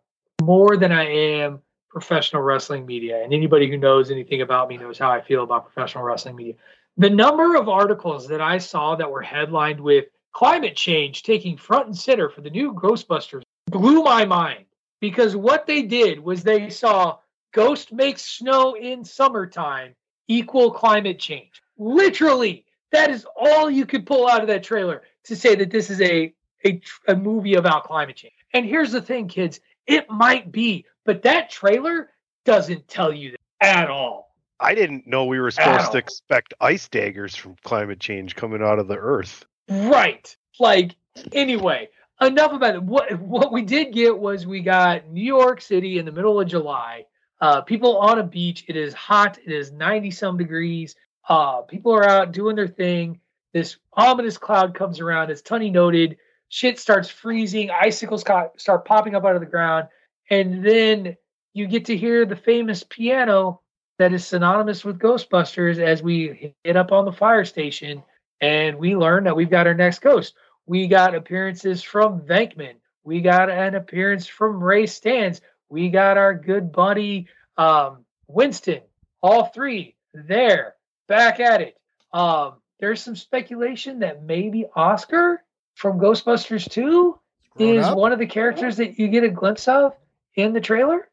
more 0.42 0.76
than 0.76 0.92
I 0.92 1.04
am 1.04 1.62
professional 1.92 2.42
wrestling 2.42 2.86
media. 2.86 3.22
And 3.22 3.32
anybody 3.32 3.68
who 3.68 3.76
knows 3.76 4.10
anything 4.10 4.40
about 4.40 4.68
me 4.68 4.78
knows 4.78 4.98
how 4.98 5.10
I 5.10 5.20
feel 5.20 5.42
about 5.42 5.72
professional 5.72 6.04
wrestling 6.04 6.36
media. 6.36 6.54
The 6.96 7.10
number 7.10 7.54
of 7.56 7.68
articles 7.68 8.28
that 8.28 8.40
I 8.40 8.58
saw 8.58 8.96
that 8.96 9.10
were 9.10 9.22
headlined 9.22 9.80
with 9.80 10.06
climate 10.32 10.74
change 10.74 11.22
taking 11.22 11.56
front 11.56 11.86
and 11.86 11.96
center 11.96 12.28
for 12.28 12.40
the 12.40 12.50
new 12.50 12.72
Ghostbusters 12.72 13.42
blew 13.66 14.02
my 14.02 14.24
mind 14.24 14.64
because 15.00 15.36
what 15.36 15.66
they 15.66 15.82
did 15.82 16.18
was 16.18 16.42
they 16.42 16.70
saw 16.70 17.18
Ghost 17.52 17.92
makes 17.92 18.22
snow 18.22 18.74
in 18.74 19.04
summertime 19.04 19.94
equal 20.28 20.70
climate 20.70 21.18
change. 21.18 21.62
Literally, 21.76 22.64
that 22.92 23.10
is 23.10 23.26
all 23.36 23.70
you 23.70 23.84
could 23.84 24.06
pull 24.06 24.28
out 24.28 24.40
of 24.40 24.48
that 24.48 24.62
trailer 24.62 25.02
to 25.24 25.36
say 25.36 25.54
that 25.54 25.70
this 25.70 25.90
is 25.90 26.00
a 26.00 26.32
a, 26.64 26.80
a 27.08 27.16
movie 27.16 27.54
about 27.54 27.84
climate 27.84 28.16
change. 28.16 28.34
And 28.54 28.64
here's 28.64 28.92
the 28.92 29.02
thing, 29.02 29.26
kids, 29.26 29.60
it 29.86 30.08
might 30.08 30.52
be, 30.52 30.86
but 31.04 31.22
that 31.22 31.50
trailer 31.50 32.10
doesn't 32.44 32.88
tell 32.88 33.12
you 33.12 33.36
that 33.60 33.76
at 33.76 33.90
all. 33.90 34.34
I 34.60 34.74
didn't 34.74 35.06
know 35.06 35.24
we 35.24 35.40
were 35.40 35.50
supposed 35.50 35.88
Ow. 35.88 35.90
to 35.90 35.98
expect 35.98 36.54
ice 36.60 36.88
daggers 36.88 37.34
from 37.34 37.56
climate 37.64 37.98
change 37.98 38.36
coming 38.36 38.62
out 38.62 38.78
of 38.78 38.86
the 38.86 38.96
earth. 38.96 39.44
Right. 39.68 40.34
Like 40.60 40.94
anyway, 41.32 41.88
enough 42.20 42.52
about 42.52 42.76
it. 42.76 42.82
What 42.82 43.18
what 43.20 43.52
we 43.52 43.62
did 43.62 43.92
get 43.92 44.16
was 44.16 44.46
we 44.46 44.60
got 44.60 45.08
New 45.08 45.24
York 45.24 45.60
City 45.60 45.98
in 45.98 46.04
the 46.04 46.12
middle 46.12 46.40
of 46.40 46.46
July. 46.46 47.06
Uh, 47.40 47.60
people 47.60 47.98
on 47.98 48.20
a 48.20 48.22
beach. 48.22 48.64
It 48.68 48.76
is 48.76 48.94
hot. 48.94 49.38
It 49.44 49.52
is 49.52 49.72
ninety 49.72 50.10
some 50.10 50.36
degrees. 50.36 50.94
Uh, 51.28 51.62
people 51.62 51.92
are 51.92 52.08
out 52.08 52.32
doing 52.32 52.56
their 52.56 52.68
thing. 52.68 53.20
This 53.52 53.76
ominous 53.92 54.38
cloud 54.38 54.74
comes 54.74 55.00
around. 55.00 55.30
As 55.30 55.42
Tunney 55.42 55.70
noted, 55.70 56.16
shit 56.48 56.78
starts 56.78 57.08
freezing. 57.08 57.70
Icicles 57.70 58.24
start 58.56 58.84
popping 58.84 59.14
up 59.14 59.24
out 59.24 59.34
of 59.34 59.40
the 59.40 59.46
ground, 59.46 59.88
and 60.30 60.64
then 60.64 61.16
you 61.52 61.66
get 61.66 61.86
to 61.86 61.96
hear 61.96 62.24
the 62.24 62.36
famous 62.36 62.82
piano 62.82 63.60
that 63.98 64.12
is 64.12 64.26
synonymous 64.26 64.84
with 64.84 64.98
Ghostbusters 64.98 65.78
as 65.78 66.02
we 66.02 66.54
hit 66.64 66.76
up 66.76 66.92
on 66.92 67.04
the 67.04 67.12
fire 67.12 67.44
station 67.44 68.02
and 68.40 68.78
we 68.78 68.96
learn 68.96 69.24
that 69.24 69.36
we've 69.36 69.50
got 69.50 69.66
our 69.66 69.74
next 69.74 70.00
ghost. 70.00 70.34
We 70.66 70.88
got 70.88 71.14
appearances 71.14 71.82
from 71.82 72.20
Venkman. 72.20 72.74
We 73.04 73.20
got 73.20 73.50
an 73.50 73.74
appearance 73.74 74.26
from 74.26 74.62
Ray 74.62 74.84
Stantz. 74.84 75.40
We 75.68 75.90
got 75.90 76.16
our 76.16 76.34
good 76.34 76.72
buddy 76.72 77.28
um, 77.56 78.04
Winston. 78.26 78.80
All 79.22 79.46
three 79.46 79.96
there, 80.14 80.74
back 81.08 81.40
at 81.40 81.60
it. 81.60 81.76
Um, 82.12 82.54
there's 82.80 83.02
some 83.02 83.16
speculation 83.16 84.00
that 84.00 84.24
maybe 84.24 84.66
Oscar 84.74 85.42
from 85.74 85.98
Ghostbusters 85.98 86.68
2 86.70 87.18
Grown 87.56 87.76
is 87.76 87.86
up? 87.86 87.96
one 87.96 88.12
of 88.12 88.18
the 88.18 88.26
characters 88.26 88.76
that 88.78 88.98
you 88.98 89.08
get 89.08 89.24
a 89.24 89.28
glimpse 89.28 89.68
of 89.68 89.94
in 90.36 90.52
the 90.52 90.60
trailer. 90.60 91.08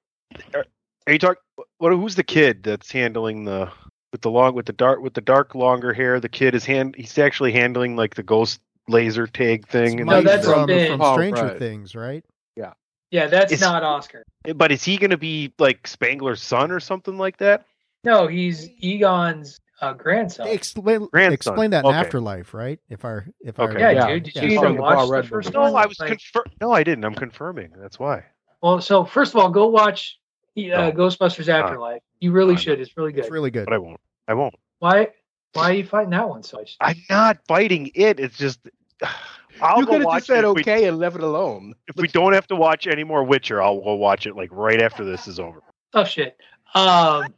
Are 0.53 1.13
you 1.13 1.19
talking? 1.19 1.41
What? 1.77 1.91
Who's 1.91 2.15
the 2.15 2.23
kid 2.23 2.63
that's 2.63 2.91
handling 2.91 3.45
the 3.45 3.71
with 4.11 4.21
the 4.21 4.29
long 4.31 4.53
with 4.55 4.65
the 4.65 4.73
dark 4.73 5.01
with 5.01 5.13
the 5.13 5.21
dark 5.21 5.55
longer 5.55 5.93
hair? 5.93 6.19
The 6.19 6.29
kid 6.29 6.55
is 6.55 6.65
hand. 6.65 6.95
He's 6.97 7.17
actually 7.17 7.51
handling 7.51 7.95
like 7.95 8.15
the 8.15 8.23
ghost 8.23 8.59
laser 8.87 9.27
tag 9.27 9.67
thing. 9.67 10.05
No, 10.05 10.21
that's 10.21 10.45
from, 10.47 10.65
been- 10.67 10.91
from 10.91 11.01
Oh, 11.01 11.13
Stranger 11.15 11.43
right. 11.45 11.59
Things, 11.59 11.95
right? 11.95 12.23
Yeah, 12.55 12.73
Yeah, 13.11 13.27
that's 13.27 13.51
It's- 13.51 13.61
not 13.61 13.83
Oscar. 13.83 14.23
but 14.55 14.71
is 14.71 14.83
he 14.83 14.97
going 14.97 15.11
to 15.11 15.17
be 15.17 15.53
like 15.59 15.87
Spengler's 15.87 16.41
son 16.41 16.71
or 16.71 16.79
something 16.79 17.17
like 17.17 17.37
that? 17.37 17.65
No, 18.03 18.27
he's 18.27 18.69
Egon's 18.79 19.59
uh, 19.81 19.93
grandson. 19.93 20.47
Explain, 20.47 21.07
Grandson. 21.11 21.33
explain 21.33 21.71
that 21.71 21.85
in 21.85 21.93
Afterlife, 21.93 22.53
right? 22.53 22.79
If 22.89 23.05
I 23.05 23.19
if 23.41 23.59
Okay. 23.59 23.75
I 23.83 23.91
Yeah, 23.91 24.07
Yeah, 24.07 24.13
dude. 24.13 24.23
Did 24.23 24.35
yeah. 24.35 24.43
you 24.43 24.59
From 24.59 24.65
even 24.73 24.81
watch 24.81 25.09
the 25.09 25.23
first 25.29 25.53
movie. 25.53 25.57
No. 25.71 25.75
I 25.75 25.85
was 25.85 25.99
Like- 25.99 26.13
confir- 26.17 26.51
No, 26.61 26.71
I 26.71 26.83
didn't. 26.83 27.03
I'm 27.05 27.15
confirming. 27.15 27.71
That's 27.77 27.99
why. 27.99 28.25
Well, 28.61 28.81
so 28.81 29.05
first 29.05 29.33
of 29.33 29.41
all, 29.41 29.49
go 29.49 29.67
watch 29.67 30.19
uh, 30.57 30.61
No. 30.61 30.91
Ghostbusters 30.91 31.47
Afterlife. 31.47 32.01
You 32.19 32.31
really 32.31 32.55
Fine. 32.55 32.63
should. 32.63 32.79
It's 32.81 32.97
really 32.97 33.11
good. 33.13 33.21
it's 33.25 33.31
really 33.31 33.51
good. 33.51 33.65
But 33.65 33.73
I 33.73 33.77
won't. 33.77 33.99
I 34.27 34.33
won't. 34.33 34.55
Why? 34.79 35.09
Why 35.53 35.69
are 35.69 35.73
you 35.73 35.85
fighting 35.85 36.11
that 36.11 36.27
one 36.29 36.43
so 36.43 36.57
much? 36.57 36.75
I'm 36.81 36.97
not 37.09 37.39
fighting 37.47 37.91
it. 37.95 38.19
It's 38.19 38.37
just. 38.37 38.59
I'll 39.61 39.79
you 39.79 39.85
go 39.85 39.91
could 39.93 40.01
have 40.01 40.05
watch 40.05 40.17
just 40.19 40.27
said 40.27 40.43
it 40.45 40.47
if 40.47 40.55
we- 40.55 40.61
okay 40.61 40.85
and 40.87 40.99
left 40.99 41.15
it 41.17 41.23
alone. 41.23 41.73
if 41.87 41.95
we 41.97 42.07
don't 42.07 42.33
have 42.33 42.47
to 42.47 42.55
watch 42.55 42.87
any 42.87 43.03
more 43.03 43.23
Witcher, 43.23 43.61
I'll 43.61 43.81
go 43.81 43.95
watch 43.95 44.25
it 44.27 44.35
like 44.35 44.49
right 44.53 44.81
after 44.81 45.03
this 45.03 45.27
is 45.27 45.39
over. 45.39 45.61
Tough 45.91 46.07
shit. 46.07 46.37
Um, 46.75 47.33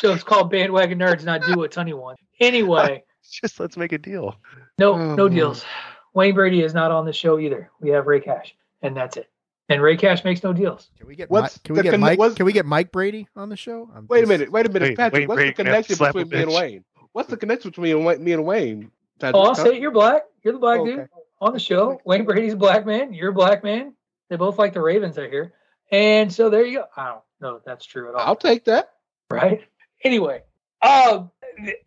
so 0.00 0.12
it's 0.12 0.24
called 0.24 0.50
Bandwagon 0.50 0.98
Nerds, 0.98 1.24
not 1.24 1.42
do 1.44 1.54
what 1.54 1.70
Tunney 1.70 1.94
wants. 1.94 2.20
Anyway, 2.40 3.04
Just 3.30 3.58
let's 3.60 3.76
make 3.76 3.92
a 3.92 3.98
deal. 3.98 4.36
no, 4.78 5.14
no 5.14 5.24
Oh. 5.24 5.28
deals. 5.28 5.64
Wayne 6.14 6.34
Brady 6.34 6.62
is 6.62 6.74
not 6.74 6.90
on 6.90 7.04
the 7.06 7.12
show 7.12 7.38
either. 7.38 7.70
We 7.80 7.90
have 7.90 8.06
Ray 8.06 8.20
Cash, 8.20 8.54
and 8.82 8.96
that's 8.96 9.16
it. 9.16 9.30
And 9.70 9.82
Ray 9.82 9.96
Cash 9.96 10.24
makes 10.24 10.42
no 10.42 10.52
deals. 10.52 10.90
Can 10.98 11.06
we 11.06 11.14
get 11.14 11.30
What's 11.30 11.56
Mike, 11.56 11.62
can 11.64 11.74
we 11.76 11.82
get 11.82 11.90
conne- 11.90 12.00
Mike 12.00 12.18
what's- 12.18 12.34
can 12.36 12.46
we 12.46 12.52
get 12.52 12.64
Mike 12.66 12.90
Brady 12.90 13.28
on 13.36 13.48
the 13.50 13.56
show? 13.56 13.90
I'm 13.94 14.06
Wait 14.08 14.24
a 14.24 14.26
minute, 14.26 14.50
wait 14.50 14.64
a 14.66 14.68
minute, 14.70 14.90
Wait, 14.90 14.96
Patrick. 14.96 15.20
Wayne 15.20 15.28
what's 15.28 15.36
Brady 15.36 15.50
the 15.50 15.62
gonna 15.64 15.76
have 15.76 15.86
to 15.86 15.94
connection 15.94 15.96
slap 15.96 16.14
between 16.14 16.30
me 16.30 16.42
and. 16.42 16.52
Wayne? 16.52 16.84
What's 17.12 17.28
the 17.28 17.36
connection 17.36 17.70
between 17.70 17.84
me 18.24 18.32
and 18.32 18.44
Wayne, 18.46 18.78
me? 18.80 18.86
Patrick? 19.20 19.36
Oh, 19.36 19.42
I'll 19.46 19.54
say 19.54 19.76
it. 19.76 19.80
You're 19.82 19.90
black. 19.90 20.22
You're 20.42 20.54
the 20.54 20.58
black 20.58 20.80
Okay. 20.80 20.96
dude 20.96 21.08
on 21.40 21.52
the 21.52 21.58
show. 21.58 22.00
Wayne 22.04 22.24
Brady's 22.24 22.54
a 22.54 22.56
black 22.56 22.86
man. 22.86 23.12
You're 23.12 23.30
a 23.30 23.34
black 23.34 23.62
man. 23.62 23.94
They 24.30 24.36
both 24.36 24.58
like 24.58 24.72
the 24.72 24.80
Ravens, 24.80 25.18
I 25.18 25.28
hear. 25.28 25.52
And 25.90 26.32
so 26.32 26.48
there 26.50 26.64
you 26.64 26.78
go. 26.78 26.84
I 26.96 27.06
don't 27.08 27.20
know 27.40 27.56
if 27.56 27.64
that's 27.64 27.84
true 27.84 28.08
at 28.08 28.14
all. 28.14 28.20
I'll 28.20 28.36
take 28.36 28.64
that. 28.64 28.90
right? 29.30 29.62
Anyway, 30.04 30.40
um, 30.80 31.28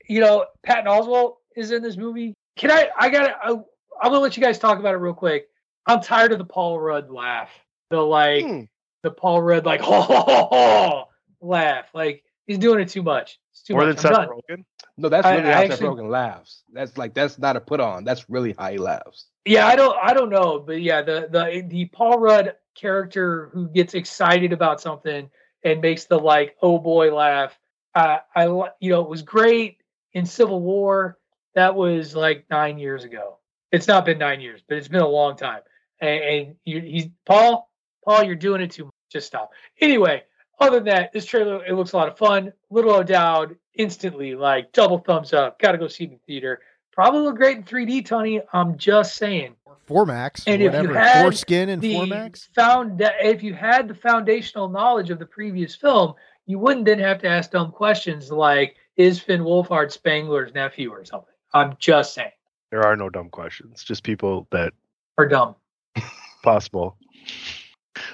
you 0.10 0.20
know, 0.20 0.46
Patton 0.64 0.86
Oswalt 0.88 1.36
is 1.56 1.72
in 1.72 1.82
this 1.82 1.96
movie. 1.96 2.34
Can 2.58 2.70
I? 2.70 2.90
I 3.00 3.08
got. 3.10 3.38
I, 3.42 3.52
I'm 3.52 3.64
gonna 4.12 4.20
let 4.20 4.36
you 4.36 4.44
guys 4.44 4.60
talk 4.60 4.80
about 4.80 4.94
it 4.94 4.98
real 4.98 5.14
quick. 5.14 5.48
I'm 5.88 6.02
tired 6.02 6.34
of 6.34 6.38
the 6.38 6.44
Paul 6.44 6.78
Rudd 6.78 7.10
laugh. 7.10 7.50
The 7.92 8.02
like 8.02 8.44
Hmm. 8.46 8.62
the 9.04 9.12
Paul 9.12 9.42
Rudd 9.42 9.66
like 9.66 9.82
ho 9.90 10.02
ho 10.02 10.22
ho, 10.22 10.48
ho 10.52 11.04
laugh. 11.42 11.86
Like 11.94 12.24
he's 12.48 12.58
doing 12.58 12.80
it 12.80 12.90
too 12.90 13.04
much. 13.04 13.40
It's 13.52 13.64
too 13.64 13.74
More 13.74 13.86
than 13.86 13.96
much. 13.96 14.02
Seth 14.02 14.28
Rogen. 14.30 14.66
No, 14.98 15.10
that's 15.10 15.26
I- 15.28 15.36
really 15.38 15.50
I 15.50 15.54
how 15.54 15.62
Seth 15.62 15.72
actually- 15.74 15.88
Rogen 15.90 16.10
laughs. 16.10 16.64
That's 16.74 16.98
like 16.98 17.14
that's 17.14 17.38
not 17.38 17.56
a 17.56 17.62
put 17.62 17.80
on. 17.80 18.04
That's 18.04 18.30
really 18.30 18.56
how 18.58 18.72
he 18.72 18.78
laughs. 18.78 19.28
Yeah, 19.46 19.68
I 19.68 19.76
don't 19.76 19.98
I 20.02 20.14
don't 20.14 20.30
know, 20.30 20.60
but 20.60 20.82
yeah, 20.82 21.02
the 21.02 21.28
the 21.32 21.64
the 21.68 21.86
Paul 21.86 22.20
Rudd 22.20 22.56
character 22.76 23.50
who 23.54 23.68
gets 23.70 23.94
excited 23.94 24.54
about 24.54 24.80
something 24.82 25.30
and 25.64 25.82
makes 25.82 26.06
the 26.06 26.18
like 26.20 26.56
oh 26.62 26.78
boy 26.80 27.14
laugh. 27.14 27.58
Uh, 27.94 28.20
I 28.36 28.46
you 28.80 28.90
know 28.92 29.02
it 29.02 29.10
was 29.10 29.22
great 29.24 29.78
in 30.14 30.26
Civil 30.26 30.62
War. 30.62 31.18
That 31.56 31.76
was 31.76 32.16
like 32.16 32.46
nine 32.50 32.78
years 32.78 33.04
ago. 33.04 33.40
It's 33.74 33.88
not 33.88 34.06
been 34.06 34.18
nine 34.18 34.40
years, 34.42 34.62
but 34.68 34.78
it's 34.78 34.88
been 34.88 35.02
a 35.02 35.08
long 35.08 35.36
time. 35.36 35.62
And, 36.00 36.24
and 36.24 36.56
you, 36.66 36.80
he's 36.82 37.08
Paul. 37.26 37.70
Paul, 38.04 38.24
you're 38.24 38.36
doing 38.36 38.62
it 38.62 38.72
too 38.72 38.86
much. 38.86 38.94
Just 39.12 39.28
stop. 39.28 39.52
Anyway, 39.80 40.24
other 40.60 40.78
than 40.78 40.86
that, 40.86 41.12
this 41.14 41.26
trailer 41.26 41.66
it 41.66 41.74
looks 41.74 41.92
a 41.94 41.98
lot 41.98 42.08
of 42.08 42.18
fun. 42.18 42.54
Little 42.70 42.94
O'Dowd 42.96 43.56
instantly 43.76 44.36
like 44.36 44.72
double 44.72 45.00
thumbs 45.00 45.34
up. 45.34 45.60
Got 45.60 45.74
to 45.74 45.78
go 45.78 45.88
see 45.88 46.06
it 46.06 46.08
in 46.08 46.14
the 46.14 46.20
theater. 46.26 46.62
Probably 46.94 47.22
look 47.22 47.36
great 47.38 47.58
in 47.58 47.64
3D, 47.64 48.06
Tony. 48.06 48.42
I'm 48.54 48.78
just 48.78 49.16
saying. 49.16 49.56
Formax, 49.88 50.44
And 50.48 50.62
if 50.62 50.74
you 50.74 50.80
whatever. 50.80 51.00
had 51.00 51.24
Foreskin 51.24 51.70
and 51.70 51.82
the 51.82 51.96
Formax. 51.96 52.48
found 52.56 53.02
if 53.02 53.44
you 53.44 53.54
had 53.54 53.88
the 53.88 53.96
foundational 53.96 54.70
knowledge 54.70 55.10
of 55.10 55.20
the 55.20 55.26
previous 55.26 55.76
film, 55.76 56.14
you 56.46 56.60
wouldn't 56.60 56.86
then 56.86 57.00
have 57.00 57.20
to 57.20 57.28
ask 57.28 57.52
dumb 57.52 57.72
questions 57.72 58.32
like, 58.32 58.76
"Is 58.96 59.20
Finn 59.20 59.42
Wolfhard 59.42 59.92
Spengler's 59.92 60.54
nephew 60.54 60.92
or 60.92 61.04
something?" 61.04 61.34
I'm 61.54 61.76
just 61.80 62.14
saying, 62.14 62.32
There 62.70 62.86
are 62.86 62.96
no 62.96 63.10
dumb 63.10 63.30
questions. 63.30 63.84
Just 63.84 64.04
people 64.04 64.48
that 64.52 64.72
are 65.18 65.28
dumb. 65.28 65.56
possible. 66.44 66.98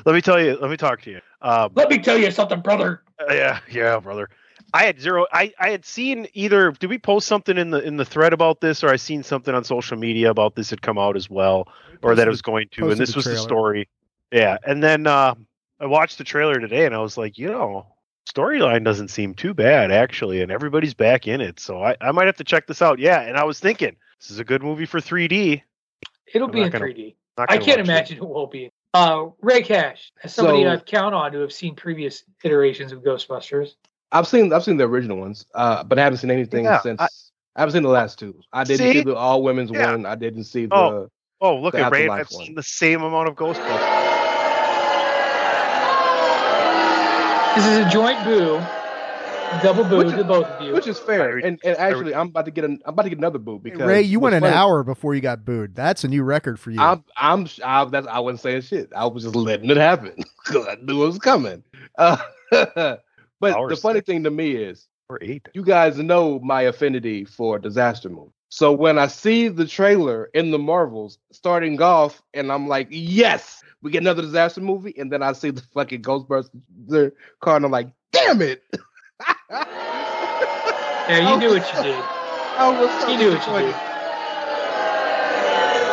Let 0.05 0.13
me 0.15 0.21
tell 0.21 0.41
you. 0.41 0.57
Let 0.59 0.69
me 0.69 0.77
talk 0.77 1.01
to 1.03 1.11
you. 1.11 1.21
Um, 1.41 1.71
Let 1.75 1.89
me 1.89 1.99
tell 1.99 2.17
you 2.17 2.31
something, 2.31 2.61
brother. 2.61 3.03
Uh, 3.19 3.33
yeah, 3.33 3.59
yeah, 3.71 3.99
brother. 3.99 4.29
I 4.73 4.83
had 4.85 4.99
zero. 4.99 5.25
I, 5.31 5.53
I 5.59 5.69
had 5.69 5.85
seen 5.85 6.27
either. 6.33 6.71
Did 6.71 6.89
we 6.89 6.97
post 6.97 7.27
something 7.27 7.57
in 7.57 7.69
the 7.71 7.81
in 7.81 7.97
the 7.97 8.05
thread 8.05 8.33
about 8.33 8.59
this, 8.61 8.83
or 8.83 8.89
I 8.89 8.95
seen 8.97 9.23
something 9.23 9.53
on 9.55 9.63
social 9.63 9.97
media 9.97 10.29
about 10.29 10.55
this 10.55 10.69
had 10.69 10.81
come 10.81 10.97
out 10.97 11.15
as 11.15 11.29
well, 11.29 11.67
or 12.03 12.15
that 12.15 12.27
it 12.27 12.29
was 12.29 12.41
going 12.41 12.67
to, 12.73 12.89
and 12.89 12.99
this 12.99 13.11
the 13.13 13.17
was 13.17 13.25
the 13.25 13.37
story. 13.37 13.87
Yeah, 14.31 14.57
and 14.65 14.83
then 14.83 15.07
uh, 15.07 15.35
I 15.79 15.85
watched 15.85 16.17
the 16.17 16.23
trailer 16.25 16.59
today, 16.59 16.85
and 16.85 16.93
I 16.93 16.99
was 16.99 17.17
like, 17.17 17.37
you 17.37 17.47
know, 17.47 17.85
storyline 18.29 18.83
doesn't 18.83 19.07
seem 19.07 19.33
too 19.35 19.53
bad 19.53 19.89
actually, 19.91 20.41
and 20.41 20.51
everybody's 20.51 20.93
back 20.93 21.27
in 21.27 21.39
it, 21.39 21.59
so 21.61 21.81
I, 21.81 21.95
I 22.01 22.11
might 22.11 22.25
have 22.25 22.37
to 22.37 22.43
check 22.43 22.67
this 22.67 22.81
out. 22.81 22.99
Yeah, 22.99 23.21
and 23.21 23.37
I 23.37 23.45
was 23.45 23.59
thinking 23.59 23.95
this 24.19 24.31
is 24.31 24.39
a 24.39 24.43
good 24.43 24.61
movie 24.63 24.85
for 24.85 24.99
3D. 24.99 25.61
It'll 26.33 26.47
I'm 26.47 26.51
be 26.51 26.59
not 26.59 26.65
in 26.65 26.71
gonna- 26.73 26.85
3D. 26.85 27.15
Not 27.37 27.51
I 27.51 27.53
gonna 27.55 27.65
can't 27.65 27.77
watch 27.77 27.87
it. 27.87 27.89
imagine 27.89 28.17
it 28.17 28.23
won't 28.27 28.51
be. 28.51 28.71
Uh, 28.93 29.27
Ray 29.41 29.61
Cash, 29.61 30.11
as 30.23 30.33
somebody 30.33 30.63
So- 30.63 30.69
I've 30.71 30.85
count 30.85 31.13
on 31.13 31.31
to 31.33 31.39
have 31.39 31.51
seen 31.53 31.75
previous 31.75 32.23
iterations 32.43 32.91
of 32.91 33.03
Ghostbusters. 33.03 33.71
I've 34.11 34.27
seen 34.27 34.53
I've 34.53 34.63
seen 34.63 34.77
the 34.77 34.85
original 34.85 35.17
ones, 35.17 35.45
uh, 35.53 35.83
but 35.83 35.99
I 35.99 36.03
haven't 36.03 36.19
seen 36.19 36.31
anything 36.31 36.63
Yeah, 36.65 36.79
since. 36.79 36.99
I- 37.01 37.07
I, 37.55 37.61
haven't 37.61 37.73
seen 37.73 37.83
the 37.83 37.89
last 37.89 38.17
two. 38.19 38.39
I 38.53 38.63
didn't 38.63 38.79
see, 38.88 38.93
See? 38.93 39.01
the 39.03 39.15
all 39.15 39.41
women's 39.43 39.71
Yeah. 39.71 39.91
one. 39.91 40.05
I 40.05 40.15
didn't 40.15 40.43
see 40.45 40.65
the. 40.67 40.75
Oh. 40.75 41.09
Oh, 41.41 41.57
look 41.57 41.73
The 41.73 41.81
at 41.81 41.91
Ray! 41.91 42.07
I've 42.07 42.29
one. 42.31 42.45
seen 42.45 42.55
the 42.55 42.63
same 42.63 43.01
amount 43.03 43.27
of 43.27 43.35
Ghostbusters. 43.35 44.05
This 47.55 47.65
is 47.65 47.77
a 47.79 47.89
joint 47.89 48.23
boo, 48.23 48.59
double 49.63 49.83
boo 49.83 49.97
Which 49.97 50.09
to 50.09 50.19
is- 50.19 50.25
both 50.25 50.45
of 50.45 50.61
you. 50.65 50.73
which 50.73 50.87
is 50.87 50.99
fair. 50.99 51.37
And 51.37 51.59
and 51.63 51.77
actually, 51.77 52.13
I'm 52.15 52.27
about 52.27 52.45
to 52.45 52.51
get 52.51 52.63
an 52.65 52.79
I'm 52.85 52.93
about 52.93 53.03
to 53.03 53.09
get 53.09 53.17
another 53.17 53.39
boo 53.39 53.59
because 53.59 53.81
Ray, 53.81 54.01
you 54.01 54.19
went 54.19 54.35
an 54.35 54.41
funny- 54.41 54.53
hour 54.53 54.83
before 54.83 55.15
you 55.15 55.21
got 55.21 55.45
booed. 55.45 55.75
That's 55.75 56.03
a 56.03 56.07
new 56.07 56.23
record 56.23 56.59
for 56.59 56.71
you. 56.71 56.79
I'm 56.79 57.03
I'm 57.15 57.47
I, 57.63 57.85
that's 57.85 58.07
I 58.07 58.19
wasn't 58.19 58.41
saying 58.41 58.61
shit. 58.61 58.91
I 58.95 59.05
was 59.07 59.23
just 59.23 59.35
letting 59.35 59.69
it 59.69 59.77
happen 59.77 60.13
because 60.45 60.67
I 60.67 60.75
knew 60.81 61.03
it 61.03 61.07
was 61.07 61.19
coming. 61.19 61.63
Uh, 61.97 62.17
but 63.39 63.53
Hour 63.55 63.69
the 63.69 63.75
funny 63.75 63.97
six. 63.99 64.05
thing 64.05 64.23
to 64.23 64.29
me 64.31 64.51
is, 64.55 64.87
Or 65.09 65.17
eight. 65.21 65.47
you 65.53 65.63
guys 65.63 65.97
know 65.97 66.39
my 66.39 66.61
affinity 66.63 67.25
for 67.25 67.57
disaster 67.59 68.07
movies. 68.09 68.33
So 68.49 68.71
when 68.71 68.97
I 68.99 69.07
see 69.07 69.47
the 69.47 69.65
trailer 69.65 70.29
in 70.33 70.51
the 70.51 70.59
Marvels 70.59 71.17
starting 71.31 71.81
off, 71.81 72.21
and 72.35 72.51
I'm 72.51 72.67
like, 72.67 72.87
yes, 72.91 73.63
we 73.81 73.89
get 73.91 74.01
another 74.03 74.21
disaster 74.21 74.61
movie, 74.61 74.93
and 74.97 75.11
then 75.11 75.23
I 75.23 75.33
see 75.33 75.49
the 75.49 75.61
fucking 75.73 76.03
Ghostbusters 76.03 77.11
car, 77.41 77.55
and 77.57 77.65
I'm 77.65 77.71
like, 77.71 77.89
damn 78.11 78.41
it. 78.43 78.63
yeah, 81.09 81.20
you 81.20 81.38
knew 81.38 81.49
what 81.49 81.74
you 81.74 81.82
did. 81.82 82.03
I 82.57 82.70
was 82.70 83.01
so 83.01 83.09
You 83.09 83.18
knew 83.18 83.32
what 83.32 83.47
you 83.47 83.53
did. 83.68 83.76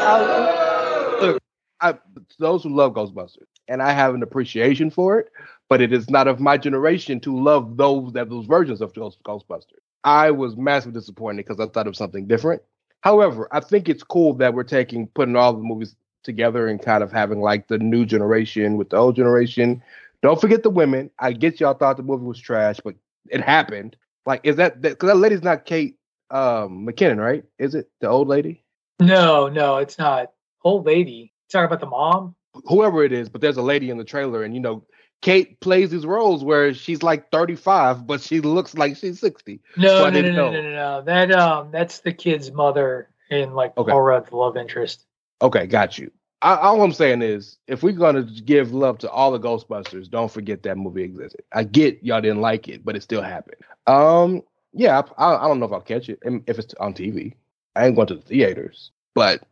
I, 0.06 1.18
look, 1.20 1.42
I 1.80 1.94
those 2.38 2.62
who 2.62 2.74
love 2.74 2.92
Ghostbusters, 2.94 3.46
and 3.68 3.82
I 3.82 3.92
have 3.92 4.14
an 4.14 4.22
appreciation 4.22 4.90
for 4.90 5.18
it, 5.18 5.30
but 5.68 5.80
it 5.80 5.92
is 5.92 6.10
not 6.10 6.28
of 6.28 6.40
my 6.40 6.56
generation 6.58 7.20
to 7.20 7.38
love 7.38 7.76
those 7.76 8.12
that 8.12 8.28
those 8.28 8.46
versions 8.46 8.80
of 8.80 8.92
Ghostbusters. 8.92 9.80
I 10.04 10.30
was 10.30 10.56
massively 10.56 10.98
disappointed 10.98 11.46
because 11.46 11.60
I 11.60 11.66
thought 11.70 11.86
of 11.86 11.96
something 11.96 12.26
different. 12.26 12.62
However, 13.00 13.48
I 13.52 13.60
think 13.60 13.88
it's 13.88 14.02
cool 14.02 14.34
that 14.34 14.54
we're 14.54 14.64
taking 14.64 15.08
putting 15.08 15.36
all 15.36 15.52
the 15.52 15.62
movies 15.62 15.94
together 16.22 16.68
and 16.68 16.80
kind 16.82 17.02
of 17.02 17.12
having 17.12 17.40
like 17.40 17.68
the 17.68 17.78
new 17.78 18.04
generation 18.04 18.76
with 18.76 18.90
the 18.90 18.96
old 18.96 19.16
generation. 19.16 19.82
Don't 20.22 20.40
forget 20.40 20.62
the 20.62 20.70
women. 20.70 21.10
I 21.18 21.32
get 21.32 21.60
y'all 21.60 21.74
thought 21.74 21.98
the 21.98 22.02
movie 22.02 22.24
was 22.24 22.38
trash, 22.38 22.80
but 22.82 22.94
it 23.30 23.40
happened. 23.40 23.96
Like, 24.26 24.40
is 24.44 24.56
that 24.56 24.80
because 24.80 25.08
that, 25.08 25.16
lady's 25.16 25.42
not 25.42 25.64
Kate 25.66 25.98
um, 26.30 26.86
McKinnon, 26.86 27.18
right? 27.18 27.44
Is 27.58 27.74
it 27.74 27.90
the 28.00 28.08
old 28.08 28.28
lady? 28.28 28.64
No, 29.00 29.48
no, 29.48 29.78
it's 29.78 29.98
not. 29.98 30.32
Old 30.62 30.86
lady. 30.86 31.32
Talking 31.50 31.66
about 31.66 31.80
the 31.80 31.86
mom? 31.86 32.34
Whoever 32.66 33.04
it 33.04 33.12
is, 33.12 33.28
but 33.28 33.40
there's 33.40 33.56
a 33.56 33.62
lady 33.62 33.90
in 33.90 33.98
the 33.98 34.04
trailer, 34.04 34.44
and 34.44 34.54
you 34.54 34.60
know, 34.60 34.84
Kate 35.20 35.58
plays 35.60 35.90
these 35.90 36.06
roles 36.06 36.44
where 36.44 36.72
she's 36.74 37.02
like 37.02 37.30
35, 37.30 38.06
but 38.06 38.20
she 38.20 38.40
looks 38.40 38.74
like 38.74 38.96
she's 38.96 39.20
60. 39.20 39.60
No, 39.76 39.88
So 39.88 40.10
no, 40.10 40.20
no, 40.20 40.30
no, 40.30 40.50
no, 40.50 40.62
no, 40.62 40.70
no. 40.70 41.02
That 41.02 41.32
um, 41.32 41.70
that's 41.70 42.00
the 42.00 42.12
kid's 42.12 42.52
mother 42.52 43.08
in 43.30 43.54
like 43.54 43.76
Okay. 43.76 43.92
Love 44.32 44.56
interest. 44.56 45.04
Okay, 45.42 45.66
got 45.66 45.98
you. 45.98 46.10
I, 46.44 46.56
all 46.56 46.82
I'm 46.82 46.92
saying 46.92 47.22
is, 47.22 47.56
if 47.66 47.82
we're 47.82 47.92
gonna 47.92 48.22
give 48.22 48.72
love 48.72 48.98
to 48.98 49.10
all 49.10 49.32
the 49.32 49.40
Ghostbusters, 49.40 50.10
don't 50.10 50.30
forget 50.30 50.62
that 50.64 50.76
movie 50.76 51.02
existed. 51.02 51.42
I 51.52 51.64
get 51.64 51.98
y'all 52.04 52.20
didn't 52.20 52.42
like 52.42 52.68
it, 52.68 52.84
but 52.84 52.94
it 52.94 53.02
still 53.02 53.22
happened. 53.22 53.62
Um, 53.86 54.42
yeah, 54.74 55.00
I, 55.16 55.34
I 55.36 55.48
don't 55.48 55.58
know 55.58 55.66
if 55.66 55.72
I'll 55.72 55.80
catch 55.80 56.10
it 56.10 56.18
if 56.46 56.58
it's 56.58 56.74
on 56.74 56.92
TV. 56.92 57.34
I 57.74 57.86
ain't 57.86 57.96
going 57.96 58.08
to 58.08 58.16
the 58.16 58.20
theaters, 58.20 58.90
but 59.14 59.42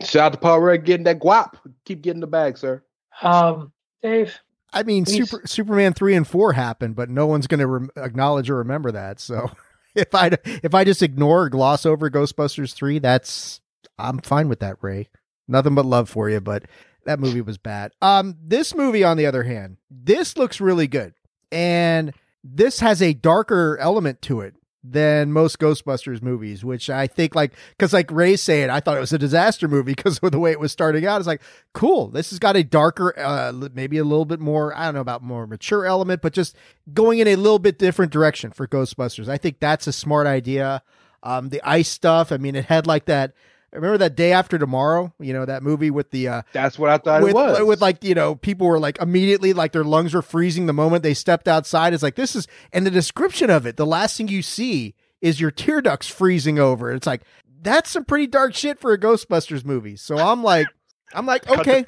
shout 0.00 0.26
out 0.26 0.32
to 0.32 0.38
Paul 0.38 0.60
Rudd 0.60 0.84
getting 0.84 1.04
that 1.04 1.20
guap. 1.20 1.54
Keep 1.84 2.02
getting 2.02 2.20
the 2.20 2.26
bag, 2.26 2.58
sir. 2.58 2.82
Um, 3.22 3.72
Dave, 4.02 4.36
I 4.72 4.82
mean, 4.82 5.04
Please. 5.04 5.30
Super 5.30 5.46
Superman 5.46 5.92
three 5.92 6.14
and 6.16 6.26
four 6.26 6.54
happened, 6.54 6.96
but 6.96 7.08
no 7.08 7.26
one's 7.28 7.46
going 7.46 7.60
to 7.60 7.68
rem- 7.68 7.90
acknowledge 7.96 8.50
or 8.50 8.56
remember 8.56 8.90
that. 8.90 9.20
So 9.20 9.50
if 9.94 10.12
I 10.14 10.32
if 10.44 10.74
I 10.74 10.82
just 10.82 11.02
ignore 11.02 11.42
or 11.44 11.48
gloss 11.50 11.86
over 11.86 12.10
Ghostbusters 12.10 12.74
three, 12.74 12.98
that's 12.98 13.60
I'm 13.96 14.18
fine 14.18 14.48
with 14.48 14.60
that. 14.60 14.78
Ray, 14.80 15.08
nothing 15.52 15.74
but 15.74 15.86
love 15.86 16.08
for 16.08 16.28
you, 16.28 16.40
but 16.40 16.64
that 17.04 17.20
movie 17.20 17.40
was 17.40 17.58
bad. 17.58 17.92
Um, 18.02 18.36
this 18.42 18.74
movie, 18.74 19.04
on 19.04 19.16
the 19.16 19.26
other 19.26 19.42
hand, 19.44 19.76
this 19.90 20.36
looks 20.36 20.60
really 20.60 20.86
good, 20.88 21.14
and 21.50 22.12
this 22.42 22.80
has 22.80 23.00
a 23.00 23.12
darker 23.12 23.78
element 23.78 24.22
to 24.22 24.40
it 24.40 24.54
than 24.84 25.32
most 25.32 25.58
Ghostbusters 25.58 26.22
movies, 26.22 26.64
which 26.64 26.90
I 26.90 27.06
think 27.06 27.34
like 27.34 27.52
because 27.70 27.92
like 27.92 28.10
Ray 28.10 28.36
saying, 28.36 28.70
I 28.70 28.80
thought 28.80 28.96
it 28.96 29.00
was 29.00 29.12
a 29.12 29.18
disaster 29.18 29.68
movie 29.68 29.92
because 29.96 30.18
of 30.18 30.32
the 30.32 30.38
way 30.38 30.50
it 30.50 30.60
was 30.60 30.72
starting 30.72 31.06
out. 31.06 31.20
It's 31.20 31.26
like 31.26 31.42
cool. 31.72 32.08
This 32.08 32.30
has 32.30 32.38
got 32.38 32.56
a 32.56 32.64
darker, 32.64 33.16
uh, 33.18 33.52
maybe 33.74 33.98
a 33.98 34.04
little 34.04 34.24
bit 34.24 34.40
more. 34.40 34.76
I 34.76 34.86
don't 34.86 34.94
know 34.94 35.00
about 35.00 35.22
more 35.22 35.46
mature 35.46 35.86
element, 35.86 36.22
but 36.22 36.32
just 36.32 36.56
going 36.92 37.20
in 37.20 37.28
a 37.28 37.36
little 37.36 37.58
bit 37.58 37.78
different 37.78 38.12
direction 38.12 38.50
for 38.50 38.66
Ghostbusters. 38.66 39.28
I 39.28 39.36
think 39.36 39.60
that's 39.60 39.86
a 39.86 39.92
smart 39.92 40.26
idea. 40.26 40.82
Um, 41.22 41.50
the 41.50 41.62
ice 41.62 41.88
stuff. 41.88 42.32
I 42.32 42.36
mean, 42.36 42.56
it 42.56 42.64
had 42.64 42.86
like 42.86 43.04
that. 43.04 43.34
Remember 43.72 43.96
that 43.98 44.16
day 44.16 44.32
after 44.32 44.58
tomorrow? 44.58 45.12
You 45.18 45.32
know 45.32 45.44
that 45.46 45.62
movie 45.62 45.90
with 45.90 46.10
the 46.10 46.28
uh, 46.28 46.42
That's 46.52 46.78
what 46.78 46.90
I 46.90 46.98
thought 46.98 47.22
with, 47.22 47.30
it 47.30 47.34
was. 47.34 47.62
with 47.62 47.80
like 47.80 48.04
you 48.04 48.14
know 48.14 48.34
people 48.34 48.66
were 48.66 48.78
like 48.78 49.00
immediately 49.00 49.52
like 49.52 49.72
their 49.72 49.84
lungs 49.84 50.12
were 50.14 50.22
freezing 50.22 50.66
the 50.66 50.72
moment 50.72 51.02
they 51.02 51.14
stepped 51.14 51.48
outside 51.48 51.94
it's 51.94 52.02
like 52.02 52.16
this 52.16 52.36
is 52.36 52.46
and 52.72 52.84
the 52.86 52.90
description 52.90 53.48
of 53.50 53.64
it 53.66 53.76
the 53.76 53.86
last 53.86 54.16
thing 54.16 54.28
you 54.28 54.42
see 54.42 54.94
is 55.20 55.40
your 55.40 55.50
tear 55.50 55.80
ducts 55.80 56.06
freezing 56.08 56.58
over 56.58 56.92
it's 56.92 57.06
like 57.06 57.22
that's 57.62 57.90
some 57.90 58.04
pretty 58.04 58.26
dark 58.26 58.54
shit 58.54 58.78
for 58.78 58.92
a 58.92 58.98
ghostbusters 58.98 59.64
movie 59.64 59.96
so 59.96 60.18
i'm 60.18 60.42
like 60.42 60.66
i'm 61.14 61.24
like 61.26 61.42
Cut 61.44 61.54
to 61.54 61.60
okay 61.60 61.84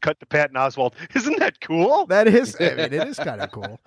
cut 0.00 0.18
to 0.18 0.24
Patton 0.26 0.56
Oswalt. 0.56 0.94
Isn't 1.14 1.38
that 1.40 1.60
cool? 1.60 2.06
that 2.06 2.26
is 2.26 2.56
i 2.58 2.70
mean 2.70 2.78
it 2.78 2.94
is 2.94 3.18
kind 3.18 3.40
of 3.40 3.52
cool 3.52 3.78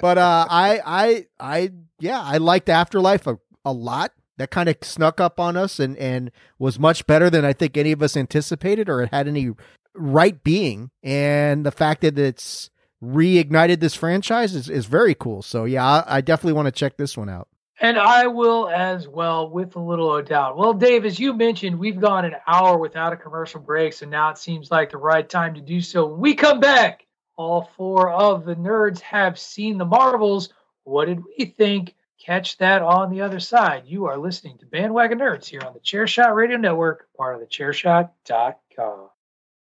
but 0.00 0.16
uh 0.16 0.46
i 0.48 0.80
i 0.86 1.26
i 1.40 1.72
yeah 1.98 2.20
i 2.22 2.38
liked 2.38 2.68
afterlife 2.68 3.26
a, 3.26 3.38
a 3.64 3.72
lot 3.72 4.12
that 4.36 4.50
kind 4.50 4.68
of 4.68 4.76
snuck 4.82 5.20
up 5.20 5.40
on 5.40 5.56
us 5.56 5.78
and 5.78 5.96
and 5.96 6.30
was 6.58 6.78
much 6.78 7.06
better 7.06 7.30
than 7.30 7.44
i 7.44 7.52
think 7.52 7.76
any 7.76 7.92
of 7.92 8.02
us 8.02 8.16
anticipated 8.16 8.88
or 8.88 9.02
it 9.02 9.10
had 9.12 9.28
any 9.28 9.50
right 9.94 10.42
being 10.42 10.90
and 11.02 11.64
the 11.64 11.70
fact 11.70 12.02
that 12.02 12.18
it's 12.18 12.70
reignited 13.02 13.80
this 13.80 13.94
franchise 13.94 14.54
is, 14.54 14.68
is 14.68 14.86
very 14.86 15.14
cool 15.14 15.42
so 15.42 15.64
yeah 15.64 15.84
i, 15.84 16.18
I 16.18 16.20
definitely 16.20 16.54
want 16.54 16.66
to 16.66 16.72
check 16.72 16.96
this 16.96 17.16
one 17.16 17.28
out 17.28 17.48
and 17.80 17.98
I 17.98 18.26
will 18.26 18.70
as 18.70 19.06
well, 19.06 19.50
with 19.50 19.76
a 19.76 19.80
little 19.80 20.22
doubt. 20.22 20.56
Well, 20.56 20.72
Dave, 20.72 21.04
as 21.04 21.20
you 21.20 21.34
mentioned, 21.34 21.78
we've 21.78 22.00
gone 22.00 22.24
an 22.24 22.36
hour 22.46 22.78
without 22.78 23.12
a 23.12 23.16
commercial 23.16 23.60
break, 23.60 23.92
so 23.92 24.06
now 24.06 24.30
it 24.30 24.38
seems 24.38 24.70
like 24.70 24.90
the 24.90 24.96
right 24.96 25.28
time 25.28 25.54
to 25.54 25.60
do 25.60 25.82
so. 25.82 26.06
We 26.06 26.34
come 26.34 26.58
back, 26.58 27.04
all 27.36 27.70
four 27.76 28.10
of 28.10 28.46
the 28.46 28.56
nerds 28.56 29.00
have 29.00 29.38
seen 29.38 29.76
the 29.76 29.84
Marvels. 29.84 30.48
What 30.84 31.06
did 31.06 31.22
we 31.22 31.46
think? 31.46 31.94
Catch 32.26 32.56
that 32.58 32.82
on 32.82 33.10
the 33.10 33.20
other 33.20 33.38
side. 33.38 33.84
You 33.86 34.06
are 34.06 34.18
listening 34.18 34.58
to 34.58 34.66
Bandwagon 34.66 35.20
Nerds 35.20 35.46
here 35.46 35.62
on 35.64 35.74
the 35.74 35.78
Chairshot 35.78 36.34
Radio 36.34 36.56
Network, 36.56 37.06
part 37.16 37.36
of 37.36 37.40
the 37.40 37.46
Chairshot.com. 37.46 39.10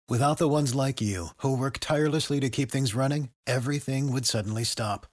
Without 0.07 0.37
the 0.37 0.51
ones 0.51 0.75
like 0.75 1.01
you, 1.01 1.29
who 1.39 1.57
work 1.57 1.79
tirelessly 1.79 2.41
to 2.41 2.51
keep 2.51 2.71
things 2.71 2.95
running, 2.95 3.31
everything 3.47 4.13
would 4.13 4.27
suddenly 4.27 4.65
stop. 4.65 5.07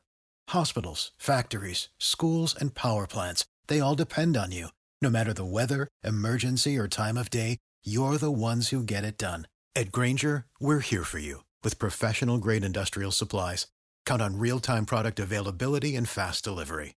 Hospitals, 0.49 1.11
factories, 1.17 1.87
schools, 1.97 2.53
and 2.59 2.75
power 2.75 3.07
plants, 3.07 3.45
they 3.69 3.79
all 3.79 3.95
depend 3.95 4.35
on 4.35 4.51
you. 4.51 4.67
No 5.01 5.09
matter 5.09 5.31
the 5.31 5.45
weather, 5.45 5.87
emergency, 6.03 6.77
or 6.77 6.89
time 6.89 7.17
of 7.17 7.29
day, 7.29 7.57
you're 7.85 8.17
the 8.17 8.29
ones 8.29 8.67
who 8.69 8.83
get 8.83 9.05
it 9.05 9.17
done. 9.17 9.47
At 9.77 9.93
Grainger, 9.93 10.45
we're 10.59 10.81
here 10.81 11.05
for 11.05 11.19
you 11.19 11.45
with 11.63 11.79
professional 11.79 12.37
grade 12.37 12.65
industrial 12.65 13.11
supplies. 13.11 13.67
Count 14.05 14.21
on 14.21 14.39
real 14.39 14.59
time 14.59 14.85
product 14.85 15.21
availability 15.21 15.95
and 15.95 16.09
fast 16.09 16.43
delivery. 16.43 16.98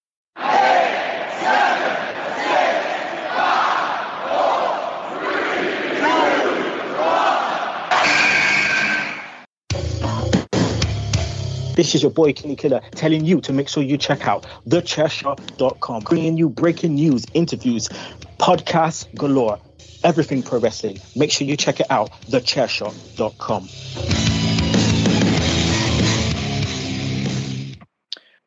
This 11.81 11.95
is 11.95 12.03
your 12.03 12.11
boy 12.11 12.31
Kenny 12.31 12.55
Killer 12.55 12.79
telling 12.91 13.25
you 13.25 13.41
to 13.41 13.51
make 13.51 13.67
sure 13.67 13.81
you 13.81 13.97
check 13.97 14.27
out 14.27 14.45
thechairshot.com, 14.67 16.03
bringing 16.03 16.37
you 16.37 16.47
breaking 16.47 16.93
news, 16.93 17.25
interviews, 17.33 17.89
podcasts 18.37 19.11
galore, 19.15 19.59
everything 20.03 20.43
pro 20.43 20.59
wrestling. 20.59 20.99
Make 21.15 21.31
sure 21.31 21.47
you 21.47 21.57
check 21.57 21.79
it 21.79 21.87
out, 21.89 22.11
thechairshot.com. 22.29 23.67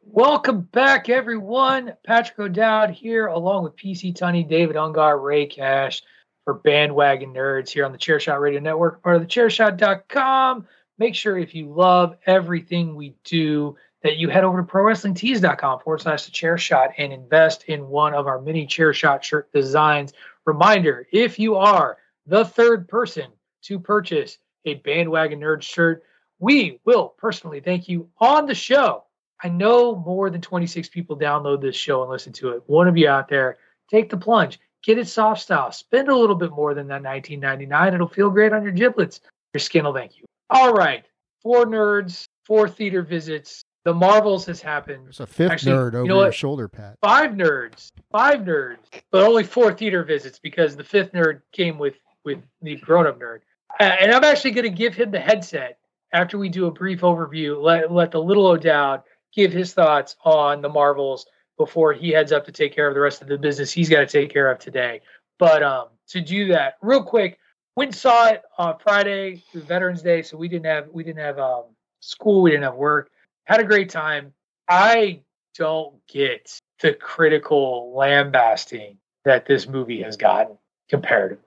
Welcome 0.05 0.61
back, 0.61 1.09
everyone. 1.09 1.95
Patrick 2.07 2.39
O'Dowd 2.39 2.91
here, 2.91 3.27
along 3.27 3.65
with 3.65 3.75
PC 3.75 4.17
Tunney, 4.17 4.49
David 4.49 4.77
Ungar, 4.77 5.21
Ray 5.21 5.47
Cash 5.47 6.05
for 6.45 6.55
Bandwagon 6.55 7.35
Nerds 7.35 7.71
here 7.71 7.85
on 7.85 7.91
the 7.91 7.99
Chairshot 7.99 8.41
Radio 8.41 8.61
Network, 8.61 9.03
part 9.03 9.17
of 9.17 9.23
the 9.23 9.27
Chairshot.com. 9.27 10.69
Make 10.99 11.15
sure 11.15 11.39
if 11.39 11.55
you 11.55 11.73
love 11.73 12.17
everything 12.27 12.95
we 12.95 13.15
do, 13.25 13.77
that 14.05 14.19
you 14.19 14.29
head 14.29 14.45
over 14.45 14.63
to 14.63 14.69
ProWrestlingTees.com 14.69 15.81
forward 15.81 16.03
slash 16.03 16.27
the 16.27 16.31
chair 16.31 16.59
shot 16.59 16.91
and 16.99 17.13
invest 17.13 17.65
in 17.65 17.89
one 17.89 18.15
of 18.15 18.27
our 18.27 18.41
mini 18.41 18.67
chair 18.67 18.93
shot 18.93 19.25
shirt 19.25 19.51
designs. 19.51 20.13
Reminder 20.45 21.09
if 21.11 21.39
you 21.39 21.57
are 21.57 21.97
the 22.27 22.45
third 22.45 22.87
person 22.87 23.31
to 23.63 23.81
purchase 23.81 24.39
a 24.67 24.75
Bandwagon 24.75 25.41
Nerd 25.41 25.63
shirt, 25.63 26.05
we 26.39 26.79
will 26.85 27.15
personally 27.17 27.61
thank 27.61 27.89
you 27.89 28.11
on 28.19 28.45
the 28.45 28.55
show. 28.55 29.05
I 29.43 29.49
know 29.49 29.97
more 29.97 30.29
than 30.29 30.43
26 30.43 30.91
people 30.91 31.19
download 31.19 31.63
this 31.63 31.77
show 31.77 32.03
and 32.03 32.11
listen 32.11 32.33
to 32.35 32.51
it. 32.51 32.63
One 32.67 32.89
of 32.89 32.97
you 32.99 33.09
out 33.09 33.29
there, 33.29 33.57
take 33.91 34.11
the 34.11 34.17
plunge, 34.19 34.61
get 34.83 34.99
it 34.99 35.09
soft 35.09 35.41
style, 35.41 35.73
spend 35.73 36.09
a 36.09 36.17
little 36.17 36.37
bit 36.37 36.51
more 36.51 36.75
than 36.75 36.89
that 36.89 37.03
19.99. 37.03 37.95
It'll 37.95 38.07
feel 38.07 38.31
great 38.31 38.53
on 38.53 38.63
your 38.63 38.73
giblets. 38.73 39.21
Your 39.55 39.61
skin 39.61 39.85
will 39.85 39.95
thank 39.95 40.19
you. 40.19 40.25
All 40.51 40.73
right, 40.73 41.05
four 41.43 41.67
nerds, 41.67 42.27
four 42.45 42.69
theater 42.69 43.03
visits. 43.03 43.65
the 43.85 43.95
Marvels 43.95 44.47
has 44.47 44.61
happened. 44.63 45.05
There's 45.05 45.21
a 45.21 45.27
fifth 45.27 45.53
Actually, 45.53 45.73
nerd 45.73 45.93
you 45.93 45.99
over 45.99 46.09
know 46.09 46.23
your 46.23 46.33
shoulder 46.33 46.69
pad. 46.69 46.97
Five 47.03 47.33
nerds, 47.33 47.91
five 48.11 48.41
nerds, 48.41 48.79
but 49.11 49.23
only 49.23 49.45
four 49.45 49.73
theater 49.73 50.05
visits 50.05 50.39
because 50.39 50.77
the 50.77 50.85
fifth 50.85 51.13
nerd 51.13 51.43
came 51.53 51.79
with 51.79 51.95
with 52.25 52.39
the 52.63 52.77
grown 52.77 53.07
up 53.07 53.21
nerd. 53.21 53.41
Uh, 53.79 53.85
and 54.01 54.13
I'm 54.13 54.25
actually 54.25 54.53
going 54.53 54.65
to 54.65 54.71
give 54.71 54.95
him 54.95 55.11
the 55.11 55.21
headset 55.21 55.79
after 56.13 56.39
we 56.39 56.49
do 56.49 56.67
a 56.67 56.71
brief 56.71 57.01
overview. 57.01 57.61
Let 57.61 57.93
let 57.93 58.11
the 58.11 58.23
little 58.23 58.47
O'Dowd 58.47 59.03
give 59.35 59.53
his 59.53 59.73
thoughts 59.75 60.17
on 60.25 60.63
the 60.63 60.69
Marvels 60.69 61.27
before 61.59 61.93
he 61.93 62.11
heads 62.11 62.33
up 62.33 62.45
to 62.47 62.53
take 62.53 62.75
care 62.75 62.89
of 62.89 62.95
the 62.95 63.01
rest 63.01 63.23
of 63.23 63.29
the 63.29 63.39
business 63.39 63.73
he's 63.73 63.89
got 63.89 64.01
to 64.01 64.07
take 64.07 64.33
care 64.33 64.51
of 64.51 64.59
today. 64.59 65.01
But 65.39 65.63
um, 65.63 65.89
to 66.09 66.21
do 66.21 66.49
that, 66.49 66.75
real 66.83 67.03
quick, 67.03 67.39
went 67.77 67.89
and 67.89 67.97
saw 67.97 68.29
it 68.29 68.43
on 68.59 68.79
Friday, 68.79 69.43
Veterans 69.55 70.03
Day, 70.03 70.23
so 70.23 70.37
we 70.37 70.49
didn't 70.49 70.67
have 70.67 70.89
we 70.93 71.05
didn't 71.05 71.21
have 71.21 71.39
um, 71.39 71.65
school, 72.01 72.43
we 72.43 72.51
didn't 72.51 72.65
have 72.65 72.75
work. 72.75 73.11
Had 73.45 73.61
a 73.61 73.65
great 73.65 73.91
time. 73.91 74.33
I 74.69 75.21
don't 75.57 75.95
get 76.07 76.59
the 76.81 76.95
critical 76.95 77.95
lambasting 77.97 78.99
that 79.25 79.47
this 79.47 79.69
movie 79.69 80.03
has 80.03 80.17
gotten 80.17 80.57
comparatively. 80.89 81.45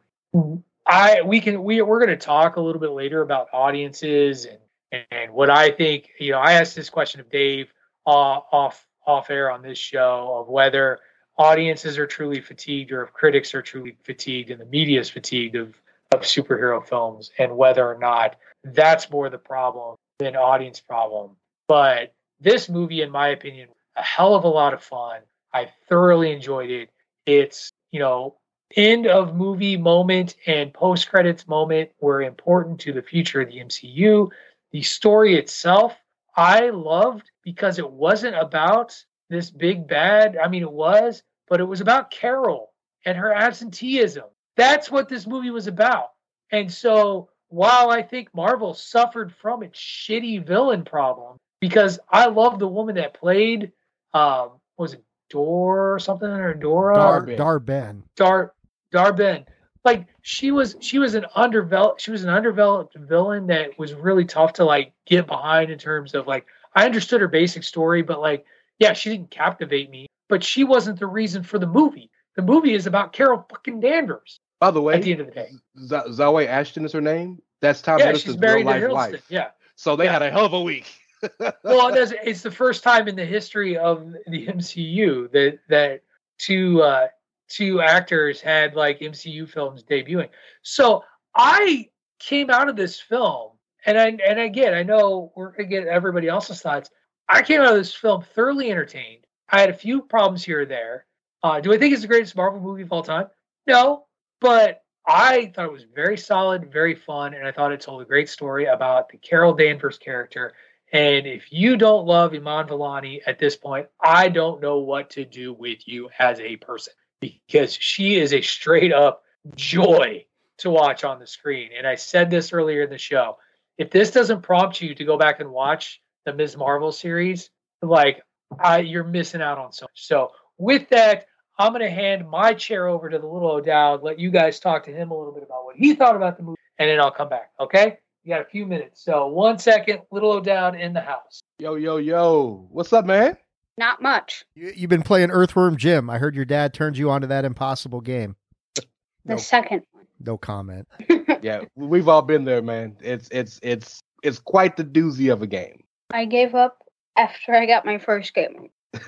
I 0.85 1.21
we 1.21 1.41
can 1.41 1.63
we 1.63 1.81
we're 1.81 1.99
going 1.99 2.17
to 2.17 2.25
talk 2.25 2.55
a 2.55 2.61
little 2.61 2.79
bit 2.81 2.91
later 2.91 3.21
about 3.21 3.47
audiences 3.53 4.45
and 4.45 5.05
and 5.11 5.33
what 5.33 5.49
I 5.49 5.71
think. 5.71 6.09
You 6.19 6.33
know, 6.33 6.39
I 6.39 6.53
asked 6.53 6.75
this 6.75 6.89
question 6.89 7.19
of 7.21 7.29
Dave 7.29 7.73
uh, 8.05 8.09
off 8.09 8.85
off 9.05 9.29
air 9.29 9.51
on 9.51 9.61
this 9.61 9.77
show 9.77 10.37
of 10.39 10.47
whether 10.47 10.99
audiences 11.37 11.97
are 11.97 12.07
truly 12.07 12.41
fatigued 12.41 12.91
or 12.91 13.03
if 13.03 13.13
critics 13.13 13.53
are 13.53 13.61
truly 13.61 13.95
fatigued 14.03 14.49
and 14.49 14.59
the 14.59 14.65
media 14.65 14.99
is 14.99 15.09
fatigued 15.09 15.55
of 15.55 15.79
of 16.11 16.21
superhero 16.21 16.85
films 16.85 17.31
and 17.37 17.55
whether 17.55 17.85
or 17.85 17.97
not 17.97 18.35
that's 18.63 19.09
more 19.09 19.29
the 19.29 19.37
problem 19.37 19.95
than 20.19 20.35
audience 20.35 20.79
problem. 20.79 21.31
But 21.67 22.13
this 22.39 22.69
movie, 22.69 23.01
in 23.01 23.11
my 23.11 23.29
opinion, 23.29 23.69
a 23.95 24.03
hell 24.03 24.35
of 24.35 24.43
a 24.43 24.49
lot 24.49 24.73
of 24.73 24.83
fun. 24.83 25.21
I 25.53 25.69
thoroughly 25.89 26.31
enjoyed 26.31 26.69
it. 26.69 26.89
It's 27.25 27.71
you 27.91 27.99
know 27.99 28.37
end 28.75 29.07
of 29.07 29.35
movie 29.35 29.77
moment 29.77 30.35
and 30.45 30.73
post 30.73 31.09
credits 31.09 31.47
moment 31.47 31.89
were 32.01 32.21
important 32.21 32.79
to 32.81 32.93
the 32.93 33.01
future 33.01 33.41
of 33.41 33.49
the 33.49 33.59
MCU. 33.59 34.29
The 34.71 34.81
story 34.81 35.35
itself, 35.35 35.95
I 36.35 36.69
loved 36.69 37.31
because 37.43 37.79
it 37.79 37.89
wasn't 37.89 38.35
about 38.35 38.95
this 39.29 39.49
big 39.49 39.87
bad. 39.87 40.37
I 40.37 40.47
mean, 40.47 40.61
it 40.61 40.71
was, 40.71 41.23
but 41.47 41.59
it 41.59 41.65
was 41.65 41.81
about 41.81 42.11
Carol 42.11 42.71
and 43.05 43.17
her 43.17 43.33
absenteeism. 43.33 44.25
That's 44.57 44.91
what 44.91 45.07
this 45.07 45.25
movie 45.25 45.51
was 45.51 45.67
about. 45.67 46.09
And 46.51 46.71
so 46.71 47.29
while 47.49 47.91
I 47.91 48.01
think 48.01 48.33
Marvel 48.33 48.73
suffered 48.73 49.33
from 49.33 49.63
its 49.63 49.79
shitty 49.79 50.45
villain 50.45 50.83
problem, 50.83 51.37
because 51.61 51.99
I 52.09 52.25
love 52.25 52.59
the 52.59 52.67
woman 52.67 52.95
that 52.95 53.13
played, 53.13 53.71
um, 54.13 54.51
was 54.77 54.93
it 54.93 55.03
Dor 55.29 55.93
or 55.93 55.99
something 55.99 56.27
or 56.27 56.53
Dora? 56.53 56.95
Dar, 56.95 57.19
Dar-Benn. 57.19 57.37
Dar-Benn. 57.37 58.03
Dar 58.15 58.53
Dar-Benn. 58.91 59.45
Like 59.85 60.07
she 60.21 60.51
was 60.51 60.75
she 60.81 60.99
was 60.99 61.13
an 61.13 61.25
underdeveloped 61.35 62.01
she 62.01 62.11
was 62.11 62.23
an 62.23 62.29
underdeveloped 62.29 62.95
villain 62.97 63.47
that 63.47 63.79
was 63.79 63.93
really 63.93 64.25
tough 64.25 64.53
to 64.53 64.65
like 64.65 64.91
get 65.05 65.27
behind 65.27 65.71
in 65.71 65.77
terms 65.77 66.13
of 66.13 66.27
like 66.27 66.45
I 66.75 66.85
understood 66.85 67.21
her 67.21 67.27
basic 67.29 67.63
story, 67.63 68.01
but 68.01 68.19
like 68.19 68.45
yeah, 68.79 68.93
she 68.93 69.09
didn't 69.09 69.31
captivate 69.31 69.89
me, 69.89 70.07
but 70.27 70.43
she 70.43 70.65
wasn't 70.65 70.99
the 70.99 71.07
reason 71.07 71.43
for 71.43 71.57
the 71.57 71.67
movie. 71.67 72.09
The 72.35 72.41
movie 72.41 72.73
is 72.73 72.85
about 72.85 73.13
Carol 73.13 73.45
fucking 73.49 73.79
Danvers 73.79 74.41
By 74.59 74.71
the 74.71 74.81
way, 74.81 74.95
at 74.95 75.03
the 75.03 75.11
end 75.11 75.21
of 75.21 75.27
the 75.27 75.33
day. 75.33 75.51
Z- 75.79 76.13
Zoe 76.13 76.47
Ashton 76.47 76.85
is 76.85 76.91
her 76.93 77.01
name. 77.01 77.41
That's 77.61 77.81
Tom 77.81 77.99
Yeah, 77.99 78.11
Hiddleston's 78.11 78.37
real 78.39 78.63
life 78.63 78.89
wife. 78.91 79.25
Yeah. 79.29 79.49
So 79.75 79.95
they 79.95 80.05
Yeah. 80.05 80.13
had 80.13 80.21
a 80.23 80.31
hell 80.31 80.45
of 80.45 80.53
a 80.53 80.61
week. 80.61 80.87
well, 81.63 81.93
it 81.93 82.13
it's 82.23 82.41
the 82.41 82.51
first 82.51 82.83
time 82.83 83.07
in 83.07 83.15
the 83.15 83.25
history 83.25 83.77
of 83.77 84.11
the 84.27 84.47
MCU 84.47 85.31
that 85.31 85.59
that 85.69 86.01
two 86.37 86.81
uh, 86.81 87.07
two 87.49 87.81
actors 87.81 88.41
had 88.41 88.75
like 88.75 88.99
MCU 88.99 89.49
films 89.49 89.83
debuting. 89.83 90.29
So 90.61 91.03
I 91.35 91.89
came 92.19 92.49
out 92.49 92.69
of 92.69 92.75
this 92.75 92.99
film, 92.99 93.51
and 93.85 93.97
I 93.97 94.09
and 94.27 94.39
again, 94.39 94.73
I 94.73 94.83
know 94.83 95.31
we're 95.35 95.51
gonna 95.51 95.69
get 95.69 95.87
everybody 95.87 96.27
else's 96.27 96.61
thoughts. 96.61 96.89
I 97.29 97.41
came 97.41 97.61
out 97.61 97.67
of 97.71 97.75
this 97.77 97.93
film 97.93 98.23
thoroughly 98.35 98.71
entertained. 98.71 99.25
I 99.49 99.59
had 99.59 99.69
a 99.69 99.73
few 99.73 100.01
problems 100.01 100.43
here 100.43 100.61
or 100.61 100.65
there. 100.65 101.05
Uh, 101.43 101.59
do 101.59 101.73
I 101.73 101.77
think 101.77 101.93
it's 101.93 102.01
the 102.01 102.07
greatest 102.07 102.35
Marvel 102.35 102.59
movie 102.61 102.83
of 102.83 102.91
all 102.91 103.03
time? 103.03 103.27
No, 103.65 104.05
but 104.39 104.83
I 105.05 105.51
thought 105.55 105.65
it 105.65 105.71
was 105.71 105.85
very 105.95 106.17
solid, 106.17 106.71
very 106.71 106.95
fun, 106.95 107.33
and 107.33 107.47
I 107.47 107.51
thought 107.51 107.71
it 107.71 107.81
told 107.81 108.01
a 108.01 108.05
great 108.05 108.29
story 108.29 108.65
about 108.65 109.09
the 109.09 109.17
Carol 109.17 109.53
Danvers 109.53 109.97
character 109.97 110.53
and 110.93 111.27
if 111.27 111.51
you 111.51 111.75
don't 111.75 112.05
love 112.05 112.33
Iman 112.33 112.67
Vellani 112.67 113.19
at 113.25 113.39
this 113.39 113.57
point, 113.57 113.87
I 114.01 114.29
don't 114.29 114.61
know 114.61 114.79
what 114.79 115.09
to 115.11 115.25
do 115.25 115.53
with 115.53 115.85
you 115.85 116.09
as 116.17 116.39
a 116.39 116.55
person 116.57 116.93
because 117.19 117.73
she 117.73 118.15
is 118.15 118.33
a 118.33 118.41
straight 118.41 118.93
up 118.93 119.23
joy 119.55 120.25
to 120.59 120.69
watch 120.69 121.03
on 121.03 121.19
the 121.19 121.27
screen. 121.27 121.71
And 121.77 121.85
I 121.85 121.95
said 121.95 122.29
this 122.29 122.53
earlier 122.53 122.83
in 122.83 122.89
the 122.89 122.97
show. 122.97 123.37
If 123.77 123.91
this 123.91 124.11
doesn't 124.11 124.41
prompt 124.41 124.81
you 124.81 124.95
to 124.95 125.05
go 125.05 125.17
back 125.17 125.39
and 125.39 125.51
watch 125.51 126.01
the 126.25 126.33
Ms. 126.33 126.55
Marvel 126.55 126.91
series, 126.91 127.49
like 127.81 128.21
I, 128.57 128.79
you're 128.79 129.03
missing 129.03 129.41
out 129.41 129.57
on 129.57 129.73
so 129.73 129.85
much. 129.85 130.07
So 130.07 130.31
with 130.57 130.89
that, 130.89 131.25
I'm 131.59 131.71
going 131.73 131.83
to 131.83 131.89
hand 131.89 132.29
my 132.29 132.53
chair 132.53 132.87
over 132.87 133.09
to 133.09 133.17
the 133.17 133.25
little 133.27 133.49
O'Dowd, 133.51 134.03
let 134.03 134.19
you 134.19 134.29
guys 134.29 134.59
talk 134.59 134.83
to 134.85 134.91
him 134.91 135.11
a 135.11 135.17
little 135.17 135.33
bit 135.33 135.43
about 135.43 135.65
what 135.65 135.75
he 135.75 135.95
thought 135.95 136.15
about 136.15 136.37
the 136.37 136.43
movie, 136.43 136.57
and 136.77 136.89
then 136.89 136.99
I'll 136.99 137.11
come 137.11 137.29
back. 137.29 137.51
Okay? 137.59 137.97
You 138.23 138.29
got 138.33 138.41
a 138.41 138.45
few 138.45 138.65
minutes. 138.65 139.01
So 139.03 139.27
one 139.27 139.57
second, 139.57 140.01
little 140.11 140.31
O'Dowd 140.33 140.75
in 140.79 140.93
the 140.93 141.01
house. 141.01 141.39
Yo, 141.59 141.75
yo, 141.75 141.97
yo. 141.97 142.67
What's 142.71 142.93
up, 142.93 143.05
man? 143.05 143.37
Not 143.77 144.01
much. 144.01 144.45
You, 144.55 144.71
you've 144.75 144.89
been 144.89 145.01
playing 145.03 145.31
Earthworm 145.31 145.77
Jim. 145.77 146.09
I 146.09 146.17
heard 146.17 146.35
your 146.35 146.45
dad 146.45 146.73
turned 146.73 146.97
you 146.97 147.09
onto 147.09 147.27
that 147.27 147.45
impossible 147.45 148.01
game. 148.01 148.35
The 148.75 148.83
No. 149.25 149.37
second 149.37 149.83
one. 149.93 150.05
No 150.19 150.37
comment. 150.37 150.87
Yeah, 151.43 151.61
we've 151.75 152.07
all 152.09 152.23
been 152.23 152.45
there, 152.45 152.63
man. 152.63 152.97
It's 152.99 153.29
it's 153.31 153.59
it's 153.61 153.99
it's 154.23 154.39
quite 154.39 154.75
the 154.75 154.83
doozy 154.83 155.31
of 155.31 155.43
a 155.43 155.47
game. 155.47 155.83
I 156.11 156.25
gave 156.25 156.55
up 156.55 156.79
after 157.15 157.53
I 157.53 157.67
got 157.67 157.85
my 157.85 157.99
first 157.99 158.33
game. 158.33 158.69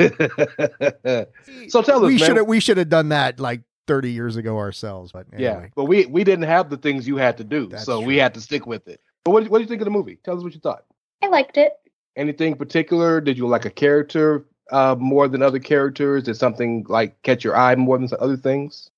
so 1.69 1.81
tell 1.81 2.03
us, 2.03 2.07
we 2.07 2.17
should 2.17 2.37
have 2.37 2.47
we 2.47 2.59
should 2.59 2.77
have 2.77 2.89
done 2.89 3.09
that 3.09 3.39
like 3.39 3.61
30 3.87 4.11
years 4.11 4.35
ago 4.35 4.57
ourselves. 4.57 5.11
But 5.11 5.27
Yeah, 5.37 5.67
but 5.75 5.85
we 5.85 6.05
we 6.05 6.23
didn't 6.23 6.45
have 6.45 6.69
the 6.69 6.77
things 6.77 7.07
you 7.07 7.17
had 7.17 7.37
to 7.37 7.43
do, 7.43 7.67
That's 7.67 7.85
so 7.85 7.99
true. 7.99 8.07
we 8.07 8.17
had 8.17 8.33
to 8.35 8.41
stick 8.41 8.65
with 8.65 8.87
it. 8.87 9.01
But 9.23 9.31
what 9.31 9.49
what 9.49 9.57
do 9.59 9.63
you 9.63 9.67
think 9.67 9.81
of 9.81 9.85
the 9.85 9.91
movie? 9.91 10.19
Tell 10.23 10.37
us 10.37 10.43
what 10.43 10.53
you 10.53 10.59
thought. 10.59 10.85
I 11.23 11.27
liked 11.27 11.57
it. 11.57 11.73
Anything 12.15 12.55
particular? 12.55 13.21
Did 13.21 13.37
you 13.37 13.47
like 13.47 13.65
a 13.65 13.69
character 13.69 14.45
uh, 14.71 14.95
more 14.99 15.27
than 15.27 15.41
other 15.41 15.59
characters? 15.59 16.23
Did 16.23 16.35
something 16.35 16.85
like 16.87 17.21
catch 17.23 17.43
your 17.43 17.55
eye 17.55 17.75
more 17.75 17.97
than 17.97 18.07
some 18.07 18.19
other 18.21 18.37
things? 18.37 18.89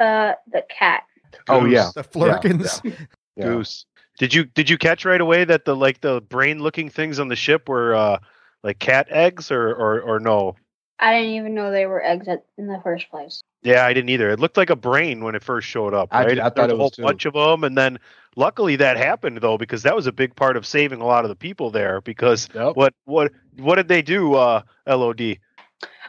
Uh, 0.00 0.32
the 0.52 0.64
cat. 0.68 1.02
Oh 1.48 1.62
Goose. 1.62 1.72
yeah, 1.72 1.90
the 1.94 2.04
Flerkens. 2.04 2.80
yeah. 3.36 3.44
Goose. 3.44 3.86
Did 4.18 4.34
you 4.34 4.44
did 4.44 4.68
you 4.68 4.78
catch 4.78 5.04
right 5.04 5.20
away 5.20 5.44
that 5.44 5.64
the 5.64 5.76
like 5.76 6.00
the 6.00 6.20
brain 6.20 6.60
looking 6.60 6.88
things 6.90 7.18
on 7.18 7.28
the 7.28 7.36
ship 7.36 7.68
were 7.68 7.94
uh 7.94 8.18
like 8.62 8.78
cat 8.78 9.08
eggs 9.10 9.50
or 9.50 9.68
or 9.74 10.00
or 10.00 10.20
no? 10.20 10.56
I 10.98 11.14
didn't 11.18 11.34
even 11.34 11.54
know 11.54 11.70
they 11.70 11.86
were 11.86 12.02
eggs 12.02 12.26
at, 12.28 12.44
in 12.56 12.66
the 12.66 12.80
first 12.82 13.08
place. 13.10 13.40
Yeah, 13.62 13.84
I 13.84 13.92
didn't 13.92 14.10
either. 14.10 14.30
It 14.30 14.40
looked 14.40 14.56
like 14.56 14.70
a 14.70 14.76
brain 14.76 15.22
when 15.24 15.34
it 15.34 15.42
first 15.44 15.66
showed 15.68 15.94
up. 15.94 16.08
I 16.12 16.20
Right? 16.24 16.28
did- 16.30 16.40
I 16.40 16.50
thought 16.50 16.70
a 16.70 16.72
it 16.72 16.76
was 16.76 16.80
whole 16.80 16.90
too. 16.90 17.02
bunch 17.02 17.24
of 17.24 17.34
them, 17.34 17.64
and 17.64 17.76
then 17.76 17.98
luckily 18.36 18.76
that 18.76 18.96
happened 18.96 19.38
though 19.38 19.58
because 19.58 19.82
that 19.84 19.94
was 19.96 20.06
a 20.06 20.12
big 20.12 20.34
part 20.36 20.56
of 20.56 20.66
saving 20.66 21.00
a 21.00 21.06
lot 21.06 21.24
of 21.24 21.28
the 21.28 21.36
people 21.36 21.70
there. 21.70 22.00
Because 22.00 22.48
Yep. 22.54 22.76
what 22.76 22.94
what 23.04 23.32
what 23.56 23.76
did 23.76 23.88
they 23.88 24.02
do? 24.02 24.34
Uh, 24.34 24.62
Lod. 24.86 25.20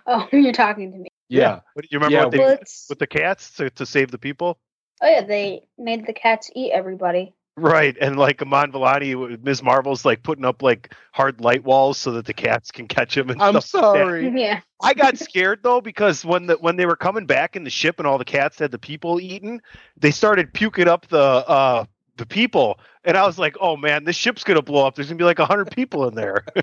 Oh, 0.07 0.27
you're 0.33 0.53
talking 0.53 0.91
to 0.91 0.97
me. 0.97 1.09
yeah. 1.27 1.61
What, 1.73 1.91
you 1.91 1.99
remember 1.99 2.15
Yeah, 2.17 2.23
what 2.25 2.31
they 2.31 2.37
Well, 2.39 2.57
did 2.57 2.67
with 2.89 2.99
the 2.99 3.07
cats 3.07 3.51
to, 3.57 3.69
to 3.71 3.85
save 3.85 4.11
the 4.11 4.17
people? 4.17 4.57
Oh 5.01 5.07
yeah, 5.07 5.21
they 5.21 5.61
made 5.77 6.05
the 6.05 6.13
cats 6.13 6.49
eat 6.55 6.71
everybody. 6.71 7.33
Right, 7.59 7.97
and 7.99 8.17
like 8.17 8.41
Iman 8.41 8.71
Vellani, 8.71 9.41
Ms. 9.43 9.61
Marvel's 9.61 10.05
like 10.05 10.23
putting 10.23 10.45
up 10.45 10.61
like 10.61 10.93
hard 11.11 11.41
light 11.41 11.63
walls 11.63 11.97
so 11.97 12.11
that 12.13 12.25
the 12.25 12.33
cats 12.33 12.71
can 12.71 12.87
catch 12.87 13.17
him. 13.17 13.29
And 13.29 13.41
I'm 13.41 13.59
stuff 13.61 13.83
like 13.83 13.95
sorry. 13.95 14.29
Yeah. 14.39 14.61
I 14.81 14.93
got 14.93 15.17
scared 15.17 15.59
though 15.63 15.81
because 15.81 16.23
when 16.23 16.47
the 16.47 16.55
when 16.55 16.77
they 16.77 16.85
were 16.85 16.95
coming 16.95 17.25
back 17.25 17.55
in 17.55 17.63
the 17.65 17.69
ship 17.69 17.99
and 17.99 18.07
all 18.07 18.17
the 18.17 18.25
cats 18.25 18.59
had 18.59 18.71
the 18.71 18.79
people 18.79 19.19
eaten, 19.19 19.61
they 19.97 20.11
started 20.11 20.53
puking 20.53 20.87
up 20.87 21.07
the 21.07 21.19
uh 21.19 21.85
the 22.15 22.25
people, 22.25 22.79
and 23.03 23.17
I 23.17 23.25
was 23.25 23.39
like, 23.39 23.55
"Oh 23.59 23.75
man, 23.75 24.03
this 24.03 24.15
ship's 24.15 24.43
gonna 24.43 24.61
blow 24.61 24.85
up. 24.85 24.95
There's 24.95 25.07
gonna 25.07 25.17
be 25.17 25.23
like 25.23 25.39
hundred 25.39 25.71
people 25.71 26.07
in 26.07 26.15
there." 26.15 26.45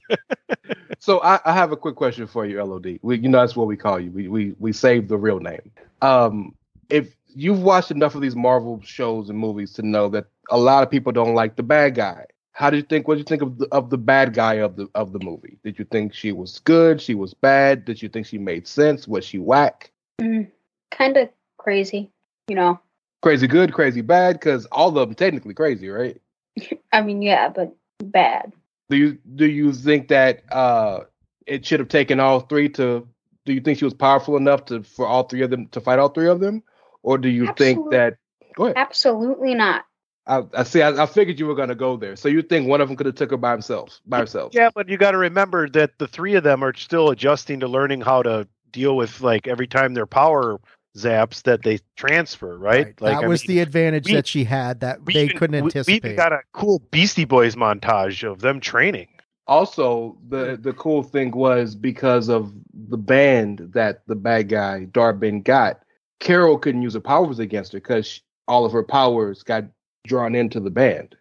So 0.99 1.21
I, 1.21 1.39
I 1.45 1.53
have 1.53 1.73
a 1.73 1.77
quick 1.77 1.95
question 1.95 2.27
for 2.27 2.47
you, 2.47 2.63
LOD. 2.63 2.99
We, 3.03 3.19
you 3.19 3.29
know 3.29 3.39
that's 3.39 3.55
what 3.55 3.67
we 3.67 3.77
call 3.77 4.01
you. 4.01 4.11
We 4.11 4.29
we 4.29 4.55
we 4.59 4.73
save 4.73 5.09
the 5.09 5.17
real 5.17 5.39
name. 5.39 5.71
Um, 6.03 6.55
if 6.89 7.15
you've 7.37 7.63
watched 7.63 7.91
enough 7.91 8.15
of 8.15 8.23
these 8.23 8.35
Marvel 8.35 8.81
shows 8.83 9.29
and 9.29 9.39
movies 9.39 9.73
to 9.75 9.83
know 9.83 10.09
that 10.09 10.27
a 10.51 10.59
lot 10.59 10.83
of 10.83 10.91
people 10.91 11.13
don't 11.13 11.35
like 11.35 11.57
the 11.57 11.63
bad 11.63 11.95
guy. 11.95 12.25
How 12.53 12.71
do 12.71 12.79
you 12.79 12.83
think? 12.83 13.07
What 13.07 13.15
do 13.15 13.19
you 13.19 13.25
think 13.25 13.43
of 13.43 13.59
the, 13.59 13.69
of 13.71 13.91
the 13.91 13.99
bad 13.99 14.33
guy 14.33 14.55
of 14.55 14.77
the 14.77 14.89
of 14.95 15.13
the 15.13 15.19
movie? 15.19 15.59
Did 15.63 15.79
you 15.79 15.85
think 15.85 16.15
she 16.15 16.33
was 16.33 16.59
good? 16.61 17.03
She 17.03 17.15
was 17.15 17.35
bad? 17.35 17.85
Did 17.85 18.01
you 18.01 18.09
think 18.09 18.27
she 18.27 18.39
made 18.39 18.67
sense? 18.67 19.07
Was 19.07 19.27
she 19.27 19.39
whack? 19.39 19.93
Mm, 20.21 20.51
kind 20.91 21.19
of 21.19 21.29
crazy, 21.59 22.11
you 22.49 22.57
know. 22.57 22.81
Crazy 23.21 23.47
good? 23.47 23.75
Crazy 23.75 24.01
bad? 24.01 24.41
Because 24.41 24.65
all 24.67 24.89
of 24.89 24.95
them 24.95 25.15
technically 25.15 25.53
crazy, 25.53 25.91
right? 25.91 26.19
I 26.93 27.03
mean, 27.03 27.21
yeah, 27.21 27.51
but 27.51 27.77
bad. 28.03 28.55
Do 28.89 28.97
you 28.97 29.19
do 29.35 29.45
you 29.45 29.75
think 29.75 30.09
that 30.09 30.51
uh 30.51 31.01
it 31.47 31.67
should 31.67 31.81
have 31.81 31.91
taken 31.91 32.21
all 32.21 32.41
three 32.41 32.71
to? 32.71 33.07
Do 33.45 33.53
you 33.53 33.61
think 33.61 33.79
she 33.79 33.85
was 33.85 33.95
powerful 33.95 34.39
enough 34.39 34.65
to 34.67 34.83
for 34.83 35.07
all 35.07 35.25
three 35.25 35.43
of 35.43 35.51
them 35.51 35.67
to 35.69 35.81
fight 35.83 35.99
all 35.99 36.09
three 36.09 36.29
of 36.29 36.41
them, 36.41 36.63
or 37.07 37.17
do 37.19 37.29
you 37.31 37.53
think 37.57 37.91
that? 37.93 38.17
Go 38.57 38.65
ahead. 38.65 38.77
Absolutely 38.77 39.55
not. 39.55 39.85
I, 40.27 40.43
I 40.55 40.63
see. 40.65 40.83
I, 40.83 41.05
I 41.05 41.07
figured 41.07 41.39
you 41.39 41.47
were 41.47 41.55
going 41.55 41.69
to 41.69 41.75
go 41.77 41.97
there. 41.97 42.17
So 42.17 42.29
you 42.29 42.43
think 42.43 42.69
one 42.69 42.81
of 42.81 42.89
them 42.89 42.97
could 42.97 43.07
have 43.07 43.15
took 43.15 43.31
her 43.31 43.37
by 43.37 43.53
himself, 43.53 44.01
by 44.07 44.19
herself? 44.21 44.53
Yeah, 44.55 44.71
but 44.75 44.89
you 44.89 44.97
got 44.99 45.13
to 45.13 45.19
remember 45.19 45.69
that 45.71 45.99
the 45.99 46.09
three 46.09 46.35
of 46.35 46.43
them 46.43 46.65
are 46.65 46.75
still 46.75 47.11
adjusting 47.11 47.61
to 47.61 47.69
learning 47.69 48.01
how 48.01 48.23
to 48.23 48.49
deal 48.73 48.97
with 48.97 49.21
like 49.21 49.47
every 49.47 49.69
time 49.69 49.95
their 49.95 50.07
power 50.07 50.59
zaps 50.97 51.43
that 51.45 51.63
they 51.63 51.79
transfer, 51.95 52.59
right? 52.59 53.01
Like 53.01 53.19
that 53.19 53.25
I 53.25 53.29
was 53.29 53.47
mean, 53.47 53.57
the 53.57 53.63
advantage 53.63 54.07
we- 54.07 54.15
that 54.15 54.27
she 54.27 54.43
had 54.45 54.81
that 54.81 55.05
we 55.05 55.15
they 55.15 55.25
even- 55.27 55.37
couldn't 55.39 55.55
we- 55.57 55.61
We 55.63 55.67
anticipate. 55.67 56.05
even 56.05 56.17
got 56.17 56.33
a 56.33 56.41
cool 56.53 56.81
Beastie 56.91 57.25
Boys 57.27 57.55
montage 57.55 58.29
of 58.29 58.41
them 58.41 58.59
training. 58.61 59.09
Also, 59.47 60.17
the 60.29 60.59
the 60.61 60.73
cool 60.73 61.05
thing 61.05 61.31
was 61.31 61.77
because 61.77 62.29
of 62.29 62.53
the 62.89 62.97
band 62.99 63.71
that 63.75 64.03
the 64.09 64.17
bad 64.17 64.49
guy 64.49 64.87
Dar-Benn 64.87 65.43
got, 65.43 65.79
Carol 66.21 66.59
couldn't 66.59 66.83
use 66.83 66.95
her 66.95 67.01
powers 67.01 67.39
against 67.39 67.73
her 67.73 67.79
because 67.79 68.21
all 68.49 68.65
of 68.65 68.73
her 68.73 68.83
powers 68.83 69.43
got 69.43 69.65
drawn 70.07 70.35
into 70.35 70.61
the 70.61 70.71
band. 70.71 71.17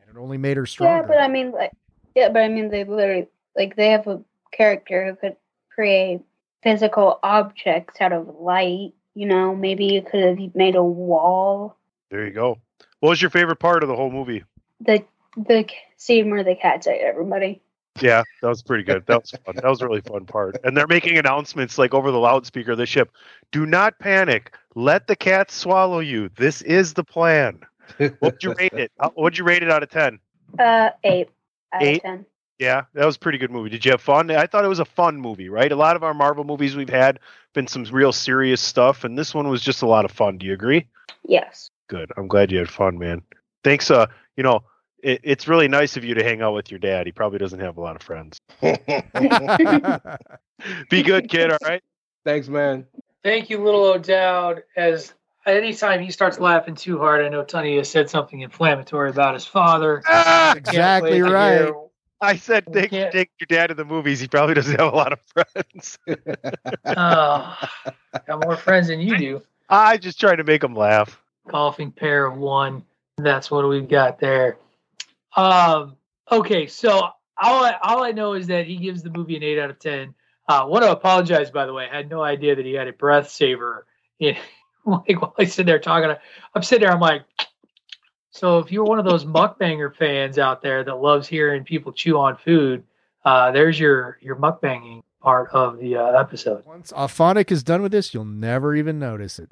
And 0.00 0.16
it 0.16 0.18
only 0.18 0.38
made 0.38 0.56
her 0.56 0.66
stronger. 0.66 1.02
Yeah, 1.02 1.08
but 1.08 1.18
I 1.18 1.28
mean, 1.28 1.52
like, 1.52 1.72
yeah, 2.14 2.28
but 2.28 2.42
I 2.42 2.48
mean, 2.48 2.70
they 2.70 2.84
literally 2.84 3.28
like 3.56 3.76
they 3.76 3.90
have 3.90 4.06
a 4.06 4.22
character 4.52 5.06
who 5.06 5.16
could 5.16 5.36
create 5.74 6.20
physical 6.62 7.18
objects 7.22 8.00
out 8.00 8.12
of 8.12 8.28
light. 8.38 8.92
You 9.14 9.26
know, 9.26 9.54
maybe 9.54 9.86
you 9.86 10.02
could 10.02 10.22
have 10.22 10.54
made 10.54 10.76
a 10.76 10.84
wall. 10.84 11.76
There 12.10 12.26
you 12.26 12.32
go. 12.32 12.58
What 13.00 13.10
was 13.10 13.22
your 13.22 13.30
favorite 13.30 13.58
part 13.58 13.82
of 13.82 13.88
the 13.88 13.96
whole 13.96 14.10
movie? 14.10 14.44
The 14.80 15.04
the 15.36 15.66
scene 15.96 16.30
where 16.30 16.44
the 16.44 16.54
cats 16.54 16.86
ate 16.86 17.02
everybody. 17.02 17.62
Yeah, 18.00 18.22
that 18.42 18.48
was 18.48 18.62
pretty 18.62 18.84
good. 18.84 19.04
That 19.06 19.22
was 19.22 19.30
fun. 19.30 19.56
That 19.56 19.64
was 19.64 19.80
a 19.80 19.86
really 19.86 20.00
fun 20.00 20.26
part. 20.26 20.56
And 20.64 20.76
they're 20.76 20.86
making 20.86 21.16
announcements 21.18 21.78
like 21.78 21.94
over 21.94 22.10
the 22.10 22.18
loudspeaker 22.18 22.72
of 22.72 22.78
the 22.78 22.86
ship. 22.86 23.10
Do 23.52 23.66
not 23.66 23.98
panic. 23.98 24.54
Let 24.74 25.06
the 25.06 25.16
cats 25.16 25.54
swallow 25.54 26.00
you. 26.00 26.28
This 26.36 26.62
is 26.62 26.94
the 26.94 27.04
plan. 27.04 27.60
What'd 28.18 28.42
you 28.42 28.52
rate 28.54 28.72
it? 28.72 28.92
What'd 29.14 29.38
you 29.38 29.44
rate 29.44 29.62
it 29.62 29.70
out 29.70 29.82
of 29.82 29.90
ten? 29.90 30.18
Uh, 30.58 30.90
eight 31.04 31.28
out 31.72 31.82
Eight? 31.82 31.96
of 31.96 32.02
ten. 32.02 32.26
Yeah, 32.58 32.84
that 32.94 33.04
was 33.04 33.16
a 33.16 33.18
pretty 33.18 33.36
good 33.38 33.50
movie. 33.50 33.68
Did 33.68 33.84
you 33.84 33.90
have 33.90 34.00
fun? 34.00 34.30
I 34.30 34.46
thought 34.46 34.64
it 34.64 34.68
was 34.68 34.78
a 34.78 34.84
fun 34.86 35.20
movie, 35.20 35.50
right? 35.50 35.70
A 35.70 35.76
lot 35.76 35.94
of 35.94 36.02
our 36.02 36.14
Marvel 36.14 36.42
movies 36.42 36.74
we've 36.74 36.88
had 36.88 37.20
been 37.52 37.66
some 37.66 37.84
real 37.84 38.12
serious 38.12 38.62
stuff, 38.62 39.04
and 39.04 39.18
this 39.18 39.34
one 39.34 39.48
was 39.48 39.60
just 39.60 39.82
a 39.82 39.86
lot 39.86 40.06
of 40.06 40.10
fun. 40.10 40.38
Do 40.38 40.46
you 40.46 40.54
agree? 40.54 40.86
Yes. 41.28 41.70
Good. 41.88 42.10
I'm 42.16 42.28
glad 42.28 42.50
you 42.50 42.58
had 42.58 42.70
fun, 42.70 42.98
man. 42.98 43.20
Thanks. 43.62 43.90
Uh, 43.90 44.06
you 44.36 44.42
know, 44.42 44.62
it, 45.06 45.20
it's 45.22 45.46
really 45.46 45.68
nice 45.68 45.96
of 45.96 46.04
you 46.04 46.14
to 46.14 46.24
hang 46.24 46.42
out 46.42 46.52
with 46.52 46.68
your 46.68 46.80
dad. 46.80 47.06
He 47.06 47.12
probably 47.12 47.38
doesn't 47.38 47.60
have 47.60 47.76
a 47.76 47.80
lot 47.80 47.94
of 47.94 48.02
friends. 48.02 48.40
Be 50.90 51.02
good, 51.04 51.28
kid. 51.30 51.52
All 51.52 51.58
right. 51.62 51.80
Thanks, 52.24 52.48
man. 52.48 52.84
Thank 53.22 53.48
you, 53.48 53.62
little 53.62 53.84
O'Dowd. 53.84 54.64
As 54.76 55.14
anytime 55.46 56.02
he 56.02 56.10
starts 56.10 56.40
laughing 56.40 56.74
too 56.74 56.98
hard, 56.98 57.24
I 57.24 57.28
know 57.28 57.44
Tony 57.44 57.76
has 57.76 57.88
said 57.88 58.10
something 58.10 58.40
inflammatory 58.40 59.10
about 59.10 59.34
his 59.34 59.46
father. 59.46 60.02
Ah, 60.08 60.50
I 60.50 60.54
can't 60.54 60.64
wait 60.66 60.68
exactly 60.70 61.22
right. 61.22 61.58
hear- 61.60 61.74
I 62.20 62.34
said 62.36 62.64
take, 62.72 62.90
take 62.90 63.30
your 63.38 63.46
dad 63.48 63.66
to 63.68 63.74
the 63.74 63.84
movies. 63.84 64.18
He 64.18 64.26
probably 64.26 64.54
doesn't 64.54 64.80
have 64.80 64.90
a 64.92 64.96
lot 64.96 65.12
of 65.12 65.20
friends. 65.26 65.98
Oh, 66.86 67.58
got 68.26 68.42
more 68.42 68.56
friends 68.56 68.88
than 68.88 69.00
you 69.00 69.18
do. 69.18 69.42
I 69.68 69.98
just 69.98 70.18
trying 70.18 70.38
to 70.38 70.44
make 70.44 70.64
him 70.64 70.74
laugh. 70.74 71.20
golfing 71.46 71.92
pair 71.92 72.24
of 72.24 72.38
one. 72.38 72.82
That's 73.18 73.50
what 73.50 73.68
we've 73.68 73.86
got 73.88 74.18
there. 74.18 74.56
Um, 75.36 75.96
okay, 76.32 76.66
so 76.66 77.10
all 77.40 77.64
I, 77.64 77.76
all 77.82 78.02
I 78.02 78.12
know 78.12 78.32
is 78.32 78.46
that 78.48 78.66
he 78.66 78.76
gives 78.76 79.02
the 79.02 79.10
movie 79.10 79.36
an 79.36 79.42
eight 79.42 79.58
out 79.58 79.70
of 79.70 79.78
ten. 79.78 80.14
Uh, 80.48 80.64
want 80.68 80.84
to 80.84 80.90
apologize, 80.90 81.50
by 81.50 81.66
the 81.66 81.72
way. 81.72 81.88
I 81.90 81.96
had 81.96 82.08
no 82.08 82.22
idea 82.22 82.56
that 82.56 82.64
he 82.64 82.72
had 82.72 82.88
a 82.88 82.92
breath 82.92 83.30
saver. 83.30 83.86
In, 84.18 84.36
like 84.86 85.20
while 85.20 85.34
I 85.38 85.44
sit 85.44 85.66
there 85.66 85.78
talking, 85.78 86.14
I'm 86.54 86.62
sitting 86.62 86.86
there. 86.86 86.94
I'm 86.94 87.00
like, 87.00 87.24
so 88.30 88.58
if 88.58 88.70
you're 88.70 88.84
one 88.84 88.98
of 88.98 89.04
those 89.04 89.24
mukbanger 89.24 89.94
fans 89.94 90.38
out 90.38 90.62
there 90.62 90.84
that 90.84 90.94
loves 90.94 91.26
hearing 91.26 91.64
people 91.64 91.92
chew 91.92 92.18
on 92.18 92.36
food, 92.36 92.84
uh, 93.24 93.50
there's 93.50 93.78
your 93.78 94.18
your 94.20 94.36
mukbanging 94.36 95.02
part 95.20 95.50
of 95.52 95.78
the 95.78 95.96
uh, 95.96 96.20
episode. 96.20 96.64
Once 96.64 96.92
Auphonic 96.92 97.50
is 97.50 97.62
done 97.62 97.82
with 97.82 97.92
this, 97.92 98.14
you'll 98.14 98.24
never 98.24 98.74
even 98.74 98.98
notice 98.98 99.38
it. 99.38 99.50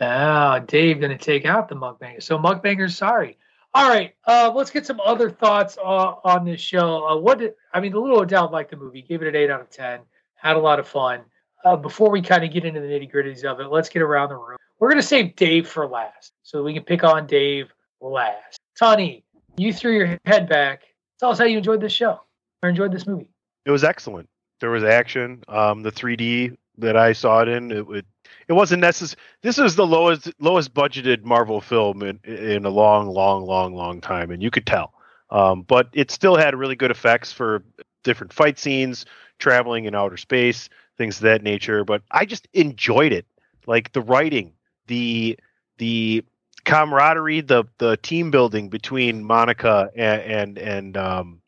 Ah, 0.00 0.58
Dave 0.60 1.00
gonna 1.00 1.18
take 1.18 1.44
out 1.44 1.68
the 1.68 1.74
mukbanger. 1.74 2.22
So 2.22 2.38
mukbangers, 2.38 2.92
sorry. 2.92 3.36
All 3.74 3.88
right, 3.88 4.14
uh, 4.26 4.52
let's 4.54 4.70
get 4.70 4.84
some 4.84 5.00
other 5.00 5.30
thoughts 5.30 5.78
on, 5.78 6.16
on 6.24 6.44
this 6.44 6.60
show. 6.60 7.06
Uh, 7.06 7.16
what 7.16 7.38
did 7.38 7.54
I 7.72 7.80
mean? 7.80 7.92
The 7.92 8.00
little 8.00 8.20
O'Dowd 8.20 8.52
liked 8.52 8.70
the 8.70 8.76
movie, 8.76 9.00
gave 9.00 9.22
it 9.22 9.28
an 9.28 9.34
eight 9.34 9.50
out 9.50 9.62
of 9.62 9.70
ten, 9.70 10.00
had 10.34 10.56
a 10.56 10.58
lot 10.58 10.78
of 10.78 10.86
fun. 10.86 11.22
Uh, 11.64 11.76
before 11.76 12.10
we 12.10 12.20
kind 12.20 12.44
of 12.44 12.52
get 12.52 12.64
into 12.64 12.80
the 12.80 12.86
nitty 12.86 13.10
gritties 13.10 13.44
of 13.44 13.60
it, 13.60 13.68
let's 13.68 13.88
get 13.88 14.02
around 14.02 14.28
the 14.28 14.36
room. 14.36 14.58
We're 14.78 14.90
gonna 14.90 15.02
save 15.02 15.36
Dave 15.36 15.66
for 15.66 15.86
last, 15.86 16.32
so 16.42 16.62
we 16.62 16.74
can 16.74 16.82
pick 16.82 17.02
on 17.02 17.26
Dave 17.26 17.72
last. 18.02 18.58
Tony, 18.78 19.24
you 19.56 19.72
threw 19.72 19.96
your 19.96 20.18
head 20.26 20.48
back. 20.48 20.82
Tell 21.18 21.30
us 21.30 21.38
how 21.38 21.44
you 21.44 21.56
enjoyed 21.56 21.80
this 21.80 21.92
show 21.92 22.20
or 22.62 22.68
enjoyed 22.68 22.92
this 22.92 23.06
movie. 23.06 23.30
It 23.64 23.70
was 23.70 23.84
excellent. 23.84 24.28
There 24.60 24.70
was 24.70 24.84
action. 24.84 25.42
Um, 25.48 25.82
the 25.82 25.92
3D 25.92 26.56
that 26.78 26.96
I 26.96 27.12
saw 27.12 27.40
it 27.40 27.48
in, 27.48 27.70
it 27.70 27.86
would. 27.86 28.04
It 28.48 28.52
wasn't 28.54 28.80
necessary. 28.80 29.20
This 29.42 29.58
is 29.58 29.76
the 29.76 29.86
lowest 29.86 30.32
lowest 30.40 30.74
budgeted 30.74 31.24
Marvel 31.24 31.60
film 31.60 32.02
in 32.02 32.18
in 32.24 32.64
a 32.64 32.70
long, 32.70 33.08
long, 33.08 33.44
long, 33.44 33.74
long 33.74 34.00
time, 34.00 34.30
and 34.30 34.42
you 34.42 34.50
could 34.50 34.66
tell. 34.66 34.94
Um, 35.30 35.62
but 35.62 35.88
it 35.92 36.10
still 36.10 36.36
had 36.36 36.54
really 36.54 36.76
good 36.76 36.90
effects 36.90 37.32
for 37.32 37.62
different 38.04 38.32
fight 38.32 38.58
scenes, 38.58 39.06
traveling 39.38 39.86
in 39.86 39.94
outer 39.94 40.16
space, 40.16 40.68
things 40.98 41.16
of 41.16 41.22
that 41.22 41.42
nature. 41.42 41.84
But 41.84 42.02
I 42.10 42.24
just 42.26 42.48
enjoyed 42.52 43.12
it, 43.12 43.26
like 43.66 43.92
the 43.92 44.02
writing, 44.02 44.52
the 44.86 45.38
the 45.78 46.24
camaraderie, 46.64 47.40
the 47.40 47.64
the 47.78 47.96
team 47.96 48.30
building 48.30 48.68
between 48.68 49.24
Monica 49.24 49.90
and 49.96 50.22
and, 50.22 50.58
and 50.58 50.96
um, 50.96 51.42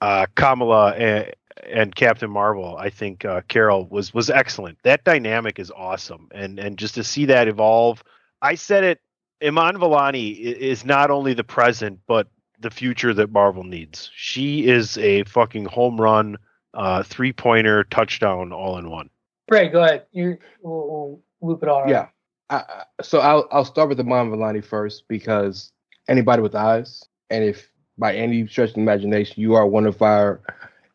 uh, 0.00 0.26
Kamala 0.34 0.92
and, 0.92 1.34
and 1.66 1.94
Captain 1.94 2.30
Marvel. 2.30 2.76
I 2.76 2.90
think 2.90 3.24
uh, 3.24 3.40
Carol 3.48 3.86
was 3.86 4.12
was 4.14 4.30
excellent. 4.30 4.78
That 4.84 5.04
dynamic 5.04 5.58
is 5.58 5.70
awesome, 5.74 6.28
and 6.32 6.58
and 6.58 6.78
just 6.78 6.94
to 6.96 7.04
see 7.04 7.24
that 7.26 7.48
evolve. 7.48 8.02
I 8.42 8.54
said 8.54 8.84
it. 8.84 9.00
Iman 9.42 9.76
Vellani 9.76 10.36
is 10.38 10.84
not 10.84 11.10
only 11.10 11.32
the 11.32 11.44
present, 11.44 12.00
but 12.08 12.26
the 12.60 12.70
future 12.70 13.14
that 13.14 13.30
Marvel 13.30 13.62
needs. 13.62 14.10
She 14.14 14.66
is 14.66 14.98
a 14.98 15.22
fucking 15.24 15.66
home 15.66 16.00
run, 16.00 16.36
uh, 16.74 17.02
three 17.04 17.32
pointer 17.32 17.84
touchdown 17.84 18.52
all 18.52 18.78
in 18.78 18.90
one. 18.90 19.10
Ray, 19.48 19.68
go 19.68 19.82
ahead. 19.84 20.06
You 20.12 20.38
we'll, 20.60 21.20
we'll 21.40 21.50
loop 21.52 21.62
it 21.62 21.68
all 21.68 21.80
around. 21.80 21.88
Yeah. 21.90 22.08
I, 22.50 22.56
I- 22.56 22.84
so 23.02 23.20
I'll 23.20 23.46
I'll 23.52 23.64
start 23.64 23.88
with 23.88 23.98
the 23.98 24.04
Iman 24.04 24.30
Vellani 24.30 24.64
first 24.64 25.04
because 25.08 25.72
anybody 26.08 26.42
with 26.42 26.54
eyes, 26.54 27.04
and 27.30 27.44
if 27.44 27.70
by 27.96 28.14
any 28.14 28.46
stretch 28.46 28.70
of 28.70 28.74
the 28.76 28.80
imagination 28.80 29.40
you 29.40 29.54
are 29.54 29.66
one 29.66 29.86
of 29.86 30.00
our 30.02 30.40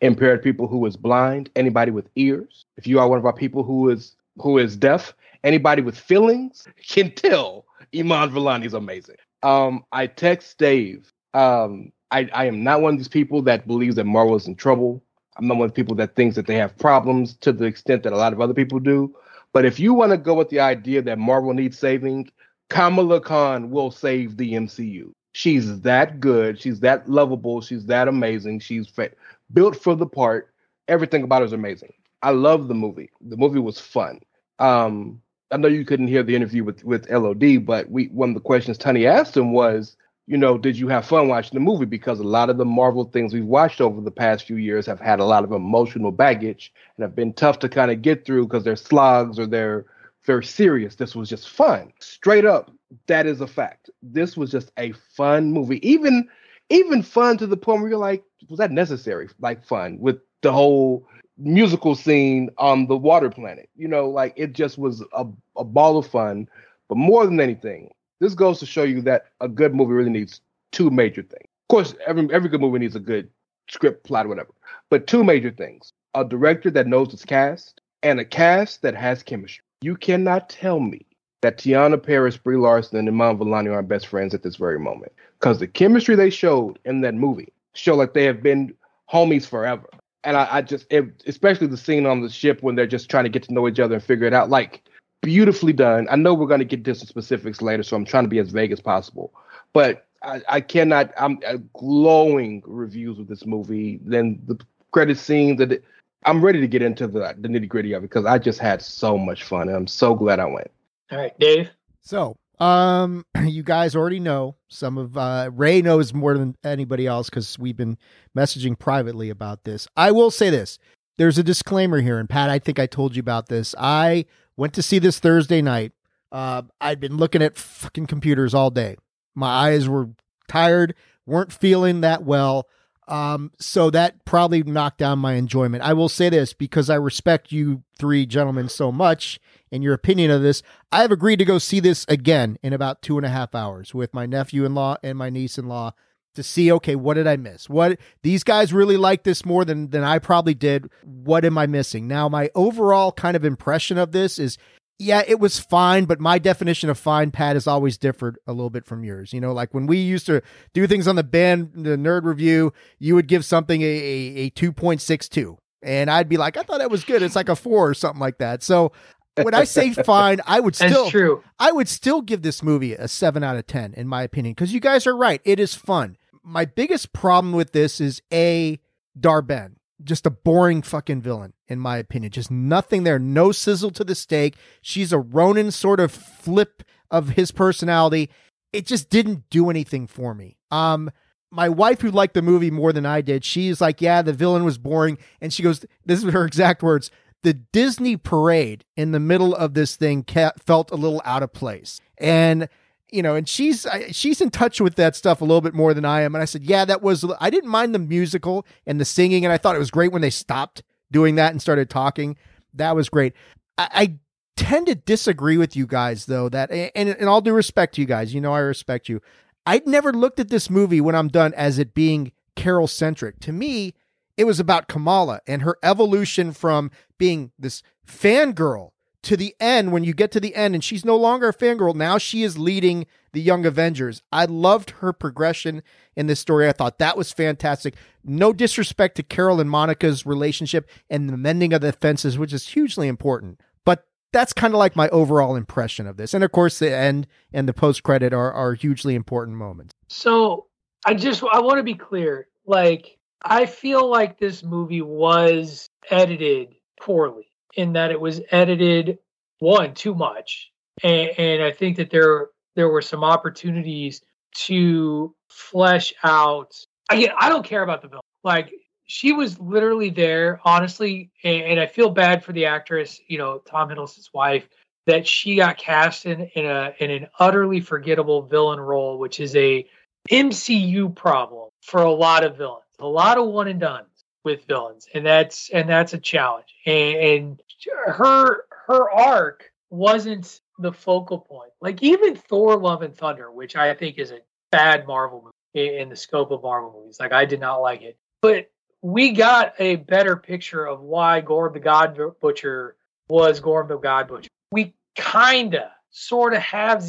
impaired 0.03 0.43
people 0.43 0.67
who 0.67 0.85
is 0.88 0.97
blind, 0.97 1.49
anybody 1.55 1.91
with 1.91 2.09
ears, 2.17 2.65
if 2.77 2.88
you 2.88 2.99
are 2.99 3.09
one 3.09 3.19
of 3.19 3.25
our 3.25 3.34
people 3.34 3.63
who 3.63 3.89
is 3.89 4.15
who 4.39 4.59
is 4.59 4.77
deaf, 4.77 5.15
anybody 5.43 5.81
with 5.84 5.97
feelings 5.97 6.67
can 6.89 7.11
tell 7.11 7.65
Iman 7.95 8.31
Vellani 8.31 8.65
is 8.65 8.75
amazing. 8.75 9.17
Um, 9.43 9.85
I 9.93 10.07
text 10.07 10.59
Dave. 10.59 11.13
Um, 11.34 11.91
I, 12.11 12.30
I 12.34 12.45
am 12.47 12.63
not 12.63 12.81
one 12.81 12.93
of 12.95 12.99
these 12.99 13.09
people 13.09 13.43
that 13.43 13.67
believes 13.67 13.97
that 13.97 14.05
Marvel 14.05 14.35
is 14.35 14.47
in 14.47 14.55
trouble. 14.55 15.03
I'm 15.38 15.47
not 15.47 15.57
one 15.57 15.67
of 15.67 15.71
the 15.71 15.81
people 15.81 15.95
that 15.97 16.15
thinks 16.15 16.38
that 16.38 16.47
they 16.47 16.55
have 16.57 16.77
problems 16.77 17.35
to 17.38 17.53
the 17.53 17.65
extent 17.65 18.03
that 18.03 18.13
a 18.13 18.17
lot 18.17 18.34
of 18.34 18.41
other 18.41 18.55
people 18.55 18.80
do. 18.80 19.15
But 19.53 19.65
if 19.65 19.80
you 19.80 19.93
want 19.95 20.11
to 20.11 20.17
go 20.17 20.35
with 20.35 20.49
the 20.49 20.61
idea 20.61 21.01
that 21.03 21.19
Marvel 21.19 21.53
needs 21.53 21.80
saving, 21.80 22.30
Kamala 22.69 23.21
Khan 23.21 23.71
will 23.71 23.91
save 23.91 24.38
the 24.38 24.53
MCU. 24.53 25.11
She's 25.34 25.81
that 25.81 26.19
good. 26.21 26.61
She's 26.61 26.81
that 26.81 27.09
lovable. 27.09 27.61
She's 27.61 27.88
that 27.88 28.07
amazing. 28.07 28.61
She's 28.61 28.88
fa- 28.88 29.11
built 29.53 29.75
for 29.75 29.95
the 29.95 30.05
part. 30.05 30.53
Everything 30.88 31.23
about 31.23 31.41
her 31.41 31.45
is 31.45 31.53
amazing. 31.53 31.93
I 32.21 32.31
love 32.31 32.67
the 32.67 32.73
movie. 32.73 33.09
The 33.21 33.38
movie 33.38 33.59
was 33.59 33.80
fun. 33.80 34.19
Um, 34.59 35.21
I 35.51 35.57
know 35.57 35.67
you 35.67 35.85
couldn't 35.85 36.07
hear 36.07 36.23
the 36.23 36.35
interview 36.35 36.63
with 36.63 36.84
with 36.84 37.09
LOD, 37.09 37.65
but 37.65 37.89
we 37.89 38.05
one 38.07 38.30
of 38.30 38.35
the 38.35 38.41
questions 38.41 38.77
Tony 38.77 39.05
asked 39.05 39.38
him 39.38 39.51
was, 39.51 39.95
you 40.25 40.38
know, 40.38 40.57
did 40.57 40.77
you 40.77 40.88
have 40.88 41.05
fun 41.05 41.27
watching 41.27 41.55
the 41.55 41.59
movie? 41.59 41.85
Because 41.85 42.19
a 42.19 42.23
lot 42.23 42.49
of 42.49 42.57
the 42.57 42.65
Marvel 42.65 43.05
things 43.05 43.34
we've 43.34 43.45
watched 43.45 43.81
over 43.81 44.01
the 44.01 44.11
past 44.11 44.45
few 44.45 44.55
years 44.55 44.85
have 44.85 44.99
had 44.99 45.19
a 45.19 45.25
lot 45.25 45.43
of 45.43 45.51
emotional 45.51 46.11
baggage 46.11 46.73
and 46.97 47.03
have 47.03 47.15
been 47.15 47.34
tough 47.34 47.59
to 47.59 47.69
kind 47.69 47.91
of 47.91 48.01
get 48.01 48.25
through 48.25 48.45
because 48.45 48.63
they're 48.63 48.75
slogs 48.75 49.38
or 49.38 49.45
they're 49.45 49.85
very 50.23 50.43
serious. 50.43 50.95
This 50.95 51.15
was 51.15 51.30
just 51.30 51.49
fun. 51.49 51.91
Straight 51.99 52.45
up, 52.45 52.71
that 53.07 53.25
is 53.25 53.41
a 53.41 53.47
fact. 53.47 53.89
This 54.01 54.38
was 54.38 54.49
just 54.49 54.71
a 54.77 54.93
fun 54.93 55.51
movie. 55.51 55.88
Even 55.88 56.27
even 56.69 57.03
fun 57.03 57.38
to 57.38 57.48
the 57.48 57.57
point 57.57 57.81
where 57.81 57.90
you're 57.90 57.99
like, 57.99 58.23
was 58.49 58.60
that 58.60 58.72
necessary? 58.72 59.30
Like 59.40 59.65
fun 59.65 59.98
with 59.99 60.19
the 60.41 60.52
whole 60.52 61.07
musical 61.38 61.95
scene 61.95 62.49
on 62.57 62.88
the 62.88 62.98
water 62.98 63.30
planet. 63.30 63.69
You 63.76 63.88
know, 63.88 64.10
like 64.10 64.34
it 64.35 64.53
just 64.53 64.77
was 64.77 65.03
a, 65.14 65.26
a 65.56 65.64
ball 65.64 65.98
of 65.98 66.07
fun. 66.07 66.48
But 66.90 66.98
more 66.98 67.26
than 67.26 67.40
anything, 67.40 67.91
this 68.19 68.34
goes 68.34 68.60
to 68.60 68.65
show 68.65 68.84
you 68.84 69.02
that 69.02 69.26
a 69.41 69.48
good 69.48 69.73
movie 69.73 69.94
really 69.94 70.10
needs 70.10 70.41
two 70.72 70.90
major 70.90 71.22
things. 71.22 71.48
Of 71.64 71.68
course, 71.69 71.95
every 72.06 72.27
every 72.34 72.49
good 72.49 72.61
movie 72.61 72.80
needs 72.80 72.95
a 72.95 72.99
good 72.99 73.30
script, 73.69 74.03
plot, 74.03 74.27
whatever. 74.27 74.53
But 74.90 75.07
two 75.07 75.23
major 75.23 75.52
things: 75.52 75.94
a 76.14 76.26
director 76.26 76.69
that 76.72 76.88
knows 76.88 77.11
his 77.11 77.26
cast, 77.26 77.81
and 78.02 78.19
a 78.19 78.26
cast 78.26 78.81
that 78.81 78.95
has 78.95 79.23
chemistry. 79.23 79.64
You 79.81 79.95
cannot 79.95 80.49
tell 80.49 80.80
me 80.80 81.06
that 81.41 81.57
Teyonah 81.57 82.02
Parris, 82.02 82.38
Brie 82.38 82.56
Larson, 82.56 82.98
and 82.98 83.07
Iman 83.07 83.38
Vellani 83.38 83.73
aren't 83.73 83.90
best 83.90 84.07
friends 84.07 84.34
at 84.34 84.44
this 84.44 84.56
very 84.56 84.80
moment. 84.80 85.11
Because 85.44 85.60
the 85.60 85.68
chemistry 85.68 86.15
they 86.15 86.30
showed 86.30 86.80
in 86.86 87.02
that 87.02 87.15
movie 87.15 87.52
show 87.74 87.95
like 87.95 88.14
they 88.14 88.24
have 88.24 88.41
been 88.41 88.74
homies 89.11 89.45
forever. 89.45 89.90
And 90.24 90.38
I, 90.38 90.48
I 90.49 90.61
just, 90.61 90.86
it, 90.90 91.22
especially 91.28 91.68
the 91.68 91.76
scene 91.76 92.06
on 92.06 92.22
the 92.22 92.30
ship 92.30 92.64
when 92.64 92.76
they're 92.76 92.88
just 92.88 93.10
trying 93.10 93.26
to 93.26 93.30
get 93.30 93.44
to 93.44 93.53
know 93.53 93.68
each 93.68 93.82
other 93.82 93.95
and 93.95 94.02
figure 94.02 94.26
it 94.26 94.34
out, 94.34 94.49
like 94.49 94.84
beautifully 95.22 95.74
done. 95.74 96.07
I 96.10 96.15
know 96.15 96.34
we're 96.34 96.48
going 96.48 96.60
to 96.60 96.65
get 96.65 96.80
into 96.80 96.95
some 96.95 97.07
specifics 97.07 97.61
later, 97.61 97.84
so 97.84 97.98
I'm 97.98 98.06
trying 98.06 98.24
to 98.24 98.30
be 98.30 98.40
as 98.40 98.52
vague 98.52 98.72
as 98.72 98.80
possible. 98.80 99.34
But 99.74 100.07
I, 100.22 100.41
I 100.48 100.61
cannot, 100.61 101.11
I'm 101.18 101.40
uh, 101.45 101.57
glowing 101.74 102.64
reviews 102.65 103.20
of 103.20 103.28
this 103.28 103.45
movie. 103.45 103.99
Then 104.06 104.41
the 104.48 104.57
credit 104.91 105.18
scenes 105.18 105.57
that 105.57 105.74
it, 105.74 105.84
I'm 106.26 106.41
ready 106.41 106.61
to 106.61 106.70
get 106.70 106.82
into 106.82 107.06
the, 107.06 107.36
the 107.38 107.49
nitty 107.49 107.68
gritty 107.68 107.91
of 107.91 108.06
it 108.06 108.10
because 108.10 108.26
I 108.26 108.38
just 108.38 108.60
had 108.60 108.82
so 108.82 109.18
much 109.18 109.44
fun. 109.44 109.68
And 109.68 109.76
I'm 109.76 109.88
so 109.88 110.15
glad 110.15 110.40
I 110.40 110.45
went. 110.45 110.72
All 111.11 111.18
right, 111.18 111.38
Dave. 111.38 111.70
So, 111.99 112.38
um, 112.59 113.25
you 113.45 113.63
guys 113.63 113.95
already 113.95 114.19
know 114.19 114.55
some 114.67 114.97
of 114.97 115.17
uh, 115.17 115.49
Ray 115.53 115.81
knows 115.81 116.13
more 116.13 116.38
than 116.38 116.55
anybody 116.63 117.07
else 117.07 117.30
because 117.30 117.57
we've 117.57 117.77
been 117.77 117.97
messaging 118.38 118.77
privately 118.77 119.30
about 119.30 119.63
this. 119.63 119.88
I 119.95 120.11
will 120.11 120.31
say 120.31 120.49
this: 120.49 120.80
there's 121.17 121.38
a 121.38 121.43
disclaimer 121.43 122.01
here, 122.01 122.19
and 122.19 122.30
Pat, 122.30 122.49
I 122.49 122.59
think 122.59 122.80
I 122.80 122.85
told 122.85 123.15
you 123.15 123.19
about 123.19 123.47
this. 123.47 123.75
I 123.77 124.25
went 124.57 124.73
to 124.73 124.84
see 124.84 124.99
this 124.99 125.19
Thursday 125.19 125.61
night. 125.61 125.93
Uh, 126.31 126.63
I'd 126.81 126.99
been 126.99 127.17
looking 127.17 127.43
at 127.43 127.57
fucking 127.57 128.07
computers 128.07 128.53
all 128.53 128.71
day. 128.71 128.97
My 129.35 129.47
eyes 129.47 129.88
were 129.88 130.09
tired, 130.47 130.95
weren't 131.25 131.53
feeling 131.53 132.01
that 132.01 132.23
well. 132.23 132.67
Um, 133.07 133.51
so 133.59 133.89
that 133.89 134.23
probably 134.25 134.63
knocked 134.63 134.97
down 134.97 135.19
my 135.19 135.34
enjoyment. 135.34 135.84
I 135.84 135.93
will 135.93 136.09
say 136.09 136.30
this 136.30 136.53
because 136.53 136.89
I 136.89 136.95
respect 136.95 137.51
you 137.51 137.84
three 137.97 138.25
gentlemen 138.25 138.69
so 138.69 138.91
much 138.91 139.39
and 139.74 139.84
your 139.84 139.94
opinion 139.94 140.30
of 140.30 140.44
this. 140.44 140.62
I 140.91 141.02
have 141.02 141.12
agreed 141.12 141.40
to 141.40 141.45
go 141.45 141.58
see 141.58 141.80
this 141.80 142.06
again 142.08 142.58
in 142.62 142.72
about 142.72 143.02
two 143.02 143.18
and 143.18 143.26
a 143.26 143.30
half 143.30 143.56
hours 143.56 143.94
with 143.94 144.14
my 144.14 144.28
nephew 144.28 144.64
in 144.64 144.76
law 144.76 144.98
and 145.04 145.18
my 145.18 145.32
niece 145.32 145.58
in 145.58 145.68
law 145.68 145.94
to 146.36 146.44
see 146.44 146.72
okay 146.72 146.95
what 146.95 147.16
did 147.16 147.28
i 147.28 147.36
miss? 147.36 147.70
What 147.70 148.00
these 148.22 148.44
guys 148.44 148.72
really 148.72 148.98
like 148.98 149.24
this 149.24 149.45
more 149.45 149.66
than 149.66 149.90
than 149.90 150.04
i 150.04 150.20
probably 150.20 150.54
did. 150.54 150.90
What 151.04 151.44
am 151.44 151.58
i 151.58 151.66
missing? 151.66 152.08
Now 152.08 152.30
my 152.30 152.50
overall 152.56 153.12
kind 153.12 153.36
of 153.36 153.44
impression 153.44 153.98
of 153.98 154.12
this 154.12 154.40
is 154.40 154.58
yeah 155.00 155.24
it 155.28 155.40
was 155.40 155.60
fine 155.60 156.06
but 156.06 156.20
my 156.20 156.38
definition 156.38 156.90
of 156.90 157.00
fine 157.00 157.32
pat 157.32 157.56
is 157.56 157.68
always 157.68 157.98
differed 157.98 158.38
a 158.45 158.54
little 158.54 158.70
bit 158.70 158.86
from 158.86 159.04
yours. 159.04 159.34
You 159.34 159.41
know 159.41 159.54
like 159.54 159.74
when 159.74 159.88
we 159.88 159.98
used 159.98 160.28
to 160.28 160.41
do 160.74 160.88
things 160.88 161.08
on 161.08 161.16
the 161.16 161.24
band 161.24 161.72
the 161.74 161.98
nerd 161.98 162.24
review 162.24 162.74
you 163.00 163.16
would 163.16 163.28
give 163.28 163.44
something 163.44 163.82
a, 163.82 163.86
a, 163.86 164.36
a 164.45 164.50
2.62 164.52 165.58
and 165.82 166.10
i'd 166.10 166.30
be 166.30 166.38
like 166.38 166.58
i 166.58 166.64
thought 166.64 166.80
that 166.80 166.91
was 166.91 167.04
good. 167.04 167.22
It's 167.22 167.36
like 167.36 167.50
a 167.50 167.56
four 167.56 167.90
or 167.90 167.94
something 167.94 168.22
like 168.22 168.38
that. 168.38 168.64
So 168.64 168.91
when 169.35 169.53
I 169.53 169.64
say 169.64 169.93
fine, 169.93 170.41
I 170.45 170.60
would 170.60 170.76
That's 170.76 170.91
still 170.91 171.10
true. 171.10 171.43
I 171.60 171.72
would 171.72 171.88
still 171.88 172.22
give 172.22 172.41
this 172.41 172.61
movie 172.61 172.93
a 172.93 173.07
7 173.07 173.43
out 173.43 173.57
of 173.57 173.68
10 173.68 173.93
in 173.95 174.07
my 174.07 174.23
opinion 174.23 174.53
because 174.53 174.73
you 174.73 174.80
guys 174.80 175.07
are 175.07 175.15
right. 175.15 175.41
It 175.43 175.60
is 175.60 175.73
fun. 175.73 176.18
My 176.43 176.65
biggest 176.65 177.14
problem 177.14 177.53
with 177.53 177.72
this 177.72 178.01
is 178.01 178.22
a 178.31 178.80
Dar-Benn, 179.19 179.77
just 180.03 180.26
a 180.26 180.30
boring 180.30 180.81
fucking 180.81 181.22
villain 181.22 181.53
in 181.68 181.80
my 181.80 181.97
opinion. 181.97 182.31
Just 182.31 182.51
nothing 182.51 183.03
there, 183.03 183.18
no 183.19 183.51
sizzle 183.51 183.91
to 183.91 184.03
the 184.03 184.15
steak. 184.15 184.55
She's 184.81 185.14
a 185.14 185.19
Ronan 185.19 185.72
sort 185.72 185.99
of 185.99 186.11
flip 186.11 186.84
of 187.10 187.30
his 187.30 187.51
personality. 187.51 188.30
It 188.72 188.85
just 188.85 189.10
didn't 189.10 189.49
do 189.49 189.69
anything 189.69 190.07
for 190.07 190.34
me. 190.34 190.57
Um 190.69 191.11
my 191.49 191.69
wife 191.69 192.01
who 192.01 192.10
liked 192.10 192.34
the 192.34 192.41
movie 192.41 192.72
more 192.72 192.91
than 192.91 193.05
I 193.05 193.22
did, 193.22 193.45
she's 193.45 193.80
like, 193.80 194.01
"Yeah, 194.01 194.23
the 194.23 194.34
villain 194.34 194.64
was 194.64 194.80
boring." 194.80 195.19
And 195.39 195.53
she 195.53 195.61
goes, 195.61 195.85
this 196.03 196.23
is 196.23 196.34
her 196.34 196.45
exact 196.45 196.81
words 196.81 197.11
the 197.44 197.53
Disney 197.53 198.18
parade 198.18 198.86
in 198.98 199.11
the 199.11 199.20
middle 199.20 199.53
of 199.53 199.74
this 199.74 199.95
thing 199.95 200.26
felt 200.65 200.91
a 200.91 200.95
little 200.95 201.22
out 201.24 201.44
of 201.44 201.53
place. 201.53 201.99
And 202.18 202.68
you 203.11 203.22
know, 203.22 203.36
and 203.36 203.48
she's 203.48 203.86
she's 204.10 204.41
in 204.41 204.49
touch 204.49 204.82
with 204.82 204.95
that 204.95 205.15
stuff 205.15 205.40
a 205.40 205.44
little 205.44 205.61
bit 205.61 205.76
more 205.76 205.94
than 205.94 206.03
I 206.03 206.22
am. 206.22 206.34
And 206.34 206.41
I 206.41 206.45
said, 206.45 206.64
yeah, 206.64 206.84
that 206.86 207.03
was 207.03 207.24
I 207.40 207.52
didn't 207.52 207.70
mind 207.70 207.94
the 207.94 207.99
musical 207.99 208.65
and 208.88 208.99
the 208.99 209.06
singing, 209.06 209.45
and 209.45 209.53
I 209.53 209.57
thought 209.57 209.76
it 209.76 209.80
was 209.80 209.91
great 209.91 210.11
when 210.11 210.24
they 210.24 210.32
stopped 210.32 210.82
doing 211.11 211.36
that 211.36 211.52
and 211.52 211.61
started 211.61 211.91
talking. 211.91 212.38
That 212.74 212.95
was 212.95 213.10
great. 213.10 213.34
I, 213.78 213.90
I 213.94 214.18
tend 214.56 214.88
to 214.88 214.95
disagree 214.95 215.57
with 215.57 215.76
you 215.76 215.86
guys 215.86 216.26
though. 216.26 216.49
That 216.49 216.72
and 216.72 217.10
in 217.10 217.28
all 217.28 217.41
due 217.41 217.53
respect 217.53 217.95
to 217.95 218.02
you 218.02 218.07
guys, 218.07 218.34
you 218.34 218.41
know 218.41 218.53
I 218.53 218.60
respect 218.60 219.07
you. 219.07 219.22
I'd 219.65 219.86
never 219.86 220.11
looked 220.11 220.40
at 220.40 220.49
this 220.49 220.70
movie 220.72 220.99
when 220.99 221.14
I'm 221.14 221.28
done 221.28 221.53
as 221.53 221.78
it 221.78 221.94
being 221.94 222.32
Carol 222.56 222.88
centric. 222.88 223.40
To 223.41 223.52
me, 223.52 223.94
it 224.38 224.45
was 224.45 224.60
about 224.60 224.88
Kamala 224.88 225.41
and 225.47 225.61
her 225.61 225.77
evolution 225.84 226.51
from 226.51 226.91
being 227.18 227.51
this 227.57 227.84
fangirl 228.07 228.91
to 229.23 229.38
the 229.38 229.55
end 229.60 229.91
when 229.91 230.03
you 230.03 230.14
get 230.14 230.31
to 230.31 230.39
the 230.39 230.53
end 230.53 230.76
and 230.76 230.84
she's 230.84 231.05
no 231.05 231.15
longer 231.15 231.49
a 231.49 231.53
fangirl. 231.53 231.95
Now 231.95 232.18
she 232.18 232.43
is 232.43 232.57
leading 232.57 233.05
the 233.31 233.41
Young 233.41 233.65
Avengers. 233.65 234.22
I 234.31 234.45
loved 234.45 234.91
her 235.01 235.14
progression 235.14 235.81
in 236.15 236.27
this 236.27 236.39
story. 236.39 236.68
I 236.68 236.73
thought 236.73 236.99
that 236.99 237.18
was 237.18 237.31
fantastic. 237.31 237.95
No 238.23 238.51
disrespect 238.51 239.15
to 239.15 239.23
Carol 239.23 239.61
and 239.61 239.69
Monica's 239.69 240.26
relationship 240.26 240.89
and 241.10 241.30
the 241.30 241.38
mending 241.38 241.73
of 241.73 241.81
the 241.81 241.93
fences, 241.93 242.38
which 242.38 242.53
is 242.53 242.68
hugely 242.68 243.07
important. 243.07 243.61
But 243.85 244.05
that's 244.34 244.51
kind 244.51 244.73
of 244.73 244.77
like 244.77 244.95
my 244.95 245.07
overall 245.10 245.55
impression 245.55 246.05
of 246.05 246.18
this. 246.18 246.34
And 246.34 246.43
of 246.43 246.51
course, 246.51 246.80
the 246.80 246.93
end 246.93 247.26
and 247.53 247.68
the 247.68 247.73
post 247.73 248.03
credit 248.03 248.34
are, 248.34 248.51
are 248.51 248.73
hugely 248.73 249.15
important 249.15 249.57
moments. 249.57 249.93
So 250.10 250.68
I 251.05 251.14
just 251.14 251.43
I 251.49 251.61
want 251.61 251.77
to 251.77 251.84
be 251.84 251.95
clear. 251.95 252.47
Like 252.65 253.18
I 253.44 253.65
feel 253.65 254.10
like 254.10 254.40
this 254.40 254.64
movie 254.64 255.02
was 255.02 255.90
edited 256.10 256.76
poorly 256.99 257.52
in 257.76 257.94
that 257.94 258.11
it 258.11 258.20
was 258.20 258.41
edited 258.52 259.20
one 259.60 259.94
too 259.94 260.15
much, 260.15 260.72
and, 261.03 261.30
and 261.38 261.64
I 261.64 261.72
think 261.72 261.98
that 261.98 262.10
there 262.10 262.49
there 262.76 262.90
were 262.90 263.02
some 263.02 263.24
opportunities 263.24 264.22
to 264.56 265.36
flesh 265.49 266.14
out. 266.24 266.74
Again, 267.10 267.32
I 267.38 267.49
don't 267.49 267.65
care 267.65 267.84
about 267.84 268.02
the 268.02 268.07
villain. 268.07 268.22
Like 268.44 268.72
she 269.06 269.34
was 269.34 269.60
literally 269.60 270.10
there, 270.10 270.60
honestly, 270.64 271.32
and, 271.44 271.64
and 271.64 271.80
I 271.80 271.88
feel 271.88 272.10
bad 272.10 272.44
for 272.44 272.53
the 272.53 272.65
actress, 272.65 273.20
you 273.28 273.38
know, 273.38 273.60
Tom 273.60 273.90
Hiddleston's 273.90 274.30
wife, 274.34 274.68
that 275.06 275.28
she 275.28 275.56
got 275.56 275.78
cast 275.78 276.26
in 276.26 276.41
in 276.56 276.65
a 276.65 276.94
in 276.99 277.11
an 277.11 277.28
utterly 277.40 277.82
forgettable 277.82 278.44
villain 278.44 278.80
role, 278.80 279.18
which 279.18 279.40
is 279.40 279.56
a 279.56 279.86
MCU 280.32 281.14
problem 281.14 281.70
for 281.82 282.02
a 282.02 282.11
lot 282.11 282.44
of 282.44 282.57
villains, 282.57 282.82
a 282.99 283.07
lot 283.07 283.38
of 283.38 283.48
one 283.48 283.68
and 283.68 283.80
done 283.80 284.06
with 284.44 284.65
villains, 284.65 285.07
and 285.14 285.26
that's 285.26 285.70
and 285.70 285.88
that's 285.88 286.14
a 286.14 286.18
challenge. 286.18 286.76
And, 286.86 287.15
and 287.18 287.61
her 288.07 288.65
her 288.88 289.11
arc 289.11 289.72
wasn't 289.90 290.60
the 290.80 290.91
focal 290.91 291.40
point. 291.40 291.72
Like 291.82 292.03
even 292.03 292.36
Thor: 292.36 292.78
Love 292.78 293.02
and 293.02 293.15
Thunder, 293.15 293.52
which 293.52 293.76
I 293.76 293.94
think 293.94 294.18
is 294.18 294.32
a 294.32 294.40
bad 294.72 295.07
Marvel 295.07 295.52
movie 295.76 295.98
in, 295.98 296.10
the 296.10 296.15
scope 296.15 296.52
of 296.52 296.64
Marvel 296.64 296.94
movies. 296.99 297.18
Like 297.20 297.32
I 297.32 297.45
did 297.45 297.60
not 297.60 297.78
like 297.78 298.02
it, 298.02 298.18
but 298.41 298.70
we 299.02 299.32
got 299.32 299.74
a 299.80 299.98
better 299.98 300.36
picture 300.36 300.86
of 300.86 301.02
why 301.02 301.41
Gorr 301.41 301.70
the 301.70 301.80
God 301.80 302.20
Butcher 302.41 302.95
was 303.30 303.60
Gorr 303.60 303.86
the 303.88 303.98
God 303.98 304.28
Butcher. 304.28 304.49
We 304.72 304.94
kinda, 305.15 305.91
sort 306.10 306.53
of 306.53 306.61
have 306.61 307.03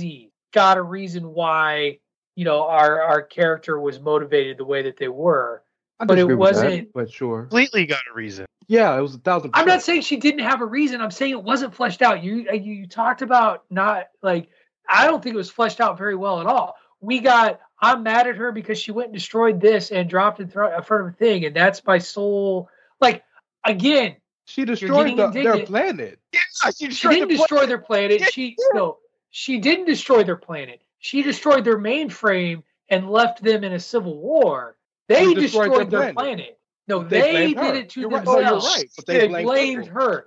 got 0.52 0.77
a 0.77 0.82
reason 0.82 1.32
why 1.32 1.98
you 2.36 2.44
know 2.44 2.62
our 2.62 3.02
our 3.02 3.23
character 3.23 3.81
was 3.81 4.01
motivated 4.01 4.59
the 4.59 4.65
way 4.65 4.82
that 4.82 4.97
they 4.97 5.09
were 5.09 5.64
but 6.06 6.14
it 6.18 6.22
disagree 6.22 6.35
with 6.35 6.55
that, 6.55 6.64
wasn't 6.64 6.93
but 6.93 7.10
sure. 7.10 7.43
Completely 7.43 7.86
got 7.86 8.01
a 8.10 8.14
reason. 8.14 8.47
Yeah, 8.66 8.97
it 8.97 9.02
was 9.02 9.14
a 9.14 9.18
thousand. 9.18 9.51
I'm 9.55 9.66
not 9.66 9.82
saying 9.82 10.02
she 10.02 10.16
didn't 10.16 10.40
have 10.40 10.62
a 10.62 10.66
reason. 10.66 11.01
I'm 11.01 11.10
saying 11.10 11.32
it 11.32 11.43
wasn't 11.43 11.74
fleshed 11.74 12.02
out. 12.02 12.22
You 12.22 12.47
uh, 12.51 12.55
you, 12.55 12.72
you 12.72 12.86
talked 12.86 13.22
about 13.22 13.64
not 13.70 14.09
like 14.22 14.48
I 14.89 15.06
don't 15.06 15.22
think 15.22 15.35
it 15.35 15.39
was 15.39 15.51
fleshed 15.51 15.81
out 15.81 15.98
very 15.98 16.14
well 16.16 16.40
at 16.40 16.47
all. 16.47 16.76
We 17.01 17.20
got 17.20 17.60
I'm 17.78 18.02
mad 18.02 18.26
at 18.26 18.36
her 18.36 18.52
because 18.52 18.78
she 18.78 18.93
went 18.93 19.09
and 19.09 19.14
destroyed 19.14 19.60
this 19.60 19.90
and 19.90 20.09
dropped 20.09 20.40
it 20.40 20.52
thro- 20.52 20.74
in 20.74 20.82
front 20.82 21.06
of 21.06 21.12
a 21.12 21.16
thing, 21.16 21.44
and 21.44 21.55
that's 21.55 21.85
my 21.85 21.98
soul. 21.98 22.70
Like 23.01 23.22
again, 23.64 24.16
She 24.47 24.64
destroyed 24.64 25.16
the, 25.16 25.28
their 25.28 25.66
planet. 25.66 26.18
Yeah, 26.32 26.40
she, 26.76 26.90
she 26.90 27.09
didn't 27.09 27.28
destroy 27.28 27.66
their 27.66 27.78
planet. 27.78 28.22
She 28.32 28.56
no, 28.72 28.98
she 29.31 29.59
didn't 29.59 29.86
destroy 29.86 30.24
their 30.24 30.36
planet. 30.36 30.81
She 30.98 31.22
destroyed 31.22 31.64
their 31.64 31.78
mainframe 31.78 32.62
and 32.89 33.10
left 33.10 33.43
them 33.43 33.64
in 33.64 33.72
a 33.72 33.81
civil 33.81 34.16
war. 34.16 34.76
They 35.09 35.35
destroyed, 35.35 35.68
destroyed 35.70 35.90
their, 35.90 36.01
their 36.01 36.12
planet. 36.12 36.16
planet. 36.16 36.59
No, 36.86 37.02
They 37.02 37.20
they, 37.32 37.47
did 37.55 37.56
her. 37.59 37.74
it 37.74 37.90
to 37.90 38.01
You're 38.01 38.10
right. 38.10 38.24
Oh, 38.26 38.32
no, 38.35 38.40
themselves. 38.40 38.64
you're 38.66 38.74
right, 38.76 38.90
but 38.97 39.06
they, 39.06 39.18
they 39.18 39.28
blamed 39.28 39.47
blamed 39.47 39.86
her. 39.86 40.01
her. 40.01 40.26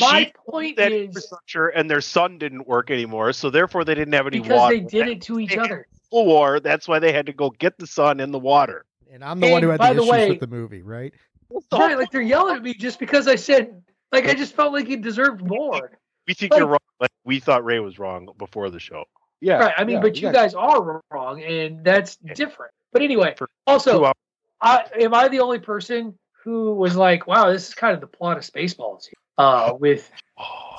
My 0.00 0.24
She 0.24 0.32
point 0.48 0.76
that 0.76 0.92
is 0.92 1.06
infrastructure 1.08 1.68
and 1.68 1.90
their 1.90 2.00
sun 2.00 2.38
didn't 2.38 2.66
work 2.68 2.90
anymore, 2.90 3.32
so 3.32 3.50
therefore 3.50 3.84
they 3.84 3.94
didn't 3.94 4.14
have 4.14 4.26
any 4.26 4.40
because 4.40 4.56
water. 4.58 4.74
they 4.76 4.80
did 4.82 5.08
it 5.08 5.22
to 5.22 5.40
each 5.40 5.56
other. 5.56 5.86
a 6.12 6.22
War. 6.22 6.60
That's 6.60 6.86
why 6.86 6.98
they 7.00 7.12
had 7.12 7.26
to 7.26 7.32
go 7.32 7.50
get 7.50 7.76
the 7.78 7.86
sun 7.86 8.20
and 8.20 8.32
the 8.32 8.38
water. 8.38 8.84
And 9.12 9.24
I'm 9.24 9.40
the 9.40 9.50
one 9.50 9.62
who 9.62 9.70
had 9.70 9.78
by 9.78 9.88
the 9.92 9.94
the 9.94 10.00
issues 10.02 10.10
way- 10.12 10.28
with 10.30 10.40
the 10.40 10.46
movie, 10.46 10.82
right? 10.82 11.12
Right, 11.72 11.96
like 11.98 12.10
they're 12.10 12.20
yelling 12.22 12.56
at 12.56 12.62
me 12.62 12.74
just 12.74 12.98
because 12.98 13.28
I 13.28 13.36
said 13.36 13.82
like 14.12 14.26
I 14.28 14.34
just 14.34 14.54
felt 14.54 14.72
like 14.72 14.86
he 14.86 14.96
deserved 14.96 15.44
more. 15.46 15.90
We 16.26 16.34
think 16.34 16.52
Like- 16.52 16.60
you're 16.60 16.68
wrong, 16.68 16.78
but 16.98 17.10
we 17.24 17.40
thought 17.40 17.64
Ray 17.64 17.80
was 17.80 17.98
wrong 17.98 18.28
before 18.38 18.70
the 18.70 18.80
show. 18.80 19.04
Yeah, 19.40 19.58
right. 19.58 19.74
I 19.76 19.84
mean, 19.84 19.96
yeah, 19.96 20.00
but 20.02 20.16
you 20.20 20.28
exactly. 20.28 20.32
guys 20.40 20.54
are 20.54 21.02
wrong, 21.10 21.42
and 21.42 21.84
that's 21.84 22.16
different. 22.16 22.72
But 22.94 23.02
anyway, 23.02 23.34
also. 23.66 24.12
I, 24.62 24.86
am 24.98 25.12
I 25.12 25.28
the 25.28 25.40
only 25.40 25.58
person 25.58 26.16
who 26.42 26.74
was 26.74 26.96
like, 26.96 27.26
"Wow, 27.26 27.50
this 27.50 27.68
is 27.68 27.74
kind 27.74 27.92
of 27.92 28.00
the 28.00 28.06
plot 28.06 28.38
of 28.38 28.44
Spaceballs"? 28.44 29.04
Here. 29.04 29.14
Uh, 29.36 29.74
with 29.78 30.10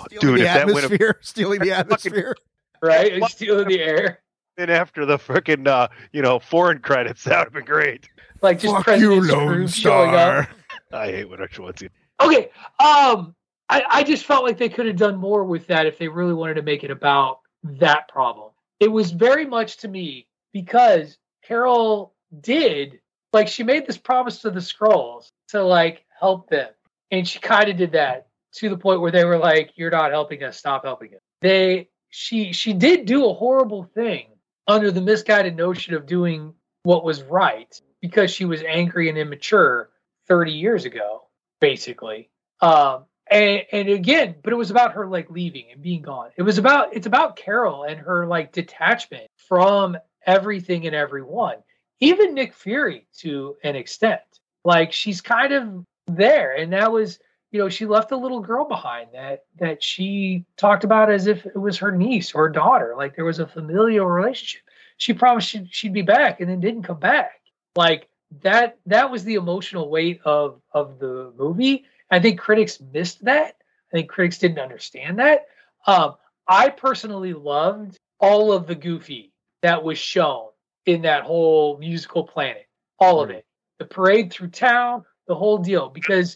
Dude, 0.10 0.22
the 0.22 0.34
if 0.36 0.40
that 0.40 0.48
have 0.48 0.70
atmosphere, 0.70 1.20
stealing 1.22 1.60
the 1.60 1.72
atmosphere. 1.78 2.36
right, 2.82 3.14
and 3.14 3.26
stealing 3.26 3.68
the 3.68 3.82
air, 3.82 4.22
been 4.56 4.70
after 4.70 5.06
the 5.06 5.18
freaking 5.18 5.68
uh, 5.68 5.90
you 6.14 6.22
know 6.22 6.40
foreign 6.40 6.80
credits, 6.80 7.24
that 7.26 7.38
would 7.38 7.46
have 7.48 7.54
been 7.54 7.66
great. 7.66 8.08
like 8.42 8.60
just 8.60 8.74
Fuck 8.74 8.88
you, 8.98 9.20
President 9.20 9.26
Lone 9.28 9.64
Skroob 9.64 9.76
showing 9.76 10.16
up. 10.16 10.46
Star. 10.46 10.50
I 10.94 11.08
hate 11.08 11.30
when 11.30 11.42
I 11.42 11.48
should 11.52 11.78
see. 11.78 11.90
Okay. 12.22 12.50
Um, 12.80 13.36
I, 13.70 13.84
I 13.90 14.04
just 14.04 14.26
felt 14.26 14.46
like 14.46 14.58
they 14.58 14.70
could 14.70 14.86
have 14.86 14.96
done 14.96 15.18
more 15.18 15.44
with 15.44 15.68
that 15.68 15.86
if 15.86 15.98
they 15.98 16.08
really 16.08 16.34
wanted 16.34 16.54
to 16.54 16.62
make 16.62 16.86
it 16.86 16.92
about 16.92 17.42
that 17.64 18.08
problem. 18.08 18.52
It 18.80 18.88
was 18.88 19.12
very 19.12 19.46
much 19.46 19.78
to 19.78 19.90
me 19.90 20.28
because 20.54 21.18
Carol 21.48 22.14
did 22.42 23.00
like 23.34 23.48
she 23.48 23.64
made 23.64 23.86
this 23.86 23.98
promise 23.98 24.40
to 24.42 24.52
the 24.52 24.60
Skrulls 24.60 25.32
to 25.50 25.64
like 25.64 26.06
help 26.20 26.50
them, 26.50 26.70
and 27.12 27.28
she 27.28 27.40
kind 27.40 27.70
of 27.70 27.78
did 27.78 27.92
that 27.94 28.28
to 28.54 28.70
the 28.70 28.78
point 28.78 29.02
where 29.02 29.12
they 29.12 29.26
were 29.26 29.38
like, 29.38 29.72
"You're 29.76 29.92
not 29.92 30.12
helping 30.12 30.44
us. 30.44 30.58
Stop 30.58 30.86
helping 30.86 31.14
us." 31.14 31.22
They 31.42 31.90
she 32.10 32.54
she 32.54 32.74
did 32.74 33.06
do 33.06 33.26
a 33.26 33.34
horrible 33.34 33.84
thing 33.84 34.28
under 34.68 34.92
the 34.92 35.02
misguided 35.02 35.56
notion 35.56 35.94
of 35.94 36.06
doing 36.06 36.54
what 36.84 37.04
was 37.04 37.22
right 37.24 37.80
because 38.02 38.32
she 38.32 38.46
was 38.46 38.62
angry 38.64 39.10
and 39.10 39.18
immature 39.18 39.90
30 40.28 40.52
years 40.52 40.86
ago, 40.86 41.28
basically. 41.60 42.30
Um, 42.62 43.06
and 43.30 43.64
and 43.72 43.90
again, 43.90 44.36
but 44.44 44.54
it 44.54 44.56
was 44.56 44.72
about 44.72 44.94
her 44.94 45.08
like 45.08 45.30
leaving 45.30 45.66
and 45.72 45.82
being 45.82 46.02
gone. 46.02 46.30
It 46.38 46.44
was 46.44 46.58
about 46.58 46.96
it's 46.96 47.08
about 47.08 47.36
Carol 47.36 47.84
and 47.84 48.00
her 48.00 48.28
like 48.28 48.52
detachment 48.52 49.28
from 49.48 49.98
everything 50.26 50.86
and 50.86 50.96
everyone, 50.96 51.58
even 52.00 52.34
Nick 52.34 52.54
Fury 52.54 53.08
to 53.20 53.56
an 53.64 53.76
extent. 53.76 54.22
Like 54.64 54.92
she's 54.92 55.22
kind 55.22 55.54
of 55.54 55.86
there, 56.08 56.54
and 56.54 56.74
that 56.74 56.92
was 56.92 57.20
you 57.52 57.60
know 57.60 57.70
she 57.70 57.86
left 57.86 58.12
a 58.12 58.18
little 58.18 58.42
girl 58.42 58.68
behind 58.68 59.10
that 59.14 59.44
that 59.60 59.84
she 59.84 60.46
talked 60.58 60.84
about 60.84 61.12
as 61.12 61.28
if 61.28 61.46
it 61.46 61.58
was 61.58 61.78
her 61.78 61.92
niece 61.92 62.34
or 62.34 62.50
daughter. 62.50 62.96
Like 62.98 63.16
there 63.16 63.26
was 63.26 63.40
a 63.40 63.48
familial 63.48 64.08
relationship. 64.08 64.62
She 64.98 65.14
promised 65.14 65.50
she'd, 65.50 65.74
she'd 65.74 65.94
be 65.94 66.02
back 66.02 66.40
and 66.40 66.50
then 66.50 66.60
didn't 66.60 66.84
come 66.84 67.00
back. 67.00 67.42
Like 67.76 68.08
that 68.42 68.78
that 68.86 69.12
was 69.12 69.24
the 69.24 69.36
emotional 69.36 69.90
weight 69.90 70.22
of 70.26 70.62
of 70.74 71.00
the 71.00 71.32
movie. 71.38 71.86
I 72.10 72.20
think 72.20 72.40
critics 72.40 72.80
missed 72.80 73.24
that. 73.26 73.56
I 73.92 73.98
think 73.98 74.10
critics 74.10 74.40
didn't 74.40 74.60
understand 74.60 75.20
that. 75.20 75.46
Um, 75.88 76.16
I 76.48 76.70
personally 76.70 77.34
loved 77.34 77.98
all 78.20 78.52
of 78.52 78.68
the 78.68 78.76
goofy 78.76 79.32
that 79.66 79.84
was 79.84 79.98
shown 79.98 80.50
in 80.86 81.02
that 81.02 81.24
whole 81.24 81.78
musical 81.78 82.24
planet, 82.24 82.68
all 83.00 83.22
of 83.22 83.32
it. 83.32 83.46
The 83.80 83.86
parade 83.86 84.32
through 84.32 84.50
town, 84.50 85.04
the 85.28 85.36
whole 85.36 85.58
deal. 85.58 85.90
Because 85.90 86.36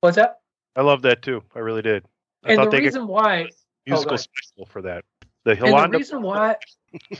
what's 0.00 0.16
that? 0.16 0.38
I 0.76 0.82
love 0.82 1.02
that 1.02 1.22
too. 1.22 1.42
I 1.54 1.58
really 1.58 1.82
did. 1.82 2.04
I 2.44 2.52
And 2.52 2.62
the 2.62 2.70
they 2.70 2.80
reason 2.80 3.08
why 3.08 3.48
oh, 3.50 3.54
musical 3.86 4.16
special 4.16 4.66
for 4.66 4.82
that. 4.82 5.04
The 5.44 5.52
and 5.52 5.92
the 5.92 5.98
reason 5.98 6.22
why 6.22 6.56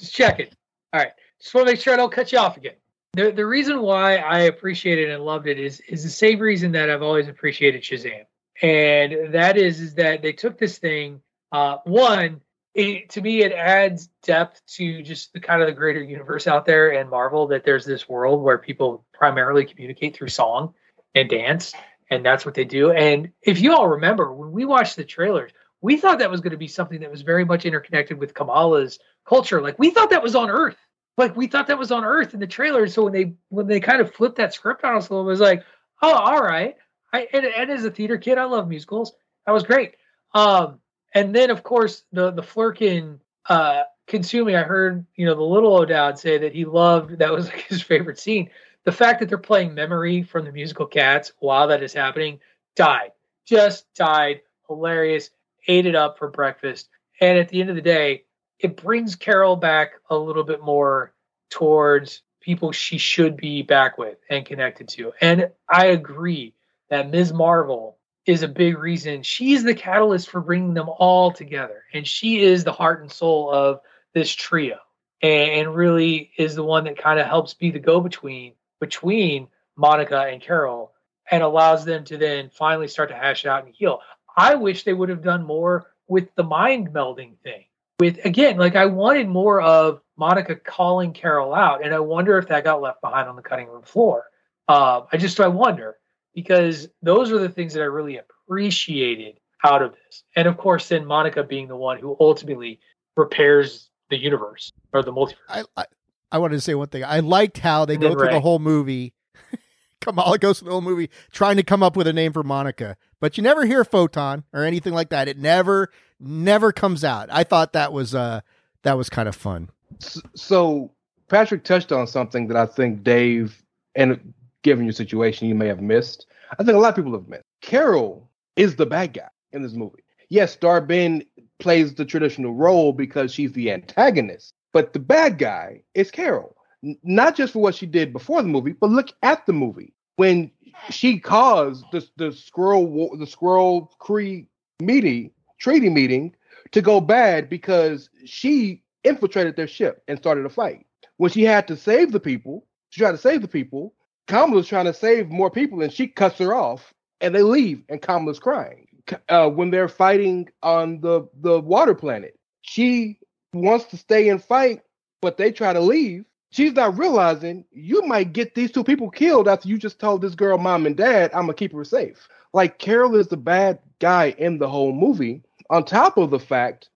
just 0.00 0.12
check 0.12 0.40
it. 0.40 0.54
All 0.92 1.00
right. 1.00 1.12
Just 1.40 1.54
want 1.54 1.68
to 1.68 1.72
make 1.72 1.80
sure 1.80 1.94
I 1.94 1.96
don't 1.96 2.12
cut 2.12 2.32
you 2.32 2.38
off 2.38 2.56
again. 2.56 2.74
The 3.12 3.30
the 3.30 3.46
reason 3.46 3.80
why 3.80 4.16
I 4.16 4.40
appreciate 4.40 4.98
it 4.98 5.10
and 5.10 5.24
loved 5.24 5.46
it 5.46 5.58
is 5.58 5.80
is 5.88 6.02
the 6.02 6.10
same 6.10 6.40
reason 6.40 6.72
that 6.72 6.90
I've 6.90 7.02
always 7.02 7.28
appreciated 7.28 7.82
Shazam. 7.82 8.24
And 8.60 9.32
that 9.32 9.56
is 9.56 9.80
is 9.80 9.94
that 9.94 10.22
they 10.22 10.32
took 10.32 10.58
this 10.58 10.78
thing, 10.78 11.20
uh, 11.52 11.78
one, 11.84 12.40
it, 12.74 13.10
to 13.10 13.20
me 13.20 13.42
it 13.42 13.52
adds 13.52 14.08
depth 14.22 14.62
to 14.66 15.02
just 15.02 15.32
the 15.32 15.40
kind 15.40 15.60
of 15.60 15.68
the 15.68 15.74
greater 15.74 16.02
universe 16.02 16.46
out 16.46 16.64
there 16.64 16.90
and 16.90 17.10
Marvel 17.10 17.46
that 17.48 17.64
there's 17.64 17.84
this 17.84 18.08
world 18.08 18.42
where 18.42 18.58
people 18.58 19.04
primarily 19.12 19.64
communicate 19.64 20.16
through 20.16 20.28
song 20.28 20.74
and 21.14 21.28
dance 21.28 21.74
and 22.12 22.24
that's 22.24 22.44
what 22.44 22.54
they 22.54 22.64
do. 22.64 22.92
And 22.92 23.32
if 23.40 23.58
you 23.60 23.74
all 23.74 23.88
remember 23.88 24.34
when 24.34 24.52
we 24.52 24.66
watched 24.66 24.96
the 24.96 25.04
trailers, 25.04 25.50
we 25.80 25.96
thought 25.96 26.18
that 26.18 26.30
was 26.30 26.42
going 26.42 26.50
to 26.50 26.58
be 26.58 26.68
something 26.68 27.00
that 27.00 27.10
was 27.10 27.22
very 27.22 27.44
much 27.44 27.64
interconnected 27.64 28.18
with 28.18 28.34
Kamala's 28.34 28.98
culture. 29.26 29.62
Like 29.62 29.78
we 29.78 29.90
thought 29.90 30.10
that 30.10 30.22
was 30.22 30.36
on 30.36 30.50
Earth. 30.50 30.76
Like 31.16 31.34
we 31.36 31.46
thought 31.46 31.68
that 31.68 31.78
was 31.78 31.90
on 31.90 32.04
Earth 32.04 32.34
in 32.34 32.40
the 32.40 32.46
trailer. 32.46 32.86
So 32.86 33.04
when 33.04 33.14
they 33.14 33.34
when 33.48 33.66
they 33.66 33.80
kind 33.80 34.02
of 34.02 34.14
flipped 34.14 34.36
that 34.36 34.52
script 34.52 34.84
on 34.84 34.94
us 34.94 35.08
a 35.08 35.14
little, 35.14 35.26
it 35.26 35.30
was 35.30 35.40
like, 35.40 35.64
oh, 36.02 36.12
all 36.12 36.42
right. 36.42 36.76
I 37.14 37.28
and, 37.32 37.46
and 37.46 37.70
as 37.70 37.84
a 37.86 37.90
theater 37.90 38.18
kid, 38.18 38.36
I 38.36 38.44
love 38.44 38.68
musicals. 38.68 39.14
That 39.46 39.52
was 39.52 39.62
great. 39.62 39.94
Um, 40.34 40.80
and 41.14 41.34
then 41.34 41.50
of 41.50 41.62
course 41.62 42.04
the 42.12 42.30
the 42.30 42.42
Flerken 42.42 43.18
uh 43.48 43.82
consuming. 44.06 44.56
I 44.56 44.62
heard 44.62 45.06
you 45.14 45.26
know 45.26 45.34
the 45.34 45.42
little 45.42 45.76
O'Dowd 45.76 46.18
say 46.18 46.38
that 46.38 46.54
he 46.54 46.64
loved 46.64 47.18
that 47.18 47.32
was 47.32 47.46
like 47.46 47.60
his 47.68 47.82
favorite 47.82 48.18
scene. 48.18 48.50
The 48.84 48.92
fact 48.92 49.20
that 49.20 49.28
they're 49.28 49.38
playing 49.38 49.74
memory 49.74 50.22
from 50.22 50.44
the 50.44 50.52
musical 50.52 50.86
Cats 50.86 51.32
while 51.38 51.68
that 51.68 51.82
is 51.82 51.92
happening 51.92 52.40
died, 52.74 53.12
just 53.46 53.92
died. 53.94 54.42
Hilarious. 54.68 55.30
Ate 55.68 55.86
it 55.86 55.94
up 55.94 56.18
for 56.18 56.28
breakfast. 56.28 56.88
And 57.20 57.38
at 57.38 57.48
the 57.48 57.60
end 57.60 57.70
of 57.70 57.76
the 57.76 57.82
day, 57.82 58.24
it 58.58 58.76
brings 58.76 59.14
Carol 59.14 59.54
back 59.54 59.92
a 60.10 60.16
little 60.16 60.42
bit 60.42 60.60
more 60.60 61.12
towards 61.50 62.22
people 62.40 62.72
she 62.72 62.98
should 62.98 63.36
be 63.36 63.62
back 63.62 63.98
with 63.98 64.18
and 64.28 64.44
connected 64.44 64.88
to. 64.88 65.12
And 65.20 65.50
I 65.68 65.86
agree 65.86 66.54
that 66.90 67.10
Ms. 67.10 67.32
Marvel 67.32 67.98
is 68.26 68.42
a 68.42 68.48
big 68.48 68.78
reason. 68.78 69.22
She's 69.22 69.64
the 69.64 69.74
catalyst 69.74 70.30
for 70.30 70.40
bringing 70.40 70.74
them 70.74 70.88
all 70.88 71.32
together. 71.32 71.84
And 71.92 72.06
she 72.06 72.40
is 72.40 72.64
the 72.64 72.72
heart 72.72 73.00
and 73.00 73.10
soul 73.10 73.50
of 73.50 73.80
this 74.14 74.30
trio 74.30 74.78
and 75.22 75.74
really 75.74 76.30
is 76.36 76.54
the 76.54 76.64
one 76.64 76.84
that 76.84 76.98
kind 76.98 77.20
of 77.20 77.26
helps 77.26 77.54
be 77.54 77.70
the 77.70 77.78
go 77.78 78.00
between 78.00 78.54
between 78.80 79.46
Monica 79.76 80.22
and 80.22 80.42
Carol 80.42 80.92
and 81.30 81.42
allows 81.42 81.84
them 81.84 82.04
to 82.04 82.18
then 82.18 82.50
finally 82.50 82.88
start 82.88 83.08
to 83.10 83.14
hash 83.14 83.44
it 83.44 83.48
out 83.48 83.64
and 83.64 83.74
heal. 83.74 84.00
I 84.36 84.56
wish 84.56 84.82
they 84.82 84.92
would 84.92 85.08
have 85.08 85.22
done 85.22 85.44
more 85.44 85.86
with 86.08 86.34
the 86.34 86.42
mind 86.42 86.88
melding 86.88 87.36
thing. 87.38 87.64
With 88.00 88.18
again, 88.24 88.56
like 88.56 88.74
I 88.74 88.86
wanted 88.86 89.28
more 89.28 89.60
of 89.60 90.00
Monica 90.16 90.56
calling 90.56 91.12
Carol 91.12 91.54
out, 91.54 91.84
and 91.84 91.94
I 91.94 92.00
wonder 92.00 92.38
if 92.38 92.48
that 92.48 92.64
got 92.64 92.80
left 92.80 93.00
behind 93.00 93.28
on 93.28 93.36
the 93.36 93.42
cutting 93.42 93.68
room 93.68 93.82
floor. 93.82 94.24
Um, 94.68 95.06
I 95.12 95.16
just 95.16 95.38
I 95.38 95.48
wonder 95.48 95.96
because 96.34 96.88
those 97.02 97.30
are 97.32 97.38
the 97.38 97.48
things 97.48 97.74
that 97.74 97.82
I 97.82 97.86
really 97.86 98.18
appreciated 98.18 99.38
out 99.64 99.82
of 99.82 99.92
this, 99.92 100.24
and 100.36 100.48
of 100.48 100.56
course, 100.56 100.88
then 100.88 101.04
Monica 101.06 101.42
being 101.42 101.68
the 101.68 101.76
one 101.76 101.98
who 101.98 102.16
ultimately 102.20 102.80
repairs 103.16 103.90
the 104.10 104.16
universe 104.16 104.72
or 104.92 105.02
the 105.02 105.12
multiverse. 105.12 105.34
I, 105.48 105.64
I 105.76 105.84
I 106.32 106.38
wanted 106.38 106.56
to 106.56 106.60
say 106.62 106.74
one 106.74 106.88
thing. 106.88 107.04
I 107.04 107.20
liked 107.20 107.58
how 107.58 107.84
they 107.84 107.94
And 107.94 108.02
go 108.02 108.08
then 108.08 108.18
through 108.18 108.30
the 108.30 108.40
whole 108.40 108.58
movie. 108.58 109.12
Kamala 110.00 110.38
goes 110.38 110.58
through 110.58 110.66
the 110.66 110.72
whole 110.72 110.80
movie 110.80 111.10
trying 111.30 111.56
to 111.56 111.62
come 111.62 111.82
up 111.82 111.96
with 111.96 112.06
a 112.06 112.12
name 112.12 112.32
for 112.32 112.42
Monica, 112.42 112.96
but 113.20 113.36
you 113.36 113.42
never 113.42 113.66
hear 113.66 113.84
photon 113.84 114.44
or 114.52 114.64
anything 114.64 114.94
like 114.94 115.10
that. 115.10 115.28
It 115.28 115.38
never, 115.38 115.90
never 116.18 116.72
comes 116.72 117.04
out. 117.04 117.28
I 117.30 117.44
thought 117.44 117.72
that 117.74 117.92
was 117.92 118.14
uh 118.14 118.40
that 118.82 118.96
was 118.96 119.08
kind 119.10 119.28
of 119.28 119.36
fun. 119.36 119.70
S- 120.02 120.20
So 120.34 120.90
Patrick 121.28 121.64
touched 121.64 121.92
on 121.92 122.06
something 122.06 122.48
that 122.48 122.56
I 122.56 122.66
think 122.66 123.04
Dave, 123.04 123.62
and 123.94 124.32
given 124.62 124.84
your 124.84 124.92
situation, 124.92 125.48
you 125.48 125.54
may 125.54 125.66
have 125.68 125.80
missed. 125.80 126.26
I 126.58 126.64
think 126.64 126.76
a 126.76 126.80
lot 126.80 126.90
of 126.90 126.96
people 126.96 127.12
have 127.12 127.28
missed. 127.28 127.44
Carol 127.60 128.30
is 128.56 128.76
the 128.76 128.86
bad 128.86 129.12
guy 129.12 129.28
in 129.52 129.62
this 129.62 129.72
movie. 129.72 130.02
Yes, 130.28 130.56
Dar-Benn 130.56 131.24
plays 131.58 131.94
the 131.94 132.04
traditional 132.04 132.54
role 132.54 132.92
because 132.92 133.32
she's 133.32 133.52
the 133.52 133.70
antagonist, 133.70 134.54
but 134.72 134.92
the 134.92 134.98
bad 134.98 135.38
guy 135.38 135.82
is 135.94 136.10
Carol. 136.10 136.56
N- 136.84 136.98
Not 137.02 137.36
just 137.36 137.52
for 137.52 137.60
what 137.62 137.74
she 137.74 137.86
did 137.86 138.12
before 138.12 138.42
the 138.42 138.48
movie, 138.48 138.72
but 138.72 138.90
look 138.90 139.08
at 139.22 139.44
the 139.46 139.52
movie 139.52 139.92
when 140.16 140.50
she 140.90 141.18
caused 141.18 141.84
the 141.92 142.06
the 142.16 142.30
Skrull 142.30 143.18
the 143.18 143.26
Skrull 143.26 143.88
Kree 144.00 144.46
meeting 144.80 145.30
treaty 145.58 145.88
meeting 145.88 146.34
to 146.72 146.82
go 146.82 147.00
bad 147.00 147.48
because 147.48 148.10
she 148.24 148.82
infiltrated 149.04 149.54
their 149.54 149.68
ship 149.68 150.02
and 150.08 150.18
started 150.18 150.44
a 150.44 150.50
fight. 150.50 150.86
When 151.18 151.30
she 151.30 151.44
had 151.44 151.68
to 151.68 151.76
save 151.76 152.10
the 152.10 152.18
people, 152.20 152.66
she 152.90 153.00
tried 153.00 153.12
to 153.12 153.18
save 153.18 153.42
the 153.42 153.48
people. 153.48 153.94
Kamala's 154.28 154.68
trying 154.68 154.86
to 154.86 154.94
save 154.94 155.30
more 155.30 155.50
people, 155.50 155.82
and 155.82 155.92
she 155.92 156.06
cuts 156.08 156.38
her 156.38 156.54
off, 156.54 156.92
and 157.20 157.34
they 157.34 157.42
leave, 157.42 157.82
and 157.88 158.00
Kamala's 158.00 158.38
crying. 158.38 158.86
Uh, 159.28 159.48
when 159.48 159.70
they're 159.70 159.88
fighting 159.88 160.48
on 160.62 161.00
the 161.00 161.28
the 161.40 161.60
water 161.60 161.94
planet, 161.94 162.38
she 162.62 163.18
wants 163.52 163.86
to 163.86 163.96
stay 163.96 164.28
and 164.28 164.42
fight, 164.42 164.82
but 165.20 165.36
they 165.36 165.50
try 165.50 165.72
to 165.72 165.80
leave. 165.80 166.24
She's 166.50 166.72
not 166.74 166.98
realizing 166.98 167.64
you 167.72 168.02
might 168.02 168.32
get 168.32 168.54
these 168.54 168.70
two 168.70 168.84
people 168.84 169.10
killed 169.10 169.48
after 169.48 169.68
you 169.68 169.78
just 169.78 169.98
told 169.98 170.22
this 170.22 170.34
girl, 170.34 170.58
mom 170.58 170.86
and 170.86 170.96
dad, 170.96 171.30
I'm 171.34 171.42
gonna 171.42 171.54
keep 171.54 171.72
her 171.72 171.84
safe. 171.84 172.28
Like 172.52 172.78
Carol 172.78 173.16
is 173.16 173.28
the 173.28 173.36
bad 173.36 173.78
guy 173.98 174.34
in 174.38 174.58
the 174.58 174.68
whole 174.68 174.92
movie. 174.92 175.42
On 175.70 175.84
top 175.84 176.18
of 176.18 176.30
the 176.30 176.38
fact, 176.38 176.90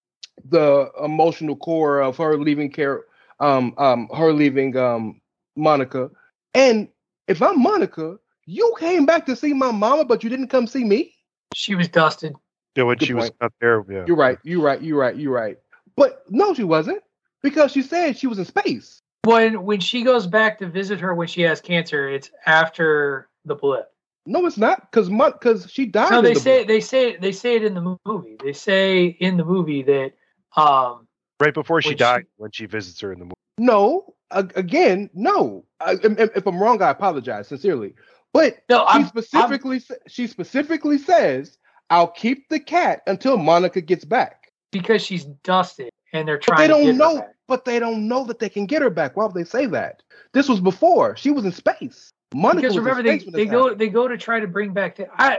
the 0.45 0.91
emotional 1.03 1.57
core 1.57 2.01
of 2.01 2.19
her 2.19 2.37
leaving 2.39 2.71
Carol, 2.71 3.03
um, 3.41 3.75
um, 3.79 4.09
her 4.15 4.33
leaving 4.33 4.77
um, 4.77 5.21
Monica. 5.57 6.11
And 6.55 6.89
if 7.29 7.43
I'm 7.43 7.61
Monica, 7.63 8.19
you 8.47 8.75
came 8.79 9.07
back 9.07 9.27
to 9.27 9.37
see 9.37 9.53
my 9.53 9.71
mama, 9.71 10.05
but 10.05 10.23
you 10.23 10.31
didn't 10.31 10.49
come 10.49 10.67
see 10.67 10.85
me. 10.85 11.13
She 11.55 11.75
was 11.75 11.89
dusted. 11.89 12.35
Yeah, 12.77 12.85
when 12.85 12.99
Good 12.99 13.07
she 13.07 13.15
was 13.15 13.25
point. 13.31 13.35
not 13.41 13.53
there. 13.61 13.85
Yeah. 13.91 14.05
You're 14.07 14.17
right. 14.17 14.39
You're 14.43 14.63
right. 14.63 14.81
You're 14.83 14.99
right. 14.99 15.17
You're 15.17 15.33
right. 15.33 15.57
But 15.97 16.25
no, 16.29 16.53
she 16.55 16.65
wasn't 16.65 17.03
because 17.43 17.73
she 17.73 17.83
said 17.83 18.17
she 18.19 18.27
was 18.27 18.39
in 18.39 18.45
space. 18.45 19.01
When 19.25 19.65
when 19.65 19.81
she 19.81 20.03
goes 20.03 20.27
back 20.27 20.59
to 20.59 20.67
visit 20.67 21.01
her 21.01 21.15
when 21.15 21.27
she 21.27 21.43
has 21.43 21.61
cancer, 21.61 22.09
it's 22.09 22.31
after 22.47 23.29
the 23.45 23.55
blip. 23.55 23.91
No, 24.27 24.45
it's 24.47 24.59
not 24.59 24.91
because 24.91 25.09
because 25.09 25.71
she 25.71 25.87
died. 25.87 26.11
No, 26.11 26.21
they 26.23 26.35
the 26.35 26.41
say 26.41 26.59
book. 26.61 26.69
they 26.69 26.81
say 26.81 27.17
they 27.17 27.33
say 27.33 27.57
it 27.57 27.65
in 27.65 27.75
the 27.75 27.97
movie. 28.05 28.37
They 28.43 28.53
say 28.53 29.07
in 29.07 29.37
the 29.37 29.45
movie 29.45 29.83
that 29.85 30.13
um 30.57 31.09
Right 31.41 31.53
before 31.55 31.83
she 31.83 31.91
When 31.91 31.95
she- 31.97 31.99
died, 31.99 32.27
when 32.37 32.51
she 32.51 32.67
visits 32.67 33.01
her 33.01 33.13
in 33.13 33.19
the 33.19 33.25
movie. 33.27 33.35
no. 33.59 34.15
Again, 34.31 35.09
no. 35.15 35.65
I, 35.81 35.97
if 36.03 36.47
I'm 36.47 36.61
wrong, 36.61 36.83
I 36.83 36.91
apologize 36.91 37.49
sincerely. 37.49 37.95
But 38.33 38.59
No, 38.69 38.81
she 38.93 38.99
I'm- 38.99 39.07
specifically 39.07 39.79
sa- 39.81 39.95
she 40.09 40.27
specifically 40.27 40.99
says, 40.99 41.59
"I'll 41.91 42.09
keep 42.09 42.49
the 42.49 42.59
cat 42.61 43.03
until 43.07 43.37
Monica 43.37 43.81
gets 43.81 44.05
back." 44.05 44.53
because 44.73 45.01
she's 45.01 45.25
dusted 45.43 45.89
and 46.13 46.29
they're 46.29 46.37
But 46.37 46.43
trying 46.45 46.59
they 46.59 46.69
don't 46.69 46.83
get 46.83 46.93
her 46.93 46.99
know. 46.99 47.17
back. 47.19 47.35
But 47.49 47.65
they 47.65 47.79
don't 47.79 48.09
know 48.09 48.25
that 48.25 48.41
they 48.41 48.49
can 48.51 48.67
get 48.67 48.83
her 48.83 48.91
back. 48.91 49.17
Why 49.17 49.25
would 49.25 49.35
they 49.35 49.45
say 49.45 49.65
that? 49.67 50.03
This 50.33 50.49
was 50.49 50.61
before 50.61 51.17
she 51.17 51.31
was 51.31 51.45
in 51.47 51.53
space. 51.53 52.11
Monica 52.35 52.63
because 52.63 52.77
was 52.77 52.85
remember 52.85 53.09
in 53.09 53.19
they, 53.19 53.45
they 53.45 53.47
go 53.47 53.75
they 53.75 53.89
go 53.89 54.07
to 54.09 54.19
try 54.19 54.41
to 54.41 54.49
bring 54.49 54.73
back 54.75 54.97
the 54.97 55.07
I 55.17 55.39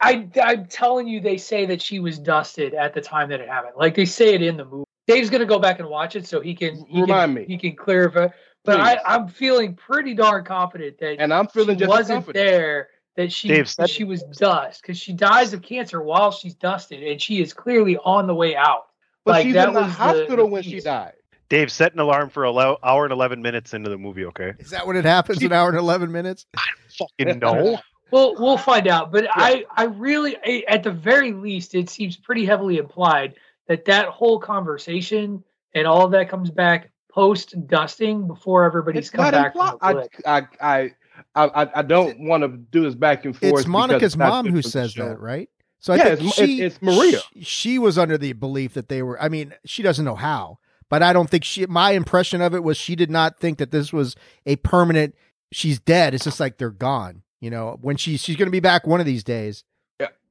I 0.00 0.28
I'm 0.42 0.66
telling 0.66 1.08
you 1.08 1.20
they 1.20 1.36
say 1.36 1.66
that 1.66 1.82
she 1.82 1.98
was 1.98 2.18
dusted 2.18 2.72
at 2.72 2.94
the 2.94 3.00
time 3.00 3.28
that 3.30 3.40
it 3.40 3.48
happened. 3.48 3.74
Like 3.76 3.94
they 3.96 4.04
say 4.06 4.34
it 4.34 4.42
in 4.42 4.56
the 4.56 4.64
movie. 4.64 4.84
Dave's 5.08 5.30
gonna 5.30 5.44
go 5.46 5.58
back 5.58 5.80
and 5.80 5.88
watch 5.88 6.14
it 6.14 6.26
so 6.26 6.40
he 6.40 6.54
can 6.54 6.84
he 6.86 7.00
Remind 7.00 7.30
can, 7.30 7.34
me. 7.34 7.44
he 7.46 7.58
can 7.58 7.74
clarify. 7.74 8.28
But 8.64 8.80
I, 8.80 8.94
Please. 8.96 9.02
I'm 9.06 9.28
feeling 9.28 9.74
pretty 9.74 10.14
darn 10.14 10.44
confident 10.44 10.98
that 10.98 11.16
and 11.18 11.32
I'm 11.34 11.48
feeling 11.48 11.76
she 11.76 11.80
just 11.80 11.90
as 11.92 11.98
wasn't 11.98 12.16
confident. 12.26 12.46
there 12.46 12.88
that 13.16 13.32
she 13.32 13.48
Dave 13.48 13.74
that 13.76 13.90
she 13.90 14.04
was 14.04 14.22
dust 14.36 14.82
because 14.82 14.98
she 14.98 15.12
dies 15.12 15.52
of 15.54 15.62
cancer 15.62 16.00
while 16.02 16.30
she's 16.30 16.54
dusted 16.54 17.02
and 17.02 17.20
she 17.20 17.40
is 17.40 17.52
clearly 17.52 17.96
on 17.96 18.26
the 18.26 18.34
way 18.34 18.54
out. 18.54 18.86
But 19.24 19.32
like, 19.32 19.44
she's 19.46 19.54
that 19.54 19.68
in 19.68 19.74
the 19.74 19.80
was 19.82 19.92
hospital 19.92 20.36
the 20.36 20.46
when 20.46 20.62
she 20.62 20.80
died. 20.80 21.14
Dave, 21.48 21.72
set 21.72 21.94
an 21.94 22.00
alarm 22.00 22.28
for 22.28 22.44
an 22.44 22.76
hour 22.82 23.04
and 23.04 23.12
11 23.12 23.40
minutes 23.40 23.72
into 23.72 23.88
the 23.88 23.96
movie, 23.96 24.26
okay? 24.26 24.52
Is 24.58 24.68
that 24.70 24.86
when 24.86 24.96
it 24.96 25.06
happens? 25.06 25.42
An 25.42 25.50
hour 25.52 25.70
and 25.70 25.78
eleven 25.78 26.12
minutes. 26.12 26.44
I 26.54 26.66
fucking 26.98 27.38
no. 27.38 27.78
Well, 28.10 28.36
we'll 28.38 28.56
find 28.56 28.88
out. 28.88 29.12
But 29.12 29.26
I, 29.30 29.66
I 29.70 29.84
really, 29.84 30.34
I- 30.42 30.64
at 30.66 30.82
the 30.82 30.90
very 30.90 31.32
least, 31.32 31.74
it 31.74 31.90
seems 31.90 32.16
pretty 32.16 32.46
heavily 32.46 32.78
implied 32.78 33.34
that 33.68 33.84
that 33.86 34.08
whole 34.08 34.38
conversation 34.38 35.42
and 35.74 35.86
all 35.86 36.04
of 36.04 36.10
that 36.12 36.28
comes 36.28 36.50
back 36.50 36.90
post 37.10 37.54
dusting 37.66 38.26
before 38.26 38.64
everybody's 38.64 39.00
It's 39.00 39.10
come 39.10 39.30
back 39.30 39.54
impli- 39.54 39.78
from 39.78 39.78
the 39.80 40.08
I. 40.28 40.36
I, 40.38 40.46
I, 40.60 40.90
I, 41.34 41.44
I, 41.64 41.70
I 41.76 41.82
don't 41.82 42.20
want 42.20 42.42
to 42.42 42.48
do 42.48 42.82
this 42.82 42.94
back 42.94 43.24
and 43.24 43.36
forth. 43.36 43.60
It's 43.60 43.66
Monica's 43.68 44.16
not 44.16 44.28
mom 44.44 44.46
who 44.52 44.62
says 44.62 44.92
show. 44.92 45.08
that, 45.08 45.20
right? 45.20 45.48
So 45.80 45.92
I 45.92 45.96
Yeah, 45.96 46.04
think 46.16 46.20
it's- 46.20 46.34
she, 46.34 46.54
it's- 46.62 46.72
it's 46.74 46.82
Maria. 46.82 47.20
She, 47.34 47.42
she 47.44 47.78
was 47.78 47.98
under 47.98 48.16
the 48.18 48.32
belief 48.34 48.74
that 48.74 48.88
they 48.88 49.02
were. 49.02 49.20
I 49.20 49.28
mean, 49.28 49.54
she 49.64 49.82
doesn't 49.82 50.04
know 50.04 50.14
how, 50.16 50.58
but 50.88 51.02
I 51.02 51.12
don't 51.12 51.28
think 51.28 51.44
she. 51.44 51.66
My 51.66 51.92
impression 51.92 52.40
of 52.40 52.54
it 52.54 52.62
was 52.62 52.76
she 52.76 52.94
did 52.96 53.10
not 53.10 53.38
think 53.38 53.58
that 53.58 53.70
this 53.70 53.92
was 53.92 54.16
a 54.46 54.56
permanent. 54.56 55.14
She's 55.52 55.78
dead. 55.80 56.14
It's 56.14 56.24
just 56.24 56.40
like 56.40 56.58
they're 56.58 56.70
gone. 56.70 57.22
You 57.40 57.50
know, 57.50 57.78
when 57.80 57.96
she 57.96 58.16
she's 58.16 58.36
going 58.36 58.46
to 58.48 58.52
be 58.52 58.60
back 58.60 58.86
one 58.86 59.00
of 59.00 59.06
these 59.06 59.24
days. 59.24 59.64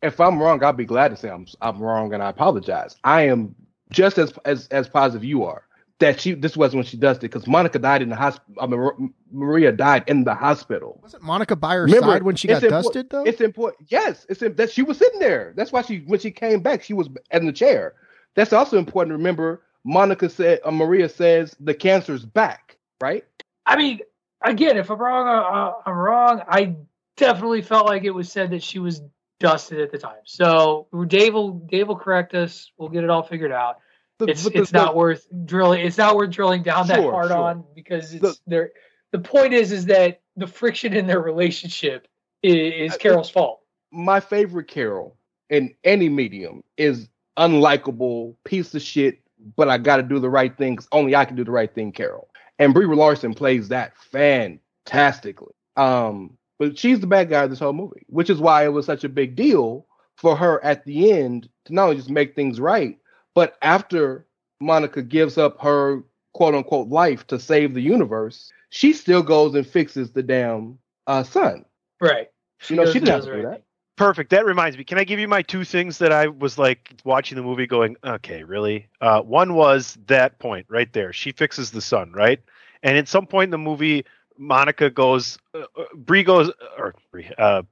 If 0.01 0.19
I'm 0.19 0.41
wrong, 0.41 0.63
I'll 0.63 0.73
be 0.73 0.85
glad 0.85 1.09
to 1.09 1.17
say 1.17 1.29
I'm 1.29 1.47
I'm 1.61 1.79
wrong 1.79 2.13
and 2.13 2.21
I 2.21 2.29
apologize. 2.29 2.95
I 3.03 3.23
am 3.23 3.55
just 3.91 4.17
as 4.17 4.33
as 4.45 4.67
as 4.69 4.87
positive 4.87 5.23
you 5.23 5.43
are 5.43 5.63
that 5.99 6.21
she 6.21 6.33
this 6.33 6.55
was 6.55 6.75
when 6.75 6.83
she 6.83 6.97
does 6.97 7.17
it 7.17 7.21
because 7.21 7.47
Monica 7.47 7.79
died 7.79 8.01
in 8.01 8.09
the 8.09 8.15
hospital. 8.15 8.55
I 8.61 8.67
mean, 8.67 9.13
Maria 9.31 9.71
died 9.71 10.03
in 10.07 10.23
the 10.23 10.35
hospital. 10.35 10.99
Wasn't 11.01 11.23
Monica 11.23 11.55
by 11.55 11.75
her 11.75 11.85
Remember, 11.85 12.07
side 12.07 12.23
when 12.23 12.35
she 12.35 12.47
got 12.47 12.63
it's 12.63 12.65
impor- 12.65 12.83
dusted 12.83 13.09
though? 13.09 13.23
It's 13.23 13.41
important. 13.41 13.89
Yes, 13.89 14.25
it's 14.29 14.41
im- 14.41 14.55
that 14.55 14.71
she 14.71 14.83
was 14.83 14.97
sitting 14.97 15.19
there. 15.19 15.53
That's 15.55 15.71
why 15.71 15.81
she 15.81 15.99
when 15.99 16.19
she 16.19 16.31
came 16.31 16.61
back, 16.61 16.83
she 16.83 16.93
was 16.93 17.09
in 17.31 17.45
the 17.45 17.51
chair. 17.53 17.95
That's 18.35 18.53
also 18.53 18.77
important 18.77 19.11
to 19.13 19.17
remember. 19.17 19.63
Monica 19.83 20.29
said, 20.29 20.59
uh, 20.65 20.71
Maria 20.71 21.07
says 21.07 21.55
the 21.59 21.73
cancer's 21.73 22.25
back, 22.25 22.77
right? 23.01 23.23
I 23.65 23.77
mean, 23.77 24.01
again, 24.41 24.77
if 24.77 24.91
I'm 24.91 24.99
wrong, 24.99 25.27
uh, 25.27 25.73
I'm 25.85 25.95
wrong. 25.95 26.41
I 26.47 26.75
definitely 27.15 27.61
felt 27.61 27.87
like 27.87 28.03
it 28.03 28.11
was 28.11 28.31
said 28.31 28.51
that 28.51 28.61
she 28.61 28.79
was 28.79 29.01
dusted 29.39 29.79
at 29.79 29.91
the 29.91 29.97
time. 29.97 30.21
So 30.25 30.87
Dave 31.07 31.33
will 31.33 31.51
Dave 31.51 31.87
will 31.87 31.95
correct 31.97 32.33
us. 32.33 32.71
We'll 32.77 32.89
get 32.89 33.03
it 33.03 33.09
all 33.09 33.23
figured 33.23 33.51
out. 33.51 33.77
The- 34.19 34.27
it's 34.27 34.43
the- 34.43 34.57
it's 34.59 34.73
not 34.73 34.95
worth 34.95 35.27
drilling. 35.45 35.85
It's 35.85 35.97
not 35.97 36.15
worth 36.15 36.31
drilling 36.31 36.63
down 36.63 36.87
that 36.87 36.97
Sure, 36.97 37.11
hard 37.11 37.27
sure. 37.29 37.37
on 37.37 37.63
because 37.75 38.13
it's 38.13 38.41
there. 38.47 38.71
The 39.11 39.19
point 39.19 39.53
is, 39.53 39.71
is 39.71 39.85
that 39.85 40.21
the 40.35 40.47
friction 40.47 40.93
in 40.93 41.07
their 41.07 41.21
relationship 41.21 42.07
is, 42.43 42.91
is 42.93 42.97
Carol's 42.97 43.29
fault. 43.29 43.61
my 43.91 44.19
favorite 44.19 44.67
Carol 44.67 45.15
in 45.49 45.73
any 45.83 46.09
medium 46.09 46.63
is 46.77 47.07
unlikable 47.37 48.35
piece 48.43 48.73
of 48.75 48.81
shit, 48.81 49.19
but 49.55 49.69
I 49.69 49.77
got 49.77 49.97
to 49.97 50.03
do 50.03 50.19
the 50.19 50.29
right 50.29 50.55
thing 50.57 50.73
because 50.75 50.87
only 50.91 51.15
I 51.15 51.25
can 51.25 51.35
do 51.35 51.43
the 51.43 51.51
right 51.51 51.73
thing, 51.73 51.91
Carol. 51.91 52.27
And 52.59 52.73
Brie 52.73 52.85
Larson 52.87 53.33
plays 53.33 53.69
that 53.69 53.93
fantastically. 53.97 55.53
Um, 55.75 56.37
but 56.59 56.77
she's 56.77 56.99
the 56.99 57.07
bad 57.07 57.29
guy 57.29 57.43
of 57.43 57.49
this 57.49 57.59
whole 57.59 57.73
movie, 57.73 58.05
which 58.07 58.29
is 58.29 58.39
why 58.39 58.65
it 58.65 58.73
was 58.73 58.85
such 58.85 59.03
a 59.03 59.09
big 59.09 59.35
deal 59.35 59.85
for 60.15 60.35
her 60.35 60.63
at 60.63 60.83
the 60.85 61.11
end 61.11 61.49
to 61.65 61.73
not 61.73 61.85
only 61.85 61.97
just 61.97 62.09
make 62.09 62.35
things 62.35 62.59
right, 62.59 62.97
but 63.35 63.57
after 63.61 64.25
Monica 64.59 65.01
gives 65.01 65.37
up 65.37 65.61
her 65.61 66.03
quote 66.33 66.55
unquote 66.55 66.87
life 66.87 67.25
to 67.27 67.39
save 67.39 67.73
the 67.73 67.81
universe, 67.81 68.51
she 68.69 68.93
still 68.93 69.23
goes 69.23 69.55
and 69.55 69.65
fixes 69.65 70.11
the 70.11 70.23
damn 70.23 70.77
uh, 71.05 71.23
sun. 71.23 71.65
Right. 72.01 72.29
You 72.67 72.75
know, 72.75 72.85
she 72.85 72.93
didn't 72.93 73.07
does 73.07 73.25
to 73.25 73.35
do 73.35 73.41
that. 73.43 73.63
Perfect. 73.95 74.29
That 74.29 74.45
reminds 74.45 74.77
me. 74.77 74.83
Can 74.83 74.99
I 74.99 75.03
give 75.03 75.19
you 75.19 75.27
my 75.27 75.41
two 75.41 75.63
things 75.63 75.97
that 75.97 76.11
I 76.11 76.27
was 76.27 76.57
like 76.57 76.93
watching 77.03 77.35
the 77.35 77.43
movie 77.43 77.65
going, 77.65 77.95
okay, 78.03 78.43
really? 78.43 78.87
Uh, 79.01 79.21
one 79.21 79.55
was 79.55 79.97
that 80.05 80.37
point 80.37 80.67
right 80.69 80.91
there. 80.93 81.11
She 81.13 81.31
fixes 81.31 81.71
the 81.71 81.81
sun, 81.81 82.11
right? 82.11 82.39
And 82.83 82.97
at 82.97 83.07
some 83.07 83.25
point 83.25 83.45
in 83.45 83.51
the 83.51 83.57
movie, 83.57 84.05
Monica 84.37 84.89
goes, 84.89 85.37
uh, 85.53 85.63
uh, 85.77 85.83
Brie 85.95 86.23
goes, 86.23 86.51
or 86.77 86.95
uh, 87.37 87.63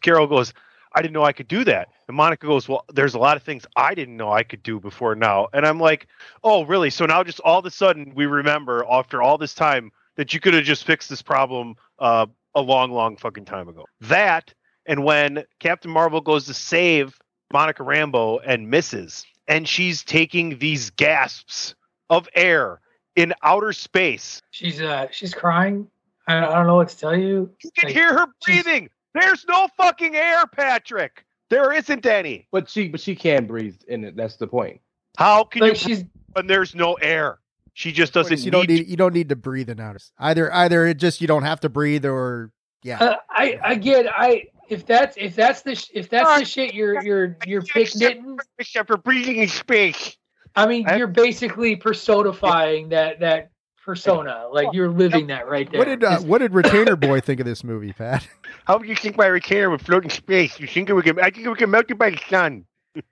Carol 0.00 0.26
goes, 0.26 0.52
I 0.94 1.02
didn't 1.02 1.14
know 1.14 1.24
I 1.24 1.32
could 1.32 1.48
do 1.48 1.64
that. 1.64 1.88
And 2.06 2.16
Monica 2.16 2.46
goes, 2.46 2.68
Well, 2.68 2.84
there's 2.92 3.14
a 3.14 3.18
lot 3.18 3.36
of 3.36 3.42
things 3.42 3.66
I 3.74 3.94
didn't 3.94 4.16
know 4.16 4.32
I 4.32 4.44
could 4.44 4.62
do 4.62 4.78
before 4.78 5.14
now. 5.14 5.48
And 5.52 5.66
I'm 5.66 5.80
like, 5.80 6.06
Oh, 6.42 6.64
really? 6.64 6.90
So 6.90 7.04
now 7.06 7.24
just 7.24 7.40
all 7.40 7.58
of 7.58 7.66
a 7.66 7.70
sudden 7.70 8.12
we 8.14 8.26
remember 8.26 8.84
after 8.88 9.20
all 9.20 9.36
this 9.38 9.54
time 9.54 9.90
that 10.16 10.32
you 10.32 10.40
could 10.40 10.54
have 10.54 10.64
just 10.64 10.84
fixed 10.84 11.08
this 11.08 11.22
problem 11.22 11.74
uh, 11.98 12.26
a 12.54 12.60
long, 12.60 12.92
long 12.92 13.16
fucking 13.16 13.44
time 13.44 13.68
ago. 13.68 13.84
That 14.02 14.54
and 14.86 15.02
when 15.04 15.44
Captain 15.58 15.90
Marvel 15.90 16.20
goes 16.20 16.46
to 16.46 16.54
save 16.54 17.18
Monica 17.52 17.82
Rambeau 17.82 18.40
and 18.44 18.70
misses, 18.70 19.26
and 19.48 19.68
she's 19.68 20.02
taking 20.02 20.58
these 20.58 20.90
gasps 20.90 21.74
of 22.10 22.28
air 22.34 22.80
in 23.16 23.32
outer 23.42 23.72
space. 23.72 24.42
She's 24.50 24.80
uh 24.80 25.08
she's 25.10 25.34
crying. 25.34 25.88
I 26.26 26.40
don't, 26.40 26.44
I 26.44 26.54
don't 26.54 26.66
know 26.66 26.76
what 26.76 26.88
to 26.88 26.98
tell 26.98 27.16
you. 27.16 27.50
You 27.62 27.70
can 27.76 27.88
Like, 27.88 27.94
hear 27.94 28.16
her 28.16 28.26
breathing. 28.44 28.88
There's 29.14 29.44
no 29.48 29.68
fucking 29.76 30.16
air, 30.16 30.46
Patrick. 30.46 31.24
There 31.50 31.72
isn't 31.72 32.06
any. 32.06 32.48
But 32.50 32.68
she 32.68 32.88
but 32.88 33.00
she 33.00 33.14
can 33.14 33.46
breathe 33.46 33.76
in 33.86 34.04
it. 34.04 34.16
That's 34.16 34.36
the 34.36 34.46
point. 34.46 34.80
How 35.16 35.44
can 35.44 35.60
Like 35.62 35.72
you 35.72 35.96
she's 35.96 36.04
when 36.32 36.46
there's 36.46 36.74
no 36.74 36.94
air? 36.94 37.38
She 37.74 37.92
just 37.92 38.12
doesn't 38.12 38.32
is 38.32 38.44
you 38.44 38.50
don't 38.50 38.68
need 38.68 38.80
need 38.80 38.88
you 38.88 38.96
don't 38.96 39.12
need 39.14 39.28
to 39.28 39.36
breathe 39.36 39.68
in 39.68 39.78
outer. 39.80 40.00
Either 40.18 40.52
either 40.52 40.86
it 40.86 40.94
just 40.96 41.20
you 41.20 41.26
don't 41.26 41.42
have 41.42 41.60
to 41.60 41.68
breathe 41.68 42.04
or 42.06 42.52
yeah. 42.82 42.98
Uh, 43.02 43.16
I 43.30 43.58
again, 43.64 44.08
I 44.08 44.44
if 44.68 44.86
that's 44.86 45.16
if 45.18 45.36
that's 45.36 45.62
the 45.62 45.74
sh- 45.74 45.90
if 45.92 46.08
that's 46.08 46.38
the 46.40 46.44
shit 46.44 46.74
you're 46.74 47.02
you're 47.02 47.36
you're 47.46 47.62
picnicking. 47.62 48.38
except 48.58 48.88
for 48.88 48.96
breathing 48.96 49.36
in 49.36 49.48
space. 49.48 50.16
I 50.56 50.66
mean, 50.66 50.88
I- 50.88 50.96
you're 50.96 51.06
basically 51.08 51.76
personifying 51.76 52.88
that 52.90 53.20
that 53.20 53.50
persona. 53.84 54.46
Like 54.52 54.68
you're 54.72 54.90
living 54.90 55.26
that 55.28 55.46
right 55.48 55.70
there. 55.70 55.78
what 55.78 55.84
did 55.86 56.04
uh, 56.04 56.20
what 56.20 56.38
did 56.38 56.54
Retainer 56.54 56.96
Boy 56.96 57.20
think 57.20 57.40
of 57.40 57.46
this 57.46 57.62
movie, 57.64 57.92
Pat? 57.92 58.26
How 58.66 58.78
would 58.78 58.88
you 58.88 58.96
think 58.96 59.16
my 59.16 59.26
retainer 59.26 59.70
would 59.70 59.82
float 59.82 60.04
in 60.04 60.10
space? 60.10 60.58
You 60.58 60.66
think 60.66 60.88
we 60.88 61.02
can? 61.02 61.18
I 61.20 61.30
think 61.30 61.46
we 61.46 61.54
can 61.54 61.70
melt 61.70 61.90
it 61.90 61.98
by 61.98 62.10
the 62.10 62.20
sun. 62.28 62.64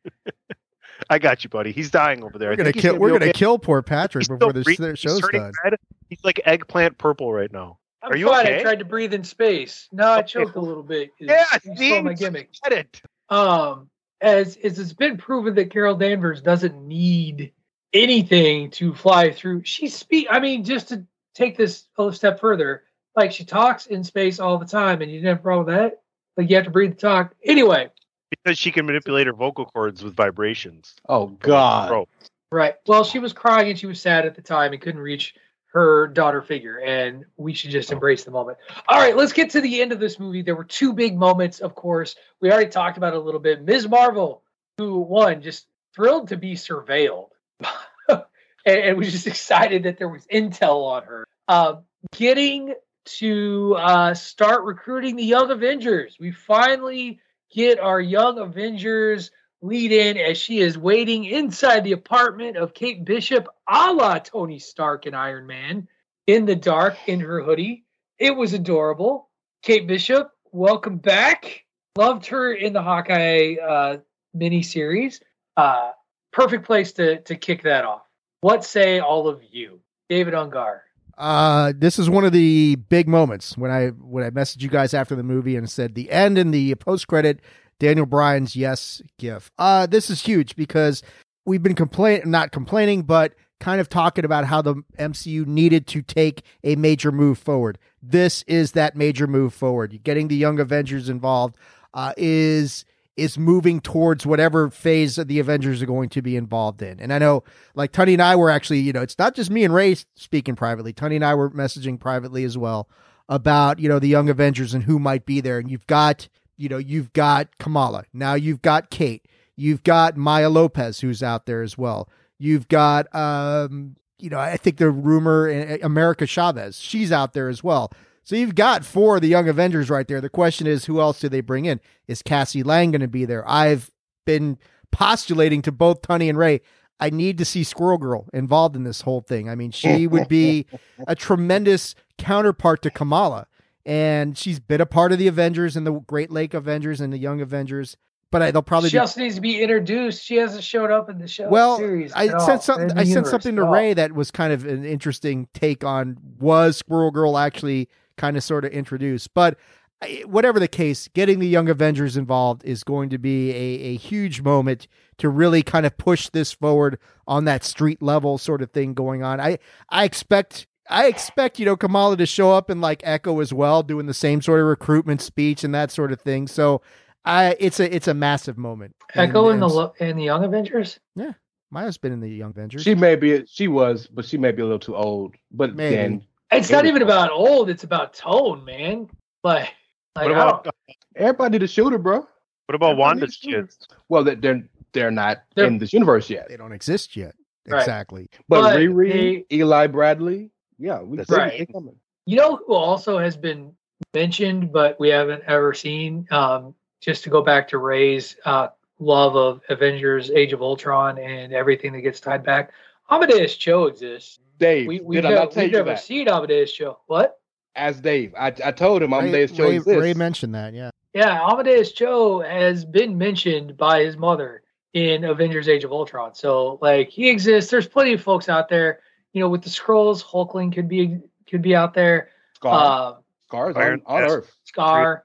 I 1.11 1.19
got 1.19 1.43
you, 1.45 1.51
buddy. 1.51 1.73
He's 1.73 1.91
dying 1.91 2.23
over 2.23 2.39
there. 2.39 2.51
We're 2.51 2.57
gonna 2.57 2.67
think 2.73 2.77
he's 2.77 2.83
kill 2.91 2.99
we're 2.99 3.11
gonna 3.11 3.25
okay. 3.27 3.33
kill 3.33 3.59
poor 3.59 3.83
Patrick 3.83 4.23
He's 4.23 4.29
before 4.29 4.53
this 4.53 4.65
the 4.77 4.91
He's 4.91 4.99
show's 4.99 5.21
turning 5.21 5.43
done. 5.43 5.53
red. 5.65 5.75
He's 6.09 6.21
like 6.25 6.41
eggplant 6.45 6.97
purple 6.99 7.33
right 7.33 7.51
now. 7.53 7.79
I'm 8.03 8.13
Are 8.13 8.17
you 8.17 8.29
fine. 8.29 8.47
okay? 8.47 8.59
I 8.61 8.63
tried 8.63 8.79
to 8.79 8.85
breathe 8.85 9.13
in 9.15 9.25
space. 9.25 9.89
No, 9.93 10.05
I 10.07 10.19
Okay. 10.21 10.29
choked 10.29 10.57
a 10.57 10.61
little 10.61 10.83
bit. 10.83 11.11
Yeah, 11.21 11.45
You 11.65 11.77
see, 11.77 11.89
stole 11.89 12.03
my 12.03 12.15
gimmick. 12.15 12.51
Get 12.65 12.73
it. 12.73 13.03
um 13.29 13.89
as, 14.21 14.57
as 14.63 14.79
it's 14.79 14.93
been 14.93 15.17
proven 15.19 15.55
that 15.57 15.71
Carol 15.73 15.97
Danvers 15.97 16.41
doesn't 16.41 16.81
need 16.87 17.53
anything 17.93 18.71
to 18.73 18.95
fly 18.95 19.31
through. 19.31 19.65
She 19.65 19.89
speak 19.89 20.29
I 20.31 20.41
mean, 20.41 20.65
just 20.65 20.89
to 20.89 21.05
take 21.35 21.57
this 21.57 21.85
a 21.99 22.13
step 22.13 22.41
further, 22.41 22.85
like 23.17 23.33
she 23.33 23.45
talks 23.45 23.87
in 23.87 24.05
space 24.05 24.41
all 24.41 24.59
the 24.59 24.67
time 24.67 25.03
and 25.03 25.11
you 25.11 25.19
didn't 25.19 25.29
have 25.29 25.39
a 25.39 25.43
problem 25.43 25.67
with 25.67 25.75
that. 25.75 26.03
Like 26.37 26.51
you 26.51 26.57
have 26.57 26.65
to 26.65 26.71
breathe 26.71 26.93
to 26.93 26.99
talk. 26.99 27.35
Anyway, 27.45 27.91
Because 28.31 28.59
she 28.59 28.73
can 28.73 28.87
manipulate 28.87 29.27
her 29.27 29.33
vocal 29.33 29.67
cords 29.67 30.03
with 30.03 30.15
vibrations. 30.15 30.95
Oh 31.09 31.27
God. 31.27 31.89
Bro, 31.89 32.09
right. 32.51 32.75
Well, 32.87 33.05
she 33.05 33.19
was 33.19 33.33
crying 33.33 33.71
and 33.71 33.79
she 33.79 33.87
was 33.87 34.01
sad 34.01 34.27
at 34.27 34.35
the 34.35 34.43
time 34.43 34.73
and 34.73 34.81
couldn't 34.81 35.01
reach 35.01 35.35
her 35.73 36.07
daughter 36.09 36.43
figure, 36.43 36.81
and 36.81 37.25
we 37.37 37.55
should 37.55 37.71
just 37.71 37.91
oh. 37.91 37.95
embrace 37.95 38.25
the 38.25 38.31
moment. 38.31 38.59
All 38.89 38.99
right, 38.99 39.17
let's 39.17 39.33
get 39.33 39.51
to 39.51 39.61
the 39.61 39.81
end 39.81 39.91
of 39.91 40.01
this 40.01 40.19
movie. 40.19 40.43
There 40.43 40.55
were 40.55 40.65
two 40.65 40.93
big 40.93 41.17
moments, 41.17 41.61
of 41.61 41.75
course. 41.75 42.15
We 42.41 42.53
already 42.53 42.71
talked 42.71 42.99
about 42.99 43.15
it 43.15 43.17
a 43.17 43.21
little 43.21 43.41
bit. 43.41 43.63
Ms. 43.65 43.89
Marvel, 43.89 44.43
who 44.77 45.01
one 45.01 45.41
just 45.41 45.67
thrilled 45.95 46.29
to 46.29 46.37
be 46.37 46.55
surveilled, 46.55 47.31
and, 48.09 48.25
and 48.67 48.99
was 48.99 49.13
just 49.13 49.27
excited 49.29 49.85
that 49.85 49.99
there 49.99 50.09
was 50.09 50.27
intel 50.27 50.85
on 50.85 51.05
her. 51.05 51.27
uh, 51.49 51.77
getting 52.13 52.75
to 53.05 53.75
uh, 53.79 54.15
start 54.15 54.65
recruiting 54.65 55.17
the 55.17 55.25
Young 55.25 55.51
Avengers. 55.51 56.17
We 56.21 56.31
finally 56.31 57.21
get 57.53 57.81
our 57.81 58.01
Young 58.01 58.39
Avengers 58.39 59.31
lead 59.61 59.93
in 59.93 60.17
as 60.17 60.39
she 60.39 60.59
is 60.61 60.77
waiting 60.77 61.25
inside 61.25 61.85
the 61.85 61.93
apartment 61.93 62.57
of 62.57 62.75
Kate 62.75 63.05
Bishop, 63.05 63.49
a 63.69 63.93
la 63.93 64.19
Tony 64.19 64.59
Stark 64.59 65.07
and 65.07 65.17
Iron 65.17 65.47
Man, 65.47 65.89
in 66.27 66.47
the 66.47 66.57
dark 66.57 66.97
in 67.07 67.21
her 67.21 67.43
hoodie. 67.43 67.85
It 68.19 68.37
was 68.37 68.53
adorable. 68.53 69.29
Kate 69.63 69.87
Bishop, 69.87 70.31
welcome 70.53 70.99
back. 70.99 71.65
Loved 71.97 72.27
her 72.27 72.53
in 72.53 72.73
the 72.73 72.83
Hawkeye 72.83 73.57
uh, 73.57 73.97
miniseries. 74.37 75.21
Uh, 75.57 75.91
perfect 76.33 76.65
place 76.65 76.93
to 76.95 77.21
to 77.23 77.37
kick 77.37 77.63
that 77.63 77.85
off. 77.85 78.03
What 78.41 78.65
say 78.65 78.99
all 78.99 79.29
of 79.29 79.43
you, 79.51 79.81
David 80.09 80.35
Ungar? 80.35 80.81
Uh, 81.17 81.73
this 81.77 81.99
is 81.99 82.09
one 82.09 82.25
of 82.25 82.33
the 82.33 82.77
big 82.77 83.07
moments 83.07 83.57
when 83.57 83.71
I 83.71 83.89
when 83.89 84.25
I 84.25 84.31
messaged 84.31 84.63
you 84.63 84.69
guys 84.69 84.95
after 84.95 85.15
the 85.15 85.23
movie 85.23 85.57
and 85.57 85.71
said 85.71 85.95
the 85.95 86.11
end 86.11 86.39
and 86.39 86.53
the 86.53 86.75
post 86.77 87.07
credit 87.07 87.41
Daniel 87.79 88.07
Bryan's 88.07 88.57
yes 88.57 89.03
gif. 89.19 89.51
Uh, 89.59 89.87
this 89.87 90.11
is 90.11 90.23
huge 90.23 90.57
because 90.57 91.03
we've 91.45 91.63
been 91.63 91.75
complaining, 91.75 92.31
not 92.31 92.53
complaining, 92.53 93.03
but 93.03 93.35
kind 93.61 93.81
of 93.81 93.89
talking 93.89 94.25
about 94.25 94.45
how 94.45 94.61
the 94.61 94.75
MCU 94.99 95.47
needed 95.47 95.87
to 95.87 96.03
take 96.03 96.43
a 96.65 96.75
major 96.77 97.13
move 97.13 97.39
forward. 97.39 97.79
This 98.03 98.43
is 98.49 98.73
that 98.73 98.97
major 98.97 99.27
move 99.27 99.55
forward. 99.55 100.03
Getting 100.03 100.29
the 100.29 100.37
Young 100.37 100.59
Avengers 100.59 101.09
involved 101.09 101.57
uh, 101.95 102.13
is 102.17 102.85
is 103.17 103.39
moving 103.39 103.81
towards 103.81 104.25
whatever 104.25 104.71
phase 104.71 105.17
the 105.17 105.39
Avengers 105.39 105.83
are 105.83 105.87
going 105.87 106.09
to 106.09 106.23
be 106.23 106.37
involved 106.37 106.81
in. 106.81 106.99
And 106.99 107.13
I 107.13 107.19
know, 107.19 107.45
like 107.75 107.93
Tony 107.93 108.15
and 108.15 108.23
I 108.23 108.37
were 108.37 108.51
actually, 108.51 108.81
you 108.81 108.93
know, 108.93 109.03
it's 109.03 109.19
not 109.19 109.35
just 109.35 109.51
me 109.51 109.65
and 109.65 109.75
Ray 109.75 109.97
speaking 110.15 110.57
privately. 110.57 110.93
Tony 110.93 111.17
and 111.17 111.25
I 111.25 111.35
were 111.35 111.51
messaging 111.51 112.01
privately 112.01 112.45
as 112.45 112.57
well 112.57 112.89
about 113.29 113.79
you 113.79 113.89
know 113.89 113.99
the 113.99 114.09
Young 114.09 114.29
Avengers 114.29 114.75
and 114.75 114.85
who 114.85 114.99
might 114.99 115.27
be 115.27 115.41
there. 115.41 115.59
And 115.59 115.71
you've 115.71 115.87
got, 115.87 116.29
you 116.57 116.69
know, 116.69 116.79
you've 116.79 117.13
got 117.13 117.59
Kamala. 117.59 118.05
Now 118.13 118.35
you've 118.35 118.63
got 118.63 118.91
Kate. 118.91 119.27
You've 119.57 119.83
got 119.83 120.17
Maya 120.17 120.49
Lopez, 120.49 121.01
who's 121.01 121.23
out 121.23 121.47
there 121.47 121.63
as 121.63 121.77
well. 121.77 122.09
You've 122.39 122.69
got, 122.69 123.15
um, 123.15 123.97
you 124.19 124.31
know, 124.31 124.39
I 124.39 124.57
think 124.57 124.79
the 124.79 124.91
rumor 124.91 125.49
uh, 125.49 125.77
America 125.83 126.27
Chavez, 126.27 126.81
she's 126.81 127.13
out 127.13 127.35
there 127.35 127.49
as 127.49 127.63
well. 127.63 127.93
So 128.25 128.37
you've 128.37 128.55
got 128.55 128.85
four 128.85 129.17
of 129.17 129.23
the 129.23 129.29
Young 129.29 129.49
Avengers 129.49 129.91
right 129.91 130.07
there. 130.07 130.21
The 130.21 130.29
question 130.29 130.67
is, 130.67 130.85
who 130.85 131.01
else 131.01 131.21
do 131.21 131.29
they 131.29 131.41
bring 131.41 131.65
in? 131.65 131.81
Is 132.07 132.23
Cassie 132.23 132.63
Lang 132.63 132.93
going 132.93 133.01
to 133.01 133.09
be 133.09 133.25
there? 133.25 133.49
I've 133.49 133.91
been 134.25 134.59
postulating 134.93 135.63
to 135.63 135.73
both 135.73 136.03
Tony 136.03 136.29
and 136.29 136.39
Ray. 136.39 136.61
I 137.01 137.11
need 137.11 137.37
to 137.39 137.45
see 137.45 137.65
Squirrel 137.65 137.99
Girl 137.99 138.29
involved 138.33 138.77
in 138.77 138.85
this 138.85 139.01
whole 139.01 139.23
thing. 139.23 139.49
I 139.49 139.57
mean, 139.57 139.73
she 139.73 140.07
would 140.07 140.29
be 140.29 140.67
a 141.09 141.17
tremendous 141.17 141.97
counterpart 142.17 142.83
to 142.83 142.91
Kamala. 142.91 143.49
And 143.85 144.39
she's 144.39 144.61
been 144.61 144.81
a 144.81 144.87
part 144.87 145.11
of 145.11 145.19
the 145.19 145.27
Avengers 145.27 145.77
and 145.77 145.85
the 145.85 145.93
Great 145.93 146.31
Lake 146.31 146.55
Avengers 146.55 147.01
and 147.01 147.13
the 147.13 147.19
Young 147.19 147.41
Avengers. 147.41 147.97
But 148.31 148.41
I, 148.41 148.51
they'll 148.53 148.63
probably 148.63 148.89
she 148.89 148.99
also 148.99 149.21
needs 149.21 149.35
to 149.35 149.41
be 149.41 149.61
introduced. 149.61 150.25
She 150.25 150.37
hasn't 150.37 150.63
showed 150.63 150.91
up 150.91 151.11
in 151.11 151.19
the 151.19 151.29
show 151.29 151.49
well, 151.49 151.77
series. 151.77 152.13
I 152.15 152.29
sent 152.39 152.63
something. 152.63 152.97
I 152.97 153.05
sent 153.05 153.27
something 153.27 153.57
to. 153.57 153.65
Ray 153.65 153.93
that 153.93 154.13
was 154.13 154.31
kind 154.31 154.55
of 154.55 154.65
an 154.65 154.87
interesting 154.87 155.49
take 155.53 155.85
on 155.85 156.17
was 156.39 156.79
Squirrel 156.79 157.11
Girl 157.11 157.37
actually 157.37 157.91
kind 158.17 158.37
of 158.37 158.43
sort 158.43 158.65
of 158.65 158.73
introduced. 158.73 159.35
But 159.35 159.57
eh, 160.03 160.23
whatever 160.23 160.59
the 160.59 160.69
case, 160.69 161.09
getting 161.15 161.39
the 161.39 161.49
Young 161.49 161.69
Avengers 161.69 162.17
involved 162.17 162.65
is 162.65 162.85
going 162.85 163.11
to 163.11 163.19
be 163.19 163.51
a, 163.51 163.93
a 163.93 163.97
huge 163.97 164.43
moment 164.43 164.87
to 165.19 165.29
really 165.29 165.63
kind 165.63 165.87
of 165.87 165.97
push 165.97 166.29
this 166.29 166.53
forward 166.53 166.99
on 167.27 167.45
that 167.45 167.65
street 167.65 168.03
level 168.03 168.39
sort 168.39 168.63
of 168.63 168.71
thing 168.71 168.95
going 168.95 169.23
on. 169.23 169.41
I 169.41 169.59
I 169.89 170.05
expect 170.05 170.67
I 170.91 171.07
expect 171.07 171.59
you 171.59 171.67
know 171.67 171.77
Kamala 171.77 172.17
to 172.17 172.27
show 172.27 172.53
up 172.53 172.71
and 172.71 172.81
like 172.81 173.03
Echo 173.05 173.41
as 173.41 173.53
well, 173.53 173.83
doing 173.83 174.07
the 174.07 174.15
same 174.15 174.43
sort 174.43 174.61
of 174.61 174.67
recruitment 174.67 175.21
speech 175.21 175.65
and 175.65 175.75
that 175.75 175.91
sort 175.91 176.13
of 176.13 176.21
thing. 176.21 176.49
So 176.49 176.83
I 177.25 177.57
it's 177.61 177.81
a 177.81 177.95
it's 177.95 178.09
a 178.09 178.15
massive 178.15 178.59
moment. 178.59 178.97
Echo 179.15 179.51
in 179.51 179.61
the 179.61 179.69
lo- 179.69 179.95
in 180.01 180.17
the 180.17 180.25
Young 180.25 180.45
Avengers. 180.45 180.99
Yeah, 181.15 181.33
Maya's 181.71 181.99
been 181.99 182.13
in 182.13 182.21
the 182.21 182.29
Young 182.29 182.51
Avengers. 182.51 182.83
She 182.83 182.95
may 182.95 183.17
be 183.17 183.45
she 183.47 183.69
was, 183.69 184.07
but 184.09 184.25
she 184.25 184.39
may 184.39 184.53
be 184.53 184.63
a 184.63 184.65
little 184.65 184.79
too 184.79 184.97
old. 184.97 185.35
But 185.51 185.75
Maybe. 185.77 185.95
then 185.95 186.27
It's 186.53 186.71
not 186.71 186.87
even 186.87 187.03
about 187.03 187.31
old. 187.31 187.71
It's 187.71 187.85
about 187.85 188.15
tone, 188.15 188.65
man. 188.65 189.09
Like, 189.45 189.71
like 190.17 190.27
What 190.29 190.31
about 190.31 190.75
everybody 191.17 191.53
need 191.59 191.63
a 191.63 191.67
shooter, 191.69 191.99
bro. 191.99 192.17
what 192.21 192.75
about 192.75 192.91
Everybody 192.91 193.01
Wanda's 193.01 193.37
kids? 193.37 193.79
Well, 194.09 194.25
they're 194.25 194.37
they're, 194.37 194.63
they're 194.93 195.11
not 195.11 195.43
They're- 195.57 195.67
in 195.67 195.79
this 195.79 195.93
universe 195.93 196.29
yet. 196.31 196.49
they 196.49 196.57
don't 196.57 196.73
exist 196.73 197.17
yet. 197.17 197.35
Right. 197.69 197.81
Exactly. 197.81 198.29
But, 198.49 198.63
But 198.63 198.81
Riri, 198.81 199.45
Eli 199.53 199.87
Bradley, 199.87 200.51
yeah, 200.79 201.01
we 201.01 201.17
That's 201.17 201.31
they, 201.31 201.37
right. 201.37 201.73
coming. 201.73 201.95
You 202.27 202.37
know 202.37 202.57
who 202.57 202.75
also 202.75 203.19
has 203.19 203.37
been 203.37 203.73
mentioned, 204.15 204.73
but 204.73 204.99
we 204.99 205.09
haven't 205.11 205.45
ever 205.47 205.73
seen? 205.73 206.27
Um, 206.33 206.75
just 207.01 207.23
to 207.25 207.31
go 207.31 207.41
back 207.43 207.69
to 207.69 207.79
Ray's 207.79 208.37
uh, 208.45 208.69
love 208.99 209.37
of 209.37 209.61
Avengers: 209.69 210.31
Age 210.31 210.53
of 210.53 210.61
Ultron 210.61 211.19
and 211.19 211.53
everything 211.53 211.93
that 211.93 212.01
gets 212.01 212.19
tied 212.21 212.43
back. 212.45 212.73
Amadeus 213.11 213.57
Cho 213.57 213.87
exists. 213.87 214.41
Dave, 214.63 214.87
We, 214.87 215.01
we've 215.01 215.19
did 215.19 215.27
I 215.27 215.31
never, 215.31 215.41
not 215.43 215.53
tell 215.53 215.63
we've 215.65 215.73
you 215.73 215.79
never 215.79 215.91
that? 215.91 216.01
seen 216.01 216.29
Amadeus 216.29 216.73
Cho. 216.73 216.99
What? 217.07 217.39
As 217.75 218.01
Dave, 218.01 218.35
I, 218.39 218.47
I 218.65 218.71
told 218.73 219.03
him 219.03 219.13
Ray, 219.13 219.19
Amadeus 219.19 219.53
Cho 219.53 219.65
Ray, 219.69 219.77
exists. 219.77 220.01
Ray 220.01 220.15
mentioned 220.15 220.55
that. 220.55 220.73
Yeah. 220.75 220.91
Yeah, 221.15 221.47
Amadeus 221.47 221.93
Cho 221.93 222.41
has 222.41 222.85
been 222.85 223.19
mentioned 223.19 223.77
by 223.77 224.03
his 224.03 224.17
mother 224.17 224.63
in 224.95 225.25
Avengers: 225.25 225.69
Age 225.69 225.85
of 225.85 225.93
Ultron. 225.93 226.35
So, 226.35 226.79
like, 226.81 227.09
he 227.11 227.29
exists. 227.29 227.71
There's 227.71 227.87
plenty 227.89 228.15
of 228.15 228.23
folks 228.23 228.49
out 228.49 228.69
there. 228.69 229.01
You 229.33 229.41
know, 229.41 229.49
with 229.49 229.63
the 229.63 229.71
Skrulls, 229.71 230.23
Hulkling 230.25 230.73
could 230.73 230.89
be 230.89 231.19
could 231.51 231.61
be 231.63 231.75
out 231.75 231.93
there. 231.95 232.29
Skaar, 232.63 232.73
Uh, 232.73 233.13
Skaar's 233.51 233.77
Iron 233.77 234.03
on, 234.07 234.23
on 234.23 234.31
Earth. 234.31 234.53
Skaar. 234.71 235.23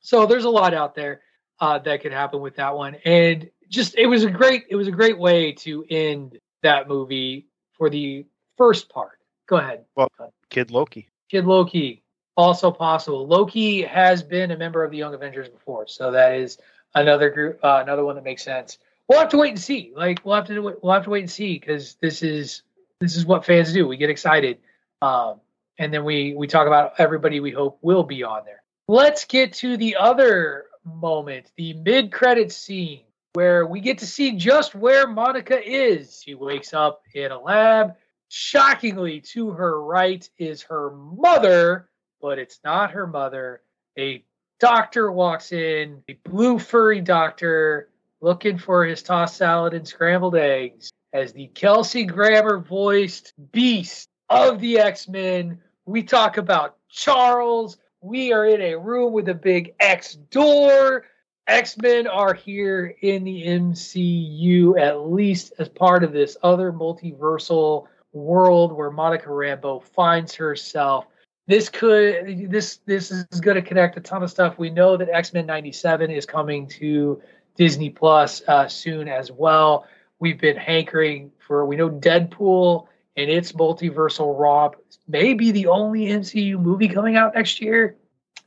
So 0.00 0.26
there's 0.26 0.44
a 0.44 0.50
lot 0.50 0.74
out 0.74 0.94
there 0.94 1.20
uh, 1.60 1.78
that 1.80 2.00
could 2.00 2.12
happen 2.12 2.40
with 2.40 2.56
that 2.56 2.74
one, 2.76 2.96
and 3.04 3.48
just 3.68 3.96
it 3.96 4.06
was 4.06 4.24
a 4.24 4.30
great 4.30 4.64
it 4.70 4.76
was 4.76 4.88
a 4.88 4.92
great 4.92 5.18
way 5.18 5.52
to 5.52 5.84
end 5.90 6.38
that 6.62 6.88
movie 6.88 7.48
for 7.72 7.90
the 7.90 8.24
first 8.58 8.90
part. 8.90 9.18
Go 9.46 9.56
ahead, 9.56 9.86
Well, 9.96 10.10
Kid 10.50 10.70
Loki. 10.70 11.08
Kid 11.30 11.46
Loki. 11.46 12.02
Also 12.36 12.70
possible. 12.70 13.26
Loki 13.26 13.82
has 13.82 14.22
been 14.22 14.50
a 14.50 14.56
member 14.56 14.84
of 14.84 14.90
the 14.90 14.98
Young 14.98 15.14
Avengers 15.14 15.48
before, 15.48 15.88
so 15.88 16.12
that 16.12 16.34
is 16.34 16.58
another 16.94 17.30
group, 17.30 17.58
uh, 17.64 17.80
another 17.82 18.04
one 18.04 18.14
that 18.16 18.24
makes 18.24 18.44
sense. 18.44 18.78
We'll 19.08 19.20
have 19.20 19.30
to 19.30 19.38
wait 19.38 19.50
and 19.50 19.60
see. 19.60 19.92
Like 19.96 20.20
we'll 20.24 20.36
have 20.36 20.46
to 20.48 20.76
we'll 20.82 20.92
have 20.92 21.04
to 21.04 21.10
wait 21.10 21.20
and 21.20 21.30
see 21.30 21.58
because 21.58 21.96
this 22.00 22.22
is 22.22 22.62
this 23.00 23.16
is 23.16 23.24
what 23.24 23.44
fans 23.44 23.72
do. 23.72 23.88
We 23.88 23.96
get 23.96 24.10
excited, 24.10 24.58
um, 25.02 25.40
and 25.78 25.92
then 25.92 26.04
we 26.04 26.34
we 26.36 26.46
talk 26.46 26.66
about 26.66 26.92
everybody 26.98 27.40
we 27.40 27.50
hope 27.50 27.78
will 27.80 28.04
be 28.04 28.22
on 28.22 28.44
there. 28.44 28.62
Let's 28.86 29.24
get 29.24 29.54
to 29.54 29.76
the 29.76 29.96
other 29.96 30.66
moment, 30.84 31.50
the 31.56 31.72
mid 31.74 32.12
credit 32.12 32.52
scene, 32.52 33.02
where 33.32 33.66
we 33.66 33.80
get 33.80 33.98
to 33.98 34.06
see 34.06 34.32
just 34.32 34.74
where 34.74 35.06
Monica 35.08 35.58
is. 35.60 36.22
She 36.22 36.34
wakes 36.34 36.72
up 36.72 37.02
in 37.14 37.32
a 37.32 37.40
lab. 37.40 37.94
Shockingly, 38.28 39.20
to 39.32 39.50
her 39.50 39.82
right 39.82 40.28
is 40.38 40.62
her 40.62 40.90
mother, 40.90 41.88
but 42.20 42.38
it's 42.38 42.60
not 42.62 42.90
her 42.90 43.06
mother. 43.06 43.62
A 43.98 44.22
doctor 44.60 45.10
walks 45.10 45.52
in, 45.52 46.02
a 46.08 46.14
blue 46.24 46.58
furry 46.58 47.00
doctor 47.00 47.88
looking 48.20 48.58
for 48.58 48.84
his 48.84 49.02
tossed 49.02 49.36
salad 49.36 49.74
and 49.74 49.86
scrambled 49.86 50.36
eggs 50.36 50.90
as 51.12 51.32
the 51.32 51.46
Kelsey 51.48 52.04
Grammer 52.04 52.58
voiced 52.58 53.32
beast 53.52 54.08
of 54.28 54.60
the 54.60 54.78
X 54.78 55.08
Men. 55.08 55.60
We 55.86 56.02
talk 56.02 56.36
about 56.36 56.76
Charles. 56.90 57.78
We 58.00 58.32
are 58.32 58.46
in 58.46 58.60
a 58.60 58.78
room 58.78 59.12
with 59.12 59.28
a 59.28 59.34
big 59.34 59.74
X 59.80 60.14
door. 60.14 61.06
X 61.46 61.78
Men 61.78 62.06
are 62.06 62.34
here 62.34 62.94
in 63.00 63.24
the 63.24 63.46
MCU, 63.46 64.78
at 64.78 65.08
least 65.08 65.54
as 65.58 65.68
part 65.70 66.04
of 66.04 66.12
this 66.12 66.36
other 66.42 66.72
multiversal 66.72 67.86
world 68.12 68.72
where 68.72 68.90
Monica 68.90 69.28
Rambeau 69.28 69.82
finds 69.82 70.34
herself. 70.34 71.06
This 71.46 71.68
could 71.68 72.50
this 72.50 72.78
this 72.84 73.10
is 73.10 73.40
going 73.40 73.54
to 73.56 73.62
connect 73.62 73.96
a 73.96 74.00
ton 74.00 74.22
of 74.22 74.30
stuff. 74.30 74.58
We 74.58 74.70
know 74.70 74.96
that 74.96 75.08
X 75.08 75.32
Men 75.32 75.46
'97 75.46 76.10
is 76.10 76.26
coming 76.26 76.66
to 76.68 77.22
Disney 77.56 77.90
Plus 77.90 78.42
uh, 78.46 78.68
soon 78.68 79.08
as 79.08 79.32
well. 79.32 79.86
We've 80.18 80.40
been 80.40 80.56
hankering 80.56 81.32
for 81.38 81.64
we 81.64 81.76
know 81.76 81.88
Deadpool 81.88 82.86
and 83.16 83.30
its 83.30 83.52
multiversal 83.52 84.38
romp 84.38 84.76
may 85.08 85.34
be 85.34 85.50
the 85.50 85.66
only 85.66 86.06
MCU 86.06 86.60
movie 86.60 86.88
coming 86.88 87.16
out 87.16 87.34
next 87.34 87.60
year, 87.60 87.96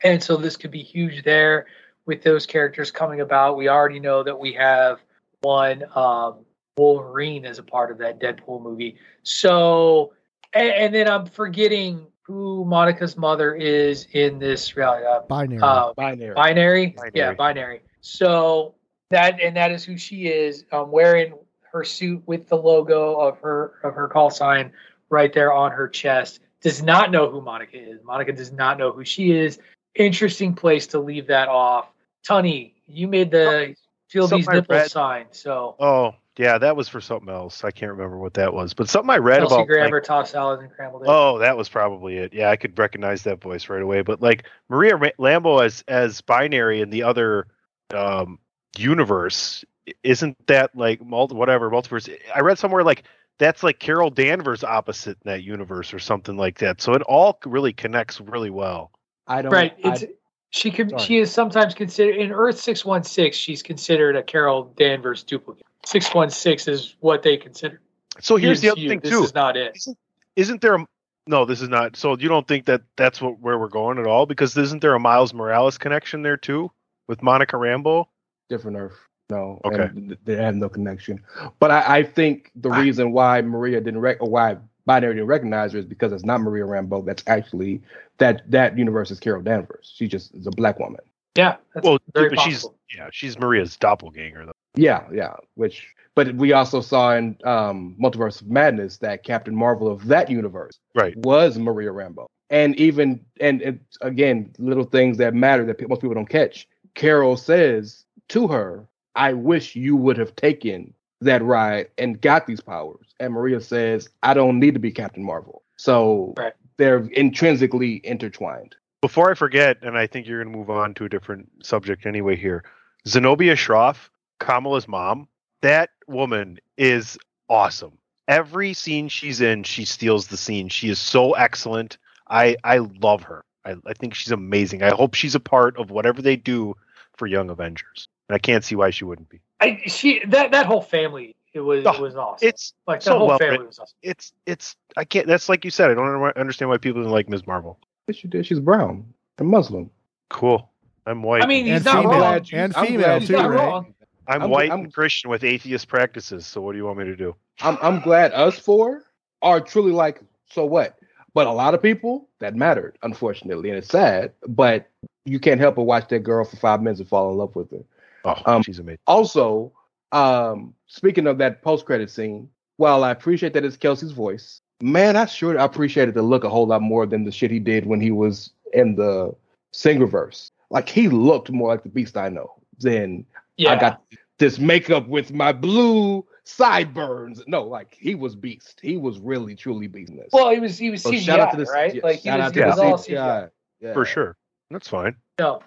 and 0.03 0.21
so 0.21 0.37
this 0.37 0.55
could 0.55 0.71
be 0.71 0.83
huge 0.83 1.23
there 1.23 1.65
with 2.05 2.23
those 2.23 2.45
characters 2.45 2.91
coming 2.91 3.21
about. 3.21 3.57
We 3.57 3.67
already 3.67 3.99
know 3.99 4.23
that 4.23 4.39
we 4.39 4.53
have 4.53 4.99
one 5.41 5.83
um, 5.95 6.45
Wolverine 6.77 7.45
as 7.45 7.59
a 7.59 7.63
part 7.63 7.91
of 7.91 7.97
that 7.99 8.19
Deadpool 8.19 8.61
movie. 8.61 8.97
So, 9.23 10.13
and, 10.53 10.69
and 10.69 10.95
then 10.95 11.07
I'm 11.09 11.25
forgetting 11.25 12.07
who 12.23 12.63
Monica's 12.65 13.17
mother 13.17 13.55
is 13.55 14.07
in 14.13 14.39
this 14.39 14.75
reality. 14.77 15.05
Uh, 15.05 15.19
Binary. 15.27 15.61
uh, 15.61 15.93
Binary. 15.95 16.33
binary? 16.35 16.87
Binary. 16.87 17.11
Yeah, 17.13 17.33
binary. 17.33 17.81
So 18.01 18.75
that 19.09 19.39
and 19.41 19.55
that 19.57 19.71
is 19.71 19.83
who 19.83 19.97
she 19.97 20.27
is. 20.27 20.65
Um, 20.71 20.91
wearing 20.91 21.33
her 21.71 21.83
suit 21.83 22.23
with 22.25 22.47
the 22.47 22.55
logo 22.55 23.15
of 23.19 23.37
her 23.39 23.73
of 23.83 23.93
her 23.95 24.07
call 24.07 24.29
sign 24.29 24.71
right 25.09 25.33
there 25.33 25.51
on 25.53 25.71
her 25.71 25.87
chest. 25.89 26.39
does 26.61 26.81
not 26.81 27.11
know 27.11 27.29
who 27.29 27.41
Monica 27.41 27.77
is. 27.77 27.99
Monica 28.03 28.31
does 28.31 28.51
not 28.53 28.77
know 28.77 28.91
who 28.91 29.03
she 29.03 29.31
is. 29.31 29.59
Interesting 29.95 30.53
place 30.53 30.87
to 30.87 30.99
leave 30.99 31.27
that 31.27 31.49
off. 31.49 31.89
Tunney, 32.25 32.73
you 32.87 33.07
made 33.09 33.29
the 33.31 33.75
feel 34.07 34.27
Something 34.27 34.39
these 34.39 34.47
I 34.47 34.53
nipples 34.53 34.77
read- 34.79 34.91
sign. 34.91 35.25
So 35.31 35.75
Oh, 35.79 36.11
yeah, 36.37 36.57
that 36.57 36.75
was 36.75 36.87
for 36.87 37.01
something 37.01 37.29
else. 37.29 37.63
I 37.63 37.71
can't 37.71 37.91
remember 37.91 38.17
what 38.17 38.35
that 38.35 38.53
was, 38.53 38.73
but 38.73 38.89
something 38.89 39.09
I 39.09 39.17
read 39.17 39.39
Kelsey 39.39 39.55
about. 39.55 39.67
Grammer, 39.67 39.97
like- 39.97 40.03
tossed 40.03 40.31
salads 40.31 40.61
and 40.61 40.71
scrambled 40.71 41.03
eggs. 41.03 41.09
oh, 41.11 41.39
that 41.39 41.57
was 41.57 41.69
probably 41.69 42.17
it. 42.17 42.33
Yeah, 42.33 42.49
I 42.49 42.55
could 42.55 42.77
recognize 42.79 43.23
that 43.23 43.41
voice 43.41 43.69
right 43.69 43.81
away. 43.81 44.01
But 44.01 44.21
like 44.21 44.45
Maria 44.69 44.95
Rambeau 44.95 45.63
as 45.63 45.83
as 45.87 46.21
binary 46.21 46.81
in 46.81 46.89
the 46.89 47.03
other 47.03 47.47
um, 47.93 48.39
universe, 48.77 49.65
isn't 50.03 50.37
that 50.47 50.75
like 50.75 51.01
multi 51.05 51.35
whatever 51.35 51.69
multiverse? 51.69 52.13
I 52.33 52.39
read 52.41 52.57
somewhere 52.57 52.83
like 52.83 53.03
that's 53.39 53.63
like 53.63 53.79
Carol 53.79 54.09
Danvers 54.09 54.63
opposite 54.63 55.17
in 55.25 55.31
that 55.31 55.43
universe 55.43 55.93
or 55.93 55.99
something 55.99 56.37
like 56.37 56.59
that. 56.59 56.79
So 56.81 56.93
it 56.93 57.01
all 57.03 57.39
really 57.45 57.73
connects 57.73 58.21
really 58.21 58.49
well. 58.51 58.91
I 59.27 59.41
don't. 59.41 59.51
right. 59.51 59.73
I- 59.83 59.89
It's 59.93 60.03
she 60.51 60.69
can 60.69 60.89
Sorry. 60.89 61.01
she 61.01 61.17
is 61.17 61.31
sometimes 61.31 61.73
considered 61.73 62.17
in 62.17 62.31
Earth 62.31 62.59
six 62.59 62.85
one 62.85 63.03
six. 63.03 63.35
She's 63.37 63.63
considered 63.63 64.15
a 64.15 64.23
Carol 64.23 64.65
Danvers 64.77 65.23
duplicate. 65.23 65.65
Six 65.85 66.13
one 66.13 66.29
six 66.29 66.67
is 66.67 66.95
what 66.99 67.23
they 67.23 67.37
consider. 67.37 67.81
So 68.19 68.35
here's 68.35 68.61
the 68.61 68.69
other 68.69 68.81
DCU. 68.81 68.87
thing 68.89 68.99
This 68.99 69.09
too. 69.11 69.19
This 69.21 69.27
is 69.29 69.35
not 69.35 69.57
it. 69.57 69.71
Isn't, 69.75 69.97
isn't 70.35 70.61
there 70.61 70.75
a 70.75 70.85
no? 71.27 71.45
This 71.45 71.61
is 71.61 71.69
not. 71.69 71.95
So 71.95 72.17
you 72.17 72.27
don't 72.27 72.47
think 72.47 72.65
that 72.65 72.81
that's 72.97 73.21
what 73.21 73.39
where 73.39 73.57
we're 73.57 73.69
going 73.69 73.97
at 73.97 74.05
all? 74.05 74.25
Because 74.25 74.55
isn't 74.57 74.81
there 74.81 74.93
a 74.93 74.99
Miles 74.99 75.33
Morales 75.33 75.77
connection 75.77 76.21
there 76.21 76.37
too 76.37 76.69
with 77.07 77.23
Monica 77.23 77.55
Rambeau? 77.55 78.05
different 78.49 78.77
Earth. 78.77 78.97
No, 79.29 79.61
Okay. 79.63 79.83
and 79.83 80.09
th- 80.09 80.19
they 80.25 80.35
have 80.35 80.55
no 80.55 80.67
connection. 80.67 81.23
But 81.59 81.71
I, 81.71 81.99
I 81.99 82.03
think 82.03 82.51
the 82.53 82.69
I- 82.69 82.81
reason 82.81 83.13
why 83.13 83.41
Maria 83.41 83.79
didn't 83.79 84.01
rec- 84.01 84.21
or 84.21 84.29
why 84.29 84.57
Binary 84.85 85.15
didn't 85.15 85.27
recognize 85.27 85.73
her 85.73 85.79
is 85.79 85.85
because 85.85 86.11
it's 86.11 86.25
not 86.25 86.41
Maria 86.41 86.65
Rambeau. 86.65 87.05
That's 87.05 87.23
actually 87.27 87.81
that 88.17 88.49
that 88.49 88.77
universe 88.77 89.11
is 89.11 89.19
Carol 89.19 89.41
Danvers. 89.41 89.93
She 89.95 90.07
just 90.07 90.33
is 90.35 90.47
a 90.47 90.51
black 90.51 90.79
woman. 90.79 91.01
Yeah, 91.35 91.57
that's 91.73 91.85
well, 91.85 91.97
very 92.13 92.29
but 92.29 92.39
she's 92.41 92.65
yeah, 92.95 93.09
she's 93.11 93.39
Maria's 93.39 93.77
doppelganger 93.77 94.45
though. 94.45 94.51
Yeah, 94.75 95.03
yeah. 95.13 95.33
Which, 95.55 95.87
but 96.15 96.35
we 96.35 96.53
also 96.53 96.81
saw 96.81 97.15
in 97.15 97.37
um, 97.43 97.95
Multiverse 98.01 98.41
of 98.41 98.47
Madness 98.49 98.97
that 98.97 99.23
Captain 99.23 99.55
Marvel 99.55 99.87
of 99.89 100.07
that 100.07 100.29
universe 100.29 100.79
Right. 100.95 101.15
was 101.17 101.57
Maria 101.57 101.89
Rambeau. 101.91 102.27
And 102.49 102.75
even 102.75 103.23
and 103.39 103.61
it, 103.61 103.79
again, 104.01 104.53
little 104.59 104.83
things 104.83 105.17
that 105.17 105.33
matter 105.33 105.65
that 105.65 105.87
most 105.87 106.01
people 106.01 106.15
don't 106.15 106.27
catch. 106.29 106.67
Carol 106.95 107.37
says 107.37 108.03
to 108.29 108.47
her, 108.47 108.85
"I 109.15 109.31
wish 109.33 109.75
you 109.75 109.95
would 109.95 110.17
have 110.17 110.35
taken 110.35 110.93
that 111.21 111.43
ride 111.43 111.87
and 111.97 112.19
got 112.21 112.47
these 112.47 112.61
powers." 112.61 113.07
And 113.19 113.33
Maria 113.33 113.61
says, 113.61 114.09
"I 114.23 114.33
don't 114.33 114.59
need 114.59 114.73
to 114.73 114.79
be 114.79 114.91
Captain 114.91 115.23
Marvel." 115.23 115.63
So 115.77 116.33
Right. 116.37 116.53
they're 116.77 117.07
intrinsically 117.13 118.01
intertwined. 118.05 118.75
Before 119.01 119.31
I 119.31 119.33
forget, 119.33 119.77
and 119.81 119.97
I 119.97 120.05
think 120.05 120.27
you're 120.27 120.43
going 120.43 120.53
to 120.53 120.57
move 120.59 120.69
on 120.69 120.93
to 120.95 121.05
a 121.05 121.09
different 121.09 121.49
subject 121.65 122.05
anyway 122.05 122.35
here. 122.35 122.63
Zenobia 123.07 123.55
Shroff, 123.55 124.09
Kamala's 124.39 124.87
mom, 124.87 125.27
that 125.61 125.89
woman 126.07 126.59
is 126.77 127.17
awesome. 127.49 127.97
Every 128.27 128.73
scene 128.73 129.09
she's 129.09 129.41
in, 129.41 129.63
she 129.63 129.85
steals 129.85 130.27
the 130.27 130.37
scene. 130.37 130.69
She 130.69 130.89
is 130.89 130.99
so 130.99 131.33
excellent. 131.33 131.97
I 132.29 132.55
I 132.63 132.77
love 132.77 133.23
her. 133.23 133.43
I, 133.65 133.75
I 133.85 133.93
think 133.93 134.13
she's 134.13 134.31
amazing. 134.31 134.83
I 134.83 134.89
hope 134.89 135.15
she's 135.15 135.35
a 135.35 135.39
part 135.39 135.77
of 135.77 135.89
whatever 135.91 136.21
they 136.21 136.35
do 136.35 136.75
for 137.17 137.27
Young 137.27 137.49
Avengers. 137.49 138.07
And 138.29 138.35
I 138.35 138.39
can't 138.39 138.63
see 138.63 138.75
why 138.75 138.91
she 138.91 139.03
wouldn't 139.03 139.29
be. 139.29 139.41
I, 139.61 139.81
she 139.85 140.23
that 140.25 140.51
that 140.51 140.65
whole 140.65 140.81
family 140.81 141.35
it 141.53 141.59
was 141.59 141.85
Oh, 141.85 141.91
it 141.93 142.01
was 142.01 142.15
awesome. 142.15 142.47
It's 142.47 142.73
like 142.87 143.01
the 143.01 143.05
so 143.05 143.17
whole 143.19 143.27
well 143.27 143.37
family 143.37 143.65
was 143.65 143.77
awesome. 143.79 143.95
It's 144.01 144.33
it's 144.45 144.75
I 144.97 145.03
can't. 145.05 145.27
That's 145.27 145.49
like 145.49 145.63
you 145.65 145.71
said. 145.71 145.91
I 145.91 145.93
don't 145.93 146.37
understand 146.37 146.69
why 146.69 146.77
people 146.77 147.01
didn't 147.01 147.11
like 147.11 147.29
Ms. 147.29 147.45
Marvel. 147.45 147.77
Yes, 148.07 148.17
she 148.17 148.27
did. 148.27 148.45
She's 148.45 148.59
brown 148.59 149.05
and 149.37 149.47
Muslim. 149.49 149.89
Cool. 150.29 150.69
I'm 151.05 151.23
white. 151.23 151.43
I 151.43 151.47
mean, 151.47 151.65
he's 151.65 151.75
And 151.77 151.85
not 151.85 151.95
female. 152.03 152.09
wrong. 152.11 152.19
glad 152.19 152.51
you- 152.51 152.57
and 152.57 152.75
I'm 152.75 152.85
female 152.87 153.19
He's 153.19 153.27
too, 153.27 153.33
not 153.37 153.49
right? 153.49 153.55
wrong. 153.59 153.93
I'm, 154.27 154.41
I'm- 154.43 154.51
white 154.51 154.69
I'm- 154.71 154.81
and 154.81 154.93
Christian 154.93 155.29
with 155.29 155.43
atheist 155.43 155.87
practices. 155.87 156.45
So 156.47 156.61
what 156.61 156.71
do 156.71 156.77
you 156.77 156.85
want 156.85 156.99
me 156.99 157.05
to 157.05 157.15
do? 157.15 157.35
I'm 157.61 157.77
I'm 157.81 157.99
glad 157.99 158.31
us 158.33 158.57
four 158.57 159.03
are 159.41 159.59
truly 159.59 159.91
like 159.91 160.21
so 160.49 160.65
what. 160.65 160.97
But 161.33 161.47
a 161.47 161.51
lot 161.51 161.73
of 161.73 161.81
people 161.81 162.27
that 162.39 162.55
mattered, 162.55 162.97
unfortunately, 163.03 163.69
and 163.69 163.77
it's 163.77 163.87
sad. 163.89 164.31
But 164.47 164.89
you 165.25 165.39
can't 165.39 165.59
help 165.61 165.75
but 165.75 165.83
watch 165.83 166.07
that 166.09 166.19
girl 166.19 166.43
for 166.45 166.57
five 166.57 166.81
minutes 166.81 166.99
and 166.99 167.07
fall 167.09 167.29
in 167.31 167.37
love 167.37 167.55
with 167.55 167.71
her. 167.71 167.83
Oh, 168.25 168.35
Um, 168.45 168.63
she's 168.63 168.79
amazing. 168.79 168.99
Also, 169.07 169.71
um, 170.11 170.73
speaking 170.87 171.27
of 171.27 171.37
that 171.39 171.61
post 171.61 171.85
credit 171.85 172.09
scene, 172.09 172.49
while 172.77 173.03
I 173.03 173.11
appreciate 173.11 173.53
that 173.53 173.63
it's 173.65 173.77
Kelsey's 173.77 174.11
voice, 174.11 174.61
man, 174.81 175.15
I 175.15 175.25
sure 175.25 175.55
appreciated 175.57 176.15
the 176.15 176.21
look 176.21 176.43
a 176.43 176.49
whole 176.49 176.67
lot 176.67 176.81
more 176.81 177.05
than 177.05 177.23
the 177.23 177.31
shit 177.31 177.51
he 177.51 177.59
did 177.59 177.85
when 177.85 178.01
he 178.01 178.11
was 178.11 178.51
in 178.73 178.95
the 178.95 179.35
singer 179.71 180.07
verse. 180.07 180.51
Like 180.69 180.89
he 180.89 181.09
looked 181.09 181.51
more 181.51 181.67
like 181.69 181.83
the 181.83 181.89
Beast 181.89 182.17
I 182.17 182.29
know 182.29 182.53
than 182.79 183.25
Yeah, 183.57 183.71
I 183.71 183.75
got 183.79 184.01
this 184.39 184.57
makeup 184.57 185.07
with 185.07 185.31
my 185.33 185.51
blue 185.51 186.25
sideburns. 186.43 187.43
No, 187.47 187.63
like 187.63 187.95
he 187.99 188.15
was 188.15 188.35
beast. 188.35 188.79
He 188.81 188.97
was 188.97 189.19
really 189.19 189.55
truly 189.55 189.87
beast. 189.87 190.13
Well, 190.31 190.49
he 190.49 190.59
was 190.59 190.77
he 190.77 190.89
was 190.89 191.01
So 191.03 191.11
CGI, 191.11 191.19
shout 191.21 191.39
out 191.39 191.51
to 191.51 191.57
the 191.57 191.65
right? 191.65 191.93
yeah, 191.93 192.01
Like 192.03 192.19
he 192.19 192.29
was, 192.31 192.53
he 192.53 192.61
was 192.61 192.79
all 192.79 192.97
CGI. 192.97 193.07
CGI. 193.07 193.49
Yeah. 193.81 193.93
For 193.93 194.05
sure. 194.05 194.37
That's 194.69 194.87
fine. 194.87 195.15
No, 195.39 195.61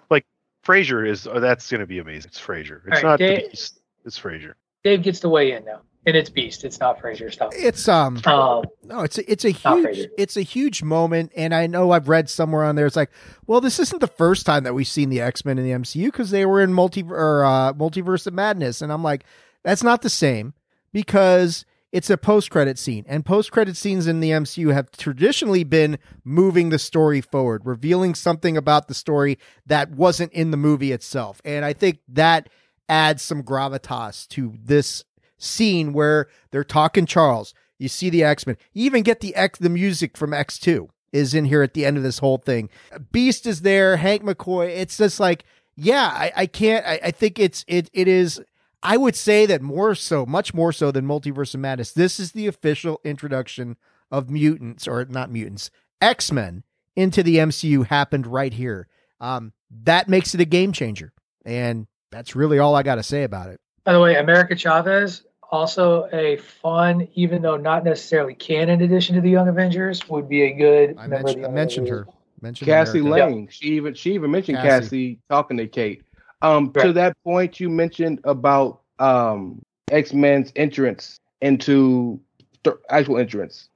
Frasier 0.65 1.07
is 1.07 1.27
oh, 1.27 1.39
that's 1.39 1.69
going 1.69 1.81
to 1.81 1.87
be 1.87 1.99
amazing. 1.99 2.29
It's 2.29 2.41
Frasier. 2.41 2.81
It's 2.87 2.87
All 2.87 2.91
right, 2.91 3.03
not 3.03 3.19
Dave- 3.19 3.43
the 3.43 3.49
Beast. 3.49 3.79
It's 4.05 4.19
Frasier. 4.19 4.53
Dave 4.83 5.01
gets 5.01 5.19
to 5.21 5.29
weigh 5.29 5.51
in 5.53 5.65
now, 5.65 5.81
and 6.05 6.15
it's 6.15 6.29
Beast. 6.29 6.63
It's 6.63 6.79
not 6.79 6.99
Frasier 6.99 7.31
stuff. 7.31 7.53
It's 7.55 7.87
um 7.87 8.21
Um, 8.25 8.65
no, 8.83 9.01
it's 9.01 9.17
a, 9.17 9.31
it's 9.31 9.45
a 9.45 9.49
huge 9.49 10.07
it's 10.17 10.37
a 10.37 10.41
huge 10.41 10.83
moment, 10.83 11.31
and 11.35 11.53
I 11.53 11.67
know 11.67 11.91
I've 11.91 12.07
read 12.07 12.29
somewhere 12.29 12.63
on 12.63 12.75
there. 12.75 12.85
It's 12.85 12.95
like, 12.95 13.11
well, 13.47 13.61
this 13.61 13.79
isn't 13.79 13.99
the 13.99 14.07
first 14.07 14.45
time 14.45 14.63
that 14.63 14.73
we've 14.73 14.87
seen 14.87 15.09
the 15.09 15.21
X 15.21 15.43
Men 15.45 15.57
in 15.57 15.63
the 15.65 15.71
MCU 15.71 16.05
because 16.05 16.29
they 16.31 16.45
were 16.45 16.61
in 16.61 16.73
multi 16.73 17.03
or 17.03 17.43
uh, 17.45 17.73
multiverse 17.73 18.27
of 18.27 18.33
madness, 18.33 18.81
and 18.81 18.91
I'm 18.91 19.03
like, 19.03 19.23
that's 19.63 19.83
not 19.83 20.01
the 20.01 20.09
same 20.09 20.53
because 20.91 21.65
it's 21.95 22.09
a 22.09 22.17
post 22.17 22.51
credit 22.51 22.77
scene, 22.77 23.05
and 23.07 23.25
post 23.25 23.53
credit 23.53 23.77
scenes 23.77 24.05
in 24.05 24.19
the 24.19 24.31
MCU 24.31 24.73
have 24.73 24.91
traditionally 24.91 25.63
been 25.63 25.97
moving 26.25 26.67
the 26.67 26.77
story 26.77 27.21
forward, 27.21 27.61
revealing 27.63 28.15
something 28.15 28.57
about 28.57 28.89
the 28.89 28.93
story 28.93 29.39
that 29.65 29.91
wasn't 29.91 30.33
in 30.33 30.51
the 30.51 30.57
movie 30.57 30.91
itself, 30.91 31.41
and 31.45 31.63
I 31.63 31.71
think 31.71 31.99
that 32.09 32.49
adds 32.89 33.23
some 33.23 33.43
gravitas 33.43 34.27
to 34.27 34.55
this 34.61 35.05
scene 35.37 35.93
where 35.93 36.27
they're 36.51 36.65
talking 36.65 37.05
Charles. 37.05 37.53
You 37.77 37.87
see 37.87 38.09
the 38.09 38.25
X 38.25 38.45
Men. 38.45 38.57
You 38.73 38.83
even 38.83 39.01
get 39.01 39.21
the 39.21 39.33
X 39.33 39.57
the 39.57 39.69
music 39.69 40.17
from 40.17 40.33
X 40.33 40.59
Two 40.59 40.89
is 41.13 41.33
in 41.33 41.45
here 41.45 41.63
at 41.63 41.75
the 41.75 41.85
end 41.85 41.95
of 41.95 42.03
this 42.03 42.19
whole 42.19 42.39
thing. 42.39 42.69
Beast 43.13 43.47
is 43.47 43.61
there. 43.61 43.95
Hank 43.95 44.21
McCoy. 44.21 44.67
It's 44.67 44.97
just 44.97 45.21
like, 45.21 45.45
yeah, 45.77 46.07
I, 46.07 46.31
I 46.35 46.45
can't. 46.45 46.85
I, 46.85 46.99
I 47.05 47.11
think 47.11 47.39
it's 47.39 47.63
it 47.69 47.89
it 47.93 48.09
is. 48.09 48.41
I 48.85 48.97
would 48.97 49.15
say 49.15 49.47
that 49.47 49.63
more 49.63 49.95
so, 49.95 50.25
much 50.25 50.53
more 50.53 50.71
so 50.71 50.91
than 50.91 51.05
Multiverse 51.05 51.55
of 51.55 51.59
Madness. 51.59 51.91
This 51.91 52.19
is 52.19 52.33
the 52.33 52.45
official 52.45 53.01
introduction 53.03 53.77
of 54.11 54.29
mutants, 54.29 54.87
or 54.87 55.03
not 55.05 55.31
mutants, 55.31 55.71
X 55.99 56.31
Men 56.31 56.63
into 56.95 57.23
the 57.23 57.37
MCU 57.37 57.87
happened 57.87 58.27
right 58.27 58.53
here. 58.53 58.87
Um, 59.19 59.53
that 59.83 60.07
makes 60.07 60.35
it 60.35 60.41
a 60.41 60.45
game 60.45 60.71
changer, 60.71 61.11
and 61.45 61.87
that's 62.11 62.35
really 62.35 62.59
all 62.59 62.75
I 62.75 62.83
got 62.83 62.95
to 62.95 63.03
say 63.03 63.23
about 63.23 63.49
it. 63.49 63.59
by 63.83 63.93
the 63.93 63.99
way, 63.99 64.15
America 64.15 64.55
Chavez 64.55 65.23
also 65.51 66.07
a 66.13 66.37
fun, 66.37 67.07
even 67.15 67.41
though 67.41 67.57
not 67.57 67.83
necessarily 67.83 68.35
canon 68.35 68.81
addition 68.81 69.15
to 69.15 69.21
the 69.21 69.29
Young 69.31 69.47
Avengers, 69.47 70.07
would 70.09 70.29
be 70.29 70.43
a 70.43 70.53
good. 70.53 70.95
I 70.97 71.07
member 71.07 71.23
mentioned, 71.23 71.43
the 71.43 71.47
I 71.47 71.51
mentioned 71.51 71.87
Avengers. 71.87 72.07
her. 72.07 72.13
Mentioned 72.41 72.67
Cassie 72.67 72.99
America. 72.99 73.25
Lang. 73.25 73.47
She 73.49 73.65
even 73.67 73.93
she 73.95 74.13
even 74.13 74.29
mentioned 74.29 74.57
Cassie. 74.57 74.85
Cassie, 74.85 75.19
talking 75.29 75.57
to 75.57 75.67
Kate. 75.67 76.03
Um, 76.41 76.71
to 76.73 76.93
that 76.93 77.15
point 77.23 77.59
you 77.59 77.69
mentioned 77.69 78.19
about 78.23 78.81
um 78.99 79.61
X 79.91 80.13
Men's 80.13 80.51
entrance 80.55 81.19
into 81.41 82.19
th- 82.63 82.75
actual 82.89 83.17
entrance. 83.17 83.69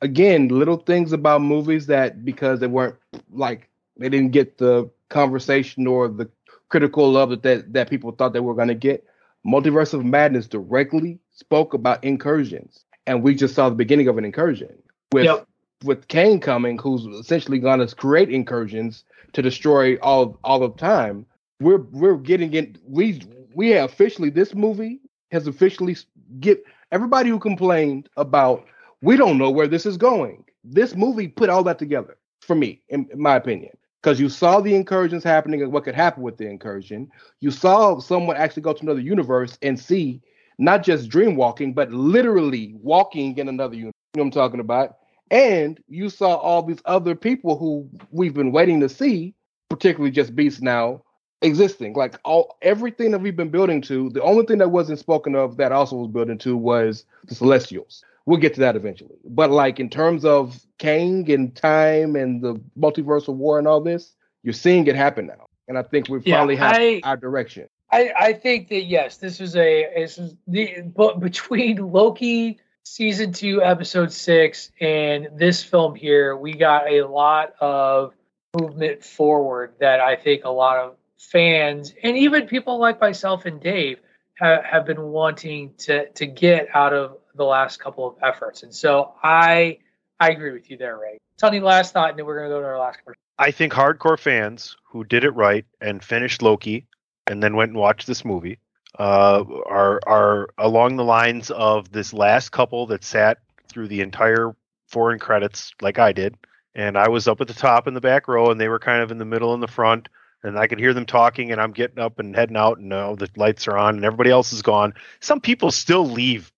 Again, 0.00 0.48
little 0.48 0.78
things 0.78 1.12
about 1.12 1.42
movies 1.42 1.86
that 1.86 2.24
because 2.24 2.60
they 2.60 2.66
weren't 2.66 2.96
like 3.30 3.68
they 3.96 4.08
didn't 4.08 4.32
get 4.32 4.58
the 4.58 4.90
conversation 5.10 5.86
or 5.86 6.08
the 6.08 6.28
critical 6.68 7.10
love 7.10 7.30
that 7.30 7.42
that, 7.42 7.72
that 7.72 7.90
people 7.90 8.12
thought 8.12 8.32
they 8.32 8.40
were 8.40 8.54
going 8.54 8.68
to 8.68 8.74
get. 8.74 9.04
Multiverse 9.46 9.92
of 9.92 10.04
Madness 10.04 10.46
directly 10.46 11.18
spoke 11.32 11.74
about 11.74 12.02
incursions, 12.04 12.84
and 13.06 13.22
we 13.22 13.34
just 13.34 13.54
saw 13.54 13.68
the 13.68 13.74
beginning 13.74 14.08
of 14.08 14.16
an 14.18 14.24
incursion 14.24 14.72
with 15.12 15.24
Yep. 15.24 15.46
with 15.84 16.08
Kang 16.08 16.40
coming, 16.40 16.78
who's 16.78 17.04
essentially 17.06 17.58
going 17.58 17.84
to 17.84 17.94
create 17.94 18.30
incursions 18.30 19.04
to 19.32 19.42
destroy 19.42 19.96
all 19.96 20.38
all 20.44 20.62
of 20.62 20.76
time. 20.76 21.26
We're 21.60 21.82
we're 21.90 22.16
getting 22.16 22.54
in. 22.54 22.76
We 22.86 23.22
we 23.54 23.70
have 23.70 23.90
officially 23.90 24.30
this 24.30 24.54
movie 24.54 25.00
has 25.30 25.46
officially 25.46 25.96
get 26.40 26.62
everybody 26.90 27.30
who 27.30 27.38
complained 27.38 28.08
about 28.16 28.64
we 29.00 29.16
don't 29.16 29.38
know 29.38 29.50
where 29.50 29.66
this 29.68 29.86
is 29.86 29.96
going. 29.96 30.44
This 30.64 30.94
movie 30.94 31.28
put 31.28 31.50
all 31.50 31.64
that 31.64 31.78
together 31.78 32.16
for 32.40 32.54
me, 32.54 32.82
in, 32.88 33.08
in 33.12 33.20
my 33.20 33.36
opinion, 33.36 33.72
because 34.00 34.20
you 34.20 34.28
saw 34.28 34.60
the 34.60 34.74
incursions 34.74 35.24
happening 35.24 35.62
and 35.62 35.72
what 35.72 35.84
could 35.84 35.94
happen 35.94 36.22
with 36.22 36.36
the 36.36 36.48
incursion. 36.48 37.10
You 37.40 37.50
saw 37.50 37.98
someone 37.98 38.36
actually 38.36 38.62
go 38.62 38.72
to 38.72 38.82
another 38.82 39.00
universe 39.00 39.58
and 39.62 39.78
see 39.78 40.20
not 40.58 40.84
just 40.84 41.08
dream 41.08 41.34
walking, 41.36 41.72
but 41.72 41.90
literally 41.90 42.74
walking 42.80 43.36
in 43.38 43.48
another 43.48 43.74
universe. 43.74 43.92
You 44.14 44.18
know 44.20 44.24
what 44.24 44.36
I'm 44.36 44.42
talking 44.42 44.60
about? 44.60 44.96
And 45.30 45.80
you 45.88 46.10
saw 46.10 46.34
all 46.34 46.62
these 46.62 46.82
other 46.84 47.14
people 47.14 47.56
who 47.58 47.88
we've 48.10 48.34
been 48.34 48.52
waiting 48.52 48.80
to 48.80 48.88
see, 48.88 49.34
particularly 49.70 50.10
just 50.10 50.36
Beast 50.36 50.62
now, 50.62 51.02
existing. 51.42 51.94
Like 51.94 52.18
all 52.24 52.56
everything 52.62 53.10
that 53.12 53.18
we've 53.20 53.36
been 53.36 53.50
building 53.50 53.80
to, 53.82 54.10
the 54.10 54.22
only 54.22 54.46
thing 54.46 54.58
that 54.58 54.70
wasn't 54.70 54.98
spoken 54.98 55.34
of 55.34 55.56
that 55.56 55.72
also 55.72 55.96
was 55.96 56.08
building 56.08 56.38
to 56.38 56.56
was 56.56 57.04
the 57.26 57.34
Celestials. 57.34 58.04
We'll 58.26 58.38
get 58.40 58.54
to 58.54 58.60
that 58.60 58.76
eventually. 58.76 59.16
But 59.24 59.50
like 59.50 59.80
in 59.80 59.90
terms 59.90 60.24
of 60.24 60.60
Kang 60.78 61.30
and 61.30 61.54
time 61.54 62.14
and 62.16 62.40
the 62.40 62.54
multiversal 62.78 63.34
war 63.34 63.58
and 63.58 63.66
all 63.66 63.80
this, 63.80 64.14
you're 64.42 64.52
seeing 64.52 64.86
it 64.86 64.94
happen 64.96 65.26
now. 65.26 65.46
And 65.68 65.76
I 65.78 65.82
think 65.82 66.08
we 66.08 66.20
Yeah, 66.24 66.36
finally 66.38 66.56
have 66.56 66.76
I- 66.76 67.00
our 67.04 67.16
direction. 67.16 67.68
I, 67.90 68.10
I 68.18 68.32
think 68.32 68.68
that 68.70 68.84
yes, 68.84 69.18
this 69.18 69.38
is 69.38 69.54
a 69.54 69.86
this 69.94 70.16
is 70.16 70.34
the 70.46 70.80
but 70.96 71.20
between 71.20 71.76
Loki 71.76 72.58
season 72.84 73.32
two 73.32 73.62
episode 73.62 74.12
six 74.12 74.70
and 74.80 75.28
this 75.36 75.62
film 75.62 75.94
here, 75.94 76.34
we 76.34 76.54
got 76.54 76.88
a 76.90 77.02
lot 77.02 77.54
of 77.60 78.14
movement 78.58 79.04
forward 79.04 79.74
that 79.80 80.00
I 80.00 80.16
think 80.16 80.44
a 80.44 80.50
lot 80.50 80.78
of 80.78 80.96
fans 81.30 81.94
and 82.02 82.16
even 82.16 82.46
people 82.46 82.78
like 82.78 83.00
myself 83.00 83.46
and 83.46 83.60
Dave 83.60 83.98
have, 84.34 84.64
have 84.64 84.86
been 84.86 85.02
wanting 85.02 85.72
to 85.78 86.08
to 86.10 86.26
get 86.26 86.68
out 86.74 86.92
of 86.92 87.18
the 87.34 87.44
last 87.44 87.78
couple 87.78 88.06
of 88.06 88.16
efforts. 88.22 88.62
And 88.62 88.74
so 88.74 89.14
I 89.22 89.78
I 90.20 90.30
agree 90.30 90.52
with 90.52 90.70
you 90.70 90.76
there, 90.76 90.98
Ray. 90.98 91.18
Tony, 91.38 91.60
last 91.60 91.92
thought, 91.92 92.10
and 92.10 92.18
then 92.18 92.26
we're 92.26 92.36
gonna 92.36 92.50
go 92.50 92.60
to 92.60 92.66
our 92.66 92.78
last 92.78 93.00
commercial. 93.02 93.20
I 93.38 93.50
think 93.50 93.72
hardcore 93.72 94.18
fans 94.18 94.76
who 94.84 95.04
did 95.04 95.24
it 95.24 95.30
right 95.30 95.64
and 95.80 96.02
finished 96.02 96.42
Loki 96.42 96.86
and 97.26 97.42
then 97.42 97.56
went 97.56 97.70
and 97.70 97.78
watched 97.78 98.06
this 98.06 98.24
movie 98.24 98.58
uh, 98.98 99.44
are 99.66 100.00
are 100.06 100.48
along 100.58 100.96
the 100.96 101.04
lines 101.04 101.50
of 101.50 101.90
this 101.92 102.12
last 102.12 102.50
couple 102.50 102.86
that 102.86 103.04
sat 103.04 103.38
through 103.68 103.88
the 103.88 104.00
entire 104.00 104.54
foreign 104.88 105.18
credits 105.18 105.72
like 105.80 105.98
I 105.98 106.12
did, 106.12 106.36
and 106.74 106.98
I 106.98 107.08
was 107.08 107.26
up 107.26 107.40
at 107.40 107.48
the 107.48 107.54
top 107.54 107.86
in 107.86 107.94
the 107.94 108.00
back 108.00 108.28
row, 108.28 108.50
and 108.50 108.60
they 108.60 108.68
were 108.68 108.78
kind 108.78 109.02
of 109.02 109.10
in 109.10 109.18
the 109.18 109.24
middle 109.24 109.54
and 109.54 109.62
the 109.62 109.68
front, 109.68 110.08
and 110.42 110.58
I 110.58 110.66
could 110.66 110.78
hear 110.78 110.94
them 110.94 111.06
talking, 111.06 111.52
and 111.52 111.60
I'm 111.60 111.72
getting 111.72 111.98
up 111.98 112.18
and 112.18 112.34
heading 112.34 112.56
out, 112.56 112.78
and 112.78 112.92
uh, 112.92 113.14
the 113.14 113.28
lights 113.36 113.68
are 113.68 113.76
on, 113.76 113.96
and 113.96 114.04
everybody 114.04 114.30
else 114.30 114.52
is 114.52 114.62
gone. 114.62 114.94
Some 115.20 115.40
people 115.40 115.70
still 115.70 116.06
leave 116.06 116.52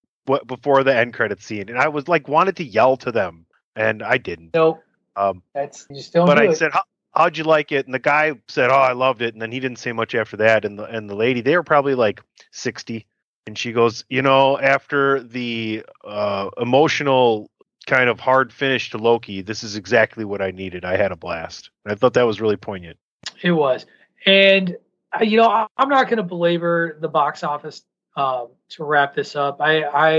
before 0.46 0.82
the 0.84 0.96
end 0.96 1.14
credit 1.14 1.42
scene, 1.42 1.68
and 1.68 1.78
I 1.78 1.88
was 1.88 2.08
like 2.08 2.28
wanted 2.28 2.56
to 2.56 2.64
yell 2.64 2.96
to 2.98 3.12
them, 3.12 3.46
and 3.76 4.02
I 4.02 4.18
didn't. 4.18 4.54
Nope. 4.54 4.82
Um, 5.16 5.42
That's 5.54 5.86
you 5.90 6.02
don't 6.12 6.26
but 6.26 6.38
I 6.38 6.46
it. 6.46 6.56
said, 6.56 6.72
How, 6.72 6.82
"How'd 7.14 7.36
you 7.36 7.44
like 7.44 7.72
it?" 7.72 7.86
And 7.86 7.94
the 7.94 7.98
guy 7.98 8.32
said, 8.48 8.70
"Oh, 8.70 8.74
I 8.74 8.92
loved 8.92 9.22
it." 9.22 9.34
And 9.34 9.42
then 9.42 9.52
he 9.52 9.60
didn't 9.60 9.78
say 9.78 9.92
much 9.92 10.14
after 10.14 10.36
that. 10.38 10.64
And 10.64 10.78
the 10.78 10.84
and 10.84 11.08
the 11.08 11.14
lady, 11.14 11.40
they 11.40 11.56
were 11.56 11.62
probably 11.62 11.94
like 11.94 12.22
sixty, 12.50 13.06
and 13.46 13.56
she 13.56 13.72
goes, 13.72 14.04
"You 14.08 14.22
know, 14.22 14.58
after 14.58 15.22
the 15.22 15.84
uh, 16.04 16.50
emotional 16.56 17.50
kind 17.86 18.08
of 18.08 18.18
hard 18.18 18.52
finish 18.52 18.90
to 18.90 18.98
Loki, 18.98 19.42
this 19.42 19.62
is 19.62 19.76
exactly 19.76 20.24
what 20.24 20.40
I 20.40 20.50
needed. 20.50 20.84
I 20.84 20.96
had 20.96 21.12
a 21.12 21.16
blast." 21.16 21.70
And 21.84 21.92
I 21.92 21.96
thought 21.96 22.14
that 22.14 22.26
was 22.26 22.40
really 22.40 22.56
poignant. 22.56 22.98
It 23.42 23.52
was, 23.52 23.86
and 24.26 24.76
uh, 25.18 25.24
you 25.24 25.36
know, 25.36 25.68
I'm 25.76 25.88
not 25.88 26.04
going 26.04 26.18
to 26.18 26.22
belabor 26.22 26.98
the 27.00 27.08
box 27.08 27.42
office 27.42 27.82
um, 28.16 28.48
to 28.70 28.84
wrap 28.84 29.14
this 29.14 29.36
up. 29.36 29.60
I 29.60 29.82
I 29.82 30.10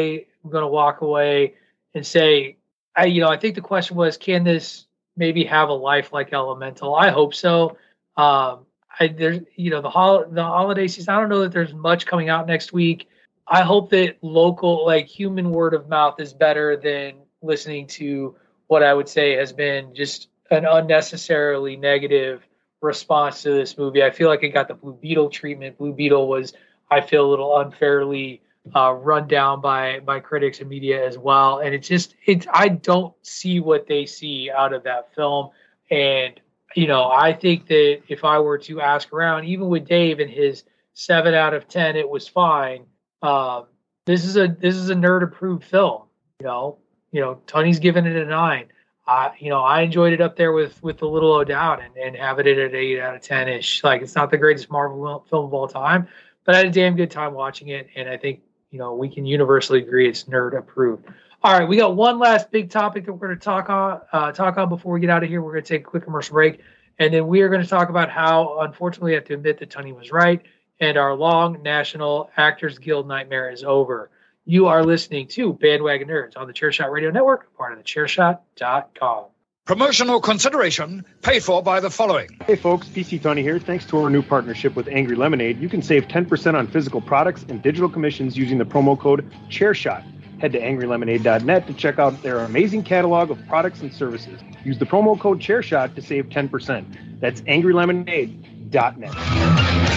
am 0.43 0.51
going 0.51 0.63
to 0.63 0.67
walk 0.67 1.01
away 1.01 1.55
and 1.93 2.05
say, 2.05 2.57
I 2.95 3.05
you 3.05 3.21
know, 3.21 3.29
I 3.29 3.37
think 3.37 3.55
the 3.55 3.61
question 3.61 3.95
was, 3.95 4.17
can 4.17 4.43
this 4.43 4.85
maybe 5.17 5.43
have 5.45 5.69
a 5.69 5.73
life 5.73 6.13
like 6.13 6.33
Elemental? 6.33 6.95
I 6.95 7.09
hope 7.09 7.33
so. 7.33 7.77
Um, 8.17 8.65
I 8.99 9.07
there's 9.07 9.39
you 9.55 9.71
know 9.71 9.81
the 9.81 9.89
hol- 9.89 10.25
the 10.29 10.43
holiday 10.43 10.87
season. 10.87 11.13
I 11.13 11.19
don't 11.19 11.29
know 11.29 11.41
that 11.41 11.51
there's 11.51 11.73
much 11.73 12.05
coming 12.05 12.29
out 12.29 12.47
next 12.47 12.73
week. 12.73 13.09
I 13.47 13.61
hope 13.61 13.91
that 13.91 14.17
local, 14.21 14.85
like 14.85 15.07
human 15.07 15.51
word 15.51 15.73
of 15.73 15.87
mouth, 15.87 16.19
is 16.19 16.33
better 16.33 16.77
than 16.77 17.15
listening 17.41 17.87
to 17.87 18.35
what 18.67 18.81
I 18.81 18.93
would 18.93 19.07
say 19.07 19.33
has 19.33 19.53
been 19.53 19.93
just 19.93 20.29
an 20.49 20.65
unnecessarily 20.65 21.75
negative 21.75 22.47
response 22.81 23.41
to 23.43 23.51
this 23.51 23.77
movie. 23.77 24.03
I 24.03 24.11
feel 24.11 24.29
like 24.29 24.43
it 24.43 24.49
got 24.49 24.67
the 24.67 24.73
Blue 24.73 24.93
Beetle 24.93 25.29
treatment. 25.29 25.77
Blue 25.77 25.93
Beetle 25.93 26.27
was, 26.27 26.53
I 26.91 27.01
feel, 27.01 27.25
a 27.25 27.29
little 27.29 27.59
unfairly 27.59 28.41
uh, 28.75 28.91
run 28.93 29.27
down 29.27 29.61
by 29.61 29.99
by 29.99 30.19
critics 30.19 30.59
and 30.59 30.69
media 30.69 31.05
as 31.05 31.17
well. 31.17 31.59
And 31.59 31.73
it's 31.73 31.87
just, 31.87 32.15
it's 32.25 32.47
I 32.51 32.69
don't 32.69 33.13
see 33.21 33.59
what 33.59 33.87
they 33.87 34.05
see 34.05 34.49
out 34.49 34.73
of 34.73 34.83
that 34.83 35.13
film. 35.15 35.49
And 35.91 36.39
you 36.75 36.87
know, 36.87 37.09
I 37.09 37.31
think 37.31 37.67
that 37.67 38.01
if 38.09 38.23
I 38.23 38.39
were 38.39 38.57
to 38.59 38.81
ask 38.81 39.13
around, 39.13 39.45
even 39.45 39.69
with 39.69 39.87
Dave 39.87 40.19
and 40.19 40.29
his 40.29 40.63
seven 40.93 41.33
out 41.33 41.53
of 41.53 41.67
ten, 41.67 41.95
it 41.95 42.09
was 42.09 42.27
fine. 42.27 42.85
Um, 43.21 43.65
this 44.05 44.25
is 44.25 44.35
a 44.35 44.47
this 44.47 44.75
is 44.75 44.89
a 44.89 44.95
nerd 44.95 45.23
approved 45.23 45.63
film. 45.63 46.03
You 46.39 46.47
know, 46.47 46.77
you 47.11 47.21
know, 47.21 47.39
Tony's 47.47 47.79
giving 47.79 48.05
it 48.05 48.15
a 48.15 48.25
nine. 48.25 48.67
I, 49.07 49.33
you 49.39 49.49
know, 49.49 49.61
I 49.61 49.81
enjoyed 49.81 50.13
it 50.13 50.21
up 50.21 50.35
there 50.35 50.51
with 50.51 50.81
with 50.81 50.97
the 50.97 51.07
little 51.07 51.33
O'Dowd 51.33 51.81
and, 51.81 51.95
and 51.95 52.15
have 52.15 52.39
it 52.39 52.47
at 52.47 52.73
eight 52.73 52.99
out 52.99 53.15
of 53.15 53.21
ten 53.21 53.47
ish. 53.47 53.83
Like 53.83 54.01
it's 54.01 54.15
not 54.15 54.31
the 54.31 54.37
greatest 54.37 54.71
Marvel 54.71 55.25
film 55.29 55.45
of 55.45 55.53
all 55.53 55.67
time, 55.67 56.07
but 56.43 56.55
I 56.55 56.59
had 56.59 56.67
a 56.67 56.71
damn 56.71 56.95
good 56.95 57.11
time 57.11 57.33
watching 57.33 57.69
it, 57.69 57.87
and 57.95 58.09
I 58.09 58.17
think 58.17 58.41
you 58.71 58.79
know 58.79 58.95
we 58.95 59.09
can 59.09 59.25
universally 59.25 59.81
agree 59.81 60.09
it's 60.09 60.23
nerd 60.23 60.57
approved. 60.57 61.05
All 61.43 61.59
right, 61.59 61.67
we 61.67 61.77
got 61.77 61.95
one 61.95 62.17
last 62.17 62.49
big 62.49 62.71
topic 62.71 63.05
that 63.05 63.13
we're 63.13 63.27
going 63.27 63.37
to 63.37 63.43
talk 63.43 63.69
on 63.69 64.01
uh, 64.11 64.31
talk 64.31 64.57
on 64.57 64.69
before 64.69 64.93
we 64.93 64.99
get 64.99 65.11
out 65.11 65.23
of 65.23 65.29
here. 65.29 65.41
We're 65.41 65.51
going 65.51 65.63
to 65.63 65.69
take 65.69 65.81
a 65.81 65.89
quick 65.89 66.03
commercial 66.03 66.33
break, 66.33 66.61
and 66.97 67.13
then 67.13 67.27
we 67.27 67.41
are 67.41 67.49
going 67.49 67.61
to 67.61 67.69
talk 67.69 67.89
about 67.89 68.09
how, 68.09 68.61
unfortunately, 68.61 69.11
I 69.11 69.15
have 69.15 69.25
to 69.25 69.35
admit 69.35 69.59
that 69.59 69.69
Tony 69.69 69.93
was 69.93 70.11
right, 70.11 70.41
and 70.79 70.97
our 70.97 71.13
long 71.13 71.61
National 71.61 72.31
Actors 72.37 72.79
Guild 72.79 73.07
nightmare 73.07 73.51
is 73.51 73.63
over. 73.63 74.09
You 74.47 74.67
are 74.67 74.83
listening 74.83 75.27
to 75.29 75.53
Bandwagon 75.53 76.07
Nerds 76.07 76.37
on 76.37 76.45
the 76.45 76.53
Chairshot 76.53 76.91
Radio 76.91 77.09
Network, 77.09 77.51
part 77.57 77.71
of 77.71 77.79
the 77.79 77.83
Chairshot.com. 77.83 79.25
Promotional 79.65 80.21
consideration 80.21 81.03
paid 81.23 81.43
for 81.43 81.63
by 81.63 81.79
the 81.79 81.89
following. 81.89 82.29
Hey 82.45 82.55
folks, 82.55 82.87
PC 82.87 83.19
Tunney 83.19 83.41
here. 83.41 83.57
Thanks 83.57 83.87
to 83.87 83.97
our 83.97 84.11
new 84.11 84.21
partnership 84.21 84.75
with 84.75 84.87
Angry 84.87 85.15
Lemonade, 85.15 85.59
you 85.59 85.67
can 85.67 85.81
save 85.81 86.07
10% 86.07 86.53
on 86.53 86.67
physical 86.67 87.01
products 87.01 87.43
and 87.49 87.63
digital 87.63 87.89
commissions 87.89 88.37
using 88.37 88.59
the 88.59 88.65
promo 88.65 88.99
code 88.99 89.27
ChairShot. 89.49 90.03
Head 90.39 90.51
to 90.51 90.59
angrylemonade.net 90.59 91.65
to 91.65 91.73
check 91.73 91.97
out 91.97 92.21
their 92.21 92.41
amazing 92.41 92.83
catalog 92.83 93.31
of 93.31 93.39
products 93.47 93.81
and 93.81 93.91
services. 93.91 94.39
Use 94.63 94.77
the 94.77 94.85
promo 94.85 95.19
code 95.19 95.39
ChairShot 95.39 95.95
to 95.95 96.03
save 96.03 96.29
10%. 96.29 97.19
That's 97.19 97.41
angrylemonade.net. 97.41 99.94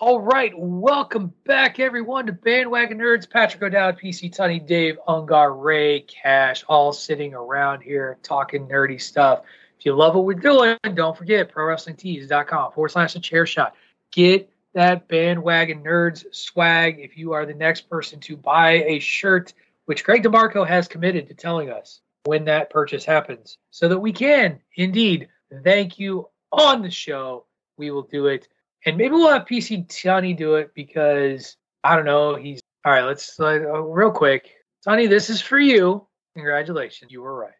All 0.00 0.20
right, 0.20 0.52
welcome 0.56 1.34
back, 1.44 1.80
everyone, 1.80 2.26
to 2.26 2.32
Bandwagon 2.32 2.98
Nerds. 2.98 3.28
Patrick 3.28 3.60
O'Dowd, 3.64 3.98
PC 3.98 4.32
Tunney, 4.32 4.64
Dave 4.64 4.96
Ungar, 5.08 5.60
Ray, 5.60 6.02
Cash, 6.02 6.62
all 6.68 6.92
sitting 6.92 7.34
around 7.34 7.80
here 7.80 8.16
talking 8.22 8.68
nerdy 8.68 9.02
stuff. 9.02 9.40
If 9.76 9.86
you 9.86 9.96
love 9.96 10.14
what 10.14 10.24
we're 10.24 10.34
doing, 10.34 10.76
don't 10.94 11.16
forget 11.16 11.52
ProWrestlingTees.com 11.52 12.74
forward 12.74 12.90
slash 12.90 13.16
a 13.16 13.18
chair 13.18 13.44
shot. 13.44 13.74
Get 14.12 14.48
that 14.72 15.08
Bandwagon 15.08 15.82
Nerds 15.82 16.32
swag 16.32 17.00
if 17.00 17.18
you 17.18 17.32
are 17.32 17.44
the 17.44 17.54
next 17.54 17.90
person 17.90 18.20
to 18.20 18.36
buy 18.36 18.84
a 18.86 19.00
shirt, 19.00 19.52
which 19.86 20.04
Greg 20.04 20.22
DeMarco 20.22 20.64
has 20.64 20.86
committed 20.86 21.26
to 21.26 21.34
telling 21.34 21.70
us 21.70 22.00
when 22.22 22.44
that 22.44 22.70
purchase 22.70 23.04
happens 23.04 23.58
so 23.72 23.88
that 23.88 23.98
we 23.98 24.12
can 24.12 24.60
indeed 24.76 25.28
thank 25.64 25.98
you 25.98 26.28
on 26.52 26.82
the 26.82 26.90
show. 26.92 27.46
We 27.76 27.90
will 27.90 28.02
do 28.02 28.26
it 28.26 28.46
and 28.86 28.96
maybe 28.96 29.10
we'll 29.12 29.32
have 29.32 29.46
PC 29.46 29.88
Tony 30.02 30.34
do 30.34 30.54
it 30.54 30.72
because 30.74 31.56
I 31.84 31.96
don't 31.96 32.04
know. 32.04 32.34
He's 32.34 32.60
all 32.84 32.92
right. 32.92 33.04
Let's 33.04 33.38
uh, 33.40 33.82
real 33.82 34.10
quick, 34.10 34.50
Tony. 34.84 35.06
This 35.06 35.30
is 35.30 35.40
for 35.40 35.58
you. 35.58 36.06
Congratulations, 36.34 37.10
you 37.10 37.22
were 37.22 37.34
right. 37.34 37.52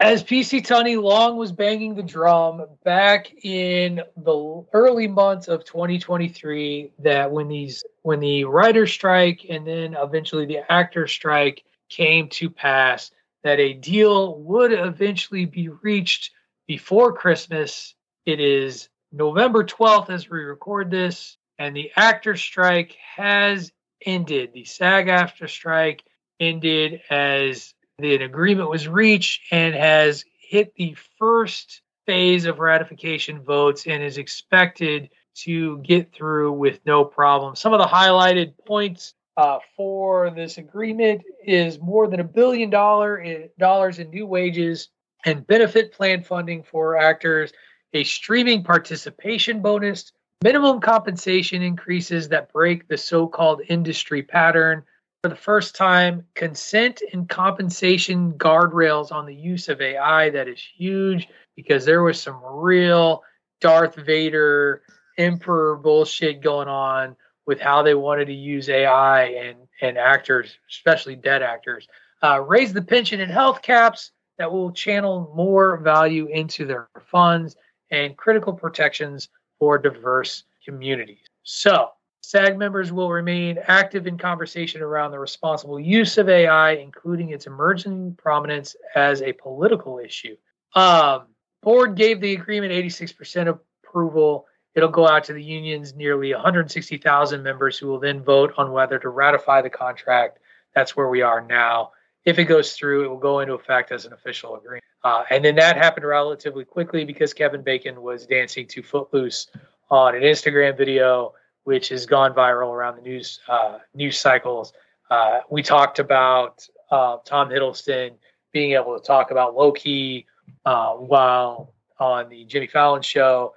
As 0.00 0.24
PC 0.24 0.66
Tony 0.66 0.96
Long 0.96 1.36
was 1.36 1.52
banging 1.52 1.94
the 1.94 2.02
drum 2.02 2.66
back 2.82 3.32
in 3.44 4.02
the 4.16 4.64
early 4.72 5.06
months 5.06 5.46
of 5.46 5.64
2023, 5.64 6.90
that 6.98 7.30
when 7.30 7.46
these 7.46 7.84
when 8.02 8.18
the 8.18 8.42
writer 8.42 8.84
strike 8.84 9.46
and 9.48 9.64
then 9.64 9.94
eventually 9.96 10.44
the 10.44 10.70
actor 10.72 11.06
strike 11.06 11.62
came 11.88 12.28
to 12.30 12.50
pass, 12.50 13.12
that 13.44 13.58
a 13.58 13.72
deal 13.72 14.38
would 14.40 14.72
eventually 14.72 15.44
be 15.44 15.68
reached 15.68 16.30
before 16.66 17.12
Christmas. 17.12 17.94
It 18.24 18.40
is 18.40 18.88
November 19.12 19.64
12th 19.64 20.10
as 20.10 20.30
we 20.30 20.40
record 20.40 20.90
this, 20.90 21.36
and 21.58 21.76
the 21.76 21.90
actor 21.96 22.36
strike 22.36 22.96
has 23.16 23.72
ended. 24.04 24.52
The 24.52 24.64
SAG-AFTRA 24.64 25.48
strike 25.48 26.02
ended 26.40 27.02
as 27.10 27.74
an 27.98 28.22
agreement 28.22 28.70
was 28.70 28.88
reached 28.88 29.52
and 29.52 29.74
has 29.74 30.24
hit 30.40 30.74
the 30.74 30.96
first 31.18 31.82
phase 32.06 32.46
of 32.46 32.58
ratification 32.58 33.42
votes 33.42 33.86
and 33.86 34.02
is 34.02 34.18
expected 34.18 35.10
to 35.34 35.78
get 35.78 36.12
through 36.12 36.52
with 36.52 36.80
no 36.84 37.04
problem. 37.04 37.54
Some 37.54 37.72
of 37.72 37.80
the 37.80 37.86
highlighted 37.86 38.54
points 38.66 39.14
uh, 39.36 39.58
for 39.76 40.30
this 40.30 40.58
agreement 40.58 41.22
is 41.44 41.80
more 41.80 42.06
than 42.06 42.20
a 42.20 42.24
billion 42.24 42.70
dollar 42.70 43.18
in, 43.18 43.48
dollars 43.58 43.98
in 43.98 44.10
new 44.10 44.26
wages 44.26 44.88
and 45.24 45.46
benefit 45.46 45.92
plan 45.92 46.22
funding 46.22 46.62
for 46.62 46.98
actors, 46.98 47.52
a 47.94 48.04
streaming 48.04 48.62
participation 48.62 49.62
bonus 49.62 50.12
minimum 50.42 50.80
compensation 50.80 51.62
increases 51.62 52.28
that 52.28 52.52
break 52.52 52.88
the 52.88 52.98
so 52.98 53.26
called 53.26 53.62
industry 53.68 54.22
pattern. 54.22 54.82
For 55.22 55.28
the 55.28 55.36
first 55.36 55.76
time, 55.76 56.24
consent 56.34 57.00
and 57.12 57.28
compensation 57.28 58.32
guardrails 58.32 59.12
on 59.12 59.24
the 59.24 59.34
use 59.34 59.68
of 59.68 59.80
AI. 59.80 60.30
That 60.30 60.48
is 60.48 60.60
huge 60.60 61.28
because 61.54 61.84
there 61.84 62.02
was 62.02 62.20
some 62.20 62.40
real 62.42 63.22
Darth 63.60 63.94
Vader 63.94 64.82
emperor 65.16 65.76
bullshit 65.76 66.42
going 66.42 66.66
on 66.66 67.14
with 67.46 67.60
how 67.60 67.82
they 67.82 67.94
wanted 67.94 68.26
to 68.26 68.32
use 68.32 68.68
AI 68.68 69.24
and, 69.24 69.58
and 69.80 69.98
actors, 69.98 70.58
especially 70.70 71.16
dead 71.16 71.42
actors. 71.42 71.88
Uh, 72.22 72.40
raise 72.40 72.72
the 72.72 72.82
pension 72.82 73.20
and 73.20 73.32
health 73.32 73.62
caps 73.62 74.12
that 74.38 74.50
will 74.50 74.70
channel 74.72 75.32
more 75.34 75.76
value 75.78 76.26
into 76.26 76.64
their 76.64 76.88
funds 77.10 77.56
and 77.90 78.16
critical 78.16 78.52
protections 78.52 79.28
for 79.58 79.78
diverse 79.78 80.44
communities. 80.64 81.26
So, 81.42 81.90
SAG 82.22 82.56
members 82.56 82.92
will 82.92 83.10
remain 83.10 83.58
active 83.66 84.06
in 84.06 84.16
conversation 84.16 84.80
around 84.80 85.10
the 85.10 85.18
responsible 85.18 85.80
use 85.80 86.18
of 86.18 86.28
AI, 86.28 86.72
including 86.72 87.30
its 87.30 87.46
emerging 87.46 88.14
prominence 88.14 88.76
as 88.94 89.22
a 89.22 89.32
political 89.32 89.98
issue. 89.98 90.36
Um, 90.74 91.26
board 91.62 91.96
gave 91.96 92.20
the 92.20 92.32
agreement 92.32 92.72
86% 92.72 93.58
approval. 93.84 94.46
It'll 94.74 94.88
go 94.88 95.06
out 95.06 95.24
to 95.24 95.32
the 95.32 95.42
union's 95.42 95.94
nearly 95.94 96.32
160,000 96.32 97.42
members 97.42 97.78
who 97.78 97.88
will 97.88 98.00
then 98.00 98.22
vote 98.22 98.54
on 98.56 98.72
whether 98.72 98.98
to 98.98 99.08
ratify 99.08 99.62
the 99.62 99.70
contract. 99.70 100.38
That's 100.74 100.96
where 100.96 101.08
we 101.08 101.22
are 101.22 101.40
now. 101.40 101.92
If 102.24 102.38
it 102.38 102.44
goes 102.44 102.72
through, 102.72 103.04
it 103.04 103.08
will 103.08 103.18
go 103.18 103.40
into 103.40 103.54
effect 103.54 103.92
as 103.92 104.06
an 104.06 104.12
official 104.12 104.56
agreement. 104.56 104.84
Uh, 105.04 105.24
and 105.30 105.44
then 105.44 105.56
that 105.56 105.76
happened 105.76 106.06
relatively 106.06 106.64
quickly 106.64 107.04
because 107.04 107.34
Kevin 107.34 107.62
Bacon 107.62 108.00
was 108.00 108.26
dancing 108.26 108.66
to 108.68 108.82
Footloose 108.82 109.48
on 109.90 110.14
an 110.14 110.22
Instagram 110.22 110.76
video 110.76 111.34
which 111.64 111.90
has 111.90 112.06
gone 112.06 112.32
viral 112.34 112.72
around 112.72 112.96
the 112.96 113.02
news 113.02 113.40
uh, 113.48 113.78
news 113.94 114.18
cycles. 114.18 114.72
Uh, 115.10 115.40
we 115.50 115.62
talked 115.62 115.98
about 115.98 116.66
uh, 116.90 117.18
Tom 117.24 117.50
Hiddleston 117.50 118.14
being 118.52 118.72
able 118.72 118.98
to 118.98 119.04
talk 119.04 119.30
about 119.30 119.54
Loki 119.54 120.26
uh, 120.64 120.92
while 120.94 121.74
on 121.98 122.28
the 122.28 122.44
Jimmy 122.44 122.66
Fallon 122.66 123.02
show. 123.02 123.54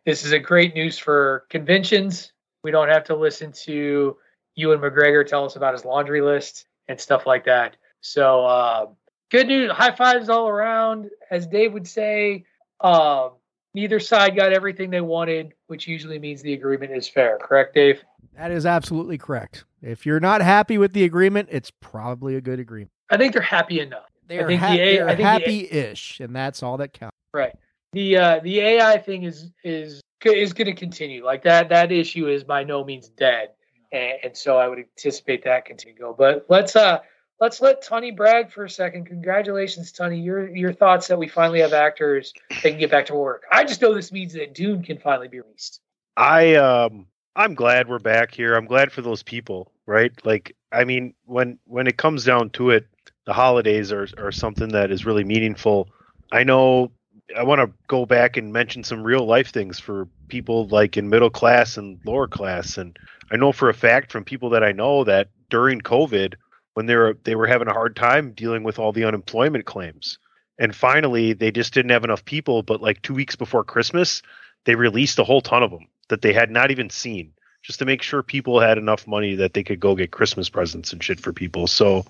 Uh, 0.00 0.10
this 0.10 0.24
is 0.24 0.32
a 0.32 0.38
great 0.38 0.74
news 0.74 0.98
for 0.98 1.44
conventions. 1.50 2.32
We 2.62 2.70
don't 2.70 2.88
have 2.88 3.04
to 3.04 3.16
listen 3.16 3.52
to 3.64 4.16
Ewan 4.54 4.80
McGregor 4.80 5.26
tell 5.26 5.44
us 5.44 5.56
about 5.56 5.74
his 5.74 5.84
laundry 5.84 6.20
list 6.20 6.66
and 6.88 7.00
stuff 7.00 7.26
like 7.26 7.44
that. 7.46 7.76
So 8.00 8.44
uh, 8.44 8.86
good 9.30 9.46
news, 9.46 9.70
high 9.70 9.94
fives 9.94 10.28
all 10.28 10.48
around, 10.48 11.10
as 11.30 11.46
Dave 11.46 11.72
would 11.72 11.86
say. 11.86 12.44
Um, 12.80 13.32
neither 13.74 14.00
side 14.00 14.36
got 14.36 14.52
everything 14.52 14.90
they 14.90 15.00
wanted, 15.00 15.52
which 15.68 15.86
usually 15.86 16.18
means 16.18 16.42
the 16.42 16.54
agreement 16.54 16.92
is 16.92 17.08
fair. 17.08 17.38
Correct, 17.40 17.74
Dave? 17.74 18.02
That 18.36 18.50
is 18.50 18.64
absolutely 18.66 19.18
correct. 19.18 19.64
If 19.82 20.06
you're 20.06 20.20
not 20.20 20.40
happy 20.40 20.78
with 20.78 20.92
the 20.92 21.04
agreement, 21.04 21.48
it's 21.50 21.70
probably 21.70 22.36
a 22.36 22.40
good 22.40 22.58
agreement. 22.60 22.90
I 23.10 23.16
think 23.16 23.32
they're 23.32 23.42
happy 23.42 23.80
enough. 23.80 24.06
They're, 24.28 24.44
I 24.44 24.46
think 24.46 24.60
ha- 24.60 24.72
the 24.72 24.80
A- 24.80 24.96
they're 24.96 25.08
I 25.08 25.16
think 25.16 25.18
the 25.18 25.24
A- 25.24 25.26
happy-ish, 25.26 26.20
and 26.20 26.34
that's 26.34 26.62
all 26.62 26.76
that 26.78 26.92
counts. 26.92 27.16
Right. 27.34 27.52
The 27.92 28.16
uh, 28.16 28.40
the 28.40 28.60
AI 28.60 28.98
thing 28.98 29.24
is 29.24 29.50
is 29.64 30.00
is 30.24 30.52
going 30.52 30.66
to 30.66 30.74
continue. 30.74 31.24
Like 31.24 31.42
that 31.42 31.68
that 31.70 31.90
issue 31.90 32.28
is 32.28 32.44
by 32.44 32.64
no 32.64 32.84
means 32.84 33.08
dead, 33.08 33.50
and, 33.92 34.12
and 34.24 34.36
so 34.36 34.58
I 34.58 34.68
would 34.68 34.78
anticipate 34.78 35.44
that 35.44 35.64
continue 35.64 35.98
go. 35.98 36.14
But 36.16 36.46
let's 36.48 36.76
uh 36.76 37.00
let's 37.40 37.60
let 37.60 37.82
Tony 37.82 38.10
brag 38.10 38.52
for 38.52 38.64
a 38.64 38.70
second. 38.70 39.06
Congratulations, 39.06 39.90
Tony. 39.90 40.20
Your 40.20 40.48
your 40.54 40.72
thoughts 40.72 41.08
that 41.08 41.18
we 41.18 41.26
finally 41.26 41.60
have 41.60 41.72
actors 41.72 42.32
that 42.48 42.62
can 42.62 42.78
get 42.78 42.90
back 42.90 43.06
to 43.06 43.14
work. 43.14 43.44
I 43.50 43.64
just 43.64 43.82
know 43.82 43.94
this 43.94 44.12
means 44.12 44.34
that 44.34 44.54
Dune 44.54 44.82
can 44.82 44.98
finally 44.98 45.28
be 45.28 45.40
released. 45.40 45.80
I 46.16 46.54
um 46.54 47.06
I'm 47.34 47.54
glad 47.54 47.88
we're 47.88 47.98
back 47.98 48.32
here. 48.32 48.54
I'm 48.54 48.66
glad 48.66 48.92
for 48.92 49.02
those 49.02 49.22
people, 49.22 49.72
right? 49.86 50.12
Like 50.24 50.54
I 50.70 50.84
mean, 50.84 51.14
when 51.24 51.58
when 51.64 51.86
it 51.86 51.96
comes 51.96 52.24
down 52.24 52.50
to 52.50 52.70
it, 52.70 52.86
the 53.24 53.32
holidays 53.32 53.90
are 53.90 54.06
are 54.18 54.32
something 54.32 54.68
that 54.68 54.90
is 54.90 55.04
really 55.04 55.24
meaningful. 55.24 55.88
I 56.32 56.44
know 56.44 56.92
I 57.36 57.42
want 57.44 57.60
to 57.60 57.72
go 57.86 58.06
back 58.06 58.36
and 58.36 58.52
mention 58.52 58.84
some 58.84 59.02
real 59.02 59.24
life 59.24 59.52
things 59.52 59.78
for 59.78 60.08
people 60.28 60.66
like 60.68 60.96
in 60.96 61.08
middle 61.08 61.30
class 61.30 61.76
and 61.76 61.98
lower 62.04 62.26
class 62.26 62.78
and 62.78 62.98
I 63.30 63.36
know 63.36 63.52
for 63.52 63.68
a 63.68 63.74
fact 63.74 64.10
from 64.10 64.24
people 64.24 64.50
that 64.50 64.64
I 64.64 64.72
know 64.72 65.04
that 65.04 65.28
during 65.48 65.80
COVID 65.80 66.34
when 66.74 66.86
they 66.86 66.96
were 66.96 67.16
they 67.24 67.34
were 67.34 67.46
having 67.46 67.68
a 67.68 67.72
hard 67.72 67.96
time 67.96 68.32
dealing 68.32 68.62
with 68.62 68.78
all 68.78 68.92
the 68.92 69.04
unemployment 69.04 69.66
claims. 69.66 70.18
And 70.58 70.74
finally, 70.74 71.32
they 71.32 71.50
just 71.50 71.72
didn't 71.72 71.92
have 71.92 72.04
enough 72.04 72.24
people, 72.24 72.62
but 72.62 72.82
like 72.82 73.00
2 73.02 73.14
weeks 73.14 73.34
before 73.34 73.64
Christmas, 73.64 74.22
they 74.64 74.74
released 74.74 75.18
a 75.18 75.24
whole 75.24 75.40
ton 75.40 75.62
of 75.62 75.70
them 75.70 75.88
that 76.08 76.22
they 76.22 76.32
had 76.32 76.50
not 76.50 76.70
even 76.70 76.90
seen 76.90 77.32
just 77.62 77.78
to 77.78 77.84
make 77.86 78.02
sure 78.02 78.22
people 78.22 78.60
had 78.60 78.78
enough 78.78 79.06
money 79.06 79.36
that 79.36 79.54
they 79.54 79.62
could 79.62 79.80
go 79.80 79.94
get 79.94 80.10
Christmas 80.10 80.48
presents 80.48 80.92
and 80.92 81.02
shit 81.02 81.20
for 81.20 81.32
people. 81.32 81.66
So 81.66 82.04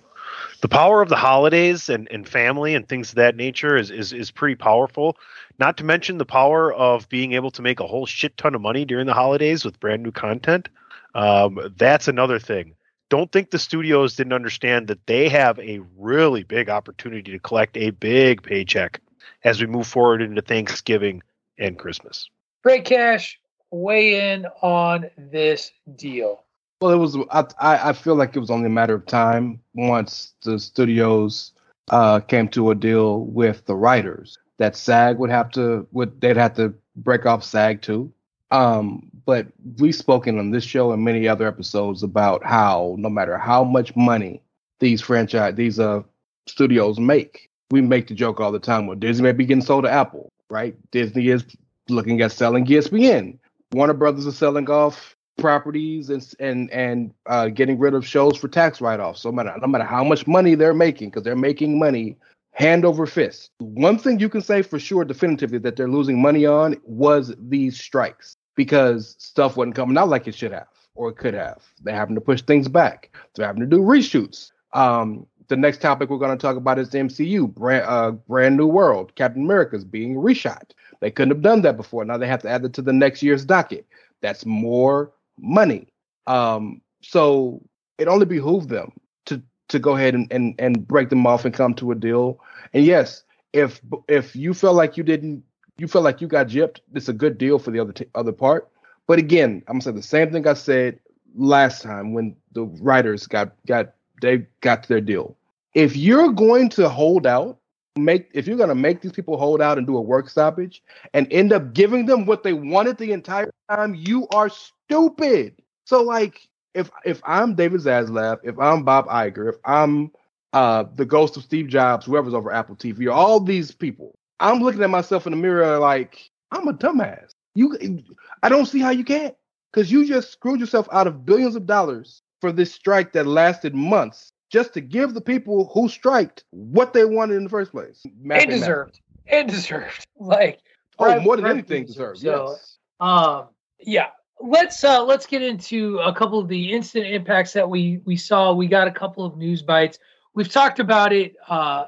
the 0.60 0.68
power 0.68 1.02
of 1.02 1.08
the 1.08 1.16
holidays 1.16 1.88
and, 1.88 2.08
and 2.10 2.28
family 2.28 2.74
and 2.74 2.88
things 2.88 3.10
of 3.10 3.14
that 3.16 3.36
nature 3.36 3.76
is, 3.76 3.90
is 3.90 4.12
is 4.12 4.30
pretty 4.30 4.56
powerful. 4.56 5.16
Not 5.58 5.76
to 5.78 5.84
mention 5.84 6.18
the 6.18 6.24
power 6.24 6.72
of 6.72 7.08
being 7.08 7.32
able 7.32 7.50
to 7.52 7.62
make 7.62 7.80
a 7.80 7.86
whole 7.86 8.06
shit 8.06 8.36
ton 8.36 8.54
of 8.54 8.60
money 8.60 8.84
during 8.84 9.06
the 9.06 9.14
holidays 9.14 9.64
with 9.64 9.80
brand 9.80 10.02
new 10.02 10.12
content. 10.12 10.68
Um, 11.14 11.74
that's 11.76 12.08
another 12.08 12.38
thing. 12.38 12.74
Don't 13.08 13.30
think 13.32 13.50
the 13.50 13.58
studios 13.58 14.14
didn't 14.14 14.32
understand 14.32 14.86
that 14.88 15.06
they 15.06 15.28
have 15.28 15.58
a 15.58 15.80
really 15.98 16.44
big 16.44 16.70
opportunity 16.70 17.32
to 17.32 17.38
collect 17.40 17.76
a 17.76 17.90
big 17.90 18.42
paycheck 18.42 19.00
as 19.42 19.60
we 19.60 19.66
move 19.66 19.86
forward 19.86 20.22
into 20.22 20.42
Thanksgiving 20.42 21.22
and 21.58 21.78
Christmas. 21.78 22.30
Great 22.62 22.84
cash. 22.84 23.38
Weigh 23.72 24.32
in 24.32 24.46
on 24.62 25.10
this 25.16 25.72
deal. 25.96 26.44
Well, 26.80 26.92
it 26.92 26.96
was. 26.96 27.16
I, 27.30 27.90
I 27.90 27.92
feel 27.92 28.14
like 28.14 28.34
it 28.34 28.40
was 28.40 28.50
only 28.50 28.66
a 28.66 28.70
matter 28.70 28.94
of 28.94 29.04
time 29.04 29.60
once 29.74 30.32
the 30.42 30.58
studios 30.58 31.52
uh, 31.90 32.20
came 32.20 32.48
to 32.48 32.70
a 32.70 32.74
deal 32.74 33.26
with 33.26 33.66
the 33.66 33.76
writers 33.76 34.38
that 34.56 34.76
SAG 34.76 35.18
would 35.18 35.30
have 35.30 35.50
to 35.52 35.86
would 35.92 36.20
they'd 36.22 36.38
have 36.38 36.54
to 36.54 36.72
break 36.96 37.26
off 37.26 37.44
SAG 37.44 37.82
too. 37.82 38.10
Um, 38.50 39.10
but 39.26 39.46
we've 39.78 39.94
spoken 39.94 40.38
on 40.38 40.50
this 40.50 40.64
show 40.64 40.92
and 40.92 41.04
many 41.04 41.28
other 41.28 41.46
episodes 41.46 42.02
about 42.02 42.44
how 42.44 42.96
no 42.98 43.10
matter 43.10 43.36
how 43.36 43.62
much 43.62 43.94
money 43.94 44.42
these 44.78 45.02
franchise 45.02 45.54
these 45.56 45.78
uh 45.78 46.02
studios 46.46 46.98
make, 46.98 47.50
we 47.70 47.82
make 47.82 48.08
the 48.08 48.14
joke 48.14 48.40
all 48.40 48.52
the 48.52 48.58
time. 48.58 48.86
Well, 48.86 48.96
Disney 48.96 49.24
may 49.24 49.32
be 49.32 49.44
getting 49.44 49.62
sold 49.62 49.84
to 49.84 49.90
Apple, 49.90 50.30
right? 50.48 50.74
Disney 50.92 51.28
is 51.28 51.44
looking 51.90 52.22
at 52.22 52.32
selling 52.32 52.64
ESPN. 52.64 53.38
Warner 53.72 53.92
Brothers 53.94 54.26
is 54.26 54.38
selling 54.38 54.68
off 54.70 55.14
properties 55.40 56.10
and 56.10 56.26
and 56.38 56.70
and 56.70 57.14
uh, 57.26 57.48
getting 57.48 57.78
rid 57.78 57.94
of 57.94 58.06
shows 58.06 58.36
for 58.36 58.48
tax 58.48 58.80
write-offs. 58.80 59.22
So 59.22 59.30
no 59.30 59.36
matter 59.36 59.54
no 59.60 59.66
matter 59.66 59.84
how 59.84 60.04
much 60.04 60.26
money 60.26 60.54
they're 60.54 60.74
making, 60.74 61.10
because 61.10 61.22
they're 61.22 61.36
making 61.36 61.78
money 61.78 62.16
hand 62.52 62.84
over 62.84 63.06
fist. 63.06 63.50
One 63.58 63.98
thing 63.98 64.18
you 64.18 64.28
can 64.28 64.42
say 64.42 64.62
for 64.62 64.78
sure, 64.78 65.04
definitively, 65.04 65.58
that 65.58 65.76
they're 65.76 65.88
losing 65.88 66.20
money 66.20 66.46
on 66.46 66.76
was 66.84 67.34
these 67.38 67.80
strikes 67.80 68.36
because 68.56 69.16
stuff 69.18 69.56
wasn't 69.56 69.76
coming 69.76 69.96
out 69.96 70.08
like 70.08 70.26
it 70.28 70.34
should 70.34 70.52
have 70.52 70.66
or 70.94 71.10
it 71.10 71.16
could 71.16 71.34
have. 71.34 71.62
They're 71.82 71.94
having 71.94 72.14
to 72.16 72.20
push 72.20 72.42
things 72.42 72.68
back. 72.68 73.16
They're 73.34 73.46
having 73.46 73.62
to 73.62 73.66
do 73.66 73.78
reshoots. 73.78 74.50
Um, 74.72 75.26
the 75.48 75.56
next 75.56 75.80
topic 75.80 76.10
we're 76.10 76.18
going 76.18 76.36
to 76.36 76.40
talk 76.40 76.56
about 76.56 76.78
is 76.78 76.90
the 76.90 76.98
MCU, 76.98 77.52
brand, 77.52 77.84
uh, 77.86 78.12
brand 78.12 78.56
new 78.56 78.66
world. 78.66 79.14
Captain 79.16 79.42
America's 79.42 79.84
being 79.84 80.14
reshot. 80.14 80.70
They 81.00 81.10
couldn't 81.10 81.34
have 81.34 81.42
done 81.42 81.62
that 81.62 81.76
before. 81.76 82.04
Now 82.04 82.18
they 82.18 82.28
have 82.28 82.42
to 82.42 82.48
add 82.48 82.64
it 82.64 82.72
to 82.74 82.82
the 82.82 82.92
next 82.92 83.22
year's 83.22 83.44
docket. 83.44 83.86
That's 84.20 84.44
more 84.46 85.12
money. 85.40 85.88
Um, 86.26 86.80
so 87.02 87.62
it 87.98 88.08
only 88.08 88.26
behooved 88.26 88.68
them 88.68 88.92
to 89.26 89.42
to 89.68 89.78
go 89.78 89.96
ahead 89.96 90.14
and, 90.14 90.30
and 90.32 90.54
and 90.58 90.86
break 90.86 91.08
them 91.10 91.26
off 91.26 91.44
and 91.44 91.54
come 91.54 91.74
to 91.74 91.92
a 91.92 91.94
deal. 91.94 92.40
And 92.72 92.84
yes, 92.84 93.24
if 93.52 93.80
if 94.08 94.34
you 94.36 94.54
felt 94.54 94.76
like 94.76 94.96
you 94.96 95.02
didn't, 95.02 95.42
you 95.78 95.88
felt 95.88 96.04
like 96.04 96.20
you 96.20 96.28
got 96.28 96.48
gypped, 96.48 96.80
it's 96.94 97.08
a 97.08 97.12
good 97.12 97.38
deal 97.38 97.58
for 97.58 97.70
the 97.70 97.80
other 97.80 97.92
t- 97.92 98.06
other 98.14 98.32
part. 98.32 98.68
But 99.06 99.18
again, 99.18 99.62
I'm 99.66 99.74
gonna 99.74 99.82
say 99.82 99.92
the 99.92 100.02
same 100.02 100.30
thing 100.30 100.46
I 100.46 100.54
said 100.54 101.00
last 101.34 101.82
time 101.82 102.12
when 102.12 102.36
the 102.52 102.64
writers 102.80 103.26
got 103.26 103.52
got 103.66 103.92
they 104.22 104.46
got 104.60 104.86
their 104.88 105.00
deal. 105.00 105.36
If 105.74 105.96
you're 105.96 106.32
going 106.32 106.68
to 106.70 106.88
hold 106.88 107.26
out, 107.26 107.58
make 107.96 108.30
if 108.34 108.46
you're 108.46 108.56
gonna 108.56 108.74
make 108.74 109.00
these 109.00 109.12
people 109.12 109.36
hold 109.36 109.60
out 109.60 109.78
and 109.78 109.86
do 109.86 109.96
a 109.96 110.00
work 110.00 110.28
stoppage 110.28 110.82
and 111.12 111.26
end 111.32 111.52
up 111.52 111.72
giving 111.74 112.06
them 112.06 112.26
what 112.26 112.42
they 112.42 112.52
wanted 112.52 112.98
the 112.98 113.12
entire 113.12 113.49
time, 113.70 113.94
you 113.94 114.26
are 114.28 114.48
stupid. 114.48 115.54
So 115.84 116.02
like 116.02 116.48
if 116.74 116.90
if 117.04 117.20
I'm 117.24 117.54
David 117.54 117.80
Zaslav, 117.80 118.38
if 118.42 118.58
I'm 118.58 118.84
Bob 118.84 119.06
Iger, 119.08 119.50
if 119.50 119.56
I'm 119.64 120.10
uh 120.52 120.84
the 120.94 121.04
ghost 121.04 121.36
of 121.36 121.42
Steve 121.44 121.68
Jobs, 121.68 122.06
whoever's 122.06 122.34
over 122.34 122.52
Apple 122.52 122.76
TV, 122.76 123.12
all 123.12 123.40
these 123.40 123.72
people, 123.72 124.18
I'm 124.40 124.60
looking 124.60 124.82
at 124.82 124.90
myself 124.90 125.26
in 125.26 125.32
the 125.32 125.36
mirror 125.36 125.78
like 125.78 126.30
I'm 126.50 126.68
a 126.68 126.72
dumbass. 126.72 127.30
You 127.54 128.02
I 128.42 128.48
don't 128.48 128.66
see 128.66 128.80
how 128.80 128.90
you 128.90 129.04
can't. 129.04 129.34
Because 129.72 129.92
you 129.92 130.04
just 130.06 130.32
screwed 130.32 130.60
yourself 130.60 130.88
out 130.90 131.06
of 131.06 131.24
billions 131.24 131.54
of 131.54 131.66
dollars 131.66 132.22
for 132.40 132.50
this 132.50 132.72
strike 132.72 133.12
that 133.12 133.26
lasted 133.26 133.74
months 133.74 134.32
just 134.50 134.74
to 134.74 134.80
give 134.80 135.14
the 135.14 135.20
people 135.20 135.70
who 135.72 135.88
striked 135.88 136.42
what 136.50 136.92
they 136.92 137.04
wanted 137.04 137.36
in 137.36 137.44
the 137.44 137.50
first 137.50 137.70
place. 137.70 138.04
And 138.32 138.50
deserved. 138.50 139.00
And 139.28 139.48
deserved. 139.48 140.06
Like 140.18 140.60
Oh, 140.98 141.18
more 141.20 141.36
than 141.36 141.46
anything 141.46 141.86
deserved. 141.86 142.18
deserved. 142.18 142.18
So, 142.18 142.50
yes. 142.50 142.78
um, 143.00 143.48
Yeah, 143.82 144.08
let's 144.40 144.82
uh 144.84 145.04
let's 145.04 145.26
get 145.26 145.42
into 145.42 145.98
a 145.98 146.14
couple 146.14 146.38
of 146.38 146.48
the 146.48 146.72
instant 146.72 147.06
impacts 147.06 147.52
that 147.52 147.68
we 147.68 148.00
we 148.04 148.16
saw. 148.16 148.52
We 148.52 148.66
got 148.66 148.88
a 148.88 148.92
couple 148.92 149.24
of 149.24 149.36
news 149.36 149.62
bites. 149.62 149.98
We've 150.34 150.50
talked 150.50 150.78
about 150.78 151.12
it. 151.12 151.36
Uh, 151.48 151.86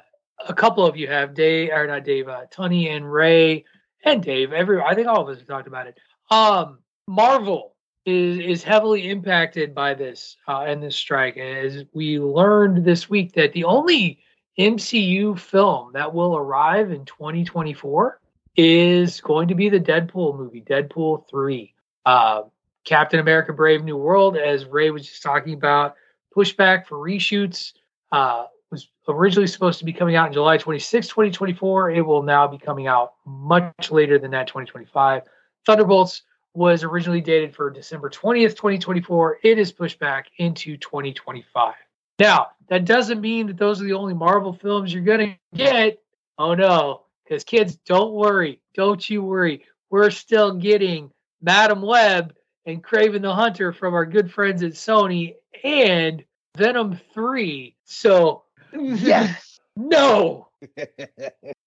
a 0.48 0.54
couple 0.54 0.84
of 0.84 0.96
you 0.96 1.06
have 1.08 1.34
Dave 1.34 1.70
or 1.72 1.86
not 1.86 2.04
Dave, 2.04 2.28
uh, 2.28 2.46
Tony 2.50 2.88
and 2.88 3.10
Ray 3.10 3.64
and 4.04 4.22
Dave. 4.22 4.52
Every 4.52 4.80
I 4.80 4.94
think 4.94 5.08
all 5.08 5.22
of 5.22 5.28
us 5.28 5.38
have 5.38 5.46
talked 5.46 5.68
about 5.68 5.86
it. 5.86 5.98
Um, 6.30 6.78
Marvel 7.06 7.74
is 8.04 8.38
is 8.38 8.62
heavily 8.62 9.08
impacted 9.10 9.74
by 9.74 9.94
this 9.94 10.36
uh, 10.48 10.62
and 10.62 10.82
this 10.82 10.96
strike. 10.96 11.36
As 11.36 11.84
we 11.92 12.18
learned 12.18 12.84
this 12.84 13.08
week 13.08 13.32
that 13.34 13.52
the 13.52 13.64
only 13.64 14.18
MCU 14.58 15.38
film 15.38 15.92
that 15.94 16.12
will 16.12 16.36
arrive 16.36 16.90
in 16.90 17.04
2024 17.04 18.20
is 18.56 19.20
going 19.20 19.48
to 19.48 19.54
be 19.54 19.68
the 19.68 19.80
Deadpool 19.80 20.36
movie, 20.36 20.60
Deadpool 20.60 21.28
3. 21.30 21.71
Uh, 22.04 22.42
Captain 22.84 23.20
America 23.20 23.52
Brave 23.52 23.84
New 23.84 23.96
World, 23.96 24.36
as 24.36 24.66
Ray 24.66 24.90
was 24.90 25.06
just 25.06 25.22
talking 25.22 25.54
about, 25.54 25.94
pushback 26.36 26.86
for 26.86 26.96
reshoots. 26.96 27.72
Uh, 28.10 28.46
was 28.72 28.88
originally 29.06 29.46
supposed 29.46 29.78
to 29.78 29.84
be 29.84 29.92
coming 29.92 30.16
out 30.16 30.26
in 30.26 30.32
July 30.32 30.56
26, 30.56 31.06
2024. 31.06 31.90
It 31.90 32.00
will 32.00 32.22
now 32.22 32.48
be 32.48 32.58
coming 32.58 32.88
out 32.88 33.12
much 33.24 33.92
later 33.92 34.18
than 34.18 34.32
that, 34.32 34.48
2025. 34.48 35.22
Thunderbolts 35.64 36.22
was 36.54 36.82
originally 36.82 37.20
dated 37.20 37.54
for 37.54 37.70
December 37.70 38.10
20th, 38.10 38.50
2024. 38.50 39.38
It 39.44 39.58
is 39.58 39.70
pushed 39.70 39.98
back 39.98 40.26
into 40.38 40.76
2025. 40.76 41.74
Now, 42.18 42.48
that 42.68 42.84
doesn't 42.84 43.20
mean 43.20 43.46
that 43.46 43.58
those 43.58 43.80
are 43.80 43.84
the 43.84 43.92
only 43.92 44.14
Marvel 44.14 44.52
films 44.52 44.92
you're 44.92 45.04
going 45.04 45.38
to 45.52 45.56
get. 45.56 45.98
Oh 46.38 46.54
no, 46.54 47.02
because 47.24 47.44
kids, 47.44 47.76
don't 47.76 48.12
worry. 48.12 48.60
Don't 48.74 49.08
you 49.08 49.22
worry. 49.22 49.64
We're 49.90 50.10
still 50.10 50.54
getting 50.54 51.10
Madame 51.42 51.82
Web 51.82 52.34
and 52.66 52.82
Kraven 52.82 53.22
the 53.22 53.34
Hunter 53.34 53.72
from 53.72 53.94
our 53.94 54.06
good 54.06 54.32
friends 54.32 54.62
at 54.62 54.72
Sony 54.72 55.34
and 55.64 56.24
Venom 56.56 56.98
3. 57.12 57.76
So, 57.84 58.44
yes, 58.72 59.58
no. 59.76 60.48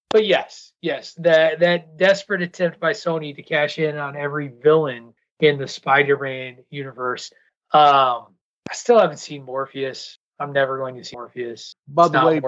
but 0.10 0.26
yes, 0.26 0.72
yes, 0.82 1.14
that 1.16 1.60
that 1.60 1.98
desperate 1.98 2.42
attempt 2.42 2.80
by 2.80 2.94
Sony 2.94 3.36
to 3.36 3.44
cash 3.44 3.78
in 3.78 3.98
on 3.98 4.16
every 4.16 4.48
villain 4.48 5.14
in 5.40 5.58
the 5.58 5.68
Spider-Man 5.68 6.58
universe. 6.70 7.32
Um, 7.74 8.28
I 8.70 8.74
still 8.74 9.00
haven't 9.00 9.18
seen 9.18 9.46
Morbius. 9.46 10.18
I'm 10.40 10.54
never 10.54 10.78
going 10.78 10.96
to 10.96 11.04
see 11.04 11.16
Morbius. 11.16 11.76
By 11.88 12.06
It's 12.06 12.14
the 12.14 12.26
way. 12.26 12.42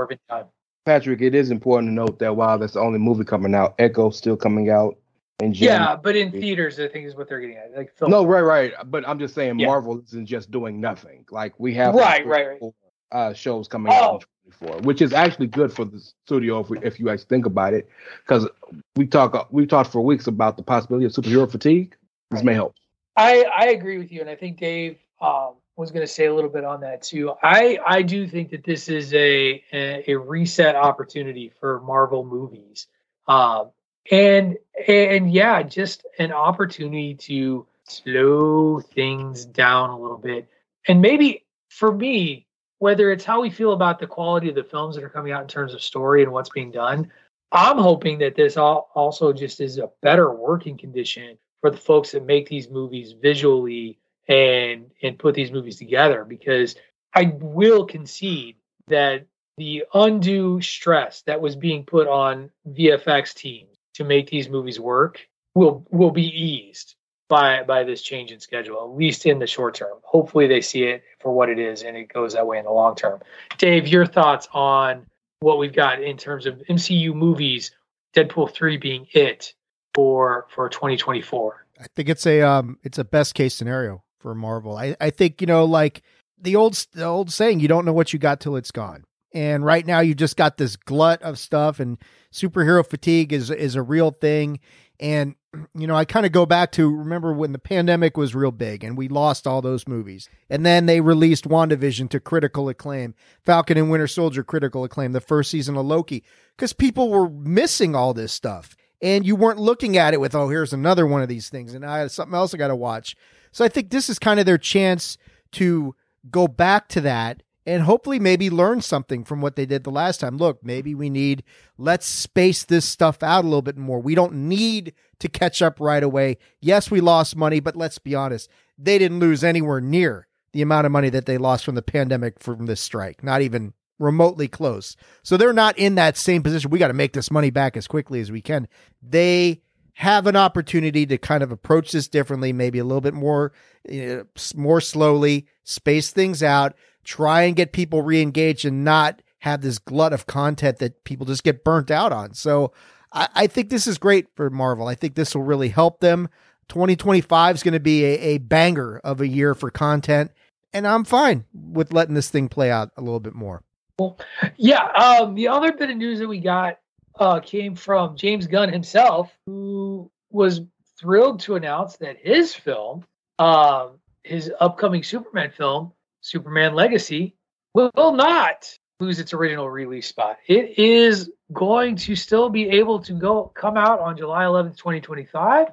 Patrick, 0.85 1.21
it 1.21 1.35
is 1.35 1.51
important 1.51 1.89
to 1.89 1.93
note 1.93 2.19
that 2.19 2.35
while 2.35 2.57
that's 2.57 2.73
the 2.73 2.79
only 2.79 2.99
movie 2.99 3.25
coming 3.25 3.53
out, 3.53 3.75
Echo 3.77 4.09
still 4.09 4.37
coming 4.37 4.69
out. 4.69 4.97
Yeah, 5.39 5.95
but 5.95 6.15
in 6.15 6.31
theaters, 6.31 6.79
I 6.79 6.87
think 6.87 7.05
is 7.05 7.15
what 7.15 7.29
they're 7.29 7.39
getting 7.39 7.57
at. 7.57 7.75
Like 7.75 7.95
film. 7.95 8.09
No, 8.09 8.25
right, 8.25 8.41
right. 8.41 8.73
But 8.85 9.07
I'm 9.07 9.19
just 9.19 9.35
saying, 9.35 9.59
Yeah. 9.59 9.67
Marvel 9.67 10.01
isn't 10.07 10.25
just 10.25 10.49
doing 10.49 10.81
nothing. 10.81 11.25
Like 11.29 11.53
we 11.59 11.75
have 11.75 11.93
Right, 11.93 12.25
right, 12.25 12.59
right. 12.59 12.73
Uh, 13.11 13.33
shows 13.33 13.67
coming 13.67 13.93
out 13.93 14.03
Oh. 14.03 14.15
in 14.15 14.51
24, 14.51 14.81
which 14.81 15.01
is 15.01 15.13
actually 15.13 15.47
good 15.47 15.71
for 15.71 15.85
the 15.85 15.99
studio 16.25 16.59
if, 16.59 16.69
we, 16.69 16.79
if 16.79 16.99
you 16.99 17.09
actually 17.09 17.27
think 17.27 17.45
about 17.45 17.73
it, 17.73 17.87
because 18.25 18.47
we 18.95 19.05
talk 19.05 19.47
we've 19.51 19.67
talked 19.67 19.91
for 19.91 20.01
weeks 20.01 20.25
about 20.25 20.57
the 20.57 20.63
possibility 20.63 21.05
of 21.05 21.11
superhero 21.11 21.49
fatigue. 21.49 21.95
This 22.31 22.43
may 22.43 22.53
help. 22.55 22.75
I 23.15 23.43
I 23.55 23.67
agree 23.67 23.99
with 23.99 24.11
you, 24.11 24.21
and 24.21 24.29
I 24.29 24.35
think 24.35 24.57
Dave 24.59 24.97
um, 25.21 25.53
was 25.77 25.91
going 25.91 26.05
to 26.05 26.11
say 26.11 26.25
a 26.25 26.33
little 26.33 26.49
bit 26.49 26.63
on 26.65 26.81
that 26.81 27.03
too. 27.03 27.33
I 27.43 27.77
I 27.85 28.01
do 28.01 28.27
think 28.27 28.49
that 28.49 28.63
this 28.63 28.89
is 28.89 29.13
a 29.13 29.63
a, 29.71 30.11
a 30.11 30.15
reset 30.17 30.75
opportunity 30.75 31.51
for 31.59 31.79
Marvel 31.81 32.25
movies, 32.25 32.87
um, 33.27 33.69
and 34.11 34.57
and 34.87 35.31
yeah, 35.31 35.63
just 35.63 36.05
an 36.19 36.31
opportunity 36.31 37.15
to 37.15 37.65
slow 37.83 38.79
things 38.79 39.45
down 39.45 39.89
a 39.89 39.99
little 39.99 40.17
bit, 40.17 40.49
and 40.87 41.01
maybe 41.01 41.45
for 41.69 41.91
me, 41.91 42.47
whether 42.79 43.11
it's 43.11 43.25
how 43.25 43.41
we 43.41 43.49
feel 43.49 43.73
about 43.73 43.99
the 43.99 44.07
quality 44.07 44.49
of 44.49 44.55
the 44.55 44.63
films 44.63 44.95
that 44.95 45.03
are 45.03 45.09
coming 45.09 45.31
out 45.31 45.41
in 45.41 45.47
terms 45.47 45.73
of 45.73 45.81
story 45.81 46.23
and 46.23 46.31
what's 46.31 46.49
being 46.49 46.71
done. 46.71 47.11
I'm 47.51 47.77
hoping 47.77 48.19
that 48.19 48.35
this 48.35 48.57
all 48.57 48.89
also 48.93 49.31
just 49.31 49.61
is 49.61 49.77
a 49.77 49.89
better 50.01 50.33
working 50.33 50.77
condition 50.77 51.37
for 51.61 51.69
the 51.69 51.77
folks 51.77 52.11
that 52.11 52.25
make 52.25 52.49
these 52.49 52.69
movies 52.69 53.13
visually 53.13 53.99
and 54.27 54.91
and 55.01 55.17
put 55.17 55.33
these 55.33 55.51
movies 55.51 55.77
together 55.77 56.25
because 56.25 56.75
I 57.13 57.33
will 57.39 57.85
concede 57.85 58.57
that 58.87 59.25
the 59.57 59.85
undue 59.93 60.61
stress 60.61 61.21
that 61.23 61.41
was 61.41 61.55
being 61.55 61.83
put 61.83 62.07
on 62.07 62.51
VFX 62.69 63.33
teams 63.33 63.76
to 63.97 64.03
make 64.03 64.29
these 64.29 64.49
movies 64.49 64.79
work 64.79 65.19
will 65.55 65.85
will 65.91 66.11
be 66.11 66.27
eased 66.27 66.95
by 67.29 67.63
by 67.63 67.83
this 67.83 68.01
change 68.01 68.31
in 68.31 68.39
schedule 68.39 68.81
at 68.81 68.97
least 68.97 69.25
in 69.25 69.39
the 69.39 69.47
short 69.47 69.75
term 69.75 69.97
hopefully 70.03 70.47
they 70.47 70.61
see 70.61 70.83
it 70.83 71.03
for 71.19 71.33
what 71.33 71.49
it 71.49 71.59
is 71.59 71.83
and 71.83 71.97
it 71.97 72.11
goes 72.11 72.33
that 72.33 72.47
way 72.47 72.57
in 72.57 72.65
the 72.65 72.71
long 72.71 72.95
term 72.95 73.19
dave 73.57 73.87
your 73.87 74.05
thoughts 74.05 74.47
on 74.53 75.05
what 75.39 75.57
we've 75.57 75.73
got 75.73 76.01
in 76.01 76.17
terms 76.17 76.45
of 76.45 76.61
mcu 76.69 77.13
movies 77.13 77.71
deadpool 78.15 78.51
3 78.51 78.77
being 78.77 79.07
it 79.11 79.53
for 79.93 80.47
for 80.49 80.69
2024 80.69 81.67
I 81.79 81.85
think 81.95 82.09
it's 82.09 82.25
a 82.25 82.41
um 82.41 82.77
it's 82.83 82.97
a 82.97 83.03
best 83.03 83.35
case 83.35 83.53
scenario 83.53 84.03
for 84.19 84.33
Marvel. 84.35 84.77
I 84.77 84.95
I 84.99 85.09
think 85.09 85.41
you 85.41 85.47
know 85.47 85.65
like 85.65 86.01
the 86.39 86.55
old 86.55 86.73
the 86.93 87.05
old 87.05 87.31
saying 87.31 87.59
you 87.59 87.67
don't 87.67 87.85
know 87.85 87.93
what 87.93 88.13
you 88.13 88.19
got 88.19 88.39
till 88.39 88.55
it's 88.55 88.71
gone. 88.71 89.03
And 89.33 89.65
right 89.65 89.85
now 89.85 89.99
you 89.99 90.15
just 90.15 90.37
got 90.37 90.57
this 90.57 90.75
glut 90.75 91.21
of 91.21 91.37
stuff 91.37 91.79
and 91.79 91.97
superhero 92.31 92.85
fatigue 92.85 93.33
is 93.33 93.49
is 93.49 93.75
a 93.75 93.81
real 93.81 94.11
thing 94.11 94.59
and 94.99 95.35
you 95.75 95.87
know 95.87 95.95
I 95.95 96.05
kind 96.05 96.25
of 96.25 96.31
go 96.31 96.45
back 96.45 96.71
to 96.73 96.95
remember 96.95 97.33
when 97.33 97.51
the 97.51 97.59
pandemic 97.59 98.17
was 98.17 98.35
real 98.35 98.51
big 98.51 98.83
and 98.83 98.97
we 98.97 99.07
lost 99.07 99.47
all 99.47 99.61
those 99.61 99.87
movies. 99.87 100.29
And 100.49 100.65
then 100.65 100.85
they 100.85 101.01
released 101.01 101.45
WandaVision 101.45 102.09
to 102.11 102.19
critical 102.19 102.69
acclaim, 102.69 103.15
Falcon 103.43 103.77
and 103.77 103.89
Winter 103.89 104.07
Soldier 104.07 104.43
critical 104.43 104.83
acclaim, 104.83 105.11
the 105.11 105.21
first 105.21 105.51
season 105.51 105.75
of 105.77 105.85
Loki 105.85 106.23
cuz 106.57 106.73
people 106.73 107.09
were 107.09 107.29
missing 107.29 107.95
all 107.95 108.13
this 108.13 108.33
stuff 108.33 108.75
and 109.01 109.25
you 109.25 109.35
weren't 109.35 109.59
looking 109.59 109.97
at 109.97 110.13
it 110.13 110.21
with 110.21 110.35
oh 110.35 110.49
here's 110.49 110.73
another 110.73 111.05
one 111.05 111.21
of 111.21 111.29
these 111.29 111.49
things 111.49 111.73
and 111.73 111.85
I 111.85 111.99
have 111.99 112.11
something 112.11 112.35
else 112.35 112.53
I 112.53 112.57
got 112.57 112.69
to 112.69 112.75
watch. 112.75 113.15
So 113.51 113.65
I 113.65 113.69
think 113.69 113.89
this 113.89 114.09
is 114.09 114.19
kind 114.19 114.39
of 114.39 114.45
their 114.45 114.57
chance 114.57 115.17
to 115.53 115.95
go 116.29 116.47
back 116.47 116.87
to 116.89 117.01
that 117.01 117.43
and 117.67 117.83
hopefully 117.83 118.17
maybe 118.17 118.49
learn 118.49 118.79
something 118.79 119.25
from 119.25 119.41
what 119.41 119.57
they 119.57 119.65
did 119.65 119.83
the 119.83 119.91
last 119.91 120.21
time. 120.21 120.37
Look, 120.37 120.63
maybe 120.63 120.95
we 120.95 121.09
need 121.09 121.43
let's 121.77 122.07
space 122.07 122.63
this 122.63 122.85
stuff 122.85 123.21
out 123.21 123.43
a 123.43 123.47
little 123.47 123.61
bit 123.61 123.77
more. 123.77 123.99
We 123.99 124.15
don't 124.15 124.47
need 124.47 124.93
to 125.19 125.27
catch 125.27 125.61
up 125.61 125.79
right 125.81 126.01
away. 126.01 126.37
Yes, 126.61 126.89
we 126.89 127.01
lost 127.01 127.35
money, 127.35 127.59
but 127.59 127.75
let's 127.75 127.99
be 127.99 128.15
honest. 128.15 128.49
They 128.77 128.97
didn't 128.97 129.19
lose 129.19 129.43
anywhere 129.43 129.81
near 129.81 130.27
the 130.53 130.61
amount 130.61 130.85
of 130.85 130.93
money 130.93 131.09
that 131.09 131.25
they 131.25 131.37
lost 131.37 131.65
from 131.65 131.75
the 131.75 131.81
pandemic 131.81 132.39
from 132.39 132.67
this 132.67 132.79
strike. 132.79 133.21
Not 133.21 133.41
even 133.41 133.73
remotely 133.99 134.47
close. 134.47 134.95
So 135.21 135.35
they're 135.35 135.51
not 135.51 135.77
in 135.77 135.95
that 135.95 136.15
same 136.15 136.43
position. 136.43 136.71
We 136.71 136.79
got 136.79 136.87
to 136.87 136.93
make 136.93 137.11
this 137.11 137.29
money 137.29 137.49
back 137.49 137.75
as 137.75 137.85
quickly 137.85 138.21
as 138.21 138.31
we 138.31 138.41
can. 138.41 138.69
They 139.01 139.61
have 139.95 140.27
an 140.27 140.35
opportunity 140.35 141.07
to 141.07 141.17
kind 141.17 141.41
of 141.41 141.51
approach 141.51 141.91
this 141.91 142.07
differently, 142.07 142.53
maybe 142.53 142.77
a 142.77 142.83
little 142.83 143.01
bit 143.01 143.15
more, 143.15 143.51
eh, 143.89 143.93
you 143.93 144.15
know, 144.15 144.25
more 144.55 144.79
slowly, 144.79 145.47
space 145.63 146.11
things 146.11 146.43
out, 146.43 146.75
try 147.07 147.43
and 147.43 147.55
get 147.55 147.71
people 147.71 148.01
re-engaged 148.01 148.65
and 148.65 148.83
not 148.83 149.21
have 149.39 149.61
this 149.61 149.79
glut 149.79 150.11
of 150.11 150.27
content 150.27 150.77
that 150.79 151.05
people 151.05 151.25
just 151.25 151.43
get 151.43 151.63
burnt 151.63 151.89
out 151.89 152.11
on. 152.11 152.33
So 152.33 152.73
I, 153.13 153.29
I 153.33 153.47
think 153.47 153.69
this 153.69 153.87
is 153.87 153.97
great 153.97 154.27
for 154.35 154.49
Marvel. 154.49 154.87
I 154.87 154.95
think 154.95 155.15
this 155.15 155.33
will 155.33 155.43
really 155.43 155.69
help 155.69 156.01
them. 156.01 156.27
2025 156.67 157.55
is 157.55 157.63
going 157.63 157.73
to 157.73 157.79
be 157.79 158.03
a, 158.03 158.19
a 158.19 158.37
banger 158.39 158.99
of 159.05 159.21
a 159.21 159.27
year 159.27 159.55
for 159.55 159.71
content. 159.71 160.31
And 160.73 160.85
I'm 160.85 161.05
fine 161.05 161.45
with 161.53 161.93
letting 161.93 162.13
this 162.13 162.29
thing 162.29 162.49
play 162.49 162.69
out 162.69 162.91
a 162.97 163.01
little 163.01 163.21
bit 163.21 163.33
more. 163.33 163.63
Well, 163.97 164.19
yeah, 164.57 164.83
um, 164.91 165.33
the 165.33 165.47
other 165.47 165.71
bit 165.71 165.89
of 165.89 165.95
news 165.95 166.19
that 166.19 166.27
we 166.27 166.39
got 166.39 166.77
uh, 167.17 167.39
came 167.39 167.73
from 167.73 168.17
James 168.17 168.47
Gunn 168.47 168.71
himself, 168.71 169.31
who 169.45 170.11
was 170.29 170.61
thrilled 170.99 171.39
to 171.41 171.55
announce 171.55 171.95
that 171.97 172.17
his 172.21 172.53
film, 172.53 173.05
um, 173.39 173.91
his 174.23 174.51
upcoming 174.59 175.03
Superman 175.03 175.51
film, 175.51 175.93
Superman 176.27 176.73
Legacy, 176.75 177.35
will, 177.73 177.91
will 177.95 178.11
not 178.13 178.67
lose 178.99 179.19
its 179.19 179.33
original 179.33 179.69
release 179.69 180.07
spot. 180.07 180.37
It 180.47 180.77
is 180.77 181.31
going 181.53 181.95
to 181.97 182.15
still 182.15 182.49
be 182.49 182.69
able 182.69 182.99
to 183.03 183.13
go 183.13 183.51
come 183.55 183.77
out 183.77 183.99
on 183.99 184.17
July 184.17 184.43
11th, 184.43 184.77
2025. 184.77 185.67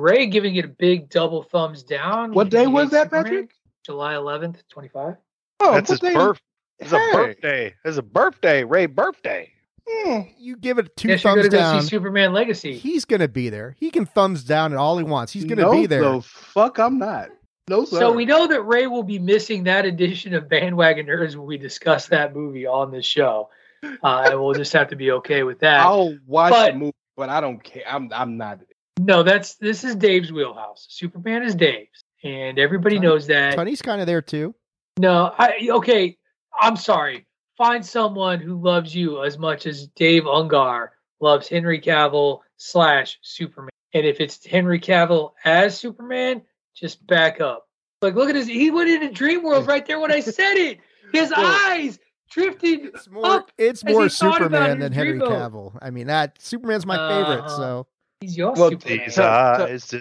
Ray 0.00 0.26
giving 0.26 0.56
it 0.56 0.64
a 0.64 0.68
big 0.68 1.10
double 1.10 1.42
thumbs 1.42 1.82
down. 1.82 2.32
What 2.32 2.50
day 2.50 2.66
was 2.66 2.90
that, 2.90 3.04
Superman, 3.04 3.24
Patrick? 3.24 3.50
July 3.84 4.14
11th, 4.14 4.56
25. 4.68 5.16
Oh, 5.60 5.72
That's 5.72 5.90
his 5.90 6.02
what 6.02 6.14
birth. 6.14 6.40
It's 6.78 6.92
a 6.92 6.96
birthday. 7.12 7.74
It's 7.84 7.98
a 7.98 8.02
birthday. 8.02 8.64
Ray 8.64 8.86
birthday. 8.86 9.52
Hmm. 9.86 10.20
You 10.38 10.56
give 10.56 10.78
it 10.78 10.96
two 10.96 11.08
Guess 11.08 11.24
you're 11.24 11.34
thumbs 11.34 11.48
gonna 11.48 11.62
down. 11.62 11.82
see 11.82 11.88
Superman 11.88 12.32
Legacy. 12.32 12.78
He's 12.78 13.04
going 13.04 13.20
to 13.20 13.28
be 13.28 13.50
there. 13.50 13.76
He 13.78 13.90
can 13.90 14.06
thumbs 14.06 14.44
down 14.44 14.72
at 14.72 14.78
all 14.78 14.96
he 14.96 15.04
wants. 15.04 15.32
He's 15.32 15.44
going 15.44 15.58
to 15.58 15.64
no, 15.64 15.72
be 15.72 15.86
there. 15.86 16.00
The 16.00 16.22
fuck, 16.22 16.78
I'm 16.78 16.98
not. 16.98 17.28
No, 17.70 17.84
sir. 17.84 18.00
So 18.00 18.12
we 18.12 18.24
know 18.24 18.48
that 18.48 18.62
Ray 18.62 18.88
will 18.88 19.04
be 19.04 19.20
missing 19.20 19.62
that 19.64 19.86
edition 19.86 20.34
of 20.34 20.48
Bandwagon 20.48 21.06
Nerds 21.06 21.36
when 21.36 21.46
we 21.46 21.56
discuss 21.56 22.08
that 22.08 22.34
movie 22.34 22.66
on 22.66 22.90
this 22.90 23.06
show, 23.06 23.48
uh, 23.84 24.24
and 24.26 24.40
we'll 24.40 24.54
just 24.54 24.72
have 24.72 24.88
to 24.88 24.96
be 24.96 25.12
okay 25.12 25.44
with 25.44 25.60
that. 25.60 25.78
I'll 25.78 26.18
watch 26.26 26.50
But- 26.50 26.72
the 26.72 26.78
movie, 26.78 26.96
but 27.16 27.28
I 27.28 27.40
don't 27.40 27.62
care. 27.62 27.84
I'm 27.86 28.10
I'm 28.12 28.36
not. 28.36 28.58
No, 28.98 29.22
that's 29.22 29.54
this 29.54 29.84
is 29.84 29.94
Dave's 29.94 30.32
wheelhouse. 30.32 30.88
Superman 30.90 31.44
is 31.44 31.54
Dave's, 31.54 32.02
and 32.24 32.58
everybody 32.58 32.98
knows 32.98 33.28
that. 33.28 33.54
Tony's 33.54 33.82
kind 33.82 34.00
of 34.00 34.08
there 34.08 34.20
too. 34.20 34.52
No, 34.98 35.32
I 35.38 35.68
okay. 35.70 36.18
I'm 36.60 36.74
sorry. 36.74 37.24
Find 37.56 37.86
someone 37.86 38.40
who 38.40 38.60
loves 38.60 38.92
you 38.92 39.22
as 39.22 39.38
much 39.38 39.66
as 39.66 39.86
Dave 39.94 40.24
Ungar 40.24 40.88
loves 41.20 41.48
Henry 41.48 41.80
Cavill 41.80 42.40
slash 42.56 43.20
Superman. 43.22 43.70
And 43.94 44.04
if 44.04 44.18
it's 44.18 44.44
Henry 44.44 44.80
Cavill 44.80 45.34
as 45.44 45.78
Superman, 45.78 46.42
just 46.80 47.06
back 47.06 47.40
up. 47.40 47.66
Like, 48.02 48.14
look 48.14 48.28
at 48.30 48.34
his. 48.34 48.46
He 48.46 48.70
went 48.70 48.88
into 48.90 49.10
dream 49.12 49.42
world 49.42 49.66
right 49.66 49.84
there 49.86 50.00
when 50.00 50.10
I 50.10 50.20
said 50.20 50.54
it. 50.56 50.78
His 51.12 51.32
eyes 51.36 51.98
drifted 52.30 52.86
It's 52.94 53.10
more, 53.10 53.26
up. 53.26 53.52
it's 53.58 53.82
as 53.84 53.92
more 53.92 54.04
he 54.04 54.08
Superman 54.08 54.78
than 54.78 54.92
Henry 54.92 55.18
dream. 55.18 55.30
Cavill. 55.30 55.76
I 55.82 55.90
mean, 55.90 56.06
that 56.06 56.40
Superman's 56.40 56.86
my 56.86 56.96
favorite. 56.96 57.44
Uh-huh. 57.44 57.56
So 57.56 57.86
He's 58.20 58.36
your 58.36 58.52
Well, 58.52 58.70
Superman. 58.70 59.00
These 59.06 59.18
eyes. 59.18 59.94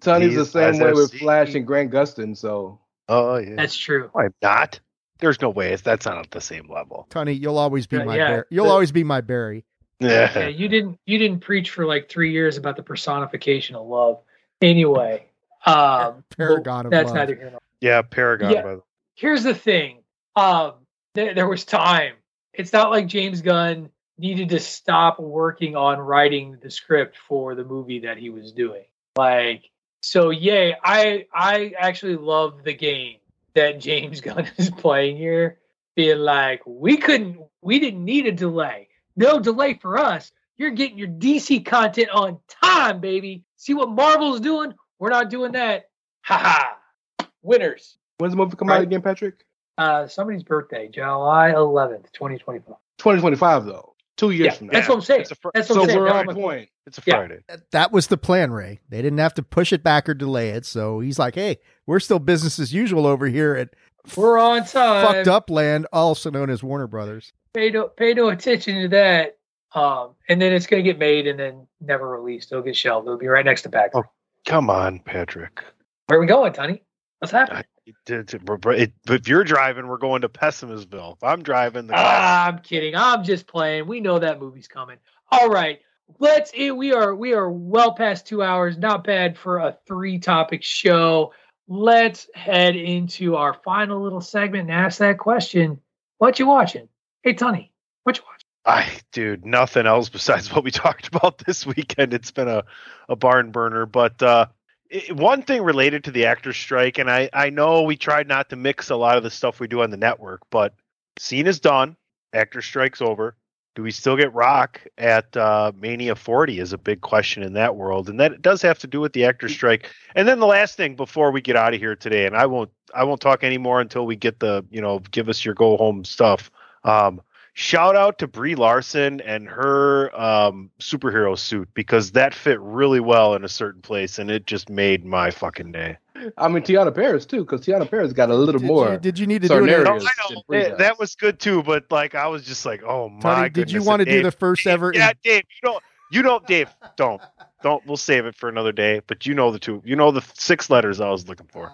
Tony's 0.00 0.34
the 0.34 0.44
same 0.46 0.78
way 0.78 0.92
with 0.92 1.12
Flash 1.14 1.54
and 1.54 1.66
Grant 1.66 1.90
Gustin. 1.90 2.36
So 2.36 2.78
Oh 3.08 3.36
yeah. 3.36 3.54
That's 3.56 3.76
true. 3.76 4.10
I'm 4.14 4.34
not. 4.42 4.80
There's 5.18 5.40
no 5.42 5.50
way. 5.50 5.76
That's 5.76 6.06
not 6.06 6.18
at 6.18 6.30
the 6.30 6.40
same 6.40 6.70
level. 6.70 7.06
Tony, 7.10 7.32
you'll 7.32 7.58
always 7.58 7.86
be 7.86 7.98
Yeah, 7.98 8.04
my 8.04 8.16
yeah, 8.16 8.28
Bar- 8.30 8.46
you'll 8.50 8.64
the- 8.66 8.70
always 8.72 8.92
be 8.92 9.04
my 9.04 9.20
Barry. 9.20 9.64
Yeah, 10.00 10.38
Yeah. 10.38 10.48
you 10.48 10.68
didn't 10.68 10.98
you 11.06 11.18
didn't 11.18 11.40
preach 11.40 11.70
for 11.70 11.84
like 11.86 12.08
three 12.08 12.32
years 12.32 12.56
about 12.56 12.76
the 12.76 12.82
personification 12.82 13.76
of 13.76 13.86
love. 13.86 14.20
Anyway, 14.62 15.26
um, 15.66 16.24
Paragon 16.36 16.86
of 16.86 16.90
that's 16.90 17.06
love. 17.06 17.14
neither 17.16 17.34
here 17.34 17.50
nor 17.50 17.60
Yeah. 17.80 18.02
Paragon. 18.02 18.50
Yeah. 18.52 18.62
By 18.62 18.74
the 18.76 18.82
here's 19.20 19.42
the 19.42 19.54
thing 19.54 19.98
um 20.36 20.72
there, 21.14 21.34
there 21.34 21.48
was 21.48 21.64
time 21.64 22.14
it's 22.54 22.72
not 22.72 22.90
like 22.90 23.06
james 23.06 23.42
gunn 23.42 23.90
needed 24.18 24.48
to 24.48 24.58
stop 24.58 25.20
working 25.20 25.76
on 25.76 25.98
writing 25.98 26.56
the 26.62 26.70
script 26.70 27.18
for 27.28 27.54
the 27.54 27.64
movie 27.64 27.98
that 28.00 28.16
he 28.16 28.30
was 28.30 28.52
doing 28.52 28.84
like 29.16 29.68
so 30.00 30.30
yay 30.30 30.74
i 30.84 31.26
i 31.34 31.72
actually 31.78 32.16
love 32.16 32.64
the 32.64 32.72
game 32.72 33.16
that 33.54 33.78
james 33.88 34.20
gunn 34.22 34.48
is 34.56 34.70
playing 34.70 35.16
here 35.16 35.58
being 35.96 36.18
like 36.18 36.62
we 36.64 36.96
couldn't 36.96 37.38
we 37.60 37.78
didn't 37.78 38.04
need 38.04 38.26
a 38.26 38.32
delay 38.32 38.88
no 39.16 39.38
delay 39.38 39.74
for 39.74 39.98
us 39.98 40.32
you're 40.56 40.70
getting 40.70 40.96
your 40.96 41.08
dc 41.08 41.66
content 41.66 42.08
on 42.10 42.38
time 42.48 43.00
baby 43.00 43.44
see 43.56 43.74
what 43.74 43.90
marvel's 43.90 44.40
doing 44.40 44.72
we're 45.00 45.08
not 45.10 45.28
doing 45.30 45.52
that 45.52 45.86
ha 46.22 46.38
ha 46.38 47.28
winners 47.42 47.96
when's 48.18 48.32
the 48.32 48.36
movie 48.36 48.54
come 48.56 48.70
out 48.70 48.82
again, 48.82 49.02
Patrick? 49.02 49.44
uh, 49.78 50.06
somebody's 50.06 50.42
birthday, 50.42 50.88
July 50.88 51.52
11th, 51.56 52.12
2025. 52.12 52.76
2025 52.98 53.64
though. 53.64 53.94
Two 54.18 54.30
years 54.32 54.46
Yeah, 54.48 54.52
from 54.52 54.66
now. 54.66 54.72
that's 54.74 54.88
what 54.90 54.96
I'm 54.96 55.00
saying. 55.00 55.20
It's 55.22 55.30
a 55.30 55.34
fr- 55.36 55.48
That's 55.54 55.70
what 55.70 55.76
so 55.76 55.80
I'm 55.82 55.86
saying. 55.88 55.98
we're 55.98 56.10
on 56.12 56.26
point. 56.34 56.68
It's 56.86 56.98
a 56.98 57.02
Yeah. 57.06 57.14
Friday. 57.16 57.38
That 57.72 57.90
was 57.90 58.08
the 58.08 58.18
plan, 58.18 58.50
Rey. 58.52 58.80
They 58.90 59.00
didn't 59.00 59.18
have 59.20 59.32
to 59.34 59.42
push 59.42 59.72
it 59.72 59.82
back 59.82 60.06
or 60.06 60.12
delay 60.12 60.50
it. 60.50 60.66
So 60.66 61.00
he's 61.00 61.18
like, 61.18 61.34
"Hey, 61.36 61.58
we're 61.86 62.00
still 62.00 62.18
business 62.18 62.58
as 62.58 62.74
usual 62.74 63.06
over 63.06 63.26
here 63.28 63.54
at 63.54 63.70
We're 64.16 64.38
on 64.38 64.64
time. 64.66 65.06
fucked 65.06 65.28
up 65.28 65.48
land, 65.48 65.86
also 65.94 66.30
known 66.30 66.50
as 66.50 66.62
Warner 66.62 66.86
Brothers." 66.86 67.32
Pay 67.54 67.70
no, 67.70 67.88
pay 67.88 68.12
no 68.12 68.28
attention 68.28 68.82
to 68.82 68.88
that. 68.88 69.38
Um, 69.74 70.10
and 70.28 70.42
then 70.42 70.52
it's 70.52 70.66
going 70.66 70.84
to 70.84 70.90
get 70.90 70.98
made 70.98 71.26
and 71.26 71.38
then 71.40 71.66
never 71.80 72.06
released. 72.06 72.52
It'll 72.52 72.62
get 72.64 72.76
shelved. 72.76 73.06
It'll 73.06 73.16
be 73.18 73.28
right 73.28 73.44
next 73.46 73.62
to 73.62 73.70
Pax. 73.70 73.92
Oh. 73.94 74.04
Come 74.46 74.70
on, 74.70 75.00
Patrick. 75.00 75.62
Where 76.06 76.18
are 76.18 76.20
we 76.20 76.26
going, 76.26 76.52
Tunney? 76.52 76.80
What's 77.18 77.32
happening? 77.32 77.64
If 77.86 79.28
you're 79.28 79.44
driving, 79.44 79.86
we're 79.86 79.98
going 79.98 80.22
to 80.22 80.28
Pessimistville. 80.28 81.16
If 81.16 81.24
I'm 81.24 81.42
driving, 81.42 81.86
the 81.86 81.94
Ah, 81.96 82.46
I'm 82.46 82.58
kidding. 82.60 82.94
I'm 82.94 83.24
just 83.24 83.46
playing. 83.46 83.86
We 83.86 84.00
know 84.00 84.18
that 84.18 84.40
movie's 84.40 84.68
coming. 84.68 84.98
All 85.30 85.48
right. 85.48 85.80
Let's 86.18 86.50
eh, 86.56 86.70
we 86.70 86.92
are 86.92 87.14
we 87.14 87.34
are 87.34 87.50
well 87.50 87.94
past 87.94 88.26
two 88.26 88.42
hours. 88.42 88.76
Not 88.76 89.04
bad 89.04 89.38
for 89.38 89.58
a 89.58 89.78
three 89.86 90.18
topic 90.18 90.62
show. 90.64 91.32
Let's 91.68 92.28
head 92.34 92.74
into 92.74 93.36
our 93.36 93.54
final 93.54 94.02
little 94.02 94.20
segment 94.20 94.70
and 94.70 94.72
ask 94.72 94.98
that 94.98 95.18
question. 95.18 95.80
What 96.18 96.38
you 96.38 96.46
watching? 96.46 96.88
Hey 97.22 97.34
Tunney, 97.34 97.70
what 98.02 98.16
you 98.16 98.24
watching? 98.26 98.39
I, 98.64 98.90
dude, 99.12 99.46
nothing 99.46 99.86
else 99.86 100.08
besides 100.08 100.52
what 100.52 100.64
we 100.64 100.70
talked 100.70 101.08
about 101.08 101.38
this 101.38 101.66
weekend. 101.66 102.14
It's 102.14 102.30
been 102.30 102.48
a, 102.48 102.64
a 103.08 103.16
barn 103.16 103.50
burner. 103.50 103.86
But 103.86 104.22
uh, 104.22 104.46
it, 104.90 105.14
one 105.14 105.42
thing 105.42 105.62
related 105.62 106.04
to 106.04 106.10
the 106.10 106.26
actor 106.26 106.52
strike, 106.52 106.98
and 106.98 107.10
I, 107.10 107.30
I 107.32 107.50
know 107.50 107.82
we 107.82 107.96
tried 107.96 108.28
not 108.28 108.50
to 108.50 108.56
mix 108.56 108.90
a 108.90 108.96
lot 108.96 109.16
of 109.16 109.22
the 109.22 109.30
stuff 109.30 109.60
we 109.60 109.68
do 109.68 109.82
on 109.82 109.90
the 109.90 109.96
network, 109.96 110.42
but 110.50 110.74
scene 111.18 111.46
is 111.46 111.60
done. 111.60 111.96
Actor 112.32 112.62
strike's 112.62 113.00
over. 113.00 113.36
Do 113.76 113.84
we 113.84 113.92
still 113.92 114.16
get 114.16 114.34
Rock 114.34 114.80
at 114.98 115.36
uh, 115.36 115.70
Mania 115.76 116.16
40 116.16 116.58
is 116.58 116.72
a 116.72 116.78
big 116.78 117.00
question 117.00 117.44
in 117.44 117.52
that 117.52 117.76
world, 117.76 118.08
and 118.08 118.18
that 118.18 118.42
does 118.42 118.62
have 118.62 118.80
to 118.80 118.88
do 118.88 119.00
with 119.00 119.12
the 119.12 119.24
actor 119.24 119.48
strike. 119.48 119.88
And 120.16 120.26
then 120.26 120.40
the 120.40 120.46
last 120.46 120.76
thing 120.76 120.96
before 120.96 121.30
we 121.30 121.40
get 121.40 121.54
out 121.54 121.72
of 121.72 121.80
here 121.80 121.94
today, 121.94 122.26
and 122.26 122.36
I 122.36 122.46
won't 122.46 122.70
I 122.92 123.04
won't 123.04 123.20
talk 123.20 123.44
anymore 123.44 123.80
until 123.80 124.06
we 124.06 124.16
get 124.16 124.40
the 124.40 124.66
you 124.70 124.80
know 124.80 124.98
give 125.12 125.28
us 125.28 125.44
your 125.44 125.54
go 125.54 125.76
home 125.76 126.04
stuff. 126.04 126.50
Um, 126.82 127.20
shout 127.54 127.96
out 127.96 128.18
to 128.18 128.26
Brie 128.26 128.54
Larson 128.54 129.20
and 129.20 129.48
her 129.48 130.10
um, 130.20 130.70
superhero 130.80 131.36
suit 131.38 131.68
because 131.74 132.12
that 132.12 132.34
fit 132.34 132.60
really 132.60 133.00
well 133.00 133.34
in 133.34 133.44
a 133.44 133.48
certain 133.48 133.82
place, 133.82 134.18
and 134.18 134.30
it 134.30 134.46
just 134.46 134.68
made 134.70 135.04
my 135.04 135.30
fucking 135.30 135.72
day. 135.72 135.96
I 136.36 136.48
mean 136.48 136.62
Teyonah 136.62 136.94
Parris 136.94 137.24
too, 137.24 137.40
because 137.44 137.62
Teyonah 137.62 137.90
Parris 137.90 138.12
got 138.12 138.28
a 138.30 138.34
little 138.34 138.60
Did 138.60 138.66
more. 138.66 138.92
you, 138.92 138.98
did 138.98 139.18
you 139.18 139.26
need 139.26 139.42
to 139.42 139.48
do 139.48 139.54
it? 139.54 139.58
Sarnarius 139.70 139.84
No, 139.84 139.92
in- 139.94 139.98
than 140.00 140.08
I 140.08 140.32
know 140.34 140.42
Brie 140.48 140.58
it- 140.58 140.78
that 140.78 140.98
was 140.98 141.14
good 141.14 141.38
too, 141.40 141.62
but 141.62 141.84
like 141.90 142.14
I 142.14 142.26
was 142.26 142.44
just 142.44 142.66
like, 142.66 142.82
oh 142.82 143.08
my. 143.08 143.48
Tunney, 143.48 143.52
did 143.52 143.70
you 143.72 143.82
want 143.82 144.00
to 144.00 144.04
do 144.04 144.10
Dave- 144.10 144.24
the 144.24 144.32
first 144.32 144.66
ever? 144.66 144.92
Yeah, 144.94 145.12
Dave. 145.24 145.44
You 145.62 145.70
don't. 145.70 145.82
you 146.12 146.22
don't, 146.22 146.46
Dave. 146.46 146.68
Don't, 146.96 147.22
don't. 147.62 147.86
We'll 147.86 147.96
save 147.96 148.26
it 148.26 148.34
for 148.34 148.48
another 148.48 148.72
day. 148.72 149.00
But 149.06 149.26
you 149.26 149.34
know 149.34 149.50
the 149.50 149.58
two. 149.58 149.80
You 149.84 149.96
know 149.96 150.10
the 150.10 150.22
six 150.34 150.68
letters 150.68 151.00
I 151.00 151.08
was 151.08 151.26
looking 151.28 151.46
for. 151.52 151.72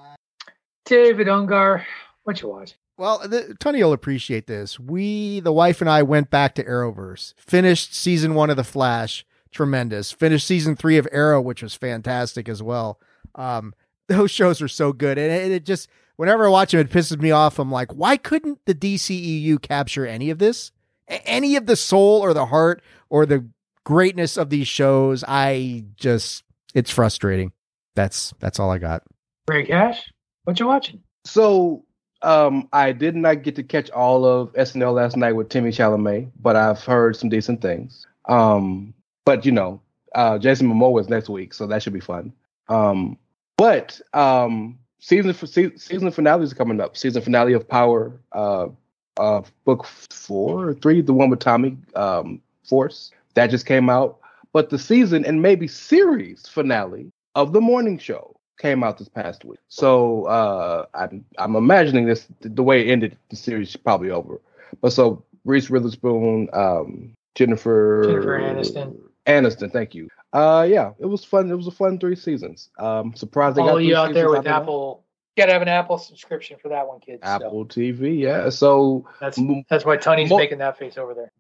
David 0.85 1.27
Ungar, 1.27 1.85
what 2.23 2.41
you 2.41 2.49
watching? 2.49 2.77
Well, 2.99 3.19
the, 3.19 3.57
Tunney 3.61 3.83
will 3.83 3.93
appreciate 3.93 4.47
this. 4.47 4.81
We, 4.81 5.41
the 5.41 5.53
wife 5.53 5.81
and 5.81 5.91
I, 5.91 6.03
went 6.03 6.31
back 6.31 6.55
to 6.55 6.65
Arrowverse, 6.65 7.35
finished 7.37 7.95
season 7.95 8.35
one 8.35 8.49
of 8.49 8.57
The 8.57 8.65
Flash, 8.65 9.25
tremendous. 9.53 10.13
Finished 10.13 10.47
season 10.47 10.77
three 10.77 10.97
of 10.97 11.07
Arrow, 11.13 11.41
which 11.41 11.63
was 11.63 11.75
fantastic 11.75 12.49
as 12.49 12.63
well. 12.63 12.99
Um, 13.35 13.75
those 14.09 14.31
shows 14.31 14.63
are 14.63 14.69
so 14.69 14.93
good, 14.93 15.19
and 15.19 15.33
it, 15.33 15.51
it 15.51 15.65
just 15.65 15.89
whenever 16.17 16.47
I 16.47 16.51
watch 16.51 16.73
them, 16.73 16.81
it 16.81 16.91
pisses 16.91 17.21
me 17.21 17.31
off. 17.31 17.59
I'm 17.59 17.71
like, 17.71 17.93
why 17.93 18.17
couldn't 18.17 18.61
the 18.65 18.75
DCEU 18.75 19.61
capture 19.61 20.07
any 20.07 20.31
of 20.31 20.39
this, 20.39 20.73
A- 21.09 21.27
any 21.29 21.57
of 21.57 21.67
the 21.67 21.77
soul 21.77 22.21
or 22.21 22.33
the 22.33 22.47
heart 22.47 22.83
or 23.11 23.27
the 23.27 23.47
greatness 23.85 24.37
of 24.37 24.51
these 24.51 24.69
shows? 24.69 25.25
I 25.27 25.85
just, 25.97 26.45
it's 26.75 26.91
frustrating. 26.91 27.53
That's 27.95 28.35
that's 28.39 28.61
all 28.61 28.71
I 28.71 28.79
got. 28.79 29.03
Rey 29.49 29.67
Cash, 29.67 30.03
what 30.45 30.61
you 30.61 30.67
watching? 30.67 31.03
So 31.25 31.86
um, 32.23 32.69
I 32.73 32.93
did 32.93 33.15
not 33.17 33.43
get 33.43 33.57
to 33.57 33.63
catch 33.63 33.91
all 33.91 34.25
of 34.25 34.53
SNL 34.55 34.95
last 34.95 35.17
night 35.17 35.33
with 35.33 35.49
Timmy 35.49 35.71
Chalamet, 35.71 36.31
but 36.41 36.57
I've 36.57 36.83
heard 36.83 37.17
some 37.17 37.29
decent 37.29 37.61
things. 37.61 38.07
Um, 38.27 38.95
but 39.25 39.45
you 39.45 39.53
know, 39.53 39.81
uh, 40.15 40.39
Jason 40.39 40.69
Momoa 40.69 41.01
is 41.01 41.09
next 41.09 41.29
week, 41.29 41.55
so 41.55 41.67
that 41.67 41.83
should 41.83 41.93
be 41.93 42.01
fun. 42.01 42.33
Um, 42.69 43.19
but 43.57 44.01
um, 44.13 44.79
season 44.99 45.33
for 45.33 45.47
se- 45.47 45.77
season 45.77 46.11
finales 46.11 46.53
are 46.53 46.57
coming 46.57 46.81
up. 46.81 46.97
Season 46.97 47.23
finale 47.23 47.53
of 47.53 47.69
Power, 47.69 48.19
uh, 48.33 48.69
uh, 49.17 49.43
book 49.65 49.85
four 49.85 50.69
or 50.69 50.75
three, 50.75 51.01
the 51.01 51.13
one 51.13 51.31
with 51.31 51.41
Tommy 51.41 51.77
um, 51.95 52.41
Force 52.65 53.13
that 53.35 53.49
just 53.49 53.67
came 53.67 53.89
out. 53.89 54.19
But 54.53 54.71
the 54.71 54.79
season 54.79 55.25
and 55.25 55.43
maybe 55.43 55.69
series 55.69 56.49
finale 56.49 57.13
of 57.35 57.53
the 57.53 57.61
morning 57.61 57.99
show 57.99 58.36
came 58.59 58.83
out 58.83 58.99
this 58.99 59.09
past 59.09 59.45
week. 59.45 59.59
So 59.69 60.25
uh, 60.27 60.87
I'm 60.95 61.25
I'm 61.39 61.57
imagining 61.57 62.07
this 62.07 62.27
the 62.41 62.63
way 62.63 62.87
it 62.87 62.91
ended. 62.91 63.17
The 63.31 63.37
series 63.37 63.71
is 63.71 63.77
probably 63.77 64.11
over. 64.11 64.41
But 64.81 64.93
so 64.93 65.25
Reese 65.45 65.71
Witherspoon, 65.71 66.49
um, 66.53 67.15
Jennifer 67.35 68.03
Jennifer 68.07 68.41
Aniston. 68.41 68.97
Aniston, 69.27 69.73
thank 69.73 69.95
you. 69.95 70.09
Uh, 70.33 70.67
yeah, 70.69 70.93
it 70.99 71.07
was 71.07 71.25
fun. 71.25 71.51
It 71.51 71.55
was 71.55 71.67
a 71.67 71.71
fun 71.73 71.99
three 71.99 72.17
seasons. 72.17 72.71
Um, 72.79 73.15
surprised 73.15 73.57
they 73.57 73.63
got 73.63 73.71
All 73.71 73.77
three 73.77 73.89
you 73.89 73.97
out 73.97 74.13
there 74.15 74.31
with. 74.31 74.47
Apple, 74.47 75.05
you 75.37 75.43
gotta 75.43 75.53
have 75.53 75.63
an 75.63 75.69
Apple 75.69 75.99
subscription 75.99 76.57
for 76.61 76.69
that 76.69 76.87
one, 76.87 77.01
kids. 77.01 77.23
so 77.23 77.29
Apple 77.29 77.67
TV, 77.67 78.19
yeah. 78.19 78.49
So 78.51 79.07
that's 79.21 79.39
that's 79.69 79.85
why 79.85 79.97
Tunney's 79.97 80.31
mo- 80.31 80.39
making 80.39 80.59
that 80.59 80.79
face 80.79 80.99
over 80.99 81.15
there. 81.15 81.31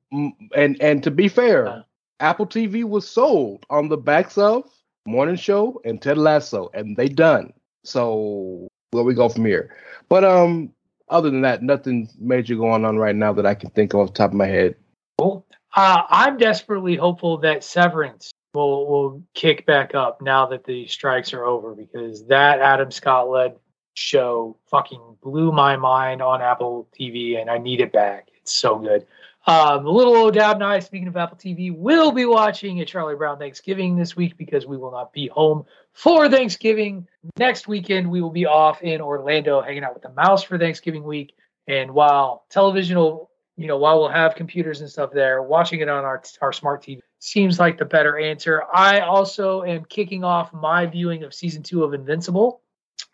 And 0.54 0.80
and 0.80 1.02
to 1.02 1.10
be 1.10 1.28
fair, 1.28 1.68
Uh. 1.68 1.82
Apple 2.20 2.46
TV 2.46 2.82
was 2.84 3.06
sold 3.06 3.66
on 3.68 3.88
the 3.88 3.96
backs 3.98 4.38
of 4.38 4.64
Morning 5.06 5.36
Show 5.36 5.80
and 5.84 6.00
Ted 6.00 6.18
Lasso, 6.18 6.70
and 6.74 6.96
they 6.96 7.08
done. 7.08 7.52
So 7.84 8.68
where 8.90 9.04
we 9.04 9.14
go 9.14 9.28
from 9.28 9.44
here? 9.44 9.74
But 10.08 10.24
um, 10.24 10.72
other 11.08 11.30
than 11.30 11.42
that, 11.42 11.62
nothing 11.62 12.08
major 12.18 12.56
going 12.56 12.84
on 12.84 12.98
right 12.98 13.16
now 13.16 13.32
that 13.32 13.46
I 13.46 13.54
can 13.54 13.70
think 13.70 13.94
of 13.94 14.00
off 14.00 14.08
the 14.08 14.14
top 14.14 14.30
of 14.30 14.36
my 14.36 14.46
head. 14.46 14.76
Cool. 15.18 15.46
Uh, 15.74 16.02
I'm 16.08 16.38
desperately 16.38 16.96
hopeful 16.96 17.38
that 17.38 17.62
Severance 17.62 18.32
will 18.54 18.86
will 18.86 19.22
kick 19.34 19.66
back 19.66 19.94
up 19.94 20.22
now 20.22 20.46
that 20.46 20.64
the 20.64 20.86
strikes 20.86 21.34
are 21.34 21.44
over 21.44 21.74
because 21.74 22.26
that 22.26 22.60
Adam 22.60 22.90
Scott 22.90 23.28
led 23.28 23.56
show 23.94 24.56
fucking 24.70 25.16
blew 25.22 25.52
my 25.52 25.76
mind 25.76 26.22
on 26.22 26.42
Apple 26.42 26.88
TV 26.98 27.40
and 27.40 27.50
I 27.50 27.58
need 27.58 27.80
it 27.80 27.92
back. 27.92 28.28
It's 28.40 28.52
so 28.52 28.78
good. 28.78 29.06
Um, 29.48 29.84
little 29.84 30.16
O'Dowd 30.16 30.56
and 30.56 30.64
I, 30.64 30.80
speaking 30.80 31.06
of 31.06 31.16
Apple 31.16 31.38
TV, 31.38 31.74
will 31.74 32.10
be 32.10 32.26
watching 32.26 32.80
a 32.80 32.84
Charlie 32.84 33.14
Brown 33.14 33.38
Thanksgiving 33.38 33.94
this 33.94 34.16
week 34.16 34.36
because 34.36 34.66
we 34.66 34.76
will 34.76 34.90
not 34.90 35.12
be 35.12 35.28
home 35.28 35.64
for 35.92 36.28
Thanksgiving. 36.28 37.06
Next 37.38 37.68
weekend, 37.68 38.10
we 38.10 38.20
will 38.20 38.30
be 38.30 38.46
off 38.46 38.82
in 38.82 39.00
Orlando 39.00 39.60
hanging 39.60 39.84
out 39.84 39.94
with 39.94 40.02
the 40.02 40.12
mouse 40.12 40.42
for 40.42 40.58
Thanksgiving 40.58 41.04
week. 41.04 41.34
And 41.68 41.92
while 41.92 42.44
television 42.50 42.98
will, 42.98 43.30
you 43.56 43.68
know, 43.68 43.76
while 43.76 44.00
we'll 44.00 44.08
have 44.08 44.34
computers 44.34 44.80
and 44.80 44.90
stuff 44.90 45.10
there, 45.12 45.40
watching 45.40 45.78
it 45.78 45.88
on 45.88 46.04
our, 46.04 46.22
our 46.42 46.52
smart 46.52 46.82
TV 46.82 46.98
seems 47.20 47.60
like 47.60 47.78
the 47.78 47.84
better 47.84 48.18
answer. 48.18 48.64
I 48.74 49.00
also 49.00 49.62
am 49.62 49.84
kicking 49.84 50.24
off 50.24 50.52
my 50.52 50.86
viewing 50.86 51.22
of 51.22 51.32
season 51.32 51.62
two 51.62 51.84
of 51.84 51.94
Invincible, 51.94 52.62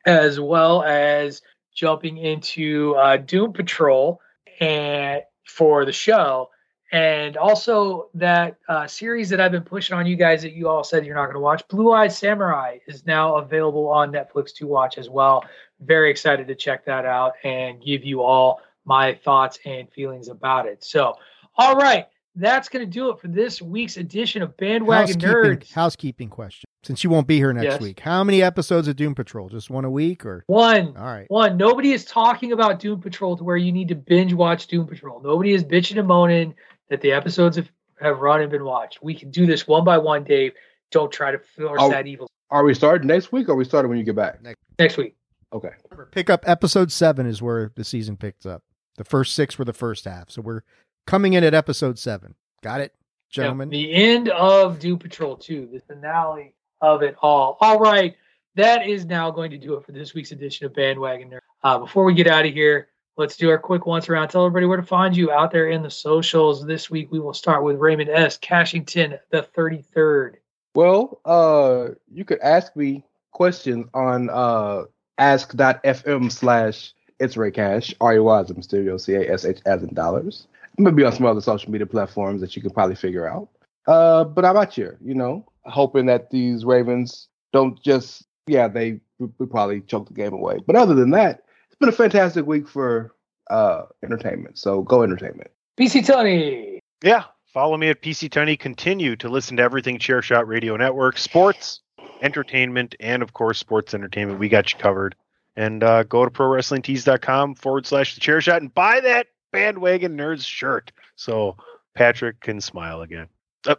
as 0.06 0.40
well 0.40 0.82
as 0.82 1.42
jumping 1.74 2.16
into 2.16 2.94
uh, 2.94 3.18
Doom 3.18 3.52
Patrol 3.52 4.18
and 4.60 5.22
for 5.44 5.84
the 5.84 5.92
show. 5.92 6.50
And 6.92 7.38
also 7.38 8.10
that 8.12 8.58
uh, 8.68 8.86
series 8.86 9.30
that 9.30 9.40
I've 9.40 9.52
been 9.52 9.62
pushing 9.62 9.96
on 9.96 10.06
you 10.06 10.14
guys 10.14 10.42
that 10.42 10.52
you 10.52 10.68
all 10.68 10.84
said 10.84 11.06
you're 11.06 11.14
not 11.14 11.24
going 11.24 11.36
to 11.36 11.40
watch, 11.40 11.66
Blue 11.68 11.90
Eye 11.90 12.08
Samurai, 12.08 12.78
is 12.86 13.06
now 13.06 13.36
available 13.36 13.88
on 13.88 14.12
Netflix 14.12 14.54
to 14.56 14.66
watch 14.66 14.98
as 14.98 15.08
well. 15.08 15.44
Very 15.80 16.10
excited 16.10 16.46
to 16.48 16.54
check 16.54 16.84
that 16.84 17.06
out 17.06 17.32
and 17.44 17.82
give 17.82 18.04
you 18.04 18.22
all 18.22 18.60
my 18.84 19.14
thoughts 19.14 19.58
and 19.64 19.90
feelings 19.90 20.28
about 20.28 20.66
it. 20.66 20.84
So, 20.84 21.16
all 21.56 21.76
right, 21.76 22.08
that's 22.34 22.68
going 22.68 22.84
to 22.84 22.90
do 22.90 23.08
it 23.10 23.18
for 23.18 23.28
this 23.28 23.62
week's 23.62 23.96
edition 23.96 24.42
of 24.42 24.54
Bandwagon 24.58 25.18
housekeeping, 25.18 25.30
Nerds. 25.30 25.72
Housekeeping 25.72 26.28
question. 26.28 26.66
Since 26.84 27.04
you 27.04 27.10
won't 27.10 27.28
be 27.28 27.36
here 27.36 27.52
next 27.52 27.64
Yes. 27.64 27.80
week, 27.80 28.00
how 28.00 28.24
many 28.24 28.42
episodes 28.42 28.88
of 28.88 28.96
Doom 28.96 29.14
Patrol? 29.14 29.48
Just 29.48 29.70
one 29.70 29.84
a 29.84 29.90
week 29.90 30.26
or? 30.26 30.42
One. 30.48 30.96
All 30.96 31.04
right. 31.04 31.26
One. 31.28 31.56
Nobody 31.56 31.92
is 31.92 32.04
talking 32.04 32.50
about 32.52 32.80
Doom 32.80 33.00
Patrol 33.00 33.36
to 33.36 33.44
where 33.44 33.56
you 33.56 33.70
need 33.70 33.88
to 33.88 33.94
binge 33.94 34.32
watch 34.34 34.66
Doom 34.66 34.86
Patrol. 34.88 35.20
Nobody 35.22 35.52
is 35.54 35.62
bitching 35.62 35.98
and 35.98 36.08
moaning 36.08 36.54
that 36.90 37.00
the 37.00 37.12
episodes 37.12 37.56
have, 37.56 37.70
have 38.00 38.18
run 38.18 38.40
and 38.42 38.50
been 38.50 38.64
watched. 38.64 39.00
We 39.02 39.14
can 39.14 39.30
do 39.30 39.46
this 39.46 39.68
one 39.68 39.84
by 39.84 39.96
one, 39.98 40.24
Dave. 40.24 40.52
Don't 40.90 41.12
try 41.12 41.30
to 41.30 41.38
force 41.38 41.78
Oh. 41.80 41.90
that 41.90 42.06
evil 42.08 42.28
Are 42.50 42.64
we 42.64 42.74
starting 42.74 43.06
next 43.06 43.30
week 43.32 43.48
or 43.48 43.52
are 43.52 43.56
we 43.56 43.64
starting 43.64 43.88
when 43.88 43.98
you 43.98 44.04
get 44.04 44.16
back? 44.16 44.40
next 44.78 44.96
week. 44.96 45.14
Okay. 45.52 45.70
Pick 46.10 46.28
up 46.30 46.42
episode 46.48 46.90
seven 46.90 47.26
is 47.26 47.40
where 47.40 47.70
the 47.76 47.84
season 47.84 48.16
picks 48.16 48.44
up. 48.44 48.62
The 48.96 49.04
first 49.04 49.34
six 49.34 49.56
were 49.58 49.64
the 49.64 49.72
first 49.72 50.04
half. 50.04 50.30
So 50.30 50.42
we're 50.42 50.62
coming 51.06 51.34
in 51.34 51.44
at 51.44 51.54
episode 51.54 51.98
seven. 51.98 52.34
Got 52.62 52.80
it, 52.80 52.92
gentlemen? 53.30 53.70
Yep, 53.70 53.72
the 53.72 53.94
end 53.94 54.28
of 54.30 54.78
Doom 54.80 54.98
Patrol 54.98 55.36
2, 55.36 55.68
the 55.72 55.80
finale 55.80 56.54
of 56.82 57.02
it 57.02 57.16
all. 57.22 57.56
All 57.60 57.78
right, 57.78 58.14
that 58.56 58.86
is 58.86 59.06
now 59.06 59.30
going 59.30 59.50
to 59.52 59.58
do 59.58 59.74
it 59.74 59.86
for 59.86 59.92
this 59.92 60.12
week's 60.12 60.32
edition 60.32 60.66
of 60.66 60.74
Bandwagon 60.74 61.30
Nerd. 61.30 61.38
Uh, 61.62 61.78
before 61.78 62.04
we 62.04 62.12
get 62.12 62.26
out 62.26 62.44
of 62.44 62.52
here, 62.52 62.88
let's 63.16 63.36
do 63.36 63.48
our 63.48 63.58
quick 63.58 63.86
once 63.86 64.08
around. 64.08 64.28
Tell 64.28 64.44
everybody 64.44 64.66
where 64.66 64.76
to 64.76 64.82
find 64.82 65.16
you 65.16 65.30
out 65.30 65.52
there 65.52 65.70
in 65.70 65.82
the 65.82 65.90
socials. 65.90 66.66
This 66.66 66.90
week 66.90 67.10
we 67.10 67.20
will 67.20 67.32
start 67.32 67.64
with 67.64 67.76
Raymond 67.76 68.10
S. 68.10 68.36
Cashington, 68.36 69.18
the 69.30 69.48
33rd. 69.56 70.34
Well, 70.74 71.20
uh, 71.24 71.94
you 72.12 72.24
could 72.24 72.40
ask 72.40 72.74
me 72.76 73.04
questions 73.30 73.86
on 73.94 74.28
uh, 74.30 74.84
ask.fm 75.18 76.32
slash 76.32 76.92
it's 77.20 77.36
Rey 77.36 77.52
Cash, 77.52 77.94
R 78.00 78.14
E 78.14 78.18
Y 78.18 78.40
as 78.40 78.50
in 78.50 78.56
Mysterio, 78.56 79.00
C 79.00 79.14
A 79.14 79.32
S 79.32 79.44
H 79.44 79.60
as 79.64 79.82
in 79.82 79.94
dollars. 79.94 80.48
I'm 80.76 80.84
gonna 80.84 80.96
be 80.96 81.04
on 81.04 81.12
some 81.12 81.26
other 81.26 81.40
social 81.40 81.70
media 81.70 81.86
platforms 81.86 82.40
that 82.40 82.56
you 82.56 82.62
can 82.62 82.72
probably 82.72 82.96
figure 82.96 83.28
out. 83.28 83.48
Uh, 83.86 84.24
but 84.24 84.44
how 84.44 84.50
about 84.50 84.76
you? 84.76 84.96
You 85.00 85.14
know, 85.14 85.46
hoping 85.64 86.06
that 86.06 86.30
these 86.30 86.64
Ravens 86.64 87.28
don't 87.52 87.82
just, 87.82 88.26
yeah, 88.46 88.68
they 88.68 89.00
we 89.38 89.46
probably 89.46 89.80
choke 89.82 90.08
the 90.08 90.14
game 90.14 90.32
away. 90.32 90.58
But 90.66 90.76
other 90.76 90.94
than 90.94 91.10
that, 91.10 91.42
it's 91.68 91.78
been 91.78 91.88
a 91.88 91.92
fantastic 91.92 92.46
week 92.46 92.68
for 92.68 93.14
uh 93.50 93.82
entertainment. 94.02 94.58
So 94.58 94.82
go 94.82 95.02
entertainment. 95.02 95.50
PC 95.78 96.04
Tunney. 96.06 96.78
Yeah. 97.02 97.24
Follow 97.46 97.76
me 97.76 97.90
at 97.90 98.00
PC 98.00 98.30
Tunney. 98.30 98.58
Continue 98.58 99.14
to 99.16 99.28
listen 99.28 99.58
to 99.58 99.62
everything 99.62 99.98
Chairshot 99.98 100.46
Radio 100.46 100.76
Network, 100.76 101.18
sports, 101.18 101.80
entertainment, 102.22 102.94
and 102.98 103.22
of 103.22 103.34
course, 103.34 103.58
sports 103.58 103.92
entertainment. 103.92 104.38
We 104.38 104.48
got 104.48 104.72
you 104.72 104.78
covered. 104.78 105.14
And 105.54 105.84
uh, 105.84 106.04
go 106.04 106.24
to 106.24 106.30
prowrestlingtees.com 106.30 107.56
forward 107.56 107.84
slash 107.84 108.14
the 108.14 108.20
chair 108.20 108.40
shot 108.40 108.62
and 108.62 108.72
buy 108.72 109.00
that 109.00 109.26
bandwagon 109.52 110.16
nerds 110.16 110.46
shirt 110.46 110.92
so 111.14 111.56
Patrick 111.94 112.40
can 112.40 112.60
smile 112.62 113.02
again. 113.02 113.28
Uh, 113.66 113.74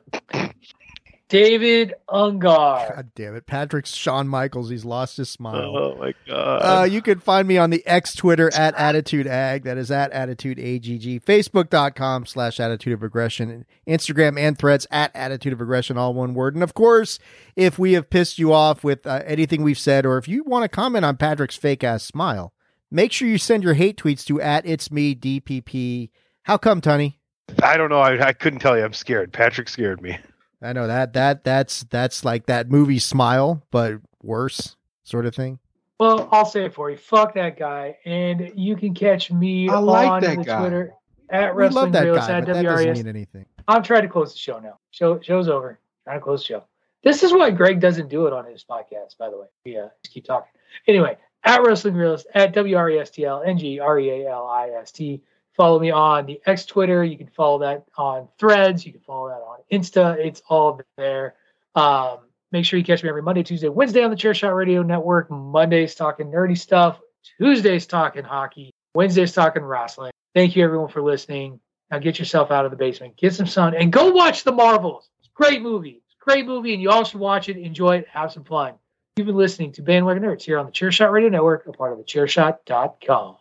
David 1.34 1.96
Ungar. 2.10 2.96
God 2.96 3.10
damn 3.16 3.36
it. 3.36 3.48
Patrick's 3.48 3.96
Shawn 3.96 4.28
Michaels. 4.28 4.70
He's 4.70 4.86
lost 4.86 5.18
his 5.18 5.30
smile. 5.32 5.76
oh 5.76 5.96
my 5.98 6.14
god. 6.28 6.58
Uh, 6.60 6.84
you 6.84 7.02
can 7.02 7.20
find 7.20 7.48
me 7.48 7.58
on 7.58 7.72
the 7.72 7.86
X 7.88 8.14
Twitter 8.14 8.54
at 8.54 8.76
Attitude 8.76 9.26
Ag. 9.26 9.64
That 9.64 9.80
is 9.80 9.90
at 9.90 10.12
Attitude 10.12 10.60
AGG. 10.60 11.26
Facebook.com 11.26 12.28
slash 12.28 12.60
Attitude 12.60 12.94
of 12.94 13.02
Aggression. 13.02 13.66
Instagram 13.88 14.40
and 14.40 14.58
threads 14.58 14.86
at 14.92 15.10
Attitude 15.16 15.54
of 15.54 15.60
Aggression, 15.62 15.98
all 15.98 16.14
one 16.14 16.36
word. 16.36 16.54
And 16.54 16.64
of 16.64 16.76
course, 16.76 17.18
if 17.56 17.80
we 17.80 17.94
have 17.94 18.12
pissed 18.12 18.38
you 18.38 18.54
off 18.54 18.84
with 18.84 19.08
uh, 19.08 19.24
anything 19.26 19.64
we've 19.64 19.80
said, 19.80 20.06
or 20.06 20.20
if 20.20 20.28
you 20.28 20.44
want 20.44 20.64
to 20.64 20.70
comment 20.70 21.04
on 21.04 21.18
Patrick's 21.18 21.56
fake 21.56 21.84
ass 21.84 22.04
smile, 22.04 22.54
make 22.92 23.12
sure 23.12 23.28
you 23.28 23.40
send 23.40 23.64
your 23.64 23.74
hate 23.74 23.98
tweets 23.98 24.24
to 24.26 24.40
at 24.40 24.68
It's 24.68 24.92
Me 24.92 25.16
DPP. 25.16 26.12
How 26.44 26.58
come, 26.58 26.80
Tunney? 26.80 27.16
I 27.64 27.76
don't 27.76 27.90
know. 27.90 28.00
I, 28.00 28.28
I 28.28 28.34
couldn't 28.34 28.60
tell 28.60 28.78
you. 28.78 28.84
I'm 28.84 28.94
scared. 28.94 29.34
Patrick 29.34 29.68
scared 29.68 30.00
me. 30.00 30.20
I 30.64 30.74
know 30.74 30.88
that 30.88 31.14
that 31.14 31.44
that's 31.44 31.84
that's 31.86 32.24
like 32.24 32.46
that 32.48 32.70
movie 32.70 33.00
Smile, 33.00 33.62
but 33.70 33.96
worse 34.22 34.76
sort 35.04 35.26
of 35.26 35.36
thing. 35.36 35.60
Well, 36.00 36.28
I'll 36.32 36.46
say 36.46 36.66
it 36.66 36.74
for 36.74 36.90
you. 36.90 36.98
Fuck 36.98 37.36
that 37.36 37.58
guy. 37.58 37.98
And 38.06 38.52
you 38.56 38.76
can 38.76 38.94
catch 38.94 39.32
me 39.32 39.70
I 39.70 39.78
like 39.78 40.10
on 40.10 40.22
that 40.22 40.38
the 40.38 40.44
guy. 40.44 40.60
Twitter 40.60 40.94
at 41.30 41.56
We 41.56 41.64
love 41.64 41.74
Wrestling 41.74 41.92
that 41.92 42.04
Realist 42.04 42.28
guy, 42.28 42.38
at 42.38 42.46
but 42.46 42.54
that 42.54 42.64
doesn't 42.64 42.88
WRS. 42.88 42.96
mean 42.96 43.08
anything. 43.08 43.46
I'm 43.68 43.84
trying 43.84 44.02
to 44.02 44.08
close 44.08 44.34
the 44.34 44.40
show 44.40 44.60
now. 44.60 44.80
Show 44.92 45.20
show's 45.22 45.48
over. 45.48 45.80
Trying 46.06 46.20
to 46.20 46.24
close 46.24 46.42
the 46.42 46.46
show. 46.46 46.64
This 47.04 47.24
is 47.24 47.34
why 47.34 47.52
Greg 47.52 47.80
doesn't 47.82 48.10
do 48.10 48.28
it 48.28 48.34
on 48.34 48.46
his 48.46 48.64
podcast, 48.64 49.18
by 49.18 49.30
the 49.30 49.38
way. 49.38 49.48
Yeah, 49.66 49.80
uh, 49.80 49.90
just 50.04 50.14
keep 50.14 50.26
talking. 50.26 50.52
Anyway, 50.88 51.18
at 51.44 51.62
Wrestling 51.62 51.96
Realist, 51.96 52.28
at 52.34 52.54
W 52.54 52.76
R 52.78 52.90
E 52.90 53.00
S 53.00 53.10
T 53.10 53.26
L 53.26 53.44
N 53.46 53.58
G 53.58 53.80
R 53.80 54.00
E 54.00 54.10
A 54.10 54.32
L 54.32 54.48
I 54.48 54.70
S 54.70 54.92
T. 54.92 55.22
Follow 55.56 55.80
me 55.80 55.92
on 55.92 56.26
the 56.26 56.42
X 56.46 56.66
Twitter. 56.66 57.04
You 57.04 57.18
can 57.18 57.28
follow 57.28 57.60
that 57.60 57.86
on 57.98 58.28
Threads. 58.40 58.86
You 58.86 58.92
can 58.92 59.02
follow 59.02 59.30
that 59.30 59.36
on 59.36 59.60
Insta. 59.72 60.18
It's 60.18 60.42
all 60.50 60.82
there. 60.98 61.36
Um, 61.76 62.20
make 62.52 62.66
sure 62.66 62.80
you 62.80 62.86
catch 62.86 63.04
me 63.04 63.10
every 63.10 63.22
Monday, 63.22 63.44
Tuesday, 63.44 63.70
Wednesday 63.70 64.04
on 64.04 64.10
the 64.10 64.16
Chairshot 64.16 64.56
Radio 64.56 64.82
Network. 64.82 65.30
Mondays 65.30 65.96
talking 65.96 66.28
nerdy 66.28 66.58
stuff. 66.58 67.00
Tuesdays 67.40 67.86
talking 67.86 68.24
hockey. 68.24 68.72
Wednesdays 68.96 69.34
talking 69.34 69.64
wrestling. 69.64 70.12
Thank 70.34 70.56
you 70.56 70.64
everyone 70.64 70.90
for 70.90 71.02
listening. 71.02 71.60
Now 71.92 72.00
get 72.00 72.18
yourself 72.18 72.50
out 72.50 72.66
of 72.66 72.72
the 72.72 72.78
basement, 72.78 73.18
get 73.18 73.36
some 73.36 73.46
sun, 73.46 73.76
and 73.76 73.94
go 73.94 74.10
watch 74.12 74.44
The 74.44 74.52
Marvels. 74.52 75.10
It's 75.20 75.30
a 75.30 75.36
great 75.36 75.62
movie. 75.62 76.02
It's 76.06 76.16
a 76.20 76.24
great 76.24 76.48
movie, 76.48 76.74
and 76.74 76.82
you 76.82 76.90
all 76.90 77.04
should 77.04 77.20
watch 77.20 77.50
it, 77.50 77.58
enjoy 77.58 77.98
it, 77.98 78.08
have 78.08 78.32
some 78.32 78.44
fun. 78.44 78.74
You've 79.16 79.28
been 79.28 79.36
listening 79.36 79.74
to 79.74 79.84
Bandwagon 79.84 80.24
Nerds 80.24 80.42
here 80.42 80.58
on 80.58 80.66
the 80.66 80.72
Chairshot 80.72 81.12
Radio 81.12 81.30
Network, 81.30 81.68
a 81.68 81.72
part 81.72 81.92
of 81.92 82.00
the 82.00 82.04
Chairshot.com. 82.04 83.36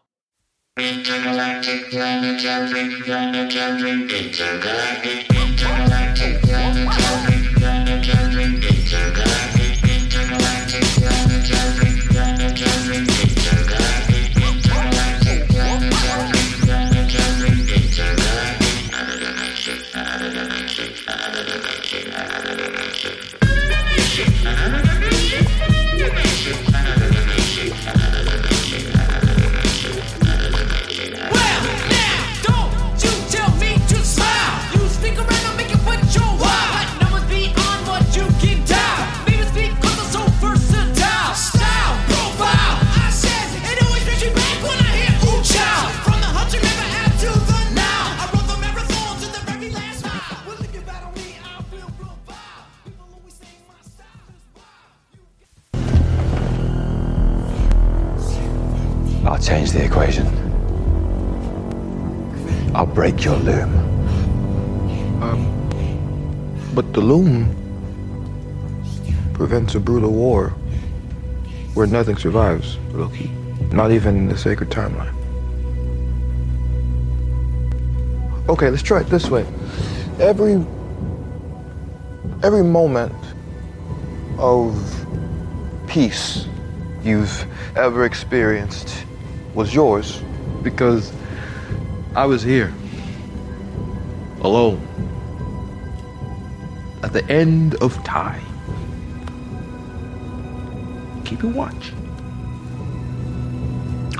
I'll 6.95 7.42
change 59.53 59.73
the 59.73 59.85
equation. 59.85 60.27
I'll 62.75 62.87
break 62.87 63.23
your 63.23 63.37
loom. 63.37 63.71
Um, 65.23 65.41
but 66.75 66.95
the 66.95 67.03
loom 67.03 67.55
prevents 69.35 69.75
a 69.75 69.81
brutal 69.81 70.11
war 70.11 70.55
where 71.75 71.87
nothing 71.87 72.17
survives, 72.17 72.79
Loki. 72.93 73.31
Not 73.73 73.93
even 73.93 74.27
the 74.27 74.39
sacred 74.39 74.71
timeline. 74.71 75.13
Okay, 78.49 78.71
let's 78.71 78.83
try 78.83 79.01
it 79.03 79.09
this 79.09 79.29
way. 79.29 79.45
Every 80.19 80.55
every 82.43 82.65
moment 82.65 83.23
of 84.39 84.73
peace 85.87 86.47
you've 87.05 87.45
ever 87.77 88.07
experienced 88.07 89.05
was 89.55 89.75
yours 89.75 90.23
because 90.63 91.13
I 92.15 92.25
was 92.27 92.43
here 92.43 92.73
alone 94.41 94.81
at 97.03 97.13
the 97.13 97.25
end 97.31 97.75
of 97.77 98.03
time. 98.05 98.45
Keeping 101.25 101.55
watch. 101.55 101.93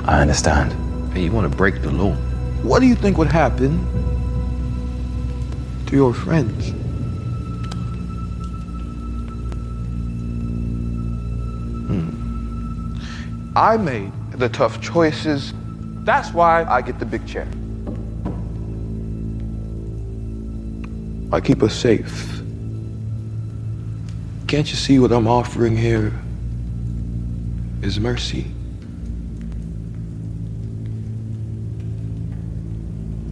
I 0.05 0.21
understand. 0.21 0.73
Hey, 1.13 1.25
you 1.25 1.31
want 1.31 1.49
to 1.49 1.57
break 1.57 1.81
the 1.81 1.91
law. 1.91 2.13
What 2.63 2.79
do 2.79 2.87
you 2.87 2.95
think 2.95 3.17
would 3.17 3.31
happen 3.31 3.79
to 5.87 5.95
your 5.95 6.13
friends? 6.13 6.71
Hmm. 11.87 12.09
I 13.55 13.77
made 13.77 14.11
the 14.35 14.49
tough 14.49 14.81
choices. 14.81 15.53
That's 16.05 16.33
why 16.33 16.63
I 16.63 16.81
get 16.81 16.99
the 16.99 17.05
big 17.05 17.25
chair. 17.25 17.47
I 21.31 21.39
keep 21.39 21.63
us 21.63 21.73
safe. 21.73 22.41
Can't 24.47 24.69
you 24.69 24.75
see 24.75 24.99
what 24.99 25.11
I'm 25.11 25.27
offering 25.27 25.75
here 25.75 26.13
is 27.81 27.99
mercy? 27.99 28.45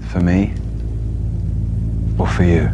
For 0.09 0.19
me? 0.19 0.53
Or 2.17 2.27
for 2.27 2.43
you? 2.43 2.69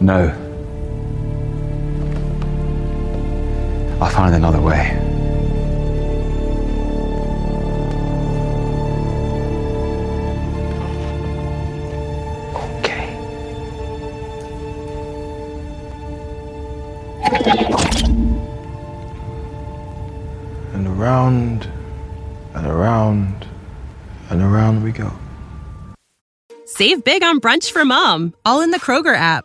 No. 0.00 0.51
I'll 4.02 4.10
find 4.10 4.34
another 4.34 4.60
way. 4.60 4.90
And 20.72 20.88
around 20.88 21.68
and 22.54 22.66
around 22.66 23.46
and 24.30 24.42
around 24.42 24.82
we 24.82 24.90
go. 24.90 25.12
Save 26.66 27.04
big 27.04 27.22
on 27.22 27.40
brunch 27.40 27.70
for 27.70 27.84
mom, 27.84 28.34
all 28.44 28.62
in 28.62 28.72
the 28.72 28.80
Kroger 28.80 29.14
app. 29.14 29.44